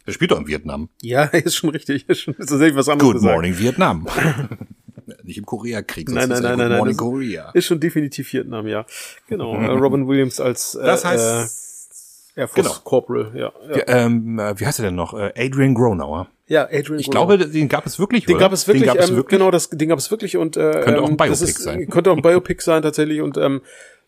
Er 0.05 0.13
spielt 0.13 0.31
doch 0.31 0.39
in 0.39 0.47
Vietnam. 0.47 0.89
Ja, 1.01 1.23
ist 1.31 1.55
schon 1.55 1.69
richtig. 1.69 2.07
Ist 2.09 2.21
schon 2.21 2.33
ist 2.35 2.49
tatsächlich 2.49 2.75
was 2.75 2.89
anderes 2.89 3.11
Good 3.11 3.21
gesagt. 3.21 3.33
Morning 3.33 3.57
Vietnam. 3.57 4.07
Nicht 5.23 5.37
im 5.37 5.45
Koreakrieg, 5.45 6.09
Nein, 6.09 6.29
nein, 6.29 6.41
nein, 6.41 6.51
Good 6.51 6.57
nein, 6.59 6.69
nein. 6.69 6.77
Morning 6.77 6.97
Korea. 6.97 7.51
Ist 7.51 7.65
schon 7.65 7.79
definitiv 7.79 8.31
Vietnam, 8.33 8.67
ja. 8.67 8.85
Genau. 9.27 9.55
äh, 9.55 9.67
Robin 9.71 10.07
Williams 10.07 10.39
als 10.39 10.75
äh, 10.75 10.83
Das 10.85 11.03
heißt, 11.05 11.59
äh, 12.35 12.39
Air 12.41 12.47
Force 12.47 12.67
genau. 12.67 12.79
Corporal, 12.83 13.31
ja. 13.35 13.51
Ja, 13.69 13.77
ja, 13.77 13.83
ähm, 14.05 14.39
äh, 14.39 14.59
wie 14.59 14.65
heißt 14.65 14.79
er 14.79 14.85
denn 14.85 14.95
noch? 14.95 15.13
Äh, 15.13 15.31
Adrian 15.37 15.75
Gronauer. 15.75 16.27
ja 16.47 16.63
Adrian 16.71 16.99
Ich 16.99 17.09
glaube, 17.11 17.37
den 17.37 17.69
gab 17.69 17.85
es 17.85 17.99
wirklich, 17.99 18.25
Den 18.25 18.35
oder? 18.35 18.45
gab 18.45 18.53
es 18.53 18.67
wirklich, 18.67 18.83
Den 18.83 18.87
gab 18.93 19.03
es 19.03 19.09
ähm, 19.09 19.17
wirklich. 19.17 19.39
genau, 19.39 19.51
das, 19.51 19.69
den 19.69 19.89
gab 19.89 19.99
es 19.99 20.09
wirklich 20.09 20.37
und 20.37 20.57
äh, 20.57 20.81
Könnte 20.83 21.01
auch 21.01 21.05
ein 21.05 21.11
ähm, 21.11 21.17
Biopic 21.17 21.43
ist, 21.43 21.61
sein. 21.61 21.89
Könnte 21.89 22.11
auch 22.11 22.15
ein 22.17 22.21
Biopic 22.23 22.61
sein 22.63 22.81
tatsächlich 22.81 23.21
und 23.21 23.37
ähm, 23.37 23.61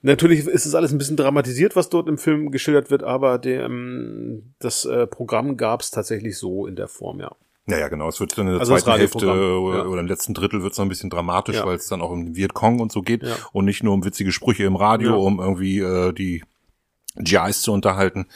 natürlich 0.06 0.48
ist 0.48 0.66
es 0.66 0.76
alles 0.76 0.92
ein 0.92 0.98
bisschen 0.98 1.18
dramatisiert, 1.18 1.76
was 1.76 1.90
dort 1.90 2.08
im 2.08 2.18
Film 2.18 2.52
geschildert 2.52 2.90
wird, 2.92 3.04
aber 3.04 3.38
der, 3.38 3.66
ähm, 3.66 4.54
das 4.60 4.86
äh, 4.86 5.08
Programm 5.08 5.58
gab 5.58 5.82
es 5.82 5.92
tatsächlich 5.92 6.38
so 6.38 6.66
in 6.68 6.76
der 6.76 6.88
Form, 6.88 7.20
ja. 7.20 7.32
Ja, 7.68 7.80
ja, 7.80 7.88
genau. 7.88 8.08
Es 8.08 8.20
wird 8.20 8.38
dann 8.38 8.46
in 8.46 8.54
der 8.54 8.60
Also 8.60 8.78
zweiten 8.78 9.00
Hälfte 9.00 9.26
oder, 9.26 9.78
ja. 9.80 9.86
oder 9.86 10.00
im 10.00 10.06
letzten 10.06 10.36
Drittel 10.36 10.62
wird 10.62 10.74
es 10.74 10.78
noch 10.78 10.86
ein 10.86 10.90
bisschen 10.90 11.10
dramatisch, 11.10 11.56
Ja. 11.56 11.66
weil 11.66 11.76
es 11.78 11.88
dann 11.88 12.00
auch 12.02 12.12
um 12.12 12.36
Vietcong 12.36 12.80
und 12.80 12.92
so 12.92 13.02
geht 13.02 13.24
Ja. 13.24 13.36
und 13.54 13.66
nicht 13.66 13.82
nur 13.84 13.94
um 13.96 14.06
witzige 14.06 14.32
Sprüche 14.32 14.66
im 14.66 14.76
Radio, 14.76 15.20
um 15.26 15.40
irgendwie 15.40 15.80
äh, 15.80 16.14
die 16.14 16.44
GIs 17.18 17.64
zu 17.64 17.72
unterhalten. 17.74 18.28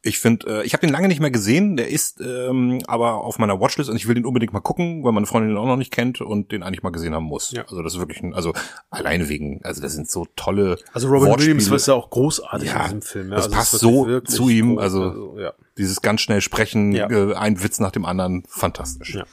Ich 0.00 0.20
finde, 0.20 0.60
äh, 0.60 0.64
ich 0.64 0.74
habe 0.74 0.86
den 0.86 0.90
lange 0.92 1.08
nicht 1.08 1.18
mehr 1.20 1.32
gesehen, 1.32 1.76
der 1.76 1.88
ist 1.88 2.20
ähm, 2.20 2.78
aber 2.86 3.14
auf 3.14 3.38
meiner 3.40 3.58
Watchlist 3.60 3.90
und 3.90 3.96
ich 3.96 4.06
will 4.06 4.14
den 4.14 4.24
unbedingt 4.26 4.52
mal 4.52 4.60
gucken, 4.60 5.02
weil 5.02 5.10
meine 5.10 5.26
Freundin 5.26 5.50
den 5.50 5.58
auch 5.58 5.66
noch 5.66 5.76
nicht 5.76 5.92
kennt 5.92 6.20
und 6.20 6.52
den 6.52 6.62
eigentlich 6.62 6.84
mal 6.84 6.90
gesehen 6.90 7.14
haben 7.14 7.24
muss. 7.24 7.50
Ja. 7.50 7.62
Also 7.62 7.82
das 7.82 7.94
ist 7.94 7.98
wirklich 7.98 8.22
ein, 8.22 8.32
also 8.32 8.52
alleine 8.90 9.28
wegen, 9.28 9.60
also 9.64 9.82
das 9.82 9.94
sind 9.94 10.08
so 10.08 10.26
tolle 10.36 10.78
Also 10.92 11.08
Robin 11.08 11.30
Wortspiele. 11.30 11.56
Williams 11.56 11.72
ist 11.82 11.88
ja 11.88 11.94
auch 11.94 12.10
großartig 12.10 12.68
Ja, 12.68 12.76
in 12.76 12.84
diesem 12.84 13.02
Film. 13.02 13.28
Ja. 13.30 13.36
das 13.36 13.46
also 13.46 13.56
passt 13.56 13.74
ist 13.74 13.80
so 13.80 14.20
zu 14.20 14.48
ihm, 14.48 14.74
groß, 14.76 14.82
also- 14.82 15.36
ja. 15.38 15.52
Dieses 15.76 16.00
ganz 16.00 16.20
schnell 16.20 16.40
sprechen, 16.42 16.92
Ja. 16.92 17.08
äh, 17.10 17.34
ein 17.34 17.62
Witz 17.62 17.80
nach 17.80 17.92
dem 17.92 18.04
anderen, 18.04 18.44
fantastisch. 18.48 19.14
Ja. 19.16 19.24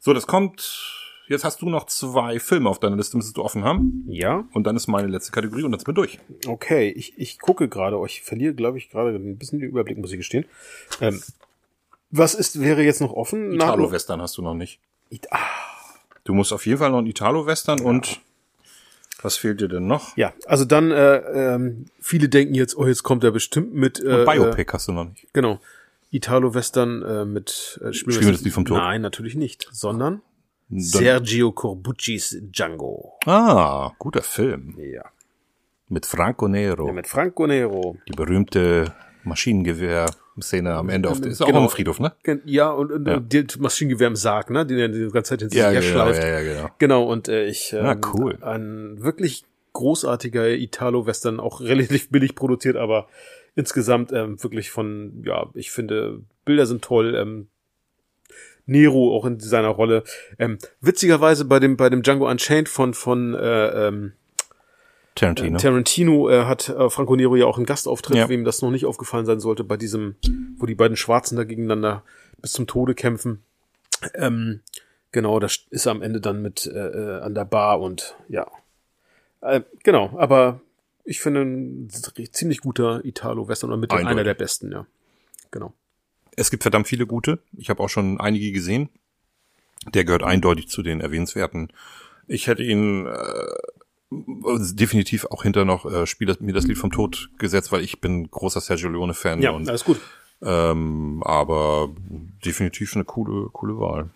So, 0.00 0.12
das 0.14 0.26
kommt. 0.26 0.96
Jetzt 1.28 1.44
hast 1.44 1.60
du 1.62 1.68
noch 1.68 1.86
zwei 1.86 2.38
Filme 2.40 2.68
auf 2.70 2.78
deiner 2.80 2.96
Liste, 2.96 3.16
müsstest 3.16 3.36
du 3.36 3.42
offen 3.44 3.64
haben. 3.64 4.04
ja, 4.08 4.44
Und 4.52 4.64
dann 4.66 4.76
ist 4.76 4.86
meine 4.88 5.08
letzte 5.08 5.30
Kategorie 5.32 5.62
und 5.62 5.72
dann 5.72 5.78
sind 5.80 5.86
wir 5.88 5.94
durch. 5.94 6.18
okay. 6.46 6.90
Ich, 6.96 7.18
ich 7.18 7.38
gucke 7.38 7.68
gerade, 7.68 7.98
oh, 7.98 8.06
ich 8.06 8.22
verliere, 8.22 8.54
glaube 8.54 8.78
ich, 8.78 8.90
gerade 8.90 9.10
ein 9.16 9.36
bisschen 9.36 9.60
den 9.60 9.68
Überblick, 9.68 9.98
muss 9.98 10.10
ich 10.12 10.18
gestehen. 10.18 10.46
Ähm, 11.00 11.20
was 12.10 12.34
ist, 12.34 12.60
wäre 12.60 12.82
jetzt 12.82 13.00
noch 13.00 13.12
offen? 13.12 13.52
Italo-Western 13.52 14.20
hast 14.22 14.38
du 14.38 14.42
noch 14.42 14.54
nicht. 14.54 14.80
It- 15.10 15.28
ah, 15.30 15.38
Du 16.24 16.34
musst 16.34 16.52
auf 16.52 16.66
jeden 16.66 16.78
Fall 16.78 16.90
noch 16.90 16.98
einen 16.98 17.06
Italo-Western 17.06 17.80
und 17.80 18.20
was 19.22 19.36
fehlt 19.36 19.60
dir 19.60 19.68
denn 19.68 19.86
noch? 19.86 20.16
Ja, 20.16 20.32
also 20.46 20.64
dann, 20.64 20.90
äh, 20.90 21.54
ähm, 21.54 21.86
viele 22.00 22.28
denken 22.28 22.54
jetzt, 22.54 22.76
oh, 22.76 22.86
jetzt 22.86 23.02
kommt 23.02 23.24
er 23.24 23.30
bestimmt 23.30 23.74
mit 23.74 23.98
äh, 24.00 24.20
Und 24.20 24.26
Biopic 24.26 24.70
hast 24.72 24.88
du 24.88 24.92
noch 24.92 25.04
nicht. 25.06 25.24
Äh, 25.24 25.28
genau. 25.32 25.58
Italo-Western 26.10 27.02
äh, 27.02 27.24
mit 27.24 27.80
äh, 27.82 27.92
Spielen 27.92 28.20
wir 28.20 28.32
das 28.32 28.42
Lied 28.42 28.52
vom 28.52 28.64
Tod? 28.64 28.76
Nein, 28.78 29.00
natürlich 29.02 29.34
nicht, 29.34 29.68
sondern 29.72 30.22
Sergio 30.70 31.52
Corbucci's 31.52 32.38
Django. 32.52 33.14
Ah, 33.26 33.92
guter 33.98 34.22
Film. 34.22 34.74
Ja. 34.78 35.04
Mit 35.88 36.04
Franco 36.04 36.48
Nero. 36.48 36.86
ja 36.86 36.92
mit 36.92 37.06
Franco 37.06 37.46
Nero. 37.46 37.96
Die 38.06 38.12
berühmte 38.12 38.92
Maschinengewehr-Szene 39.24 40.74
am 40.74 40.88
Ende 40.90 41.08
auf 41.10 41.20
ist 41.20 41.38
Genau. 41.44 41.60
dem 41.60 41.68
Friedhof, 41.70 42.00
ne? 42.00 42.12
Ja, 42.44 42.70
und, 42.70 42.92
und 42.92 43.06
Ja. 43.08 43.22
ja. 43.32 43.44
Maschinengewehr 43.58 44.08
im 44.08 44.16
Sarg, 44.16 44.50
ne, 44.50 44.66
den 44.66 44.78
er 44.78 44.88
die 44.88 45.08
ganze 45.10 45.30
Zeit 45.30 45.40
hinter 45.40 45.52
sich 45.54 45.60
Ja, 45.62 45.70
genau, 45.70 45.82
herschleift. 45.82 46.22
ja, 46.22 46.28
ja, 46.28 46.40
genau. 46.54 46.68
Genau, 46.78 47.04
und 47.04 47.28
äh, 47.28 47.46
ich 47.46 47.72
ähm, 47.72 47.86
Ah, 47.86 47.96
cool. 48.14 48.38
ein 48.42 49.02
wirklich 49.02 49.44
großartiger 49.72 50.48
Italo-Western, 50.50 51.40
auch 51.40 51.60
relativ 51.60 52.10
billig 52.10 52.34
produziert, 52.34 52.76
aber 52.76 53.08
insgesamt 53.54 54.12
ähm, 54.12 54.42
wirklich 54.42 54.70
von, 54.70 55.22
ja, 55.24 55.46
ich 55.54 55.70
finde, 55.70 56.20
Bilder 56.44 56.66
sind 56.66 56.82
toll, 56.82 57.14
ähm, 57.14 57.48
Nero 58.68 59.16
auch 59.16 59.24
in 59.24 59.40
seiner 59.40 59.68
Rolle. 59.68 60.04
Ähm, 60.38 60.58
witzigerweise 60.80 61.44
bei 61.44 61.58
dem 61.58 61.76
bei 61.76 61.90
dem 61.90 62.02
Django 62.02 62.28
Unchained 62.30 62.68
von 62.68 62.94
von 62.94 63.34
äh, 63.34 63.88
ähm, 63.88 64.12
Tarantino. 65.14 65.58
Tarantino 65.58 66.30
äh, 66.30 66.44
hat 66.44 66.68
äh, 66.68 66.90
Franco 66.90 67.16
Nero 67.16 67.34
ja 67.34 67.46
auch 67.46 67.56
einen 67.56 67.66
Gastauftritt, 67.66 68.16
Ja. 68.16 68.28
wem 68.28 68.44
das 68.44 68.62
noch 68.62 68.70
nicht 68.70 68.86
aufgefallen 68.86 69.26
sein 69.26 69.40
sollte, 69.40 69.64
bei 69.64 69.76
diesem, 69.76 70.14
wo 70.58 70.66
die 70.66 70.76
beiden 70.76 70.96
Schwarzen 70.96 71.36
da 71.36 71.44
gegeneinander 71.44 72.04
bis 72.40 72.52
zum 72.52 72.68
Tode 72.68 72.94
kämpfen. 72.94 73.42
Ähm, 74.14 74.60
genau, 75.10 75.40
das 75.40 75.64
ist 75.70 75.86
er 75.86 75.92
am 75.92 76.02
Ende 76.02 76.20
dann 76.20 76.40
mit 76.40 76.66
äh, 76.66 76.70
äh, 76.78 77.20
an 77.20 77.34
der 77.34 77.44
Bar 77.46 77.80
und 77.80 78.16
ja. 78.28 78.46
Äh, 79.40 79.62
genau, 79.82 80.16
aber 80.16 80.60
ich 81.04 81.20
finde 81.20 81.40
ein 81.42 81.88
ziemlich 82.30 82.60
guter 82.60 83.04
Italo-Western 83.04 83.72
und 83.72 83.80
mit 83.80 83.92
einer 83.92 84.22
der 84.22 84.34
besten, 84.34 84.70
ja. 84.70 84.86
Genau. 85.50 85.72
Es 86.38 86.50
gibt 86.50 86.62
verdammt 86.62 86.86
viele 86.88 87.06
gute. 87.06 87.40
Ich 87.56 87.68
habe 87.70 87.82
auch 87.82 87.88
schon 87.88 88.20
einige 88.20 88.52
gesehen. 88.52 88.88
Der 89.94 90.04
gehört 90.04 90.22
eindeutig 90.22 90.68
zu 90.68 90.82
den 90.82 91.00
erwähnenswerten. 91.00 91.72
Ich 92.26 92.46
hätte 92.46 92.62
ihn 92.62 93.06
äh, 93.06 93.46
definitiv 94.10 95.26
auch 95.26 95.42
hinter 95.42 95.64
noch 95.64 95.84
äh, 95.90 96.06
Spiel 96.06 96.26
das, 96.26 96.40
mir 96.40 96.52
das 96.52 96.66
Lied 96.66 96.78
vom 96.78 96.90
Tod 96.90 97.30
gesetzt, 97.38 97.72
weil 97.72 97.82
ich 97.82 98.00
bin 98.00 98.30
großer 98.30 98.60
Sergio 98.60 98.88
Leone 98.90 99.14
Fan 99.14 99.40
Ja, 99.42 99.50
und 99.50 99.68
alles 99.68 99.84
gut. 99.84 100.00
ähm, 100.42 101.22
aber 101.24 101.90
definitiv 102.44 102.94
eine 102.94 103.04
coole 103.04 103.48
coole 103.50 103.78
Wahl. 103.78 104.10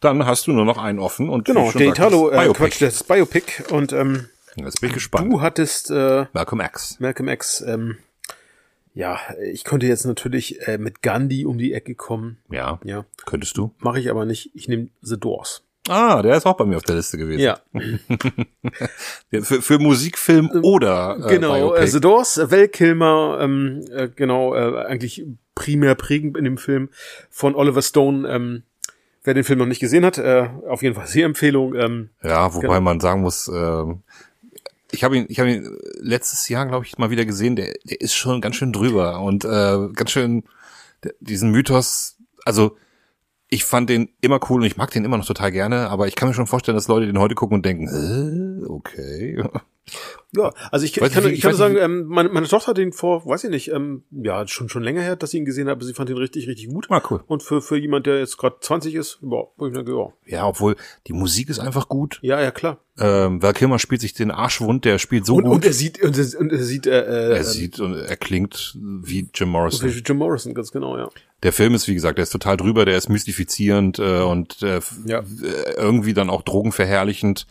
Dann 0.00 0.26
hast 0.26 0.46
du 0.46 0.52
nur 0.52 0.64
noch 0.64 0.78
einen 0.78 0.98
offen 0.98 1.28
und 1.28 1.44
Genau, 1.44 1.70
Italo, 1.70 2.30
das 2.30 2.38
äh, 2.38 2.44
Biopic. 2.44 2.58
Quatsch, 2.58 2.82
das 2.82 3.04
Biopic 3.04 3.64
und 3.72 3.92
ähm, 3.92 4.26
Jetzt 4.56 4.80
bin 4.80 4.88
ich 4.88 4.94
gespannt. 4.94 5.30
du 5.32 5.40
hattest 5.40 5.90
äh, 5.90 6.26
Malcolm 6.32 6.60
X. 6.60 6.98
Malcolm 7.00 7.28
X, 7.28 7.60
ähm, 7.66 7.98
ja, 8.96 9.20
ich 9.52 9.62
könnte 9.62 9.86
jetzt 9.86 10.04
natürlich 10.06 10.66
äh, 10.66 10.78
mit 10.78 11.02
Gandhi 11.02 11.44
um 11.46 11.58
die 11.58 11.72
Ecke 11.72 11.94
kommen. 11.94 12.38
Ja, 12.50 12.80
Ja, 12.82 13.04
könntest 13.26 13.56
du. 13.56 13.72
mache 13.78 14.00
ich 14.00 14.10
aber 14.10 14.24
nicht. 14.24 14.50
Ich 14.54 14.66
nehme 14.68 14.88
The 15.02 15.20
Doors. 15.20 15.62
Ah, 15.88 16.20
der 16.22 16.36
ist 16.36 16.46
auch 16.46 16.56
bei 16.56 16.64
mir 16.64 16.78
auf 16.78 16.82
der 16.82 16.96
Liste 16.96 17.16
gewesen. 17.16 17.42
Ja, 17.42 17.60
Für, 19.42 19.62
für 19.62 19.78
Musikfilm 19.78 20.50
oder 20.62 21.16
äh, 21.24 21.28
genau. 21.28 21.54
Äh, 21.54 21.60
Biopic. 21.60 21.86
The 21.92 22.00
Doors, 22.00 22.38
äh, 22.38 22.50
Val 22.50 22.68
Kilmer, 22.68 23.38
ähm, 23.40 23.84
äh, 23.92 24.08
genau, 24.08 24.54
äh, 24.54 24.84
eigentlich 24.86 25.24
primär 25.54 25.94
prägend 25.94 26.36
in 26.36 26.44
dem 26.44 26.58
Film 26.58 26.88
von 27.30 27.54
Oliver 27.54 27.82
Stone. 27.82 28.28
Ähm, 28.28 28.62
wer 29.22 29.34
den 29.34 29.44
Film 29.44 29.58
noch 29.60 29.66
nicht 29.66 29.80
gesehen 29.80 30.04
hat, 30.04 30.18
äh, 30.18 30.48
auf 30.68 30.82
jeden 30.82 30.94
Fall 30.94 31.06
sehr 31.06 31.26
Empfehlung. 31.26 31.74
Ähm, 31.74 32.10
Ja, 32.22 32.52
wobei 32.54 32.66
Genau. 32.68 32.80
man 32.80 33.00
sagen 33.00 33.22
muss, 33.22 33.48
ähm, 33.48 34.02
ich 34.92 35.04
habe 35.04 35.16
ihn, 35.16 35.26
ich 35.28 35.40
habe 35.40 35.50
ihn 35.50 35.78
letztes 36.00 36.48
Jahr, 36.48 36.66
glaube 36.66 36.84
ich, 36.84 36.98
mal 36.98 37.10
wieder 37.10 37.24
gesehen. 37.24 37.56
Der, 37.56 37.74
der 37.84 38.00
ist 38.00 38.14
schon 38.14 38.40
ganz 38.40 38.56
schön 38.56 38.72
drüber 38.72 39.20
und 39.20 39.44
äh, 39.44 39.88
ganz 39.94 40.10
schön 40.10 40.44
diesen 41.20 41.50
Mythos. 41.50 42.16
Also 42.44 42.76
ich 43.48 43.64
fand 43.64 43.88
den 43.90 44.08
immer 44.20 44.40
cool 44.50 44.60
und 44.60 44.66
ich 44.66 44.76
mag 44.76 44.90
den 44.90 45.04
immer 45.04 45.18
noch 45.18 45.26
total 45.26 45.52
gerne. 45.52 45.88
Aber 45.88 46.08
ich 46.08 46.16
kann 46.16 46.28
mir 46.28 46.34
schon 46.34 46.46
vorstellen, 46.46 46.76
dass 46.76 46.88
Leute 46.88 47.06
den 47.06 47.18
heute 47.18 47.34
gucken 47.34 47.56
und 47.56 47.66
denken, 47.66 47.86
äh, 47.88 48.66
okay. 48.66 49.42
ja, 50.32 50.50
also 50.72 50.84
ich, 50.84 51.00
Weiß 51.00 51.08
ich 51.08 51.14
kann, 51.14 51.24
nicht, 51.24 51.34
ich 51.34 51.42
kann 51.42 51.54
sagen, 51.54 51.76
ähm, 51.76 52.06
meine, 52.06 52.28
meine 52.28 52.48
Tochter 52.48 52.68
hat 52.68 52.78
den 52.78 52.92
vor, 52.92 53.24
weiß 53.24 53.44
ich 53.44 53.50
nicht, 53.50 53.70
ähm, 53.70 54.02
ja, 54.10 54.46
schon 54.48 54.68
schon 54.68 54.82
länger 54.82 55.02
her, 55.02 55.14
dass 55.14 55.30
sie 55.30 55.38
ihn 55.38 55.44
gesehen 55.44 55.68
hat, 55.68 55.72
aber 55.76 55.84
sie 55.84 55.94
fand 55.94 56.10
ihn 56.10 56.16
richtig, 56.16 56.48
richtig 56.48 56.68
gut. 56.68 56.86
Ah, 56.90 57.02
cool. 57.10 57.22
Und 57.26 57.42
für, 57.42 57.62
für 57.62 57.76
jemand, 57.76 58.06
der 58.06 58.18
jetzt 58.18 58.36
gerade 58.36 58.56
20 58.60 58.94
ist, 58.94 59.18
ja, 59.22 59.44
wo 59.56 59.66
ich 59.66 59.72
denke, 59.74 59.92
ja, 59.92 60.12
Ja, 60.24 60.46
obwohl 60.48 60.76
die 61.06 61.12
Musik 61.12 61.48
ist 61.48 61.60
einfach 61.60 61.88
gut. 61.88 62.18
ja, 62.22 62.40
ja, 62.40 62.50
klar. 62.50 62.78
Ähm, 62.98 63.42
Val 63.42 63.52
Kilmer 63.52 63.78
spielt 63.78 64.00
sich 64.00 64.14
den 64.14 64.30
Arsch 64.30 64.60
wund, 64.60 64.84
der 64.86 64.98
spielt 64.98 65.26
so 65.26 65.34
Und, 65.36 65.44
gut. 65.44 65.52
und 65.56 65.64
er 65.66 65.72
sieht, 65.74 66.02
und 66.02 66.16
er, 66.16 66.40
und 66.40 66.50
er 66.52 66.62
sieht, 66.62 66.86
äh, 66.86 67.34
er 67.36 67.44
sieht 67.44 67.78
und 67.78 67.94
er 67.94 68.16
klingt 68.16 68.74
wie 68.80 69.28
Jim 69.34 69.50
Morrison. 69.50 69.88
wie 69.94 69.98
Jim 69.98 70.16
Morrison, 70.16 70.54
ganz 70.54 70.72
genau, 70.72 70.96
ja. 70.96 71.08
Der 71.42 71.52
Film 71.52 71.74
ist, 71.74 71.86
wie 71.88 71.94
gesagt, 71.94 72.16
der 72.16 72.22
ist 72.22 72.30
total 72.32 72.56
drüber, 72.56 72.86
der 72.86 72.96
ist 72.96 73.10
mystifizierend 73.10 73.98
äh, 73.98 74.20
und 74.22 74.62
äh, 74.62 74.80
Ja. 75.04 75.22
irgendwie 75.76 76.14
dann 76.14 76.30
auch 76.30 76.40
drogenverherrlichend. 76.42 77.46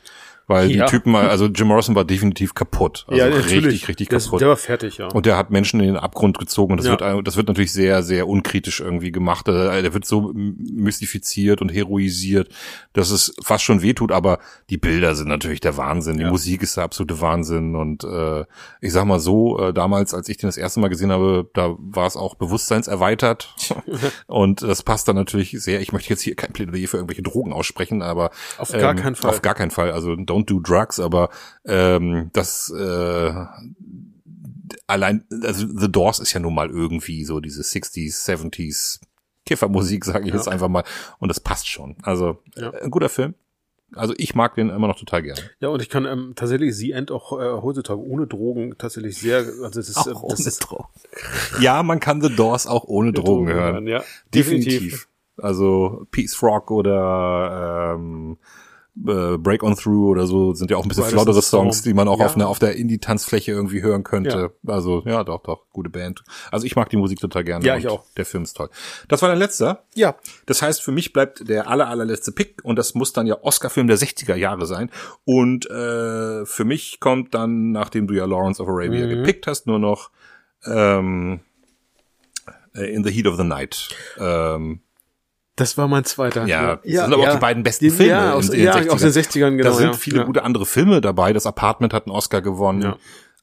Weil 0.47 0.69
Ja. 0.72 0.85
die 0.85 0.91
Typen, 0.91 1.11
mal- 1.11 1.27
also 1.30 1.45
Jim 1.47 1.67
Morrison 1.67 1.95
war 1.95 2.05
definitiv 2.05 2.53
kaputt. 2.53 3.05
Also 3.07 3.19
ja, 3.19 3.26
richtig, 3.27 3.88
richtig 3.88 4.09
Das- 4.09 4.26
kaputt. 4.26 4.41
Der 4.41 4.49
war 4.49 4.57
fertig, 4.57 4.97
ja. 4.99 5.07
Und 5.07 5.26
der 5.26 5.38
hat 5.38 5.49
Menschen 5.49 5.80
in 5.80 5.88
den 5.88 5.97
Abgrund 5.97 6.38
gezogen 6.38 6.73
und 6.73 6.77
das, 6.77 6.85
Ja. 6.85 6.99
wird, 7.15 7.27
das 7.27 7.35
wird 7.35 7.47
natürlich 7.47 7.73
sehr, 7.73 8.03
sehr 8.03 8.27
unkritisch 8.27 8.80
irgendwie 8.80 9.11
gemacht. 9.11 9.47
Der 9.47 9.93
wird 9.93 10.05
so 10.05 10.31
mystifiziert 10.35 11.61
und 11.61 11.69
heroisiert, 11.69 12.49
dass 12.93 13.09
es 13.09 13.34
fast 13.43 13.63
schon 13.63 13.81
wehtut, 13.81 14.11
aber 14.11 14.39
die 14.69 14.77
Bilder 14.77 15.15
sind 15.15 15.27
natürlich 15.27 15.59
der 15.61 15.77
Wahnsinn. 15.77 16.17
Die 16.17 16.23
Ja. 16.23 16.30
Musik 16.30 16.61
ist 16.61 16.77
der 16.77 16.84
absolute 16.84 17.19
Wahnsinn 17.22 17.76
und 17.76 18.03
äh, 18.03 18.45
ich 18.81 18.93
sag 18.93 19.05
mal 19.05 19.19
so, 19.19 19.59
äh, 19.59 19.73
damals, 19.73 20.13
als 20.13 20.30
ich 20.30 20.38
den 20.38 20.47
das 20.47 20.57
erste 20.57 20.80
Mal 20.80 20.89
gesehen 20.89 21.11
habe, 21.11 21.49
da 21.53 21.76
war 21.80 22.05
es 22.07 22.15
auch 22.15 22.35
bewusstseinserweitert 22.35 23.55
und 24.27 24.61
das 24.61 24.84
passt 24.84 25.07
dann 25.07 25.15
natürlich 25.15 25.51
sehr. 25.59 25.81
Ich 25.81 25.91
möchte 25.91 26.09
jetzt 26.11 26.22
hier 26.22 26.35
kein 26.35 26.53
Plädoyer 26.53 26.88
für 26.88 26.97
irgendwelche 26.97 27.23
Drogen 27.23 27.53
aussprechen, 27.53 28.01
aber 28.01 28.31
Auf 28.57 28.72
gar 28.72 28.91
ähm, 28.91 28.97
keinen 28.97 29.15
Fall. 29.15 29.31
Auf 29.31 29.41
gar 29.41 29.55
keinen 29.55 29.72
Fall. 29.72 29.91
Also 29.91 30.15
don't 30.35 30.45
do 30.49 30.59
drugs, 30.59 30.99
aber 30.99 31.29
ähm, 31.65 32.29
das 32.33 32.69
äh, 32.71 33.33
allein, 34.87 35.25
also 35.43 35.67
The 35.67 35.91
Doors 35.91 36.19
ist 36.19 36.33
ja 36.33 36.39
nun 36.39 36.53
mal 36.55 36.69
irgendwie 36.69 37.23
so 37.25 37.39
diese 37.39 37.61
60s, 37.61 38.25
70s 38.25 38.99
Kiffermusik, 39.45 40.05
sage 40.05 40.25
ich 40.25 40.29
Ja. 40.31 40.35
jetzt 40.35 40.47
einfach 40.47 40.67
mal. 40.69 40.83
Und 41.19 41.29
das 41.29 41.39
passt 41.39 41.67
schon. 41.67 41.95
Also 42.03 42.41
Ja. 42.55 42.71
äh, 42.71 42.83
ein 42.83 42.91
guter 42.91 43.09
Film. 43.09 43.35
Also 43.93 44.13
ich 44.17 44.33
mag 44.33 44.55
den 44.55 44.69
immer 44.69 44.87
noch 44.87 44.97
total 44.97 45.21
gerne. 45.21 45.39
Ja, 45.59 45.69
und 45.69 45.81
ich 45.81 45.89
kann 45.89 46.05
ähm, 46.05 46.33
tatsächlich 46.35 46.75
The 46.75 46.91
End 46.91 47.11
auch 47.11 47.39
äh, 47.39 47.61
heutzutage 47.61 47.99
ohne 48.01 48.25
Drogen 48.27 48.75
tatsächlich 48.77 49.17
sehr, 49.19 49.37
also 49.37 49.69
das 49.79 49.89
ist, 49.89 50.07
äh, 50.07 50.13
das 50.27 50.39
ist 50.45 50.59
Drogen. 50.59 50.85
Ja, 51.61 51.83
man 51.83 51.99
kann 51.99 52.19
The 52.21 52.35
Doors 52.35 52.65
auch 52.65 52.83
ohne 52.85 53.13
Drogen, 53.13 53.47
hören. 53.53 53.87
Ja, 53.87 54.03
Definitiv. 54.33 55.07
Also 55.37 56.07
Peace 56.11 56.33
Frog 56.33 56.71
oder 56.71 57.93
ähm, 57.95 58.37
äh, 58.97 59.38
Break 59.38 59.61
on 59.63 59.76
Through 59.76 60.09
oder 60.09 60.26
so 60.26 60.53
sind 60.53 60.72
ja 60.72 60.77
auch 60.77 60.84
ein 60.84 60.88
bisschen 60.88 61.03
flottere. 61.05 61.41
Songs, 61.41 61.81
die 61.81 61.93
man 61.93 62.07
auch 62.07 62.19
Ja. 62.19 62.26
auf 62.27 62.35
einer 62.35 62.47
auf 62.47 62.59
der 62.59 62.76
Indie-Tanzfläche 62.77 63.51
irgendwie 63.51 63.81
hören 63.81 64.03
könnte. 64.03 64.55
Also 64.65 65.03
ja, 65.05 65.23
doch, 65.23 65.43
doch, 65.43 65.65
gute 65.73 65.89
Band. 65.89 66.23
Also 66.51 66.65
ich 66.65 66.76
mag 66.77 66.89
die 66.89 66.97
Musik 66.97 67.19
total 67.19 67.43
gerne. 67.43 67.65
Ja, 67.65 67.76
ich 67.76 67.88
auch. 67.89 68.05
Der 68.15 68.26
Film 68.26 68.43
ist 68.43 68.55
toll. 68.55 68.69
Das 69.09 69.22
war 69.22 69.30
dein 69.30 69.38
letzter. 69.38 69.84
Ja. 69.95 70.15
Das 70.45 70.61
heißt, 70.61 70.81
für 70.81 70.91
mich 70.93 71.11
bleibt 71.11 71.47
der 71.49 71.69
aller, 71.69 71.89
allerletzte 71.89 72.31
Pick 72.31 72.63
und 72.63 72.77
das 72.77 72.95
muss 72.95 73.11
dann 73.11 73.27
ja 73.27 73.38
Oscar-Film 73.41 73.88
der 73.88 73.97
60er 73.97 74.35
Jahre 74.35 74.65
sein. 74.65 74.89
Und 75.26 75.69
äh, 75.69 76.45
für 76.45 76.63
mich 76.65 76.99
kommt 77.01 77.34
dann, 77.34 77.72
nachdem 77.72 78.07
du 78.07 78.13
ja 78.13 78.26
Lawrence 78.26 78.61
of 78.63 78.69
Arabia 78.69 79.05
Mhm. 79.05 79.09
gepickt 79.09 79.47
hast, 79.47 79.67
nur 79.67 79.80
noch 79.80 80.09
ähm, 80.65 81.41
äh, 82.76 82.93
In 82.93 83.03
the 83.03 83.11
Heat 83.11 83.27
of 83.27 83.35
the 83.38 83.43
Night. 83.43 83.89
Ähm, 84.19 84.80
Das 85.56 85.77
war 85.77 85.88
mein 85.88 86.03
zweiter. 86.03 86.45
ja, 86.48 86.76
das 86.77 86.84
sind 86.84 87.14
aber 87.14 87.23
auch 87.23 87.34
die 87.34 87.40
beiden 87.40 87.64
besten 87.64 87.90
Filme 87.90 88.11
Ja, 88.11 88.34
aus, 88.34 88.49
in, 88.49 88.60
in 88.60 88.65
ja, 88.65 88.73
den 88.73 88.90
60ern. 88.90 88.94
aus 88.94 89.02
den 89.02 89.11
60ern, 89.11 89.52
genau. 89.52 89.64
da 89.64 89.72
sind 89.72 89.88
ja. 89.88 89.94
viele 89.94 90.18
ja. 90.18 90.23
gute 90.23 90.44
andere 90.44 90.65
Filme 90.65 90.99
dabei. 91.02 91.32
Das 91.32 91.45
Apartment 91.45 91.94
hat 91.94 92.07
einen 92.07 92.15
Oscar 92.15 92.41
gewonnen. 92.41 92.82
Ja. 92.82 92.98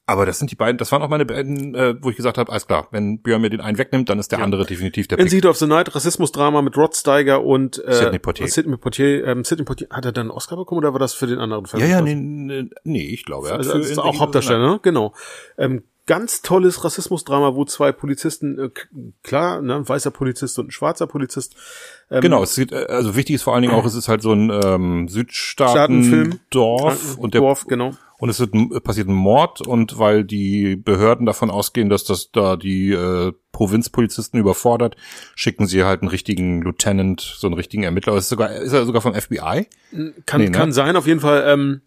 Aber 0.05 0.25
das 0.25 0.37
sind 0.37 0.51
die 0.51 0.55
beiden, 0.55 0.77
das 0.77 0.91
waren 0.91 1.01
auch 1.01 1.07
meine 1.07 1.25
beiden, 1.25 1.75
äh, 1.75 1.95
wo 2.01 2.09
ich 2.09 2.17
gesagt 2.17 2.37
habe, 2.37 2.51
alles 2.51 2.67
klar, 2.67 2.89
wenn 2.91 3.21
Björn 3.21 3.41
mir 3.41 3.49
den 3.49 3.61
einen 3.61 3.77
wegnimmt, 3.77 4.09
dann 4.09 4.19
ist 4.19 4.33
der 4.33 4.39
andere 4.39 4.65
definitiv 4.65 5.07
der 5.07 5.17
In 5.17 5.23
Pick. 5.25 5.31
Seed 5.31 5.45
of 5.45 5.55
the 5.57 5.65
Night, 5.65 5.95
Rassismusdrama 5.95 6.61
mit 6.61 6.75
Rod 6.75 6.93
Steiger 6.93 7.41
und 7.41 7.81
äh, 7.85 7.93
Sidney 7.93 8.19
Poitier. 8.19 8.47
Sidney 8.49 8.75
Poitier, 8.75 9.25
ähm, 9.25 9.45
Sidney 9.45 9.63
Poitier. 9.63 9.87
Hat 9.89 10.03
er 10.03 10.11
dann 10.11 10.23
einen 10.23 10.31
Oscar 10.31 10.57
bekommen 10.57 10.79
oder 10.79 10.91
war 10.91 10.99
das 10.99 11.13
für 11.13 11.25
den 11.25 11.39
anderen 11.39 11.65
Film? 11.67 11.81
Ja, 11.81 11.87
ja, 11.87 12.01
nee, 12.01 12.15
nee, 12.15 12.69
nee, 12.83 13.07
ich 13.13 13.23
glaube, 13.23 13.47
er 13.47 13.53
hat 13.53 13.59
Also, 13.59 13.71
für 13.71 13.77
das 13.77 13.87
ist 13.87 13.93
In 13.97 13.99
auch 14.03 14.19
Hauptdarsteller, 14.19 14.73
ne? 14.73 14.79
Genau. 14.83 15.13
Ähm, 15.57 15.83
ganz 16.05 16.41
tolles 16.41 16.83
Rassismusdrama, 16.83 17.55
wo 17.55 17.65
zwei 17.65 17.91
Polizisten, 17.91 18.59
äh, 18.59 18.69
klar, 19.23 19.61
ne, 19.61 19.75
ein 19.75 19.87
weißer 19.87 20.11
Polizist 20.11 20.59
und 20.59 20.67
ein 20.67 20.71
schwarzer 20.71 21.07
Polizist. 21.07 21.55
Ähm, 22.11 22.21
Genau, 22.21 22.43
es 22.43 22.55
sieht, 22.55 22.71
äh, 22.71 22.85
also 22.89 23.15
wichtig 23.15 23.35
ist 23.35 23.43
vor 23.43 23.53
allen 23.53 23.61
Dingen 23.61 23.73
auch, 23.73 23.85
es 23.85 23.95
ist 23.95 24.09
halt 24.09 24.21
so 24.21 24.33
ein 24.33 24.51
ähm. 24.63 25.07
Südstaaten-Dorf 25.07 27.17
und 27.17 27.33
der 27.33 27.41
Dorf, 27.41 27.65
genau. 27.67 27.93
und 28.17 28.29
es 28.29 28.39
wird, 28.39 28.53
ein- 28.53 28.69
passiert 28.83 29.07
ein 29.07 29.13
Mord 29.13 29.65
und 29.65 29.97
weil 29.99 30.23
die 30.23 30.75
Behörden 30.75 31.25
davon 31.25 31.49
ausgehen, 31.49 31.89
dass 31.89 32.03
das 32.03 32.31
da 32.31 32.55
die 32.57 32.91
äh, 32.91 33.31
Provinzpolizisten 33.51 34.39
überfordert, 34.39 34.95
schicken 35.35 35.67
sie 35.67 35.83
halt 35.83 36.01
einen 36.01 36.09
richtigen 36.09 36.61
Lieutenant, 36.61 37.21
so 37.21 37.47
einen 37.47 37.53
richtigen 37.55 37.83
Ermittler. 37.83 38.15
Ist, 38.15 38.29
sogar, 38.29 38.51
ist 38.51 38.73
er 38.73 38.85
sogar 38.85 39.01
vom 39.01 39.13
FBI? 39.13 39.67
Kann, 40.25 40.41
Nee, 40.41 40.49
ne? 40.49 40.57
kann 40.57 40.71
sein, 40.71 40.95
auf 40.95 41.07
jeden 41.07 41.19
Fall, 41.19 41.43
ähm, 41.47 41.81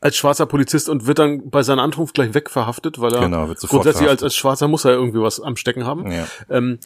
als 0.00 0.16
schwarzer 0.16 0.46
Polizist 0.46 0.88
und 0.88 1.06
wird 1.06 1.18
dann 1.18 1.50
bei 1.50 1.62
seiner 1.62 1.82
Ankunft 1.82 2.14
gleich 2.14 2.32
wegverhaftet, 2.34 3.00
weil 3.00 3.14
er 3.14 3.20
Genau, 3.20 3.46
grundsätzlich 3.68 4.08
als, 4.08 4.22
als 4.22 4.34
Schwarzer 4.34 4.66
muss 4.68 4.84
er 4.84 4.92
irgendwie 4.92 5.20
was 5.20 5.40
am 5.40 5.56
Stecken 5.56 5.84
haben. 5.84 6.10
Ja. 6.10 6.26
Ähm, 6.48 6.78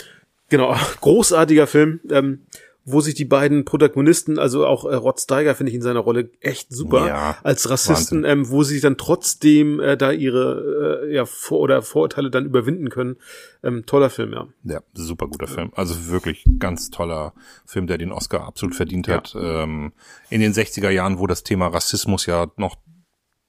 genau, 0.49 0.75
großartiger 1.01 1.67
Film, 1.67 2.01
ähm, 2.11 2.47
wo 2.87 3.01
sich 3.01 3.15
die 3.15 3.25
beiden 3.25 3.65
Protagonisten, 3.65 4.39
also 4.39 4.67
auch 4.67 4.85
äh, 4.85 4.95
Rod 4.95 5.19
Steiger 5.19 5.55
finde 5.55 5.71
ich 5.71 5.77
in 5.77 5.81
seiner 5.81 6.01
Rolle 6.01 6.29
echt 6.41 6.71
super, 6.71 7.07
Ja, 7.07 7.39
als 7.43 7.71
Rassisten, 7.71 8.25
ähm, 8.25 8.51
wo 8.51 8.63
sie 8.63 8.75
sich 8.75 8.83
dann 8.83 8.99
trotzdem 8.99 9.81
äh, 9.81 9.97
da 9.97 10.11
ihre 10.13 11.01
äh, 11.09 11.15
ja, 11.15 11.25
Vor- 11.25 11.61
oder 11.61 11.81
Vorurteile 11.81 12.31
dann 12.31 12.45
überwinden 12.45 12.91
können. 12.91 13.17
Ähm, 13.63 13.87
toller 13.87 14.11
Film, 14.11 14.35
ja. 14.35 14.49
Ja, 14.65 14.81
super 14.93 15.29
guter 15.29 15.47
Film. 15.47 15.71
Also 15.75 16.11
wirklich 16.11 16.45
ganz 16.59 16.91
toller 16.91 17.33
Film, 17.65 17.87
der 17.87 17.97
den 17.97 18.13
Oscar 18.13 18.45
absolut 18.47 18.75
verdient 18.75 19.07
Ja. 19.07 19.15
hat. 19.15 19.35
Ähm, 19.41 19.93
in 20.29 20.43
den 20.43 20.53
60er 20.53 20.91
Jahren, 20.91 21.19
wo 21.19 21.27
das 21.27 21.43
Thema 21.43 21.69
Rassismus 21.69 22.27
ja 22.27 22.49
noch 22.57 22.77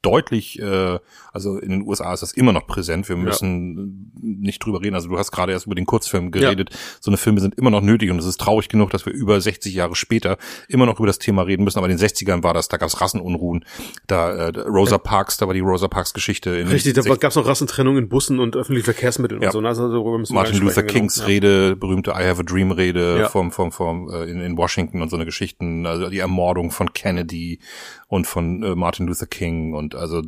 deutlich, 0.05 0.59
äh, 0.59 0.99
also 1.33 1.57
in 1.57 1.69
den 1.71 1.81
USA 1.87 2.13
ist 2.13 2.21
das 2.21 2.31
immer 2.33 2.53
noch 2.53 2.67
präsent. 2.67 3.09
Wir 3.09 3.15
müssen 3.17 4.11
nicht 4.21 4.63
drüber 4.63 4.81
reden. 4.81 4.95
Also 4.95 5.09
du 5.09 5.17
hast 5.17 5.31
gerade 5.31 5.51
erst 5.51 5.65
über 5.65 5.75
den 5.75 5.85
Kurzfilm 5.85 6.31
geredet. 6.31 6.69
So 7.01 7.09
eine 7.09 7.17
Filme 7.17 7.41
sind 7.41 7.55
immer 7.55 7.69
noch 7.71 7.81
nötig 7.81 8.11
und 8.11 8.19
es 8.19 8.25
ist 8.25 8.39
traurig 8.39 8.69
genug, 8.69 8.91
dass 8.91 9.05
wir 9.05 9.13
über 9.13 9.39
60 9.41 9.73
Jahre 9.73 9.95
später 9.95 10.37
immer 10.67 10.85
noch 10.85 10.99
über 10.99 11.07
das 11.07 11.19
Thema 11.19 11.41
reden 11.43 11.63
müssen. 11.63 11.77
Aber 11.79 11.89
in 11.89 11.97
den 11.97 12.05
60ern 12.07 12.43
war 12.43 12.53
das, 12.53 12.67
da 12.67 12.77
gab 12.77 12.89
es 12.89 13.01
Rassenunruhen. 13.01 13.65
Da 14.07 14.29
äh, 14.49 14.59
Rosa 14.59 14.97
Parks, 14.97 15.37
da 15.37 15.47
war 15.47 15.53
die 15.53 15.59
Rosa 15.61 15.87
Parks 15.87 16.13
Geschichte. 16.13 16.51
In 16.51 16.67
Richtig, 16.67 16.93
da 16.93 17.01
60 17.01 17.19
gab 17.19 17.29
es 17.31 17.35
noch 17.35 17.47
Rassentrennung 17.47 17.97
in 17.97 18.07
Bussen 18.09 18.39
und 18.39 18.55
öffentlichen 18.55 18.85
Verkehrsmitteln 18.85 19.41
Ja. 19.41 19.49
und 19.49 19.53
so. 19.53 19.59
Also 19.59 19.89
darüber 19.91 20.17
müssen 20.17 20.33
Martin 20.35 20.59
Luther 20.59 20.83
Kings 20.83 21.15
genau. 21.15 21.27
Rede, 21.27 21.75
berühmte 21.75 22.11
I 22.11 22.23
Have 22.27 22.41
a 22.41 22.43
Dream 22.43 22.71
Rede 22.71 23.17
Ja. 23.19 23.29
vom, 23.29 23.51
vom, 23.51 23.71
vom, 23.71 24.09
äh, 24.11 24.23
in, 24.25 24.39
in 24.41 24.57
Washington 24.57 25.01
und 25.01 25.09
so 25.09 25.15
eine 25.15 25.25
Geschichten, 25.25 25.85
also 25.85 26.09
die 26.09 26.19
Ermordung 26.19 26.71
von 26.71 26.93
Kennedy 26.93 27.59
und 28.07 28.27
von 28.27 28.61
äh, 28.63 28.75
Martin 28.75 29.07
Luther 29.07 29.25
King 29.25 29.73
und 29.73 29.94
also 29.95 30.21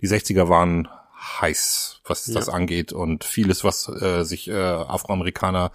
die 0.00 0.08
60er 0.08 0.48
waren 0.48 0.88
heiß, 1.40 2.00
was 2.04 2.26
das 2.26 2.48
angeht 2.50 2.92
und 2.92 3.24
vieles, 3.24 3.64
was 3.64 3.88
äh, 3.88 4.24
sich 4.24 4.48
äh, 4.48 4.54
Afroamerikaner, 4.54 5.70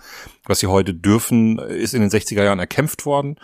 was 0.45 0.59
sie 0.59 0.67
heute 0.67 0.93
dürfen, 0.93 1.57
ist 1.59 1.93
in 1.95 2.01
den 2.01 2.09
60er 2.11 2.43
Jahren 2.43 2.59
erkämpft 2.59 3.05
worden. 3.05 3.37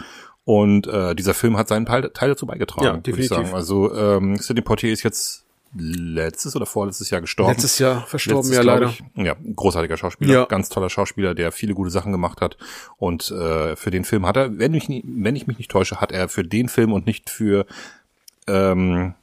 Und 0.43 0.85
äh, 0.85 1.15
dieser 1.15 1.33
Film 1.33 1.57
hat 1.57 1.67
seinen 1.67 1.87
Teil, 1.87 2.07
Teil 2.13 2.29
dazu 2.29 2.45
beigetragen, 2.45 2.85
Ja, 2.85 2.91
würde 2.93 2.99
ich 3.09 3.15
definitiv. 3.27 3.35
sagen. 3.47 3.53
Also 3.55 3.91
ähm, 3.95 4.37
Sidney 4.37 4.61
Poitier 4.61 4.93
ist 4.93 5.01
jetzt 5.01 5.41
letztes 5.77 6.55
oder 6.55 6.67
vorletztes 6.67 7.09
Jahr 7.09 7.19
gestorben. 7.21 7.51
Letztes 7.53 7.79
Jahr 7.79 8.05
verstorben, 8.05 8.49
Letztes, 8.49 8.55
ja 8.57 8.61
leider. 8.61 8.89
Ich. 8.89 9.03
Ja, 9.15 9.35
großartiger 9.55 9.97
Schauspieler, 9.97 10.33
Ja. 10.33 10.45
ganz 10.45 10.69
toller 10.69 10.89
Schauspieler, 10.91 11.33
der 11.33 11.51
viele 11.51 11.73
gute 11.73 11.89
Sachen 11.89 12.11
gemacht 12.11 12.39
hat. 12.41 12.55
Und 12.97 13.31
äh, 13.31 13.75
für 13.75 13.89
den 13.91 14.05
Film 14.05 14.25
hat 14.27 14.37
er, 14.37 14.57
wenn 14.59 14.75
ich, 14.75 14.87
wenn 14.87 15.35
ich 15.35 15.47
mich 15.47 15.57
nicht 15.57 15.71
täusche, 15.71 15.99
hat 15.99 16.11
er 16.11 16.29
für 16.29 16.43
den 16.43 16.69
Film 16.69 16.93
und 16.93 17.07
nicht 17.07 17.29
für 17.31 17.65
ähm, 18.47 19.15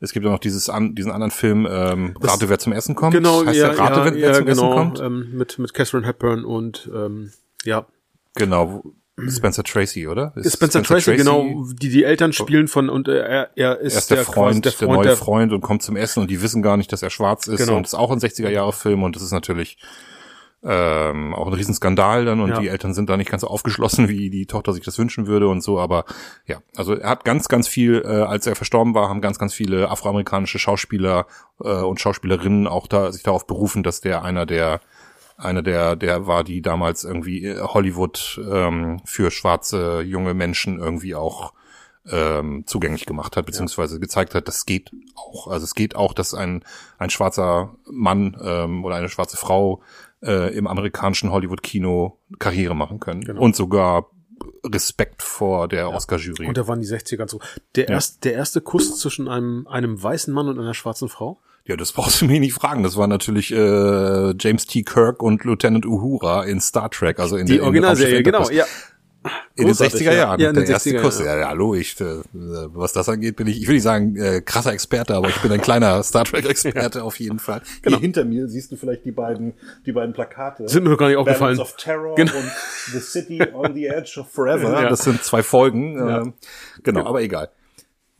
es 0.00 0.12
gibt 0.12 0.24
ja 0.24 0.30
noch 0.32 0.38
dieses 0.38 0.68
an, 0.68 0.94
diesen 0.94 1.10
anderen 1.12 1.30
Film, 1.30 1.66
ähm, 1.70 2.14
Rate, 2.20 2.48
wer 2.48 2.58
zum 2.58 2.72
Essen 2.72 2.94
kommt. 2.94 3.14
Genau, 3.14 3.44
heißt 3.44 3.58
ja, 3.58 3.68
der 3.70 3.78
Rate, 3.78 3.98
ja, 4.00 4.04
wer, 4.04 4.14
wer 4.14 4.20
ja 4.28 4.34
zum 4.34 4.48
Essen 4.48 4.62
genau, 4.62 4.74
kommt? 4.74 5.00
ähm, 5.00 5.28
mit 5.32 5.58
mit 5.58 5.74
Catherine 5.74 6.06
Hepburn 6.06 6.44
und 6.44 6.90
ähm, 6.94 7.32
ja, 7.64 7.86
Genau, 8.34 8.84
Spencer 9.28 9.64
Tracy, 9.64 10.06
oder? 10.06 10.32
Ist 10.36 10.52
Spencer, 10.52 10.82
Tracy, 10.82 11.16
genau, 11.16 11.64
die 11.72 11.88
die 11.88 12.04
Eltern 12.04 12.32
spielen 12.32 12.68
von 12.68 12.88
und 12.88 13.08
äh, 13.08 13.18
er, 13.18 13.50
er 13.56 13.80
ist, 13.80 13.94
Er 13.94 13.98
ist 13.98 14.10
der, 14.12 14.16
quasi 14.18 14.32
Freund, 14.32 14.64
der, 14.64 14.72
Freund 14.72 14.92
neue 14.92 15.16
Freund 15.16 15.52
und 15.52 15.60
kommt 15.60 15.82
zum 15.82 15.96
Essen 15.96 16.20
und 16.20 16.30
die 16.30 16.40
wissen 16.40 16.62
gar 16.62 16.76
nicht, 16.76 16.92
dass 16.92 17.02
er 17.02 17.10
schwarz 17.10 17.48
ist 17.48 17.58
Genau. 17.58 17.76
und 17.76 17.86
ist 17.86 17.94
auch 17.94 18.12
ein 18.12 18.20
60er 18.20 18.48
Jahre 18.48 18.72
Film 18.72 19.02
und 19.02 19.16
das 19.16 19.22
ist 19.22 19.32
natürlich 19.32 19.78
ähm, 20.70 21.34
auch 21.34 21.46
ein 21.46 21.54
Riesenskandal 21.54 22.26
dann 22.26 22.40
und 22.40 22.50
Ja. 22.50 22.60
die 22.60 22.68
Eltern 22.68 22.92
sind 22.92 23.08
da 23.08 23.16
nicht 23.16 23.30
ganz 23.30 23.40
so 23.40 23.48
aufgeschlossen, 23.48 24.08
wie 24.08 24.28
die 24.28 24.44
Tochter 24.44 24.74
sich 24.74 24.84
das 24.84 24.98
wünschen 24.98 25.26
würde 25.26 25.48
und 25.48 25.62
so, 25.62 25.80
aber 25.80 26.04
ja, 26.46 26.58
also 26.76 26.94
er 26.94 27.08
hat 27.08 27.24
ganz, 27.24 27.48
ganz 27.48 27.66
viel, 27.68 28.02
äh, 28.04 28.08
als 28.08 28.46
er 28.46 28.54
verstorben 28.54 28.94
war, 28.94 29.08
haben 29.08 29.22
ganz, 29.22 29.38
ganz 29.38 29.54
viele 29.54 29.88
afroamerikanische 29.88 30.58
Schauspieler 30.58 31.26
äh, 31.64 31.68
und 31.68 32.00
Schauspielerinnen 32.00 32.66
auch 32.66 32.86
da 32.86 33.12
sich 33.12 33.22
darauf 33.22 33.46
berufen, 33.46 33.82
dass 33.82 34.00
der 34.02 34.22
einer 34.22 34.44
der 34.44 34.80
einer 35.38 35.62
der, 35.62 35.94
der 35.94 36.26
war, 36.26 36.42
die 36.42 36.62
damals 36.62 37.04
irgendwie 37.04 37.46
äh, 37.46 37.60
Hollywood 37.60 38.40
ähm, 38.50 39.00
für 39.04 39.30
schwarze 39.30 40.00
junge 40.02 40.34
Menschen 40.34 40.80
irgendwie 40.80 41.14
auch 41.14 41.52
ähm, 42.10 42.64
zugänglich 42.66 43.06
gemacht 43.06 43.36
hat, 43.36 43.46
beziehungsweise 43.46 44.00
gezeigt 44.00 44.34
hat, 44.34 44.48
das 44.48 44.66
geht 44.66 44.90
auch. 45.14 45.46
Also 45.48 45.64
es 45.64 45.74
geht 45.74 45.94
auch, 45.94 46.12
dass 46.12 46.34
ein, 46.34 46.64
ein 46.98 47.10
schwarzer 47.10 47.76
Mann 47.88 48.36
ähm, 48.42 48.84
oder 48.84 48.96
eine 48.96 49.08
schwarze 49.08 49.36
Frau 49.36 49.80
äh, 50.22 50.54
im 50.56 50.66
amerikanischen 50.66 51.30
Hollywood-Kino 51.30 52.18
Karriere 52.38 52.74
machen 52.74 53.00
können. 53.00 53.22
Genau. 53.22 53.40
Und 53.40 53.56
sogar 53.56 54.10
Respekt 54.64 55.22
vor 55.22 55.68
der 55.68 55.90
Oscar-Jury. 55.90 56.46
Und 56.46 56.56
da 56.56 56.66
waren 56.68 56.80
die 56.80 56.86
60er 56.86 57.28
so. 57.28 57.40
Der, 57.74 57.88
erst, 57.88 58.24
der 58.24 58.34
erste 58.34 58.60
Kuss 58.60 58.98
zwischen 58.98 59.28
einem, 59.28 59.66
einem 59.66 60.00
weißen 60.00 60.32
Mann 60.32 60.48
und 60.48 60.58
einer 60.58 60.74
schwarzen 60.74 61.08
Frau? 61.08 61.40
Ja, 61.64 61.76
das 61.76 61.92
brauchst 61.92 62.22
du 62.22 62.26
mir 62.26 62.40
nicht 62.40 62.54
fragen. 62.54 62.82
Das 62.82 62.96
war 62.96 63.06
natürlich 63.06 63.52
äh, 63.52 64.34
James 64.38 64.66
T. 64.66 64.82
Kirk 64.84 65.22
und 65.22 65.44
Lieutenant 65.44 65.84
Uhura 65.84 66.44
in 66.44 66.60
Star 66.60 66.90
Trek, 66.90 67.18
also 67.18 67.36
in 67.36 67.46
Die 67.46 67.52
der 67.52 67.60
in 67.60 67.64
Originalserie, 67.66 68.22
genau, 68.22 68.48
ja. 68.50 68.64
In 69.54 69.64
den 69.64 69.66
Großartig, 69.68 70.00
60er 70.08 70.14
Jahren. 70.14 70.40
Ja, 70.40 70.48
in 70.50 70.54
den 70.54 70.64
der 70.64 70.74
erste 70.74 70.90
60er 70.90 71.00
Kuss. 71.00 71.18
Jahren. 71.18 71.28
Ja, 71.28 71.38
ja, 71.40 71.48
hallo, 71.48 71.74
ich, 71.74 72.00
äh, 72.00 72.22
was 72.32 72.92
das 72.92 73.08
angeht, 73.08 73.36
bin 73.36 73.46
ich, 73.46 73.60
ich 73.60 73.66
will 73.68 73.74
nicht 73.74 73.82
sagen, 73.82 74.16
äh, 74.16 74.40
krasser 74.40 74.72
Experte, 74.72 75.14
aber 75.14 75.28
ich 75.28 75.36
bin 75.42 75.50
ein 75.52 75.60
kleiner 75.60 76.02
Star 76.04 76.24
Trek-Experte 76.24 77.02
auf 77.02 77.18
jeden 77.18 77.38
Fall. 77.38 77.62
Genau. 77.82 77.96
Hier 77.96 78.02
hinter 78.02 78.24
mir 78.24 78.48
siehst 78.48 78.70
du 78.72 78.76
vielleicht 78.76 79.04
die 79.04 79.12
beiden, 79.12 79.54
die 79.86 79.92
beiden 79.92 80.12
Plakate. 80.14 80.68
Sind 80.68 80.84
mir 80.84 80.90
noch 80.90 80.98
gar 80.98 81.08
nicht 81.08 81.16
aufgefallen. 81.16 81.56
Balance 81.56 81.62
of 81.74 81.76
Terror 81.76 82.14
Genau. 82.14 82.32
und 82.34 82.50
The 82.92 83.00
City 83.00 83.42
on 83.52 83.74
the 83.74 83.86
Edge 83.86 84.20
of 84.20 84.30
Forever. 84.30 84.82
Ja. 84.82 84.88
Das 84.88 85.04
sind 85.04 85.22
zwei 85.24 85.42
Folgen. 85.42 85.96
Ja. 85.98 86.22
Äh, 86.22 86.32
genau, 86.82 87.06
aber 87.06 87.22
egal. 87.22 87.50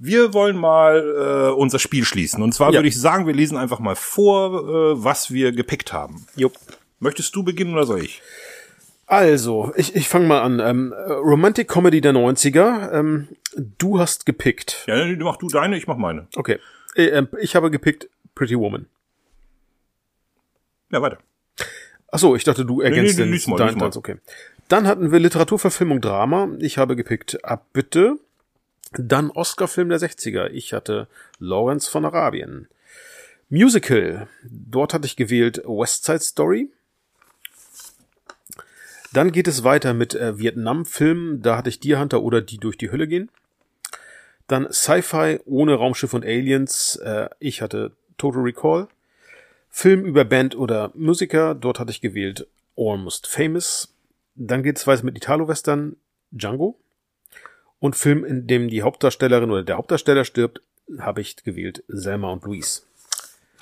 Wir 0.01 0.33
wollen 0.33 0.57
mal 0.57 1.51
äh, 1.51 1.53
unser 1.55 1.81
Spiel 1.81 2.05
schließen. 2.05 2.41
Und 2.43 2.53
zwar 2.55 2.69
Ja. 2.73 2.79
würde 2.79 2.89
ich 2.89 3.01
sagen, 3.01 3.27
wir 3.27 3.35
lesen 3.35 3.57
einfach 3.57 3.81
mal 3.81 3.97
vor, 3.97 4.95
äh, 4.95 5.03
was 5.05 5.33
wir 5.33 5.51
gepickt 5.53 5.93
haben. 5.93 6.25
Jupp. 6.37 6.53
Möchtest 7.01 7.35
du 7.35 7.43
beginnen 7.43 7.73
oder 7.75 7.85
soll 7.87 8.03
ich? 8.05 8.23
Also, 9.09 9.73
ich, 9.75 9.97
ich 9.97 10.07
fange 10.07 10.27
mal 10.27 10.43
an. 10.43 10.61
Ähm, 10.61 10.93
äh, 10.93 11.13
Romantic 11.13 11.67
Comedy 11.67 12.03
der 12.03 12.13
90er. 12.13 12.93
Ähm, 12.93 13.29
du 13.57 13.99
hast 13.99 14.27
gepickt. 14.27 14.85
Ja, 14.87 15.07
mach 15.19 15.39
du 15.39 15.49
deine, 15.49 15.79
ich 15.79 15.87
mach 15.87 15.97
meine. 15.97 16.29
Okay. 16.37 16.59
Äh, 16.95 17.07
ähm, 17.07 17.29
ich 17.41 17.57
habe 17.57 17.71
gepickt 17.71 18.11
Pretty 18.35 18.59
Woman. 18.59 18.85
Ja, 20.91 21.01
weiter. 21.01 21.19
Ach 22.13 22.19
so, 22.19 22.37
ich 22.37 22.45
dachte, 22.45 22.67
du 22.67 22.83
ergänzt 22.83 23.17
nee, 23.19 23.25
den. 23.25 23.33
lies 23.33 23.47
mal, 23.47 23.57
dein, 23.57 23.79
mal. 23.79 23.91
okay. 23.97 24.17
Dann 24.69 24.87
hatten 24.87 25.11
wir 25.11 25.19
Literaturverfilmung 25.19 26.03
Drama. 26.03 26.51
Ich 26.59 26.77
habe 26.77 26.95
gepickt 26.95 27.43
Abbitte. 27.47 28.19
Dann 28.93 29.31
Oscar-Film 29.31 29.89
der 29.89 30.01
60er. 30.01 30.49
Ich 30.49 30.75
hatte 30.75 31.09
Lawrence 31.39 31.91
von 31.91 32.05
Arabien. 32.05 32.69
Musical. 33.49 34.29
Dort 34.45 34.93
hatte 34.93 35.07
ich 35.07 35.17
gewählt 35.17 35.63
West 35.65 36.05
Side 36.05 36.21
Story. 36.21 36.71
Dann 39.13 39.33
geht 39.33 39.49
es 39.49 39.65
weiter 39.65 39.95
mit 39.95 40.15
äh, 40.15 40.39
Vietnam-Filmen. 40.39 41.43
Da 41.43 41.57
hatte 41.57 41.71
ich 41.71 41.81
Deer 41.81 41.99
Hunter 41.99 42.23
oder 42.23 42.41
Die 42.41 42.59
durch 42.59 42.77
die 42.77 42.91
Hölle 42.91 43.09
gehen. 43.09 43.31
Dann 44.47 44.71
Sci-Fi 44.73 45.41
ohne 45.45 45.75
Raumschiff 45.75 46.15
und 46.15 46.25
Aliens. 46.25 46.97
Äh, 46.97 47.29
ich 47.39 47.63
hatte 47.63 47.93
Total 48.17 48.43
Recall. 48.43 48.89
Film 49.71 50.05
über 50.05 50.25
Band 50.25 50.57
oder 50.57 50.91
Musiker. 50.95 51.55
Dort 51.55 51.79
hatte 51.79 51.91
ich 51.91 52.01
gewählt 52.01 52.47
Almost 52.77 53.27
Famous. 53.27 53.95
Dann 54.35 54.63
geht 54.63 54.79
es 54.79 54.87
weiter 54.87 55.05
mit 55.05 55.17
Italo-Western 55.17 55.97
Django. 56.31 56.79
Und 57.81 57.95
Film, 57.95 58.25
in 58.25 58.47
dem 58.47 58.69
die 58.69 58.83
Hauptdarstellerin 58.83 59.51
oder 59.51 59.63
der 59.63 59.77
Hauptdarsteller 59.77 60.25
stirbt, 60.25 60.61
habe 60.99 61.21
ich 61.21 61.37
gewählt 61.37 61.85
Selma 61.87 62.33
und 62.33 62.45
Louise. 62.45 62.83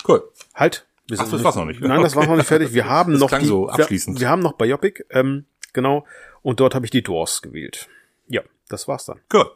Cool. 0.07 0.23
Halt. 0.55 0.86
Wir 1.07 1.19
Ach, 1.19 1.29
das 1.29 1.43
war's 1.43 1.55
noch 1.55 1.65
nicht. 1.65 1.81
Nein, 1.81 2.01
das 2.01 2.15
war 2.15 2.25
noch 2.25 2.35
nicht 2.35 2.47
fertig. 2.47 2.73
Wir 2.73 2.85
haben 2.89 3.13
Das 3.13 3.21
noch 3.21 3.29
klang 3.29 3.41
die, 3.41 3.47
so 3.47 3.67
abschließend. 3.69 4.17
Wir, 4.17 4.21
wir 4.21 4.29
haben 4.29 4.41
noch 4.41 4.53
Biopic, 4.53 5.05
ähm, 5.09 5.45
genau. 5.73 6.05
Und 6.41 6.59
dort 6.59 6.75
habe 6.75 6.85
ich 6.85 6.91
die 6.91 7.01
Doors 7.01 7.41
gewählt. 7.41 7.87
Ja, 8.27 8.41
das 8.67 8.87
war's 8.87 9.05
dann. 9.05 9.19
Cool. 9.33 9.49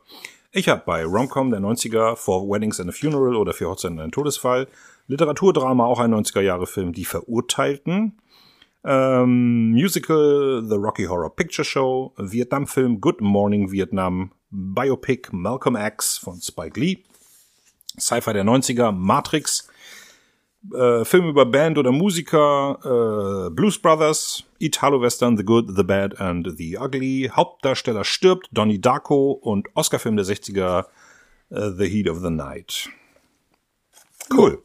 Ich 0.54 0.68
habe 0.68 0.84
bei 0.86 1.06
Romcom 1.06 1.50
der 1.50 1.62
90er 1.62 2.16
For 2.16 2.44
Weddings 2.50 2.80
and 2.80 2.90
a 2.90 2.94
Funeral 2.94 3.36
oder 3.36 3.54
Für 3.54 3.70
Hochzeiten 3.70 3.98
und 3.98 4.04
einen 4.04 4.12
Todesfall, 4.12 4.68
Literaturdrama, 5.08 5.86
auch 5.86 6.00
ein 6.00 6.14
90er 6.14 6.42
Jahre 6.42 6.68
Film, 6.68 6.94
Die 6.94 7.06
Verurteilten, 7.06 8.18
ähm, 8.84 9.72
Musical 9.72 10.64
The 10.68 10.76
Rocky 10.76 11.06
Horror 11.06 11.36
Picture 11.36 11.66
Show, 11.66 12.14
Vietnamfilm 12.18 13.00
Good 13.00 13.22
Morning 13.22 13.72
Vietnam, 13.72 14.32
Biopic 14.50 15.30
Malcolm 15.32 15.76
X 15.78 16.18
von 16.18 16.42
Spike 16.42 16.80
Lee, 16.80 17.04
Sci-Fi 17.98 18.34
der 18.34 18.44
90er, 18.44 18.92
Matrix, 18.92 19.70
äh, 20.74 21.06
Film 21.06 21.28
über 21.28 21.46
Band 21.46 21.78
oder 21.78 21.92
Musiker, 21.92 22.78
äh, 22.84 23.50
Blues 23.50 23.80
Brothers, 23.80 24.44
Italo-Western 24.60 25.38
The 25.38 25.44
Good, 25.44 25.76
The 25.76 25.84
Bad 25.84 26.20
and 26.20 26.56
The 26.58 26.78
Ugly, 26.78 27.32
Hauptdarsteller 27.34 28.04
stirbt, 28.04 28.48
Donnie 28.52 28.80
Darko 28.80 29.32
und 29.32 29.68
Oscar-Film 29.74 30.18
der 30.18 30.26
60er, 30.26 30.86
äh, 31.50 31.72
The 31.78 31.88
Heat 31.88 32.10
of 32.10 32.20
the 32.20 32.30
Night. 32.30 32.90
Cool. 34.32 34.62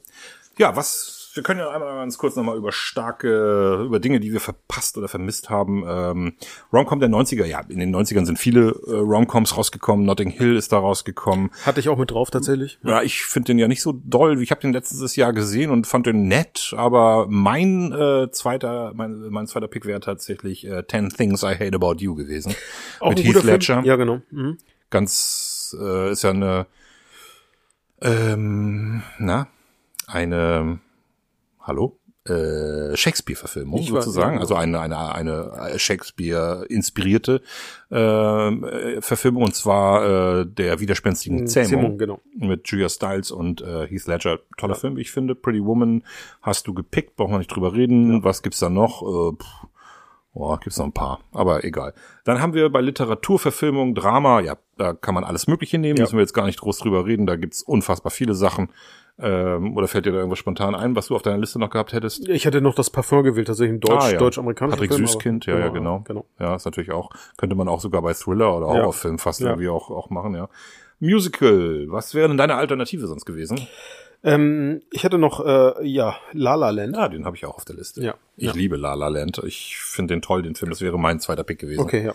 Ja, 0.59 0.77
was, 0.77 1.15
wir 1.36 1.42
können 1.42 1.60
ja 1.60 1.70
einmal 1.70 1.94
ganz 1.96 2.18
kurz 2.18 2.34
nochmal 2.36 2.56
über 2.56 2.72
starke, 2.72 3.82
über 3.84 4.00
Dinge, 4.00 4.20
die 4.20 4.32
wir 4.32 4.40
verpasst 4.40 4.96
oder 4.98 5.08
vermisst 5.08 5.50
haben. 5.50 5.84
Ähm, 5.86 6.34
Romcom 6.72 7.00
der 7.00 7.08
90er, 7.08 7.44
ja, 7.44 7.60
in 7.68 7.78
den 7.78 7.94
90ern 7.94 8.24
sind 8.24 8.38
viele 8.38 8.70
äh, 8.86 8.96
Romcoms 8.96 9.56
rausgekommen, 9.56 10.06
Notting 10.06 10.30
Hill 10.30 10.56
ist 10.56 10.72
da 10.72 10.78
rausgekommen. 10.78 11.50
Hatte 11.64 11.80
ich 11.80 11.88
auch 11.88 11.98
mit 11.98 12.10
drauf 12.10 12.30
tatsächlich. 12.30 12.78
Ja, 12.82 13.02
ich 13.02 13.24
finde 13.24 13.48
den 13.48 13.58
ja 13.58 13.68
nicht 13.68 13.82
so 13.82 13.92
doll. 14.04 14.40
Ich 14.42 14.50
habe 14.50 14.60
den 14.60 14.72
letztes 14.72 15.16
Jahr 15.16 15.32
gesehen 15.32 15.70
und 15.70 15.86
fand 15.86 16.06
den 16.06 16.26
nett, 16.26 16.74
aber 16.76 17.26
mein 17.28 17.92
äh, 17.92 18.30
zweiter, 18.30 18.92
mein, 18.94 19.28
mein 19.30 19.46
zweiter 19.46 19.68
Pick 19.68 19.84
wäre 19.86 20.00
tatsächlich 20.00 20.66
äh, 20.66 20.82
Ten 20.84 21.10
Things 21.10 21.42
I 21.42 21.54
Hate 21.54 21.74
About 21.74 21.96
You 21.98 22.14
gewesen. 22.14 22.54
Auch 23.00 23.10
mit 23.10 23.22
Heath. 23.22 23.44
Ledger. 23.44 23.82
Ja, 23.84 23.96
genau. 23.96 24.22
Mhm. 24.30 24.58
Ganz 24.90 25.76
äh, 25.78 26.10
ist 26.12 26.22
ja 26.22 26.30
eine 26.30 26.66
ähm, 28.00 29.02
na, 29.18 29.48
eine 30.06 30.80
Hallo? 31.66 31.98
Äh, 32.28 32.97
Shakespeare-Verfilmung 32.97 33.82
sozusagen, 33.82 34.34
ja. 34.34 34.40
also 34.40 34.55
eine 34.56 34.80
eine 34.80 35.12
eine 35.12 35.78
Shakespeare-inspirierte 35.78 37.40
äh, 37.90 39.01
Verfilmung 39.01 39.44
und 39.44 39.55
zwar 39.55 40.40
äh, 40.40 40.47
der 40.47 40.80
widerspenstigen 40.80 41.47
Zähmung 41.47 41.68
Zähmung, 41.68 41.98
genau. 41.98 42.20
mit 42.36 42.66
Julia 42.68 42.88
Stiles 42.88 43.30
und 43.30 43.62
äh, 43.62 43.86
Heath 43.86 44.06
Ledger. 44.06 44.40
Toller 44.56 44.74
Film, 44.74 44.97
ich 44.98 45.10
finde. 45.12 45.34
Pretty 45.36 45.64
Woman 45.64 46.02
hast 46.43 46.66
du 46.66 46.74
gepickt, 46.74 47.14
brauchen 47.16 47.32
wir 47.32 47.38
nicht 47.38 47.55
drüber 47.55 47.74
reden. 47.74 48.24
Was 48.24 48.43
gibt's 48.43 48.59
da 48.59 48.70
noch? 48.70 49.02
Äh, 49.02 49.36
pff, 49.36 49.66
oh, 50.32 50.56
gibt's 50.56 50.78
noch 50.78 50.86
ein 50.86 50.93
paar, 50.93 51.20
aber 51.32 51.64
egal. 51.64 51.94
Dann 52.24 52.40
haben 52.40 52.55
wir 52.55 52.70
bei 52.70 52.80
Literaturverfilmung, 52.80 53.94
Drama, 53.94 54.40
ja, 54.40 54.56
da 54.76 54.94
kann 54.94 55.14
man 55.14 55.22
alles 55.24 55.47
Mögliche 55.47 55.78
nehmen, 55.78 55.97
Ja. 55.97 56.02
müssen 56.05 56.16
wir 56.16 56.22
jetzt 56.22 56.34
gar 56.34 56.47
nicht 56.47 56.60
groß 56.60 56.78
drüber 56.78 57.06
reden, 57.06 57.26
da 57.26 57.36
gibt's 57.36 57.62
unfassbar 57.62 58.10
viele 58.10 58.34
Sachen. 58.34 58.68
Ähm, 59.18 59.76
oder 59.76 59.88
fällt 59.88 60.05
dir 60.05 60.12
da 60.12 60.18
irgendwas 60.18 60.38
spontan 60.38 60.74
ein, 60.74 60.94
was 60.94 61.06
du 61.06 61.16
auf 61.16 61.22
deiner 61.22 61.38
Liste 61.38 61.59
noch 61.59 61.70
gehabt 61.70 61.93
hättest? 61.94 62.28
Ich 62.28 62.47
hatte 62.47 62.60
noch 62.60 62.74
das 62.74 62.90
Parfum 62.90 63.22
gewählt, 63.22 63.47
tatsächlich 63.47 63.74
ein 63.76 63.80
deutsch, 63.80 64.05
Ah, 64.05 64.10
ja. 64.12 64.18
deutsch-amerikanischer 64.18 64.76
Patrick 64.76 64.93
Film. 64.93 65.06
Süßkind, 65.06 65.47
ja, 65.47 65.59
ja, 65.59 65.68
genau. 65.68 66.01
genau. 66.01 66.26
Ja, 66.38 66.55
ist 66.55 66.66
natürlich 66.66 66.93
auch, 66.93 67.10
könnte 67.38 67.56
man 67.56 67.66
auch 67.68 67.80
sogar 67.80 68.02
bei 68.02 68.12
Thriller 68.12 68.55
oder 68.56 68.66
Ja. 68.66 68.72
Horrorfilm 68.82 69.18
fast 69.18 69.40
Ja. 69.40 69.48
irgendwie 69.48 69.68
auch, 69.70 69.90
auch 69.90 70.10
machen, 70.10 70.34
ja. 70.34 70.48
Musical, 71.01 71.86
was 71.88 72.14
wäre 72.14 72.28
denn 72.28 72.36
deine 72.36 72.56
Alternative 72.56 73.06
sonst 73.06 73.24
gewesen? 73.24 73.66
Ähm, 74.24 74.82
ich 74.90 75.05
hatte 75.05 75.18
noch, 75.18 75.44
äh, 75.44 75.86
ja, 75.86 76.16
La 76.32 76.55
La 76.55 76.70
Land. 76.70 76.97
Ja, 76.97 77.09
den 77.09 77.24
habe 77.26 77.36
ich 77.36 77.47
auch 77.47 77.56
auf 77.56 77.64
der 77.64 77.76
Liste. 77.76 78.02
Ja. 78.02 78.14
Ich 78.36 78.47
Ja. 78.48 78.52
liebe 78.52 78.76
La 78.76 78.94
La 78.94 79.09
Land. 79.09 79.40
Ich 79.47 79.76
finde 79.78 80.14
den 80.14 80.22
toll, 80.22 80.43
den 80.43 80.55
Film. 80.56 80.70
Das 80.70 80.80
wäre 80.80 80.98
mein 80.98 81.20
zweiter 81.20 81.44
Pick 81.44 81.59
gewesen. 81.59 81.80
Okay, 81.82 82.05
ja. 82.06 82.12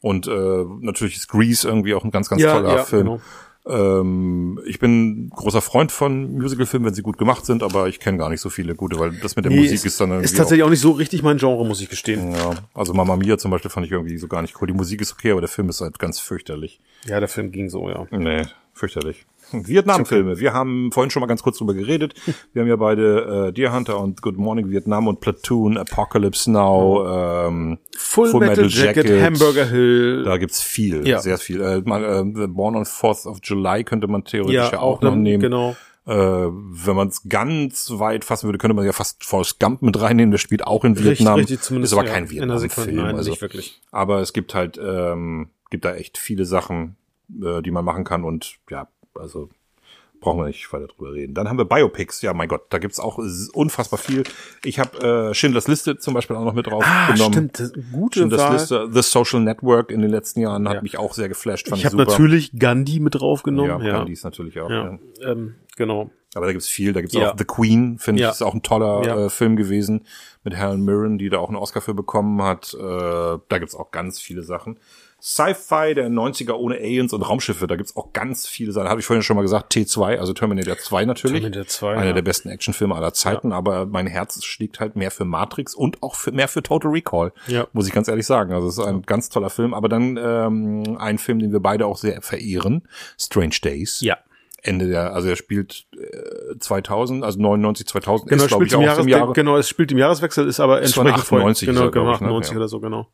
Und 0.00 0.26
äh, 0.26 0.64
natürlich 0.80 1.16
ist 1.16 1.28
Grease 1.28 1.66
irgendwie 1.66 1.94
auch 1.94 2.04
ein 2.04 2.10
ganz, 2.10 2.28
ganz 2.28 2.42
Ja, 2.42 2.52
toller 2.54 2.76
ja, 2.76 2.82
Film. 2.84 3.04
genau. 3.06 3.20
Ähm, 3.66 4.60
ich 4.66 4.78
bin 4.78 5.30
großer 5.30 5.62
Freund 5.62 5.90
von 5.90 6.34
Musicalfilmen, 6.38 6.86
wenn 6.86 6.94
sie 6.94 7.02
gut 7.02 7.16
gemacht 7.16 7.46
sind, 7.46 7.62
aber 7.62 7.88
ich 7.88 7.98
kenne 7.98 8.18
gar 8.18 8.28
nicht 8.28 8.40
so 8.40 8.50
viele 8.50 8.74
gute, 8.74 8.98
weil 8.98 9.12
das 9.12 9.36
mit 9.36 9.46
der 9.46 9.52
Nee, 9.52 9.58
Musik 9.60 9.76
ist, 9.76 9.84
ist 9.86 10.00
dann 10.00 10.10
irgendwie 10.10 10.24
ist 10.26 10.36
tatsächlich 10.36 10.64
auch, 10.64 10.70
nicht 10.70 10.80
so 10.80 10.90
richtig 10.90 11.22
mein 11.22 11.38
Genre, 11.38 11.64
muss 11.64 11.80
ich 11.80 11.88
gestehen. 11.88 12.34
auch, 12.34 12.54
ja, 12.54 12.58
also 12.74 12.92
Mama 12.92 13.16
Mia 13.16 13.38
zum 13.38 13.50
Beispiel 13.50 13.70
fand 13.70 13.86
ich 13.86 13.92
irgendwie 13.92 14.18
so 14.18 14.28
gar 14.28 14.42
nicht 14.42 14.60
cool. 14.60 14.66
Die 14.68 14.74
Musik 14.74 15.00
ist 15.00 15.12
okay, 15.12 15.30
aber 15.30 15.40
der 15.40 15.48
Film 15.48 15.68
ist 15.70 15.80
halt 15.80 15.98
ganz 15.98 16.18
fürchterlich. 16.20 16.80
Ja, 17.06 17.20
der 17.20 17.28
Film 17.28 17.52
ging 17.52 17.70
so, 17.70 17.88
ja. 17.88 18.06
Nee, 18.10 18.42
fürchterlich. 18.74 19.24
Vietnam-Filme. 19.66 20.40
Wir 20.40 20.52
haben 20.52 20.90
vorhin 20.92 21.10
schon 21.10 21.20
mal 21.20 21.26
ganz 21.26 21.42
kurz 21.42 21.58
drüber 21.58 21.74
geredet. 21.74 22.14
Wir 22.52 22.62
haben 22.62 22.68
ja 22.68 22.76
beide 22.76 23.48
äh, 23.48 23.52
Deer 23.52 23.72
Hunter 23.72 24.00
und 24.00 24.22
Good 24.22 24.36
Morning 24.36 24.70
Vietnam 24.70 25.06
und 25.08 25.20
Platoon, 25.20 25.76
Apocalypse 25.78 26.50
Now, 26.50 27.46
ähm, 27.46 27.78
Full, 27.96 28.32
Metal, 28.40 28.66
Jacket, 28.68 29.10
Hamburger 29.22 29.66
Hill. 29.66 30.24
Da 30.24 30.36
gibt's 30.38 30.62
viel, 30.62 31.06
Ja. 31.06 31.20
sehr 31.20 31.38
viel. 31.38 31.60
Äh, 31.60 31.82
man, 31.84 32.02
äh, 32.02 32.40
The 32.40 32.46
Born 32.48 32.76
on 32.76 32.84
4th 32.84 33.26
of 33.26 33.38
July 33.42 33.84
könnte 33.84 34.06
man 34.08 34.24
theoretisch 34.24 34.54
ja, 34.54 34.72
ja, 34.72 34.78
auch, 34.80 34.96
auch 34.98 35.02
noch 35.02 35.10
dann, 35.10 35.22
nehmen. 35.22 35.40
genau. 35.42 35.76
Äh, 36.06 36.12
wenn 36.12 36.96
man 36.96 37.08
es 37.08 37.22
ganz 37.28 37.90
weit 37.94 38.24
fassen 38.26 38.46
würde, 38.46 38.58
könnte 38.58 38.74
man 38.74 38.84
ja 38.84 38.92
fast 38.92 39.24
Forrest 39.24 39.58
Gump 39.58 39.80
mit 39.80 39.98
reinnehmen. 39.98 40.30
Der 40.32 40.38
spielt 40.38 40.66
auch 40.66 40.84
in 40.84 40.98
Vietnam. 41.02 41.36
richtig, 41.36 41.62
zumindest, 41.62 41.94
ist 41.94 41.98
aber 41.98 42.06
kein. 42.06 42.28
Vietnam-Film. 42.30 42.98
Also, 43.16 43.30
nicht 43.30 43.40
wirklich. 43.40 43.80
Aber 43.90 44.20
es 44.20 44.34
gibt 44.34 44.54
halt, 44.54 44.78
ähm, 44.82 45.48
gibt 45.70 45.86
da 45.86 45.94
echt 45.94 46.18
viele 46.18 46.44
Sachen, 46.44 46.96
äh, 47.42 47.62
die 47.62 47.70
man 47.70 47.86
machen 47.86 48.04
kann 48.04 48.22
und 48.22 48.56
ja, 48.70 48.86
also 49.18 49.48
brauchen 50.20 50.38
wir 50.40 50.46
nicht 50.46 50.72
weiter 50.72 50.86
drüber 50.86 51.12
reden. 51.12 51.34
Dann 51.34 51.48
haben 51.48 51.58
wir 51.58 51.66
Biopics. 51.66 52.22
Ja, 52.22 52.32
mein 52.32 52.48
Gott, 52.48 52.62
da 52.70 52.78
gibt's 52.78 52.98
auch 52.98 53.18
unfassbar 53.52 53.98
viel. 53.98 54.24
Ich 54.64 54.78
habe 54.78 55.28
äh, 55.30 55.34
Schindlers 55.34 55.68
Liste 55.68 55.98
zum 55.98 56.14
Beispiel 56.14 56.34
auch 56.36 56.44
noch 56.46 56.54
mit 56.54 56.66
drauf 56.66 56.82
Ah, 56.86 57.12
genommen. 57.12 57.32
stimmt. 57.50 57.60
das- 57.60 57.72
Gute 57.92 58.20
Schindlers 58.20 58.40
Wahl. 58.40 58.52
Liste, 58.54 58.88
The 58.90 59.02
Social 59.02 59.40
Network 59.40 59.90
in 59.90 60.00
den 60.00 60.10
letzten 60.10 60.40
Jahren 60.40 60.66
hat 60.66 60.76
Ja. 60.76 60.82
mich 60.82 60.96
auch 60.98 61.12
sehr 61.12 61.28
geflasht. 61.28 61.68
Fand 61.68 61.78
Ich 61.78 61.84
habe 61.84 61.96
natürlich 61.98 62.58
Gandhi 62.58 63.00
mit 63.00 63.16
draufgenommen. 63.16 63.80
ja, 63.82 63.86
Ja, 63.86 63.92
Gandhi 63.98 64.14
ist 64.14 64.24
natürlich 64.24 64.58
auch. 64.60 64.70
Ja. 64.70 64.98
ja. 65.20 65.30
Ähm, 65.30 65.56
genau. 65.76 66.10
Aber 66.36 66.46
da 66.46 66.52
gibt's 66.52 66.68
viel. 66.68 66.92
Da 66.94 67.00
gibt's 67.02 67.14
auch 67.16 67.36
The 67.36 67.44
Queen, 67.44 67.98
finde 67.98 68.22
ich, 68.22 68.28
ist 68.28 68.42
auch 68.42 68.54
ein 68.54 68.62
toller 68.62 69.26
äh, 69.26 69.30
Film 69.30 69.56
gewesen 69.56 70.06
mit 70.42 70.54
Helen 70.56 70.82
Mirren, 70.84 71.18
die 71.18 71.28
da 71.28 71.38
auch 71.38 71.48
einen 71.48 71.56
Oscar 71.58 71.80
für 71.82 71.94
bekommen 71.94 72.42
hat. 72.42 72.72
Äh, 72.74 72.80
da 72.80 73.58
gibt's 73.58 73.74
auch 73.76 73.90
ganz 73.90 74.20
viele 74.20 74.42
Sachen. 74.42 74.78
Sci-Fi 75.26 75.94
der 75.94 76.10
90er 76.10 76.52
ohne 76.52 76.74
Aliens 76.76 77.14
und 77.14 77.22
Raumschiffe. 77.22 77.66
Da 77.66 77.76
gibt's 77.76 77.96
auch 77.96 78.12
ganz 78.12 78.46
viele 78.46 78.72
Sachen. 78.72 78.90
Habe 78.90 79.00
ich 79.00 79.06
vorhin 79.06 79.22
schon 79.22 79.36
mal 79.36 79.42
gesagt, 79.42 79.72
T2, 79.74 80.18
also 80.18 80.34
Terminator 80.34 80.76
2 80.76 81.06
natürlich. 81.06 81.40
Terminator 81.40 81.66
2, 81.66 81.92
Einer 81.94 82.04
ja. 82.08 82.12
der 82.12 82.20
besten 82.20 82.50
Actionfilme 82.50 82.94
aller 82.94 83.14
Zeiten, 83.14 83.50
aber 83.52 83.86
mein 83.86 84.06
Herz 84.06 84.44
schlägt 84.44 84.80
halt 84.80 84.96
mehr 84.96 85.10
für 85.10 85.24
Matrix 85.24 85.74
und 85.74 86.02
auch 86.02 86.14
für, 86.14 86.30
mehr 86.32 86.46
für 86.46 86.62
Total 86.62 86.90
Recall. 86.90 87.32
Ja. 87.46 87.66
Muss 87.72 87.86
ich 87.86 87.94
ganz 87.94 88.06
ehrlich 88.08 88.26
sagen. 88.26 88.52
Also 88.52 88.68
es 88.68 88.76
ist 88.76 88.84
ein 88.84 89.00
ganz 89.00 89.30
toller 89.30 89.48
Film. 89.48 89.72
Aber 89.72 89.88
dann 89.88 90.18
ähm, 90.22 90.96
ein 90.98 91.16
Film, 91.16 91.38
den 91.38 91.52
wir 91.52 91.60
beide 91.60 91.86
auch 91.86 91.96
sehr 91.96 92.20
verehren, 92.20 92.86
Strange 93.18 93.56
Days. 93.64 94.02
Ja. 94.02 94.18
Ende 94.60 94.88
der, 94.88 95.14
also 95.14 95.28
er 95.30 95.36
spielt 95.36 95.86
äh, 95.94 96.58
2000, 96.58 97.24
also 97.24 97.40
99, 97.40 97.86
2000 97.86 98.28
Genau, 98.28 98.42
ist, 98.42 98.48
glaube 98.48 98.64
spielt 98.66 98.72
ich, 98.72 98.74
im 98.74 98.80
auch 98.80 98.84
Jahres 98.84 99.04
im 99.04 99.08
Jahre. 99.08 99.32
genau, 99.32 99.56
es 99.56 99.68
spielt 99.70 99.90
im 99.92 99.98
Jahreswechsel, 99.98 100.46
ist 100.48 100.60
aber 100.60 100.82
entsprechend 100.82 101.20
voll- 101.20 101.40
98 101.40 101.68
ist 101.68 101.74
genau, 101.74 101.90
genau, 101.90 102.12
ich, 102.14 102.20
ne? 102.20 102.26
98 102.26 102.50
Ja. 102.52 102.56
oder 102.58 102.68
so, 102.68 102.80
genau. 102.80 103.06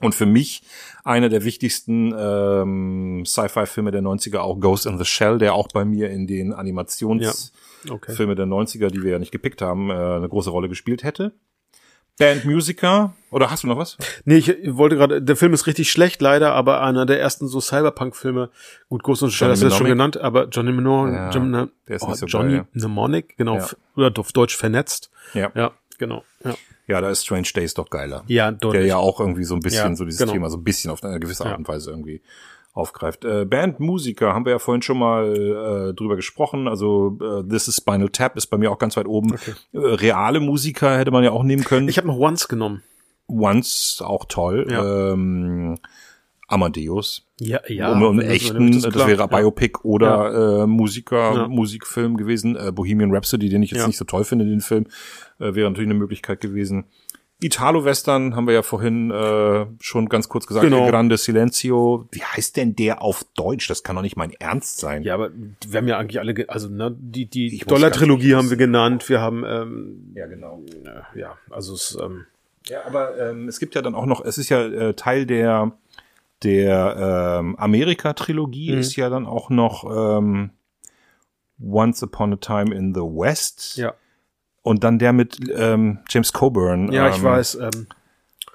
Und 0.00 0.14
für 0.14 0.26
mich 0.26 0.62
einer 1.04 1.28
der 1.28 1.44
wichtigsten 1.44 2.14
ähm, 2.16 3.24
Sci-Fi-Filme 3.26 3.90
der 3.90 4.02
90er, 4.02 4.38
auch 4.38 4.60
Ghost 4.60 4.86
in 4.86 4.98
the 4.98 5.04
Shell, 5.04 5.38
der 5.38 5.54
auch 5.54 5.68
bei 5.68 5.84
mir 5.84 6.10
in 6.10 6.26
den 6.26 6.52
Animationsfilme 6.52 7.52
Okay. 7.90 8.34
der 8.34 8.46
90er, 8.46 8.90
die 8.90 9.02
wir 9.02 9.12
ja 9.12 9.18
nicht 9.18 9.32
gepickt 9.32 9.62
haben, 9.62 9.90
äh, 9.90 9.94
eine 9.94 10.28
große 10.28 10.50
Rolle 10.50 10.68
gespielt 10.68 11.02
hätte. 11.04 11.32
Band 12.18 12.44
Musiker, 12.44 13.14
oder 13.30 13.48
hast 13.50 13.62
du 13.62 13.68
noch 13.68 13.78
was? 13.78 13.96
Nee, 14.24 14.38
ich 14.38 14.52
wollte 14.76 14.96
gerade, 14.96 15.22
der 15.22 15.36
Film 15.36 15.52
ist 15.54 15.68
richtig 15.68 15.88
schlecht, 15.90 16.20
leider, 16.20 16.52
aber 16.52 16.82
einer 16.82 17.06
der 17.06 17.20
ersten 17.20 17.46
so 17.46 17.60
Cyberpunk-Filme, 17.60 18.50
gut, 18.88 19.04
Ghost 19.04 19.22
und 19.22 19.30
Shell 19.30 19.46
Johnny 19.46 19.52
hast 19.54 19.62
du 19.62 19.68
das 19.68 19.76
schon 19.76 19.86
genannt, 19.86 20.16
aber 20.16 20.48
Johnny 20.48 20.72
Mnemonic, 20.72 21.14
Ja, 21.14 21.30
Johnny, 21.30 21.68
der 21.86 21.96
ist 21.96 22.02
oh, 22.02 22.08
nicht 22.08 22.18
so 22.18 22.26
Johnny 22.26 22.56
geil, 22.56 22.66
Mnemonic, 22.72 23.36
genau, 23.36 23.58
Ja. 23.58 23.68
oder 23.94 24.12
auf 24.18 24.32
Deutsch 24.32 24.56
vernetzt. 24.56 25.10
Ja. 25.32 25.52
Ja, 25.54 25.70
genau, 25.98 26.24
ja. 26.44 26.54
Ja, 26.88 27.00
da 27.00 27.10
ist 27.10 27.24
Strange 27.24 27.48
Days 27.54 27.74
doch 27.74 27.90
geiler. 27.90 28.24
Ja, 28.26 28.50
Der 28.50 28.58
deutlich. 28.58 28.86
ja 28.88 28.96
auch 28.96 29.20
irgendwie 29.20 29.44
so 29.44 29.54
ein 29.54 29.60
bisschen 29.60 29.90
Ja, 29.90 29.96
so 29.96 30.04
dieses 30.04 30.18
genau. 30.18 30.32
Thema 30.32 30.50
so 30.50 30.56
ein 30.56 30.64
bisschen 30.64 30.90
auf 30.90 31.04
eine 31.04 31.20
gewisse 31.20 31.44
Art 31.44 31.52
Ja. 31.52 31.56
und 31.58 31.68
Weise 31.68 31.90
irgendwie 31.90 32.20
aufgreift. 32.72 33.24
Äh, 33.24 33.44
Band 33.44 33.78
Musiker 33.80 34.34
haben 34.34 34.44
wir 34.44 34.52
ja 34.52 34.58
vorhin 34.58 34.82
schon 34.82 34.98
mal 34.98 35.90
äh, 35.90 35.94
drüber 35.94 36.16
gesprochen. 36.16 36.66
Also 36.68 37.18
äh, 37.20 37.48
This 37.48 37.68
is 37.68 37.76
Spinal 37.76 38.08
Tap 38.08 38.36
ist 38.36 38.46
bei 38.48 38.56
mir 38.56 38.70
auch 38.70 38.78
ganz 38.78 38.96
weit 38.96 39.06
oben. 39.06 39.34
Äh, 39.34 39.78
reale 39.78 40.40
Musiker 40.40 40.96
hätte 40.98 41.10
man 41.10 41.24
ja 41.24 41.30
auch 41.32 41.42
nehmen 41.42 41.64
können. 41.64 41.88
Ich 41.88 41.98
habe 41.98 42.06
noch 42.08 42.18
Once 42.18 42.48
genommen. 42.48 42.82
Once 43.28 44.00
auch 44.02 44.24
toll. 44.26 44.66
Ja. 44.70 45.12
Ähm, 45.12 45.78
Amadeus. 46.46 47.26
Ja, 47.40 47.60
ja. 47.68 47.92
um, 47.92 48.02
um 48.02 48.16
das- 48.16 48.26
echten, 48.28 48.80
das, 48.80 48.90
klar. 48.92 49.06
wäre 49.06 49.28
Biopic 49.28 49.80
oder 49.82 50.62
äh, 50.62 50.66
Musiker, 50.66 51.34
Ja. 51.34 51.48
Musikfilm 51.48 52.16
gewesen. 52.16 52.56
Äh, 52.56 52.72
Bohemian 52.72 53.12
Rhapsody, 53.14 53.48
den 53.50 53.62
ich 53.62 53.70
jetzt 53.72 53.80
Ja. 53.80 53.86
nicht 53.86 53.98
so 53.98 54.04
toll 54.06 54.24
finde, 54.24 54.46
den 54.46 54.60
Film, 54.62 54.86
äh, 55.38 55.54
wäre 55.54 55.68
natürlich 55.70 55.88
eine 55.88 55.98
Möglichkeit 55.98 56.40
gewesen. 56.40 56.84
Italo-Western 57.40 58.34
haben 58.34 58.48
wir 58.48 58.54
ja 58.54 58.62
vorhin 58.62 59.12
äh, 59.12 59.66
schon 59.80 60.08
ganz 60.08 60.28
kurz 60.28 60.48
gesagt. 60.48 60.64
Genau. 60.64 60.88
Grande 60.88 61.16
Silencio. 61.16 62.08
Wie 62.10 62.22
heißt 62.22 62.56
denn 62.56 62.74
der 62.74 63.00
auf 63.00 63.24
Deutsch? 63.36 63.68
Das 63.68 63.84
kann 63.84 63.94
doch 63.94 64.02
nicht 64.02 64.16
mein 64.16 64.32
Ernst 64.32 64.78
sein. 64.78 65.04
Ja, 65.04 65.14
aber 65.14 65.30
wir 65.32 65.78
haben 65.78 65.86
ja 65.86 65.98
eigentlich 65.98 66.18
alle, 66.18 66.34
also 66.48 66.68
ne, 66.68 66.96
die 66.98 67.26
die 67.26 67.58
Dollar-Trilogie 67.58 68.34
haben 68.34 68.50
wir 68.50 68.56
genannt. 68.56 69.08
Wir 69.08 69.20
haben 69.20 69.44
ähm, 69.46 70.12
Ja, 70.16 70.26
genau. 70.26 70.62
äh, 71.14 71.20
ja, 71.20 71.38
also 71.50 71.74
es, 71.74 71.96
ähm, 72.02 72.24
Ja, 72.66 72.84
aber 72.86 73.16
ähm, 73.30 73.46
es 73.46 73.60
gibt 73.60 73.76
ja 73.76 73.82
dann 73.82 73.94
auch 73.94 74.06
noch, 74.06 74.24
es 74.24 74.36
ist 74.36 74.48
ja 74.48 74.64
äh, 74.66 74.94
Teil 74.94 75.24
der 75.24 75.72
der 76.42 77.38
ähm, 77.40 77.54
Amerika-Trilogie 77.56 78.72
Mhm. 78.72 78.78
ist 78.78 78.96
ja 78.96 79.10
dann 79.10 79.26
auch 79.26 79.48
noch 79.48 79.84
ähm, 80.18 80.50
Once 81.60 82.02
Upon 82.02 82.32
a 82.32 82.36
Time 82.36 82.74
in 82.74 82.94
the 82.94 83.00
West. 83.00 83.76
ja, 83.76 83.94
Und 84.68 84.84
dann 84.84 84.98
der 84.98 85.14
mit 85.14 85.38
ähm, 85.54 86.00
James 86.10 86.32
Coburn. 86.34 86.92
ja, 86.92 87.06
ähm, 87.08 87.12
ich 87.14 87.22
weiß. 87.22 87.54
Ähm, 87.56 87.86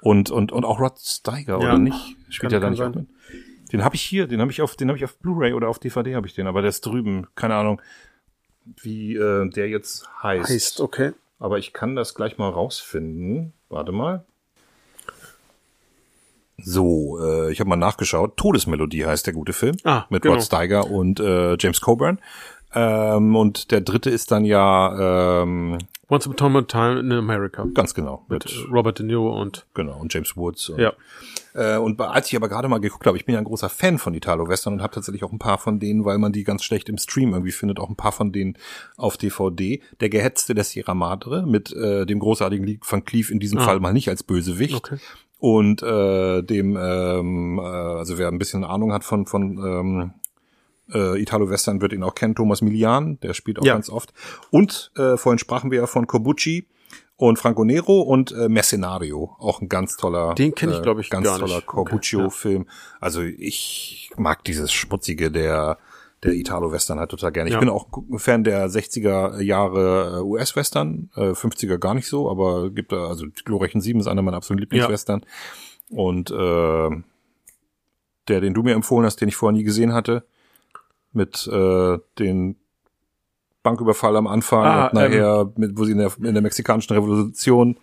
Und, 0.00 0.30
und, 0.30 0.52
und 0.52 0.64
auch 0.64 0.78
Rod 0.78 0.98
Steiger, 1.00 1.54
Ja. 1.54 1.70
oder 1.70 1.78
nicht? 1.78 2.16
Spielt 2.28 2.52
ja 2.52 2.60
da 2.60 2.70
nicht 2.70 2.78
sein. 2.78 2.92
mit? 2.94 3.72
Den 3.72 3.82
habe 3.82 3.96
ich 3.96 4.02
hier, 4.02 4.28
den 4.28 4.40
habe 4.40 4.52
ich 4.52 4.62
auf, 4.62 4.76
den 4.76 4.88
habe 4.88 4.96
ich 4.98 5.04
auf 5.04 5.16
Blu-ray 5.18 5.54
oder 5.54 5.68
auf 5.68 5.80
DVD 5.80 6.14
habe 6.14 6.26
ich 6.28 6.34
den, 6.34 6.46
aber 6.46 6.60
der 6.62 6.68
ist 6.68 6.82
drüben. 6.86 7.26
Keine 7.34 7.56
Ahnung, 7.56 7.80
wie 8.82 9.16
äh, 9.16 9.48
der 9.50 9.68
jetzt 9.68 10.08
heißt. 10.22 10.48
heißt, 10.50 10.80
okay. 10.80 11.12
Aber 11.40 11.58
ich 11.58 11.72
kann 11.72 11.96
das 11.96 12.14
gleich 12.14 12.38
mal 12.38 12.48
rausfinden. 12.50 13.52
Warte 13.68 13.90
mal. 13.90 14.24
So, 16.58 17.18
äh, 17.20 17.50
ich 17.50 17.58
habe 17.60 17.68
mal 17.68 17.76
nachgeschaut. 17.76 18.36
Todesmelodie 18.36 19.04
heißt 19.04 19.26
der 19.26 19.34
gute 19.34 19.52
Film. 19.52 19.76
Ah, 19.82 20.04
mit 20.10 20.22
genau. 20.22 20.34
Rod 20.36 20.44
Steiger 20.44 20.88
und 20.88 21.18
äh, 21.18 21.56
James 21.58 21.80
Coburn. 21.80 22.20
Ähm, 22.72 23.34
und 23.34 23.70
der 23.72 23.80
dritte 23.80 24.10
ist 24.10 24.30
dann 24.30 24.44
ja 24.44 25.42
ähm, 25.42 25.78
Once 26.10 26.26
Upon 26.28 26.56
a 26.56 26.62
Time 26.62 27.00
in 27.00 27.12
America. 27.12 27.66
ganz 27.72 27.94
genau 27.94 28.24
mit, 28.28 28.44
Mit 28.44 28.70
Robert 28.70 28.98
De 28.98 29.06
Niro 29.06 29.40
und 29.40 29.66
genau 29.74 29.98
und 29.98 30.12
James 30.12 30.36
Woods. 30.36 30.68
Und, 30.68 30.78
ja. 30.80 30.92
Äh, 31.54 31.78
und 31.78 32.00
als 32.00 32.28
ich 32.28 32.36
aber 32.36 32.48
gerade 32.48 32.68
mal 32.68 32.78
geguckt 32.80 33.06
habe, 33.06 33.16
ich 33.16 33.24
bin 33.24 33.32
ja 33.34 33.38
ein 33.38 33.44
großer 33.44 33.68
Fan 33.68 33.98
von 33.98 34.12
Italo-Western 34.14 34.74
und 34.74 34.82
habe 34.82 34.94
tatsächlich 34.94 35.24
auch 35.24 35.32
ein 35.32 35.38
paar 35.38 35.58
von 35.58 35.78
denen, 35.80 36.04
weil 36.04 36.18
man 36.18 36.32
die 36.32 36.44
ganz 36.44 36.62
schlecht 36.64 36.88
im 36.88 36.98
Stream 36.98 37.32
irgendwie 37.32 37.52
findet, 37.52 37.78
auch 37.80 37.88
ein 37.88 37.96
paar 37.96 38.12
von 38.12 38.32
denen 38.32 38.58
auf 38.96 39.16
DVD. 39.16 39.80
Der 40.00 40.08
Gehetzte 40.10 40.54
der 40.54 40.64
Sierra 40.64 40.94
Madre 40.94 41.46
mit 41.46 41.72
äh, 41.72 42.04
dem 42.06 42.18
großartigen 42.18 42.66
Lied 42.66 42.84
von 42.84 43.04
Cleave 43.04 43.32
in 43.32 43.40
diesem 43.40 43.58
Ah. 43.58 43.64
Fall 43.64 43.80
mal 43.80 43.92
nicht 43.92 44.08
als 44.08 44.22
Bösewicht. 44.22 44.74
Okay. 44.74 44.98
Und 45.38 45.82
äh, 45.82 46.42
dem, 46.42 46.76
ähm, 46.80 47.58
äh, 47.58 47.62
also 47.62 48.18
wer 48.18 48.28
ein 48.28 48.38
bisschen 48.38 48.64
Ahnung 48.64 48.92
hat 48.92 49.04
von, 49.04 49.26
von 49.26 49.58
ähm, 49.58 50.10
äh, 50.92 51.20
Italo-Western 51.20 51.80
wird 51.80 51.92
ihn 51.92 52.02
auch 52.02 52.14
kennen, 52.14 52.34
Thomas 52.34 52.62
Milian, 52.62 53.18
der 53.20 53.34
spielt 53.34 53.58
auch 53.58 53.64
Ja. 53.64 53.74
ganz 53.74 53.88
oft. 53.90 54.12
Und 54.50 54.90
äh, 54.96 55.16
vorhin 55.16 55.38
sprachen 55.38 55.70
wir 55.70 55.78
ja 55.80 55.86
von 55.86 56.06
Corbucci 56.06 56.66
und 57.16 57.38
Franco 57.38 57.64
Nero 57.64 58.00
und 58.02 58.32
äh, 58.32 58.48
Mercenario, 58.48 59.36
auch 59.38 59.60
ein 59.60 59.68
ganz 59.68 59.96
toller, 59.96 60.34
Den 60.34 60.54
kenn 60.54 60.70
ich, 60.70 60.78
äh, 60.78 60.82
glaub 60.82 60.98
ich, 60.98 61.10
ganz 61.10 61.24
gar 61.26 61.38
toller. 61.38 61.60
Corbuccio-Film. 61.62 62.66
Also 63.00 63.22
ich 63.22 64.10
mag 64.16 64.44
dieses 64.44 64.72
Schmutzige 64.72 65.30
der 65.30 65.78
der 66.22 66.32
Italo-Western 66.32 66.98
halt 66.98 67.10
total 67.10 67.32
gerne. 67.32 67.50
Ich 67.50 67.54
Ja. 67.54 67.60
bin 67.60 67.68
auch 67.68 67.86
Fan 68.16 68.44
der 68.44 68.68
60er 68.70 69.42
Jahre 69.42 70.20
äh, 70.20 70.22
US-Western, 70.22 71.10
äh, 71.16 71.34
50er 71.34 71.76
gar 71.76 71.92
nicht 71.92 72.08
so, 72.08 72.30
aber 72.30 72.70
gibt 72.70 72.92
da, 72.92 73.08
also 73.08 73.26
Glorreichen 73.44 73.82
7 73.82 74.00
ist 74.00 74.06
einer 74.06 74.22
meiner 74.22 74.38
absoluten 74.38 74.62
Lieblingswestern. 74.62 75.26
Und 75.90 76.30
äh, 76.30 76.90
der, 78.28 78.40
den 78.40 78.54
du 78.54 78.62
mir 78.62 78.72
empfohlen 78.74 79.04
hast, 79.04 79.20
den 79.20 79.28
ich 79.28 79.36
vorher 79.36 79.56
nie 79.56 79.64
gesehen 79.64 79.92
hatte, 79.92 80.24
mit 81.14 81.46
äh, 81.46 81.98
den 82.18 82.56
Banküberfall 83.62 84.16
am 84.16 84.26
Anfang 84.26 84.64
Ah, 84.64 84.86
und 84.88 84.94
nachher, 84.94 85.50
mit, 85.56 85.78
wo 85.78 85.84
sie 85.84 85.92
in 85.92 85.98
der, 85.98 86.12
in 86.22 86.34
der 86.34 86.42
mexikanischen 86.42 86.92
Revolution, 86.92 87.76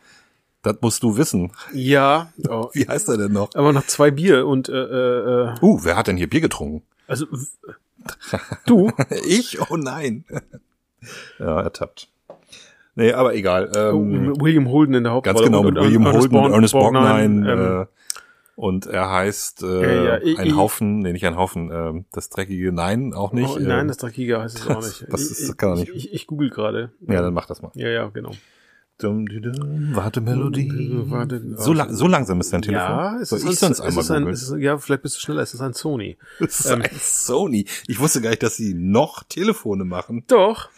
das 0.62 0.76
musst 0.82 1.02
du 1.02 1.18
wissen. 1.18 1.52
Ja, 1.74 2.32
oh, 2.49 2.70
Wie 2.74 2.88
heißt 2.88 3.10
er 3.10 3.18
denn 3.18 3.32
noch? 3.34 3.49
aber 3.56 3.74
noch 3.74 3.88
zwei 3.88 4.12
Bier 4.12 4.45
und 4.45 4.70
äh, 4.70 4.74
äh, 4.74 5.49
äh, 5.49 5.56
Uh, 5.62 5.80
wer 5.84 5.95
hat 5.98 6.08
denn 6.08 6.18
hier 6.18 6.30
Bier 6.30 6.41
getrunken? 6.41 6.84
also 7.08 7.26
du, 8.66 8.91
ich? 9.26 9.60
Oh 9.70 9.78
nein. 9.78 10.24
ja, 11.40 11.62
ertappt. 11.62 12.10
Nee, 12.95 13.14
aber 13.14 13.34
egal. 13.36 13.72
Ähm, 13.76 14.40
William 14.41 14.70
Holden 14.70 14.95
in 14.95 15.03
der 15.03 15.14
Hauptrolle. 15.14 15.36
ganz 15.36 15.45
genau, 15.45 15.64
mit 15.64 15.76
William 15.76 16.06
Holden 16.12 16.36
und 16.36 16.52
Ernest 16.52 16.74
Borgnine, 16.74 17.08
Borgnine. 17.08 17.52
ähm, 17.52 17.82
äh, 17.84 17.86
und 18.62 18.86
er 18.86 19.10
heißt 19.10 19.64
äh, 19.64 19.82
Ja, 19.82 20.04
ja, 20.04 20.18
ich- 20.22 20.38
ein 20.38 20.48
ich- 20.48 20.56
Haufen, 20.56 21.00
nee, 21.00 21.14
nicht 21.14 21.26
ein 21.26 21.36
Haufen, 21.36 21.72
ähm, 21.74 22.06
das 22.12 22.30
dreckige 22.30 22.72
Nein, 22.72 23.12
auch 23.14 23.34
nicht. 23.34 23.50
oh, 23.50 23.58
nein, 23.60 23.82
ähm, 23.82 23.88
das 23.88 23.98
Dreckiger 23.98 24.42
heißt 24.42 24.60
es 24.60 24.68
auch 24.68 24.76
das- 24.76 25.02
nicht. 25.02 25.12
das 25.14 25.22
Ich- 25.26 25.32
ist- 25.32 25.50
ich, 25.50 25.58
kann 25.58 25.70
er 25.70 25.76
nicht. 25.78 25.90
Ich, 25.90 25.96
ich, 26.10 26.14
ich 26.14 26.28
google 26.28 26.50
gerade. 26.52 26.92
ja, 27.08 27.22
dann 27.22 27.34
mach 27.34 27.48
das 27.48 27.62
mal. 27.64 27.72
Ja, 27.74 27.90
ja, 27.90 28.08
genau. 28.10 28.32
Dum, 29.00 29.28
di, 29.28 29.42
dum, 29.42 29.96
Warte, 29.96 30.22
Melodie. 30.22 30.72
Warte, 31.10 31.42
so, 31.58 31.74
la 31.74 31.92
so 31.92 32.06
langsam 32.08 32.40
ist 32.40 32.54
dein 32.54 32.62
Telefon. 32.62 32.88
Ja, 32.88 33.18
es 33.20 33.32
ist 33.32 33.42
ich 33.44 33.50
ein, 33.50 33.56
sonst 33.56 33.80
es 33.80 33.82
einmal 33.82 34.04
ist 34.04 34.12
ein, 34.12 34.28
es 34.28 34.42
ist, 34.44 34.56
ja, 34.60 34.78
vielleicht 34.78 35.02
bist 35.02 35.16
du 35.16 35.22
schneller, 35.22 35.42
es 35.42 35.56
ist 35.56 35.62
ein 35.62 35.74
Sony. 35.74 36.18
Das 36.40 36.60
ist 36.60 36.70
ein 36.72 36.84
Sony. 37.00 37.66
Ich 37.88 38.00
wusste 38.00 38.22
gar 38.22 38.30
nicht, 38.30 38.44
dass 38.44 38.58
sie 38.58 38.76
noch 38.76 39.24
Telefone 39.24 39.86
machen. 39.86 40.24
Doch, 40.28 40.70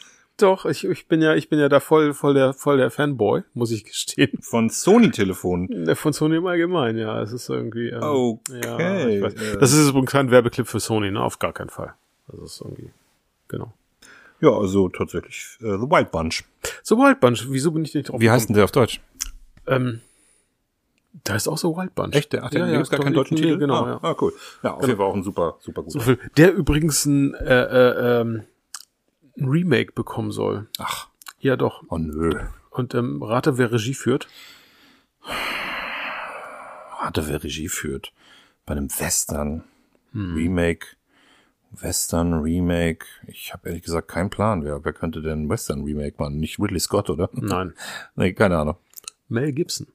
doch, 0.44 0.66
ich, 0.66 0.84
ich 0.84 1.08
bin 1.08 1.22
ja, 1.22 1.34
ich 1.36 1.50
bin 1.50 1.60
ja 1.60 1.70
da 1.70 1.80
voll, 1.80 2.14
voll 2.14 2.34
der, 2.34 2.54
voll 2.54 2.78
der 2.78 2.92
Fanboy, 2.92 3.44
muss 3.54 3.72
ich 3.72 3.86
gestehen. 3.86 4.38
Von 4.42 4.70
Sony-Telefonen. 4.70 5.96
Von 5.96 6.14
Sony 6.14 6.36
im 6.36 6.46
Allgemeinen, 6.46 7.00
ja, 7.00 7.22
es 7.22 7.32
ist 7.32 7.50
irgendwie, 7.50 7.90
ähm, 7.90 8.04
Okay. 8.04 8.62
ja, 8.64 9.08
ich 9.08 9.22
weiß. 9.22 9.34
Äh. 9.34 9.58
Das 9.58 9.74
ist 9.74 9.90
übrigens 9.90 10.12
kein 10.12 10.30
Werbeclip 10.30 10.68
für 10.68 10.80
Sony, 10.80 11.12
ne, 11.12 11.22
auf 11.22 11.40
gar 11.40 11.54
keinen 11.54 11.70
Fall. 11.70 11.94
Das 12.28 12.54
ist 12.54 12.62
irgendwie, 12.62 12.92
genau. 13.48 13.74
Ja, 14.42 14.52
also 14.52 14.90
tatsächlich 14.90 15.58
äh, 15.62 15.78
The 15.78 15.90
Wild 15.90 16.12
Bunch. 16.12 16.44
So 16.84 16.98
Wild 16.98 17.22
Bunch, 17.22 17.46
wieso 17.50 17.72
bin 17.72 17.86
ich 17.86 17.94
nicht 17.94 18.10
drauf 18.10 18.20
Wie 18.20 18.30
heißt 18.30 18.50
denn 18.50 18.56
der 18.56 18.66
auf 18.66 18.72
Deutsch? 18.72 19.00
Ähm, 19.68 20.02
da 21.24 21.36
ist 21.36 21.48
auch 21.48 21.58
so 21.58 21.78
Wild 21.78 21.96
Bunch. 21.96 22.16
Echt? 22.16 22.34
Der, 22.34 22.44
ach, 22.44 22.50
der 22.50 22.62
ja, 22.62 22.66
ja, 22.66 22.72
ja, 22.74 22.78
gibt's 22.80 22.90
gar 22.90 23.00
keinen 23.00 23.14
deutschen 23.14 23.38
Titel? 23.38 23.58
Genau, 23.58 23.86
ah, 23.86 23.90
ja. 23.90 24.00
Ah, 24.02 24.16
cool. 24.20 24.34
Ja, 24.62 24.74
auf 24.74 24.86
jeden 24.86 24.98
Fall 24.98 25.06
auch 25.06 25.16
ein 25.16 25.24
super, 25.24 25.56
super 25.60 25.84
guter. 25.84 26.18
Der 26.36 26.54
übrigens 26.54 27.06
ein, 27.06 27.34
äh, 27.36 27.64
äh, 27.64 28.22
ähm, 28.22 28.44
ein 29.38 29.48
Remake 29.48 29.94
bekommen 29.94 30.32
soll. 30.32 30.68
Ach, 30.78 31.08
Ja, 31.40 31.56
doch. 31.56 31.84
oh 31.90 31.98
nö. 31.98 32.32
Und 32.70 32.94
ähm, 32.96 33.22
rate, 33.22 33.58
wer 33.58 33.72
Regie 33.72 33.94
führt. 33.94 34.28
Warte, 37.00 37.28
wer 37.28 37.44
Regie 37.44 37.70
führt. 37.70 38.14
Bei 38.66 38.74
einem 38.74 38.90
Western. 38.90 39.64
Hm. 40.14 40.36
Remake. 40.36 40.88
Western 41.72 42.34
Remake. 42.34 43.06
Ich 43.28 43.52
habe 43.54 43.68
ehrlich 43.70 43.84
gesagt 43.84 44.08
keinen 44.08 44.30
Plan. 44.30 44.64
Wer, 44.64 44.86
wer 44.86 44.94
könnte 44.94 45.22
denn 45.22 45.50
Western 45.50 45.84
Remake 45.84 46.16
machen? 46.20 46.38
Nicht 46.40 46.60
Ridley 46.60 46.80
Scott, 46.80 47.10
oder? 47.10 47.30
Nein. 47.34 47.74
nee, 48.16 48.34
keine 48.34 48.58
Ahnung. 48.60 48.78
Mel 49.28 49.52
Gibson. 49.52 49.88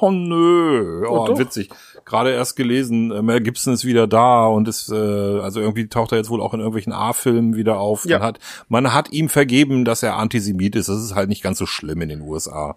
Oh 0.00 0.10
nö, 0.10 1.06
oh, 1.06 1.26
doch. 1.26 1.38
witzig. 1.38 1.70
Gerade 2.04 2.32
erst 2.32 2.56
gelesen, 2.56 3.10
äh, 3.10 3.22
Mel 3.22 3.40
Gibson 3.40 3.72
ist 3.74 3.84
wieder 3.84 4.06
da 4.06 4.46
und 4.46 4.68
ist, 4.68 4.90
äh, 4.90 4.94
also 4.94 5.60
irgendwie 5.60 5.88
taucht 5.88 6.12
er 6.12 6.18
jetzt 6.18 6.30
wohl 6.30 6.40
auch 6.40 6.52
in 6.54 6.60
irgendwelchen 6.60 6.92
A-Filmen 6.92 7.56
wieder 7.56 7.78
auf. 7.78 8.04
Ja. 8.04 8.18
Man 8.18 8.26
hat, 8.26 8.38
man 8.68 8.92
hat 8.92 9.12
ihm 9.12 9.28
vergeben, 9.28 9.84
dass 9.84 10.02
er 10.02 10.16
Antisemit 10.16 10.76
ist. 10.76 10.88
Das 10.88 11.02
ist 11.02 11.14
halt 11.14 11.28
nicht 11.28 11.42
ganz 11.42 11.58
so 11.58 11.66
schlimm 11.66 12.02
in 12.02 12.08
den 12.08 12.20
USA. 12.22 12.76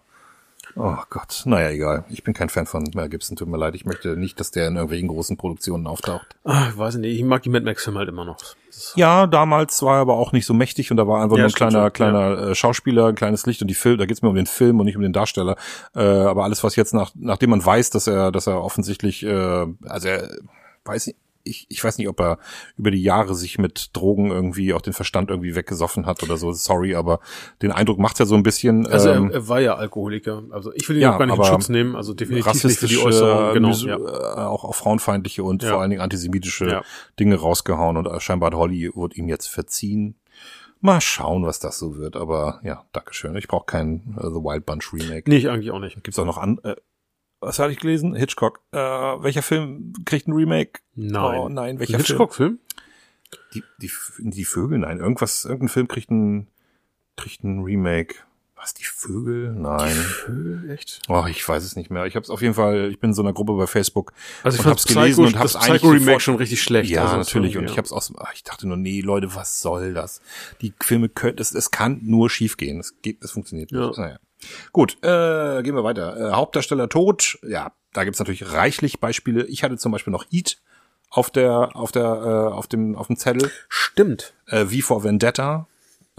Oh 0.79 0.97
Gott, 1.09 1.41
naja, 1.45 1.69
egal. 1.69 2.05
Ich 2.09 2.23
bin 2.23 2.35
kein 2.35 2.49
Fan 2.49 2.67
von 2.67 2.83
Mel 2.93 3.09
Gibson, 3.09 3.35
tut 3.35 3.47
mir 3.47 3.57
leid. 3.57 3.73
Ich 3.73 3.85
möchte 3.85 4.15
nicht, 4.15 4.39
dass 4.39 4.51
der 4.51 4.67
in 4.67 4.75
irgendwelchen 4.75 5.07
großen 5.07 5.35
Produktionen 5.35 5.87
auftaucht. 5.87 6.27
Ah, 6.43 6.67
ich 6.69 6.77
weiß 6.77 6.97
nicht, 6.97 7.17
ich 7.17 7.23
mag 7.23 7.41
die 7.41 7.49
Mad 7.49 7.65
Max-Filme 7.65 7.97
halt 7.97 8.09
immer 8.09 8.25
noch. 8.25 8.37
Ja, 8.95 9.25
damals 9.25 9.81
war 9.81 9.95
er 9.95 10.01
aber 10.01 10.13
auch 10.13 10.33
nicht 10.33 10.45
so 10.45 10.53
mächtig 10.53 10.91
und 10.91 10.97
da 10.97 11.07
war 11.07 11.23
einfach 11.23 11.35
Ja, 11.37 11.43
nur 11.43 11.49
ein 11.49 11.53
kleiner, 11.53 11.83
schon, 11.85 11.93
kleiner 11.93 12.37
äh, 12.49 12.55
Schauspieler, 12.55 13.07
ein 13.07 13.15
kleines 13.15 13.47
Licht 13.47 13.61
und 13.63 13.69
die 13.69 13.73
Film, 13.73 13.97
da 13.97 14.05
geht's 14.05 14.21
mir 14.21 14.29
um 14.29 14.35
den 14.35 14.45
Film 14.45 14.79
und 14.79 14.85
nicht 14.85 14.97
um 14.97 15.01
den 15.01 15.13
Darsteller. 15.13 15.55
Äh, 15.95 16.01
aber 16.01 16.43
alles, 16.43 16.63
was 16.63 16.75
jetzt 16.75 16.93
nach, 16.93 17.11
nachdem 17.15 17.49
man 17.49 17.65
weiß, 17.65 17.89
dass 17.89 18.05
er, 18.05 18.31
dass 18.31 18.45
er 18.45 18.63
offensichtlich, 18.63 19.23
äh, 19.23 19.65
also 19.87 20.07
er 20.07 20.29
weiß 20.85 21.07
nicht, 21.07 21.17
ich, 21.47 21.65
ich 21.69 21.83
weiß 21.83 21.97
nicht, 21.97 22.07
ob 22.07 22.19
er 22.19 22.39
über 22.77 22.91
die 22.91 23.01
Jahre 23.01 23.35
sich 23.35 23.57
mit 23.57 23.95
Drogen 23.95 24.31
irgendwie 24.31 24.73
auch 24.73 24.81
den 24.81 24.93
Verstand 24.93 25.29
irgendwie 25.29 25.55
weggesoffen 25.55 26.05
hat 26.05 26.23
oder 26.23 26.37
so. 26.37 26.51
Sorry, 26.51 26.95
aber 26.95 27.19
den 27.61 27.71
Eindruck 27.71 27.99
macht 27.99 28.19
er 28.19 28.25
so 28.25 28.35
ein 28.35 28.43
bisschen. 28.43 28.85
Also 28.87 29.09
ähm, 29.09 29.29
er, 29.29 29.35
er 29.35 29.47
war 29.47 29.59
ja 29.59 29.75
Alkoholiker. 29.75 30.43
Also 30.51 30.71
ich 30.73 30.87
will 30.89 30.97
ihn 30.97 31.03
ja, 31.03 31.15
auch 31.15 31.19
gar 31.19 31.25
nicht 31.25 31.37
in 31.37 31.43
Schutz 31.43 31.69
nehmen. 31.69 31.95
Also 31.95 32.13
definitiv 32.13 32.45
nicht 32.45 32.79
für 32.79 32.87
die 32.87 32.95
rassistische, 32.95 33.05
Äußerung. 33.05 33.53
Genau. 33.53 33.71
Ja. 33.71 33.95
äh, 33.97 34.45
auch, 34.45 34.63
auch 34.63 34.75
frauenfeindliche 34.75 35.43
und 35.43 35.63
Ja. 35.63 35.69
vor 35.71 35.81
allen 35.81 35.89
Dingen 35.89 36.01
antisemitische. 36.01 36.81
Dinge 37.19 37.35
rausgehauen 37.35 37.97
und 37.97 38.21
scheinbar 38.21 38.51
hat 38.51 38.57
Hollywood 38.57 39.15
ihm 39.15 39.27
jetzt 39.27 39.47
verziehen. 39.47 40.15
Mal 40.79 41.01
schauen, 41.01 41.45
was 41.45 41.59
das 41.59 41.79
so 41.79 41.97
wird, 41.97 42.15
aber 42.15 42.59
ja, 42.63 42.85
Dankeschön. 42.93 43.35
Ich 43.35 43.47
brauche 43.47 43.65
kein 43.65 44.15
äh, 44.19 44.27
The 44.27 44.35
Wild 44.43 44.65
Bunch 44.65 44.93
Remake. 44.93 45.23
Nee, 45.27 45.37
ich 45.37 45.49
eigentlich 45.49 45.71
auch 45.71 45.79
nicht. 45.79 46.03
Gibt's 46.03 46.19
auch 46.19 46.25
noch 46.25 46.37
an. 46.37 46.59
Äh, 46.63 46.75
was 47.39 47.59
hatte 47.59 47.71
ich 47.71 47.79
gelesen? 47.79 48.15
Hitchcock. 48.15 48.59
Äh, 48.71 48.77
welcher 48.77 49.41
Film 49.41 49.93
kriegt 50.05 50.27
ein 50.27 50.33
Remake? 50.33 50.79
Nein. 50.95 51.39
Oh 51.39 51.49
nein, 51.49 51.75
Ein 51.75 51.79
welcher 51.79 51.99
Film? 51.99 52.05
Hitchcock-Film? 52.07 52.59
Die, 53.53 53.63
die, 53.81 53.91
die 54.19 54.45
Vögel? 54.45 54.79
Nein, 54.79 54.99
irgendwas, 54.99 55.43
irgendein 55.45 55.69
Film 55.69 55.87
kriegt 55.87 56.09
ein, 56.11 56.47
kriegt 57.17 57.43
ein 57.43 57.61
Remake. 57.61 58.15
Was, 58.55 58.73
die 58.73 58.85
Vögel? 58.85 59.53
Nein. 59.53 59.93
Vögel, 59.93 60.71
echt? 60.71 61.01
Oh, 61.09 61.25
ich 61.29 61.47
weiß 61.47 61.63
es 61.63 61.75
nicht 61.75 61.91
mehr. 61.91 62.05
Ich 62.07 62.15
habe 62.15 62.23
es 62.23 62.29
auf 62.31 62.41
jeden 62.41 62.55
Fall, 62.55 62.89
ich 62.89 62.99
bin 62.99 63.11
in 63.11 63.13
so 63.13 63.21
einer 63.21 63.33
Gruppe 63.33 63.53
bei 63.55 63.67
Facebook 63.67 64.13
Also 64.41 64.57
ich 64.57 64.65
und 64.65 64.71
hab's 64.71 64.85
gelesen 64.87 65.25
und 65.25 65.37
hab's 65.37 65.53
das 65.53 65.69
eigentlich 65.69 65.81
sofort- 65.83 66.21
schon 66.23 66.35
richtig 66.37 66.63
schlecht. 66.63 66.89
Ja, 66.89 67.03
also 67.03 67.17
natürlich. 67.17 67.55
Und 67.57 67.65
ja. 67.65 67.69
ich 67.71 67.77
hab's 67.77 67.91
aus, 67.91 68.11
ach, 68.17 68.33
ich 68.33 68.43
dachte 68.43 68.67
nur, 68.67 68.77
nee, 68.77 69.01
Leute, 69.01 69.35
was 69.35 69.61
soll 69.61 69.93
das? 69.93 70.21
Die 70.61 70.73
Filme 70.81 71.07
können, 71.09 71.37
es, 71.37 71.53
es 71.53 71.69
kann 71.69 71.99
nur 72.03 72.29
schief 72.31 72.57
gehen. 72.57 72.79
Es 72.79 72.99
geht, 73.03 73.23
es 73.23 73.29
funktioniert 73.31 73.71
Ja. 73.71 73.87
nicht. 73.89 73.99
Naja. 73.99 74.17
Gut, 74.71 74.97
äh, 75.03 75.61
gehen 75.63 75.75
wir 75.75 75.83
weiter. 75.83 76.17
Äh, 76.17 76.33
Hauptdarsteller 76.33 76.89
tot. 76.89 77.39
Ja, 77.47 77.71
da 77.93 78.03
gibt's 78.03 78.19
natürlich 78.19 78.53
reichlich 78.53 78.99
Beispiele. 78.99 79.45
Ich 79.45 79.63
hatte 79.63 79.77
zum 79.77 79.91
Beispiel 79.91 80.11
noch 80.11 80.25
Heat 80.29 80.57
auf 81.09 81.29
der, 81.29 81.75
auf 81.75 81.91
der, 81.91 82.03
äh, 82.03 82.53
auf 82.53 82.67
dem, 82.67 82.95
auf 82.95 83.07
dem 83.07 83.17
Zettel. 83.17 83.49
Stimmt. 83.69 84.33
Äh, 84.47 84.65
wie 84.69 84.81
vor 84.81 85.03
Vendetta. 85.03 85.67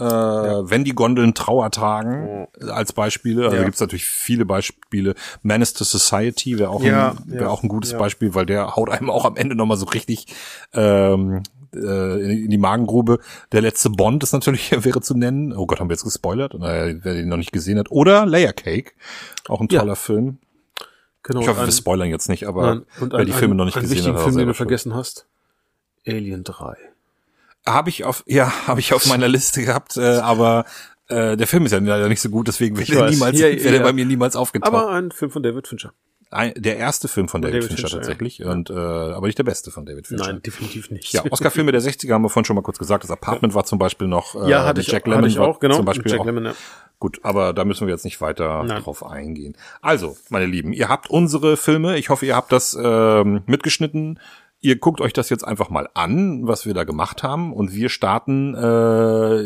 Äh, 0.01 0.05
Wenn 0.05 0.85
die 0.85 0.95
Gondeln 0.95 1.35
Trauer 1.35 1.71
tragen, 1.73 2.47
äh, 2.61 2.71
als 2.71 2.93
Beispiele. 2.93 3.47
Also 3.47 3.57
Ja. 3.57 3.65
gibt's 3.65 3.81
natürlich 3.81 4.07
viele 4.07 4.45
Beispiele. 4.45 5.15
Menace 5.43 5.73
to 5.75 5.83
Society 5.85 6.57
wäre 6.59 6.71
auch, 6.71 6.83
Ja, 6.83 7.11
ein, 7.11 7.23
wär 7.27 7.43
ja, 7.43 7.49
auch 7.49 7.65
ein 7.65 7.69
gutes 7.69 7.93
ja. 7.93 7.99
Beispiel, 7.99 8.33
weil 8.35 8.47
der 8.47 8.77
haut 8.77 8.91
einem 8.91 9.11
auch 9.11 9.25
am 9.25 9.37
Ende 9.37 9.57
nochmal 9.57 9.77
so 9.77 9.87
richtig 9.87 10.27
ähm, 10.73 11.43
äh, 11.75 12.45
in 12.45 12.51
die 12.51 12.59
Magengrube. 12.59 13.19
Der 13.53 13.61
letzte 13.63 13.91
Bond 13.91 14.23
ist 14.23 14.33
natürlich, 14.33 14.71
wäre 14.85 15.01
zu 15.01 15.15
nennen. 15.17 15.53
Oh 15.57 15.67
Gott, 15.67 15.81
haben 15.81 15.89
wir 15.89 15.95
jetzt 15.95 16.05
gespoilert? 16.05 16.55
Naja, 16.55 16.95
wer 17.03 17.15
den 17.15 17.29
noch 17.29 17.37
nicht 17.37 17.53
gesehen 17.53 17.79
hat. 17.79 17.91
Oder 17.91 18.27
Layer 18.27 18.53
Cake. 18.53 18.93
Auch 19.49 19.61
ein 19.61 19.69
Ja. 19.71 19.81
toller 19.81 19.97
Film. 19.97 20.39
Genau. 21.23 21.41
Ich 21.41 21.49
hoffe, 21.49 21.61
ein- 21.61 21.67
wir 21.67 21.73
spoilern 21.73 22.09
jetzt 22.09 22.29
nicht, 22.29 22.47
aber 22.47 22.67
Nein, 22.77 22.87
und 23.01 23.13
wer 23.13 23.25
die 23.25 23.33
Filme 23.33 23.55
noch 23.55 23.65
nicht 23.65 23.77
einen 23.77 23.89
gesehen 23.89 24.07
hat, 24.07 24.15
hat 24.15 24.23
Film, 24.23 24.37
den 24.37 24.47
du 24.49 24.55
vergessen 24.55 24.95
hast. 24.95 25.27
Alien 26.07 26.45
3. 26.45 26.75
Habe 27.67 27.91
ich 27.91 28.05
auf, 28.05 28.23
ja, 28.27 28.51
habe 28.67 28.81
ich 28.81 28.95
auf 28.95 29.05
meiner 29.07 29.29
Liste 29.29 29.63
gehabt, 29.63 29.97
äh, 29.99 30.01
aber 30.19 30.65
äh, 31.09 31.37
der 31.37 31.47
Film 31.47 31.67
ist 31.67 31.73
ja 31.73 31.79
leider 31.79 32.09
nicht 32.09 32.21
so 32.23 32.31
gut, 32.31 32.49
deswegen 32.49 32.77
wäre 32.77 32.85
Ich 32.85 32.91
der 32.91 33.11
niemals, 33.11 33.39
Ja, 33.39 33.49
der 33.55 33.75
ja. 33.75 33.83
bei 33.83 33.93
mir 33.93 34.07
niemals 34.07 34.37
aufgetaucht. 34.37 34.73
Aber 34.73 34.89
ein 34.91 35.11
Film 35.11 35.31
von 35.31 35.43
David 35.43 35.67
Fincher. 35.69 35.93
Ein, 36.31 36.53
der 36.57 36.77
erste 36.77 37.09
Film 37.09 37.27
von 37.27 37.41
David, 37.41 37.63
David 37.63 37.69
Fincher, 37.69 37.89
Fincher, 37.89 37.97
tatsächlich, 37.97 38.45
und 38.45 38.69
äh, 38.69 38.75
aber 38.75 39.27
nicht 39.27 39.39
der 39.39 39.45
beste 39.45 39.71
von 39.71 39.87
David 39.87 40.09
Fincher. 40.09 40.27
Nein, 40.27 40.43
definitiv 40.43 40.91
nicht. 40.91 41.11
Ja, 41.15 41.23
Oscar-Filme 41.31 41.73
der 41.73 41.81
60er 41.81 42.13
haben 42.13 42.23
wir 42.23 42.29
vorhin 42.29 42.45
schon 42.45 42.57
mal 42.57 42.63
kurz 42.63 42.79
gesagt. 42.79 43.03
Das 43.03 43.11
Apartment 43.11 43.55
war 43.55 43.65
zum 43.65 43.79
Beispiel 43.79 44.09
noch. 44.09 44.35
Äh, 44.35 44.51
ja, 44.51 44.67
hatte 44.67 44.83
ich, 44.83 44.89
Jack 44.89 45.05
hatte 45.05 45.11
Lemmon 45.11 45.31
ich 45.31 45.39
war 45.39 45.49
auch, 45.49 45.59
genau. 45.59 45.77
Zum 45.77 45.87
Beispiel 45.87 46.11
Jack 46.11 46.21
auch, 46.21 46.27
Lemmon, 46.27 46.45
ja. 46.45 46.55
Gut, 46.99 47.21
aber 47.23 47.55
da 47.55 47.65
müssen 47.65 47.87
wir 47.87 47.95
jetzt 47.95 48.05
nicht 48.05 48.21
weiter 48.21 48.63
Nein. 48.65 48.83
drauf 48.83 49.07
eingehen. 49.07 49.57
Also, 49.81 50.17
meine 50.29 50.47
Lieben, 50.47 50.73
ihr 50.73 50.89
habt 50.89 51.09
unsere 51.09 51.57
Filme. 51.57 51.97
Ich 51.97 52.11
hoffe, 52.11 52.27
ihr 52.27 52.37
habt 52.37 52.53
das 52.53 52.77
ähm, 52.79 53.43
mitgeschnitten. 53.47 54.19
Ihr 54.61 54.77
guckt 54.77 55.01
euch 55.01 55.13
das 55.13 55.31
jetzt 55.31 55.45
einfach 55.45 55.71
mal 55.71 55.89
an, 55.95 56.47
was 56.49 56.67
wir 56.67 56.75
da 56.75 56.83
gemacht 56.83 57.23
haben. 57.23 57.53
Und 57.53 57.73
wir 57.75 57.89
starten 57.89 58.55
äh, 58.55 59.41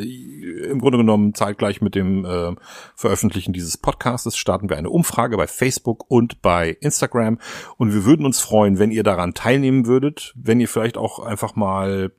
im 0.70 0.80
Grunde 0.80 0.98
genommen 0.98 1.34
zeitgleich 1.34 1.82
mit 1.82 1.94
dem 1.94 2.24
äh, 2.24 2.54
Veröffentlichen 2.96 3.52
dieses 3.52 3.76
Podcastes, 3.76 4.38
starten 4.38 4.70
wir 4.70 4.78
eine 4.78 4.88
Umfrage 4.88 5.36
bei 5.36 5.46
Facebook 5.46 6.10
und 6.10 6.40
bei 6.40 6.78
Instagram. 6.80 7.38
Und 7.76 7.92
wir 7.92 8.06
würden 8.06 8.24
uns 8.24 8.40
freuen, 8.40 8.78
wenn 8.78 8.90
ihr 8.90 9.02
daran 9.02 9.34
teilnehmen 9.34 9.86
würdet, 9.86 10.32
wenn 10.34 10.60
ihr 10.60 10.68
vielleicht 10.68 10.96
auch 10.96 11.18
einfach 11.18 11.56
mal 11.56 12.12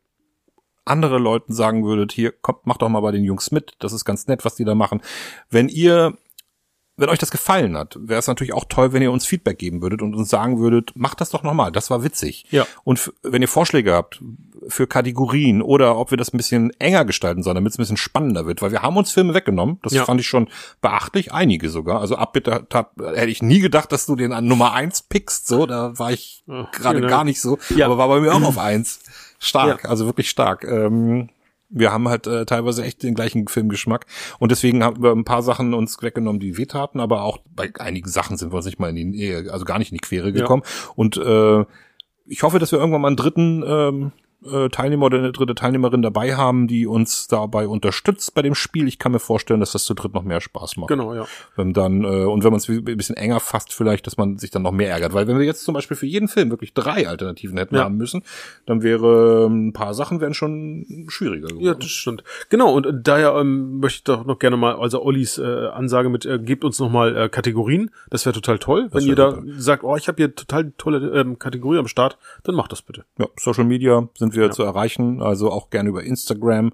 andere 0.86 1.18
Leuten 1.18 1.54
sagen 1.54 1.86
würdet, 1.86 2.12
hier, 2.12 2.32
kommt, 2.32 2.68
macht 2.68 2.82
doch 2.82 2.90
mal 2.90 3.00
bei 3.00 3.12
den 3.12 3.24
Jungs 3.24 3.52
mit, 3.52 3.74
das 3.80 3.94
ist 3.94 4.06
ganz 4.06 4.28
nett, 4.28 4.46
was 4.46 4.56
die 4.56 4.66
da 4.66 4.76
machen. 4.76 5.02
Wenn 5.50 5.70
ihr, 5.70 6.18
wenn 6.96 7.10
euch 7.10 7.18
das 7.20 7.32
gefallen 7.32 7.76
hat, 7.76 7.98
wäre 8.00 8.20
es 8.20 8.28
natürlich 8.28 8.54
auch 8.54 8.66
toll, 8.70 8.94
wenn 8.94 9.02
ihr 9.02 9.12
uns 9.12 9.26
Feedback 9.26 9.58
geben 9.58 9.82
würdet 9.82 10.02
und 10.04 10.14
uns 10.16 10.30
sagen 10.30 10.60
würdet, 10.60 10.92
macht 10.96 11.22
das 11.22 11.32
doch 11.32 11.42
nochmal, 11.42 11.72
das 11.72 11.90
war 11.90 12.04
witzig. 12.04 12.46
Ja. 12.52 12.68
Und 12.84 13.12
wenn 13.24 13.42
ihr 13.42 13.48
Vorschläge 13.48 13.94
habt 13.94 14.22
für 14.68 14.86
Kategorien 14.86 15.62
oder 15.64 15.98
ob 15.98 16.12
wir 16.12 16.18
das 16.18 16.34
ein 16.34 16.38
bisschen 16.38 16.72
enger 16.80 17.04
gestalten 17.06 17.42
sollen, 17.42 17.56
damit 17.56 17.72
es 17.74 17.78
ein 17.80 17.82
bisschen 17.82 17.98
spannender 17.98 18.46
wird, 18.46 18.62
weil 18.62 18.72
wir 18.72 18.84
haben 18.84 18.96
uns 18.96 19.12
Filme 19.12 19.34
weggenommen, 19.34 19.80
das 19.82 19.94
Ja. 19.94 20.06
fand 20.06 20.22
ich 20.22 20.28
schon 20.28 20.50
beachtlich, 20.82 21.34
einige 21.34 21.70
sogar. 21.70 22.00
Also 22.00 22.16
Abbitte 22.16 22.68
hätte 22.72 23.30
ich 23.32 23.42
nie 23.42 23.60
gedacht, 23.60 23.92
dass 23.92 24.06
du 24.06 24.16
den 24.16 24.32
an 24.32 24.46
Nummer 24.46 24.74
eins 24.74 25.02
pickst, 25.02 25.48
so, 25.48 25.66
da 25.66 25.98
war 25.98 26.12
ich 26.12 26.44
gerade 26.46 27.00
vielen 27.00 27.10
gar 27.10 27.24
nicht 27.24 27.42
so, 27.42 27.58
Ja. 27.76 27.88
aber 27.88 27.98
war 27.98 28.08
bei 28.08 28.20
mir 28.20 28.34
auch 28.36 28.44
auf 28.44 28.58
eins. 28.60 29.00
Stark, 29.40 29.84
Ja. 29.84 29.90
also 29.90 30.06
wirklich 30.06 30.30
stark. 30.30 30.64
Ähm, 30.64 31.30
wir 31.74 31.92
haben 31.92 32.08
halt 32.08 32.28
äh, 32.28 32.46
teilweise 32.46 32.84
echt 32.84 33.04
den 33.04 33.16
gleichen 33.16 33.48
Filmgeschmack 33.48 34.06
und 34.40 34.52
deswegen 34.52 34.84
haben 34.84 35.02
wir 35.02 35.12
ein 35.12 35.26
paar 35.26 35.42
Sachen 35.42 35.74
uns 35.74 36.02
weggenommen, 36.02 36.40
die 36.40 36.58
wehtaten, 36.58 37.00
aber 37.00 37.24
auch 37.24 37.40
bei 37.56 37.72
einigen 37.80 38.10
Sachen 38.10 38.38
sind 38.38 38.52
wir 38.52 38.58
uns 38.58 38.66
nicht 38.66 38.80
mal 38.80 38.90
in 38.90 38.96
die 38.96 39.06
Nähe, 39.06 39.52
also 39.52 39.66
gar 39.66 39.80
nicht 39.80 39.92
in 39.92 39.98
die 39.98 40.02
Quere 40.02 40.32
gekommen. 40.32 40.64
Und 40.96 41.18
äh, 41.18 41.66
ich 42.26 42.44
hoffe, 42.44 42.60
dass 42.60 42.72
wir 42.72 42.80
irgendwann 42.80 43.02
mal 43.02 43.08
einen 43.08 43.18
dritten 43.18 43.64
ähm, 43.66 44.12
äh, 44.46 44.70
Teilnehmer 44.70 45.06
oder 45.08 45.20
eine 45.20 45.32
dritte 45.32 45.56
Teilnehmerin 45.56 46.02
dabei 46.02 46.36
haben, 46.36 46.68
die 46.68 46.88
uns 46.88 47.28
dabei 47.28 47.68
unterstützt 47.68 48.34
bei 48.34 48.42
dem 48.42 48.56
Spiel. 48.56 48.88
Ich 48.88 49.00
kann 49.00 49.12
mir 49.12 49.20
vorstellen, 49.20 49.60
dass 49.60 49.72
das 49.72 49.86
zu 49.86 49.94
dritt 49.94 50.14
noch 50.14 50.24
mehr 50.24 50.42
Spaß 50.42 50.78
macht. 50.78 50.90
Genau, 50.90 51.14
ja. 51.14 51.26
Wenn 51.56 51.74
dann, 51.74 52.04
äh, 52.04 52.26
und 52.26 52.44
wenn 52.44 52.52
man 52.52 52.58
es 52.60 52.68
ein 52.70 52.84
bisschen 52.84 53.16
enger 53.16 53.40
fasst, 53.40 53.74
vielleicht, 53.74 54.08
dass 54.08 54.18
man 54.18 54.38
sich 54.38 54.52
dann 54.52 54.62
noch 54.64 54.72
mehr 54.72 54.90
ärgert. 54.90 55.14
Weil 55.14 55.28
wenn 55.28 55.38
wir 55.38 55.46
jetzt 55.46 55.64
zum 55.64 55.74
Beispiel 55.74 55.98
für 55.98 56.06
jeden 56.06 56.28
Film 56.28 56.50
wirklich 56.50 56.74
drei 56.74 57.08
Alternativen 57.08 57.58
hätten 57.58 57.76
Ja. 57.76 57.84
haben 57.84 57.98
müssen, 57.98 58.24
dann 58.66 58.84
wäre 58.84 59.46
ähm, 59.46 59.68
ein 59.68 59.74
paar 59.74 59.94
Sachen 59.94 60.22
wären 60.22 60.34
schon 60.34 61.06
schwieriger 61.10 61.48
geworden. 61.48 61.66
Ja, 61.66 61.74
das 61.74 61.90
stimmt. 61.90 62.24
Genau, 62.50 62.74
und 62.74 62.88
daher 63.08 63.36
ähm, 63.36 63.80
möchte 63.80 63.98
ich 63.98 64.04
doch 64.04 64.26
noch 64.26 64.40
gerne 64.40 64.58
mal, 64.58 64.76
also 64.76 65.04
Ollis 65.04 65.38
äh, 65.38 65.68
Ansage 65.68 66.10
mit, 66.10 66.26
äh, 66.26 66.40
gebt 66.40 66.64
uns 66.64 66.80
noch 66.80 66.90
mal 66.90 67.16
äh, 67.16 67.30
Kategorien. 67.30 67.92
Das 68.10 68.26
wäre 68.26 68.34
total 68.34 68.60
toll. 68.60 68.90
Wenn 68.92 69.04
ihr 69.06 69.16
da 69.16 69.32
super. 69.32 69.48
sagt, 69.58 69.84
oh, 69.84 69.96
ich 69.96 70.08
habe 70.08 70.18
hier 70.18 70.36
total 70.36 70.72
tolle 70.78 71.20
ähm, 71.20 71.40
Kategorie 71.40 71.78
am 71.78 71.88
Start, 71.88 72.18
dann 72.44 72.56
macht 72.56 72.72
das 72.72 72.82
bitte. 72.82 73.06
Ja, 73.18 73.28
Social 73.40 73.64
Media 73.66 74.08
sind 74.16 74.33
wir 74.36 74.52
zu 74.52 74.64
erreichen, 74.64 75.22
also 75.22 75.52
auch 75.52 75.70
gerne 75.70 75.90
über 75.90 76.04
Instagram. 76.04 76.72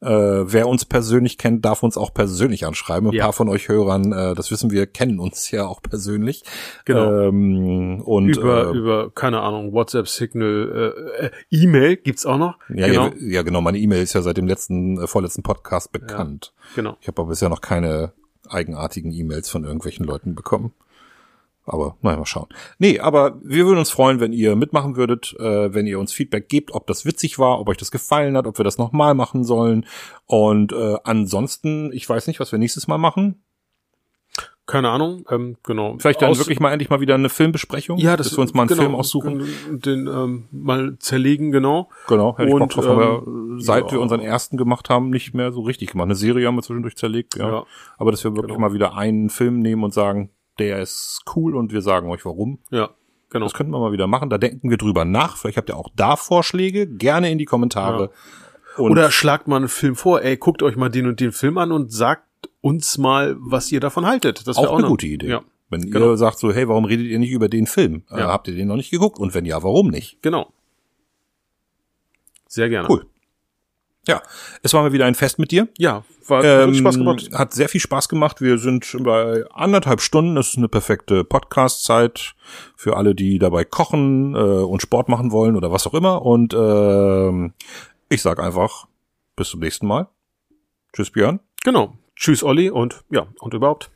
Äh, 0.00 0.06
wer 0.08 0.66
uns 0.66 0.84
persönlich 0.84 1.38
kennt, 1.38 1.64
darf 1.64 1.82
uns 1.84 1.96
auch 1.96 2.12
persönlich 2.12 2.66
anschreiben. 2.66 3.08
Ein 3.10 3.14
Ja. 3.14 3.24
paar 3.24 3.32
von 3.32 3.48
euch 3.48 3.68
Hörern, 3.68 4.12
äh, 4.12 4.34
das 4.34 4.50
wissen 4.50 4.70
wir, 4.72 4.86
kennen 4.86 5.20
uns 5.20 5.50
ja 5.52 5.66
auch 5.66 5.80
persönlich. 5.80 6.42
Genau. 6.84 7.28
Ähm, 7.28 8.00
und 8.04 8.36
über, 8.36 8.72
äh, 8.72 8.76
über, 8.76 9.10
keine 9.14 9.40
Ahnung, 9.40 9.72
WhatsApp, 9.72 10.08
Signal, 10.08 10.94
äh, 11.20 11.26
äh, 11.26 11.30
E-Mail 11.50 11.96
gibt's 11.96 12.26
auch 12.26 12.38
noch. 12.38 12.56
ja, 12.68 12.88
genau. 12.88 13.06
ja, 13.06 13.12
ja, 13.18 13.42
genau. 13.42 13.60
Meine 13.60 13.78
E-Mail 13.78 14.02
ist 14.02 14.12
ja 14.14 14.22
seit 14.22 14.36
dem 14.36 14.48
letzten, 14.48 15.00
äh, 15.00 15.06
vorletzten 15.06 15.42
Podcast 15.44 15.92
bekannt. 15.92 16.52
genau. 16.74 16.96
Ich 17.00 17.06
habe 17.06 17.22
aber 17.22 17.28
bisher 17.30 17.48
noch 17.48 17.60
keine 17.60 18.12
eigenartigen 18.48 19.12
E-Mails 19.12 19.48
von 19.48 19.62
irgendwelchen 19.64 20.04
Leuten 20.04 20.34
bekommen. 20.34 20.72
Aber 21.64 21.96
naja, 22.02 22.16
mal 22.16 22.26
schauen. 22.26 22.48
Nee, 22.78 22.98
aber 22.98 23.38
wir 23.42 23.66
würden 23.66 23.78
uns 23.78 23.90
freuen, 23.90 24.18
wenn 24.18 24.32
ihr 24.32 24.56
mitmachen 24.56 24.96
würdet, 24.96 25.34
äh, 25.38 25.72
wenn 25.72 25.86
ihr 25.86 26.00
uns 26.00 26.12
Feedback 26.12 26.48
gebt, 26.48 26.72
ob 26.74 26.86
das 26.88 27.04
witzig 27.04 27.38
war, 27.38 27.60
ob 27.60 27.68
euch 27.68 27.76
das 27.76 27.90
gefallen 27.92 28.36
hat, 28.36 28.46
ob 28.48 28.58
wir 28.58 28.64
das 28.64 28.78
nochmal 28.78 29.14
machen 29.14 29.44
sollen. 29.44 29.86
Und 30.26 30.72
äh, 30.72 30.96
ansonsten, 31.04 31.92
ich 31.92 32.08
weiß 32.08 32.26
nicht, 32.26 32.40
was 32.40 32.50
wir 32.50 32.58
nächstes 32.58 32.88
Mal 32.88 32.98
machen. 32.98 33.42
Keine 34.64 34.90
Ahnung, 34.90 35.24
ähm, 35.28 35.56
genau. 35.64 35.96
Vielleicht 35.98 36.22
dann 36.22 36.30
Aus- 36.30 36.38
wirklich 36.38 36.60
mal 36.60 36.70
endlich 36.72 36.88
mal 36.88 37.00
wieder 37.00 37.16
eine 37.16 37.28
Filmbesprechung. 37.28 37.98
ja, 37.98 38.16
das, 38.16 38.28
dass 38.28 38.38
wir 38.38 38.42
uns 38.42 38.54
mal 38.54 38.62
einen 38.62 38.68
genau, 38.68 38.82
Film 38.82 38.94
aussuchen. 38.94 39.42
und 39.68 39.84
Den 39.84 40.06
ähm, 40.06 40.44
mal 40.52 40.96
zerlegen, 41.00 41.50
genau. 41.50 41.90
Genau, 42.06 42.38
hätte 42.38 42.44
ich 42.48 42.52
Bock 42.52 42.62
Und, 42.62 42.76
drauf, 42.76 42.86
haben 42.86 43.22
ähm, 43.26 43.60
seit 43.60 43.86
ja. 43.86 43.92
wir 43.92 44.00
unseren 44.00 44.20
ersten 44.20 44.56
gemacht 44.56 44.88
haben, 44.88 45.10
nicht 45.10 45.34
mehr 45.34 45.50
so 45.52 45.62
richtig 45.62 45.90
gemacht. 45.90 46.06
Eine 46.06 46.14
Serie 46.14 46.46
haben 46.46 46.54
wir 46.54 46.62
zwischendurch 46.62 46.96
zerlegt, 46.96 47.36
ja. 47.36 47.48
Ja. 47.50 47.64
Aber 47.98 48.12
dass 48.12 48.22
wir 48.22 48.32
wirklich 48.36 48.54
Genau. 48.56 48.60
mal 48.68 48.72
wieder 48.72 48.96
einen 48.96 49.30
Film 49.30 49.58
nehmen 49.58 49.82
und 49.82 49.92
sagen, 49.92 50.30
der 50.58 50.80
ist 50.80 51.20
cool 51.36 51.56
und 51.56 51.72
wir 51.72 51.82
sagen 51.82 52.08
euch 52.10 52.24
warum. 52.24 52.58
Ja, 52.70 52.90
genau. 53.30 53.46
Das 53.46 53.54
könnten 53.54 53.72
wir 53.72 53.78
mal 53.80 53.92
wieder 53.92 54.06
machen. 54.06 54.30
Da 54.30 54.38
denken 54.38 54.70
wir 54.70 54.76
drüber 54.76 55.04
nach. 55.04 55.36
Vielleicht 55.36 55.56
habt 55.56 55.68
ihr 55.70 55.76
auch 55.76 55.88
da 55.96 56.16
Vorschläge. 56.16 56.86
Gerne 56.86 57.30
in 57.30 57.38
die 57.38 57.44
Kommentare. 57.44 58.10
Und 58.76 58.90
Oder 58.92 59.10
schlagt 59.10 59.48
mal 59.48 59.56
einen 59.56 59.68
Film 59.68 59.96
vor, 59.96 60.22
ey, 60.22 60.36
guckt 60.36 60.62
euch 60.62 60.76
mal 60.76 60.88
den 60.88 61.06
und 61.06 61.20
den 61.20 61.32
Film 61.32 61.58
an 61.58 61.72
und 61.72 61.92
sagt 61.92 62.24
uns 62.62 62.96
mal, 62.98 63.36
was 63.38 63.70
ihr 63.70 63.80
davon 63.80 64.06
haltet. 64.06 64.46
Das 64.46 64.56
wär 64.56 64.68
auch 64.70 64.74
eine 64.74 64.82
noch- 64.82 64.88
gute 64.90 65.06
Idee. 65.06 65.28
Ja, 65.28 65.42
Wenn 65.68 65.90
genau. 65.90 66.10
ihr 66.12 66.16
sagt 66.16 66.38
so, 66.38 66.52
hey, 66.52 66.68
warum 66.68 66.84
redet 66.86 67.06
ihr 67.06 67.18
nicht 67.18 67.32
über 67.32 67.48
den 67.48 67.66
Film? 67.66 68.04
Äh, 68.10 68.20
Ja. 68.20 68.28
habt 68.28 68.48
ihr 68.48 68.54
den 68.54 68.68
noch 68.68 68.76
nicht 68.76 68.90
geguckt? 68.90 69.18
Und 69.18 69.34
wenn 69.34 69.44
ja, 69.44 69.62
warum 69.62 69.88
nicht? 69.88 70.22
genau. 70.22 70.52
Sehr 72.48 72.68
gerne. 72.68 72.88
Cool. 72.90 73.06
Ja, 74.08 74.20
es 74.62 74.74
war 74.74 74.82
mal 74.82 74.92
wieder 74.92 75.06
ein 75.06 75.14
Fest 75.14 75.38
mit 75.38 75.52
dir. 75.52 75.68
Ja, 75.78 76.02
war 76.26 76.38
hat 76.38 76.68
Ähm, 76.68 76.74
Spaß 76.74 76.98
gemacht. 76.98 77.30
Hat 77.32 77.52
sehr 77.54 77.68
viel 77.68 77.80
Spaß 77.80 78.08
gemacht. 78.08 78.40
Wir 78.40 78.58
sind 78.58 78.96
bei 79.04 79.44
anderthalb 79.52 80.00
Stunden. 80.00 80.34
Das 80.34 80.48
ist 80.48 80.58
eine 80.58 80.68
perfekte 80.68 81.22
Podcast-Zeit 81.22 82.34
für 82.74 82.96
alle, 82.96 83.14
die 83.14 83.38
dabei 83.38 83.64
kochen 83.64 84.34
äh, 84.34 84.38
und 84.38 84.82
Sport 84.82 85.08
machen 85.08 85.30
wollen 85.30 85.54
oder 85.54 85.70
was 85.70 85.86
auch 85.86 85.94
immer. 85.94 86.22
Und 86.22 86.52
ähm, 86.52 87.52
ich 88.08 88.22
sag 88.22 88.40
einfach 88.40 88.88
bis 89.36 89.50
zum 89.50 89.60
nächsten 89.60 89.86
Mal. 89.86 90.08
Tschüss, 90.92 91.10
Björn. 91.10 91.38
Genau. 91.62 91.94
Tschüss, 92.16 92.42
Olli 92.42 92.70
und 92.70 93.04
ja, 93.08 93.28
und 93.38 93.54
überhaupt. 93.54 93.91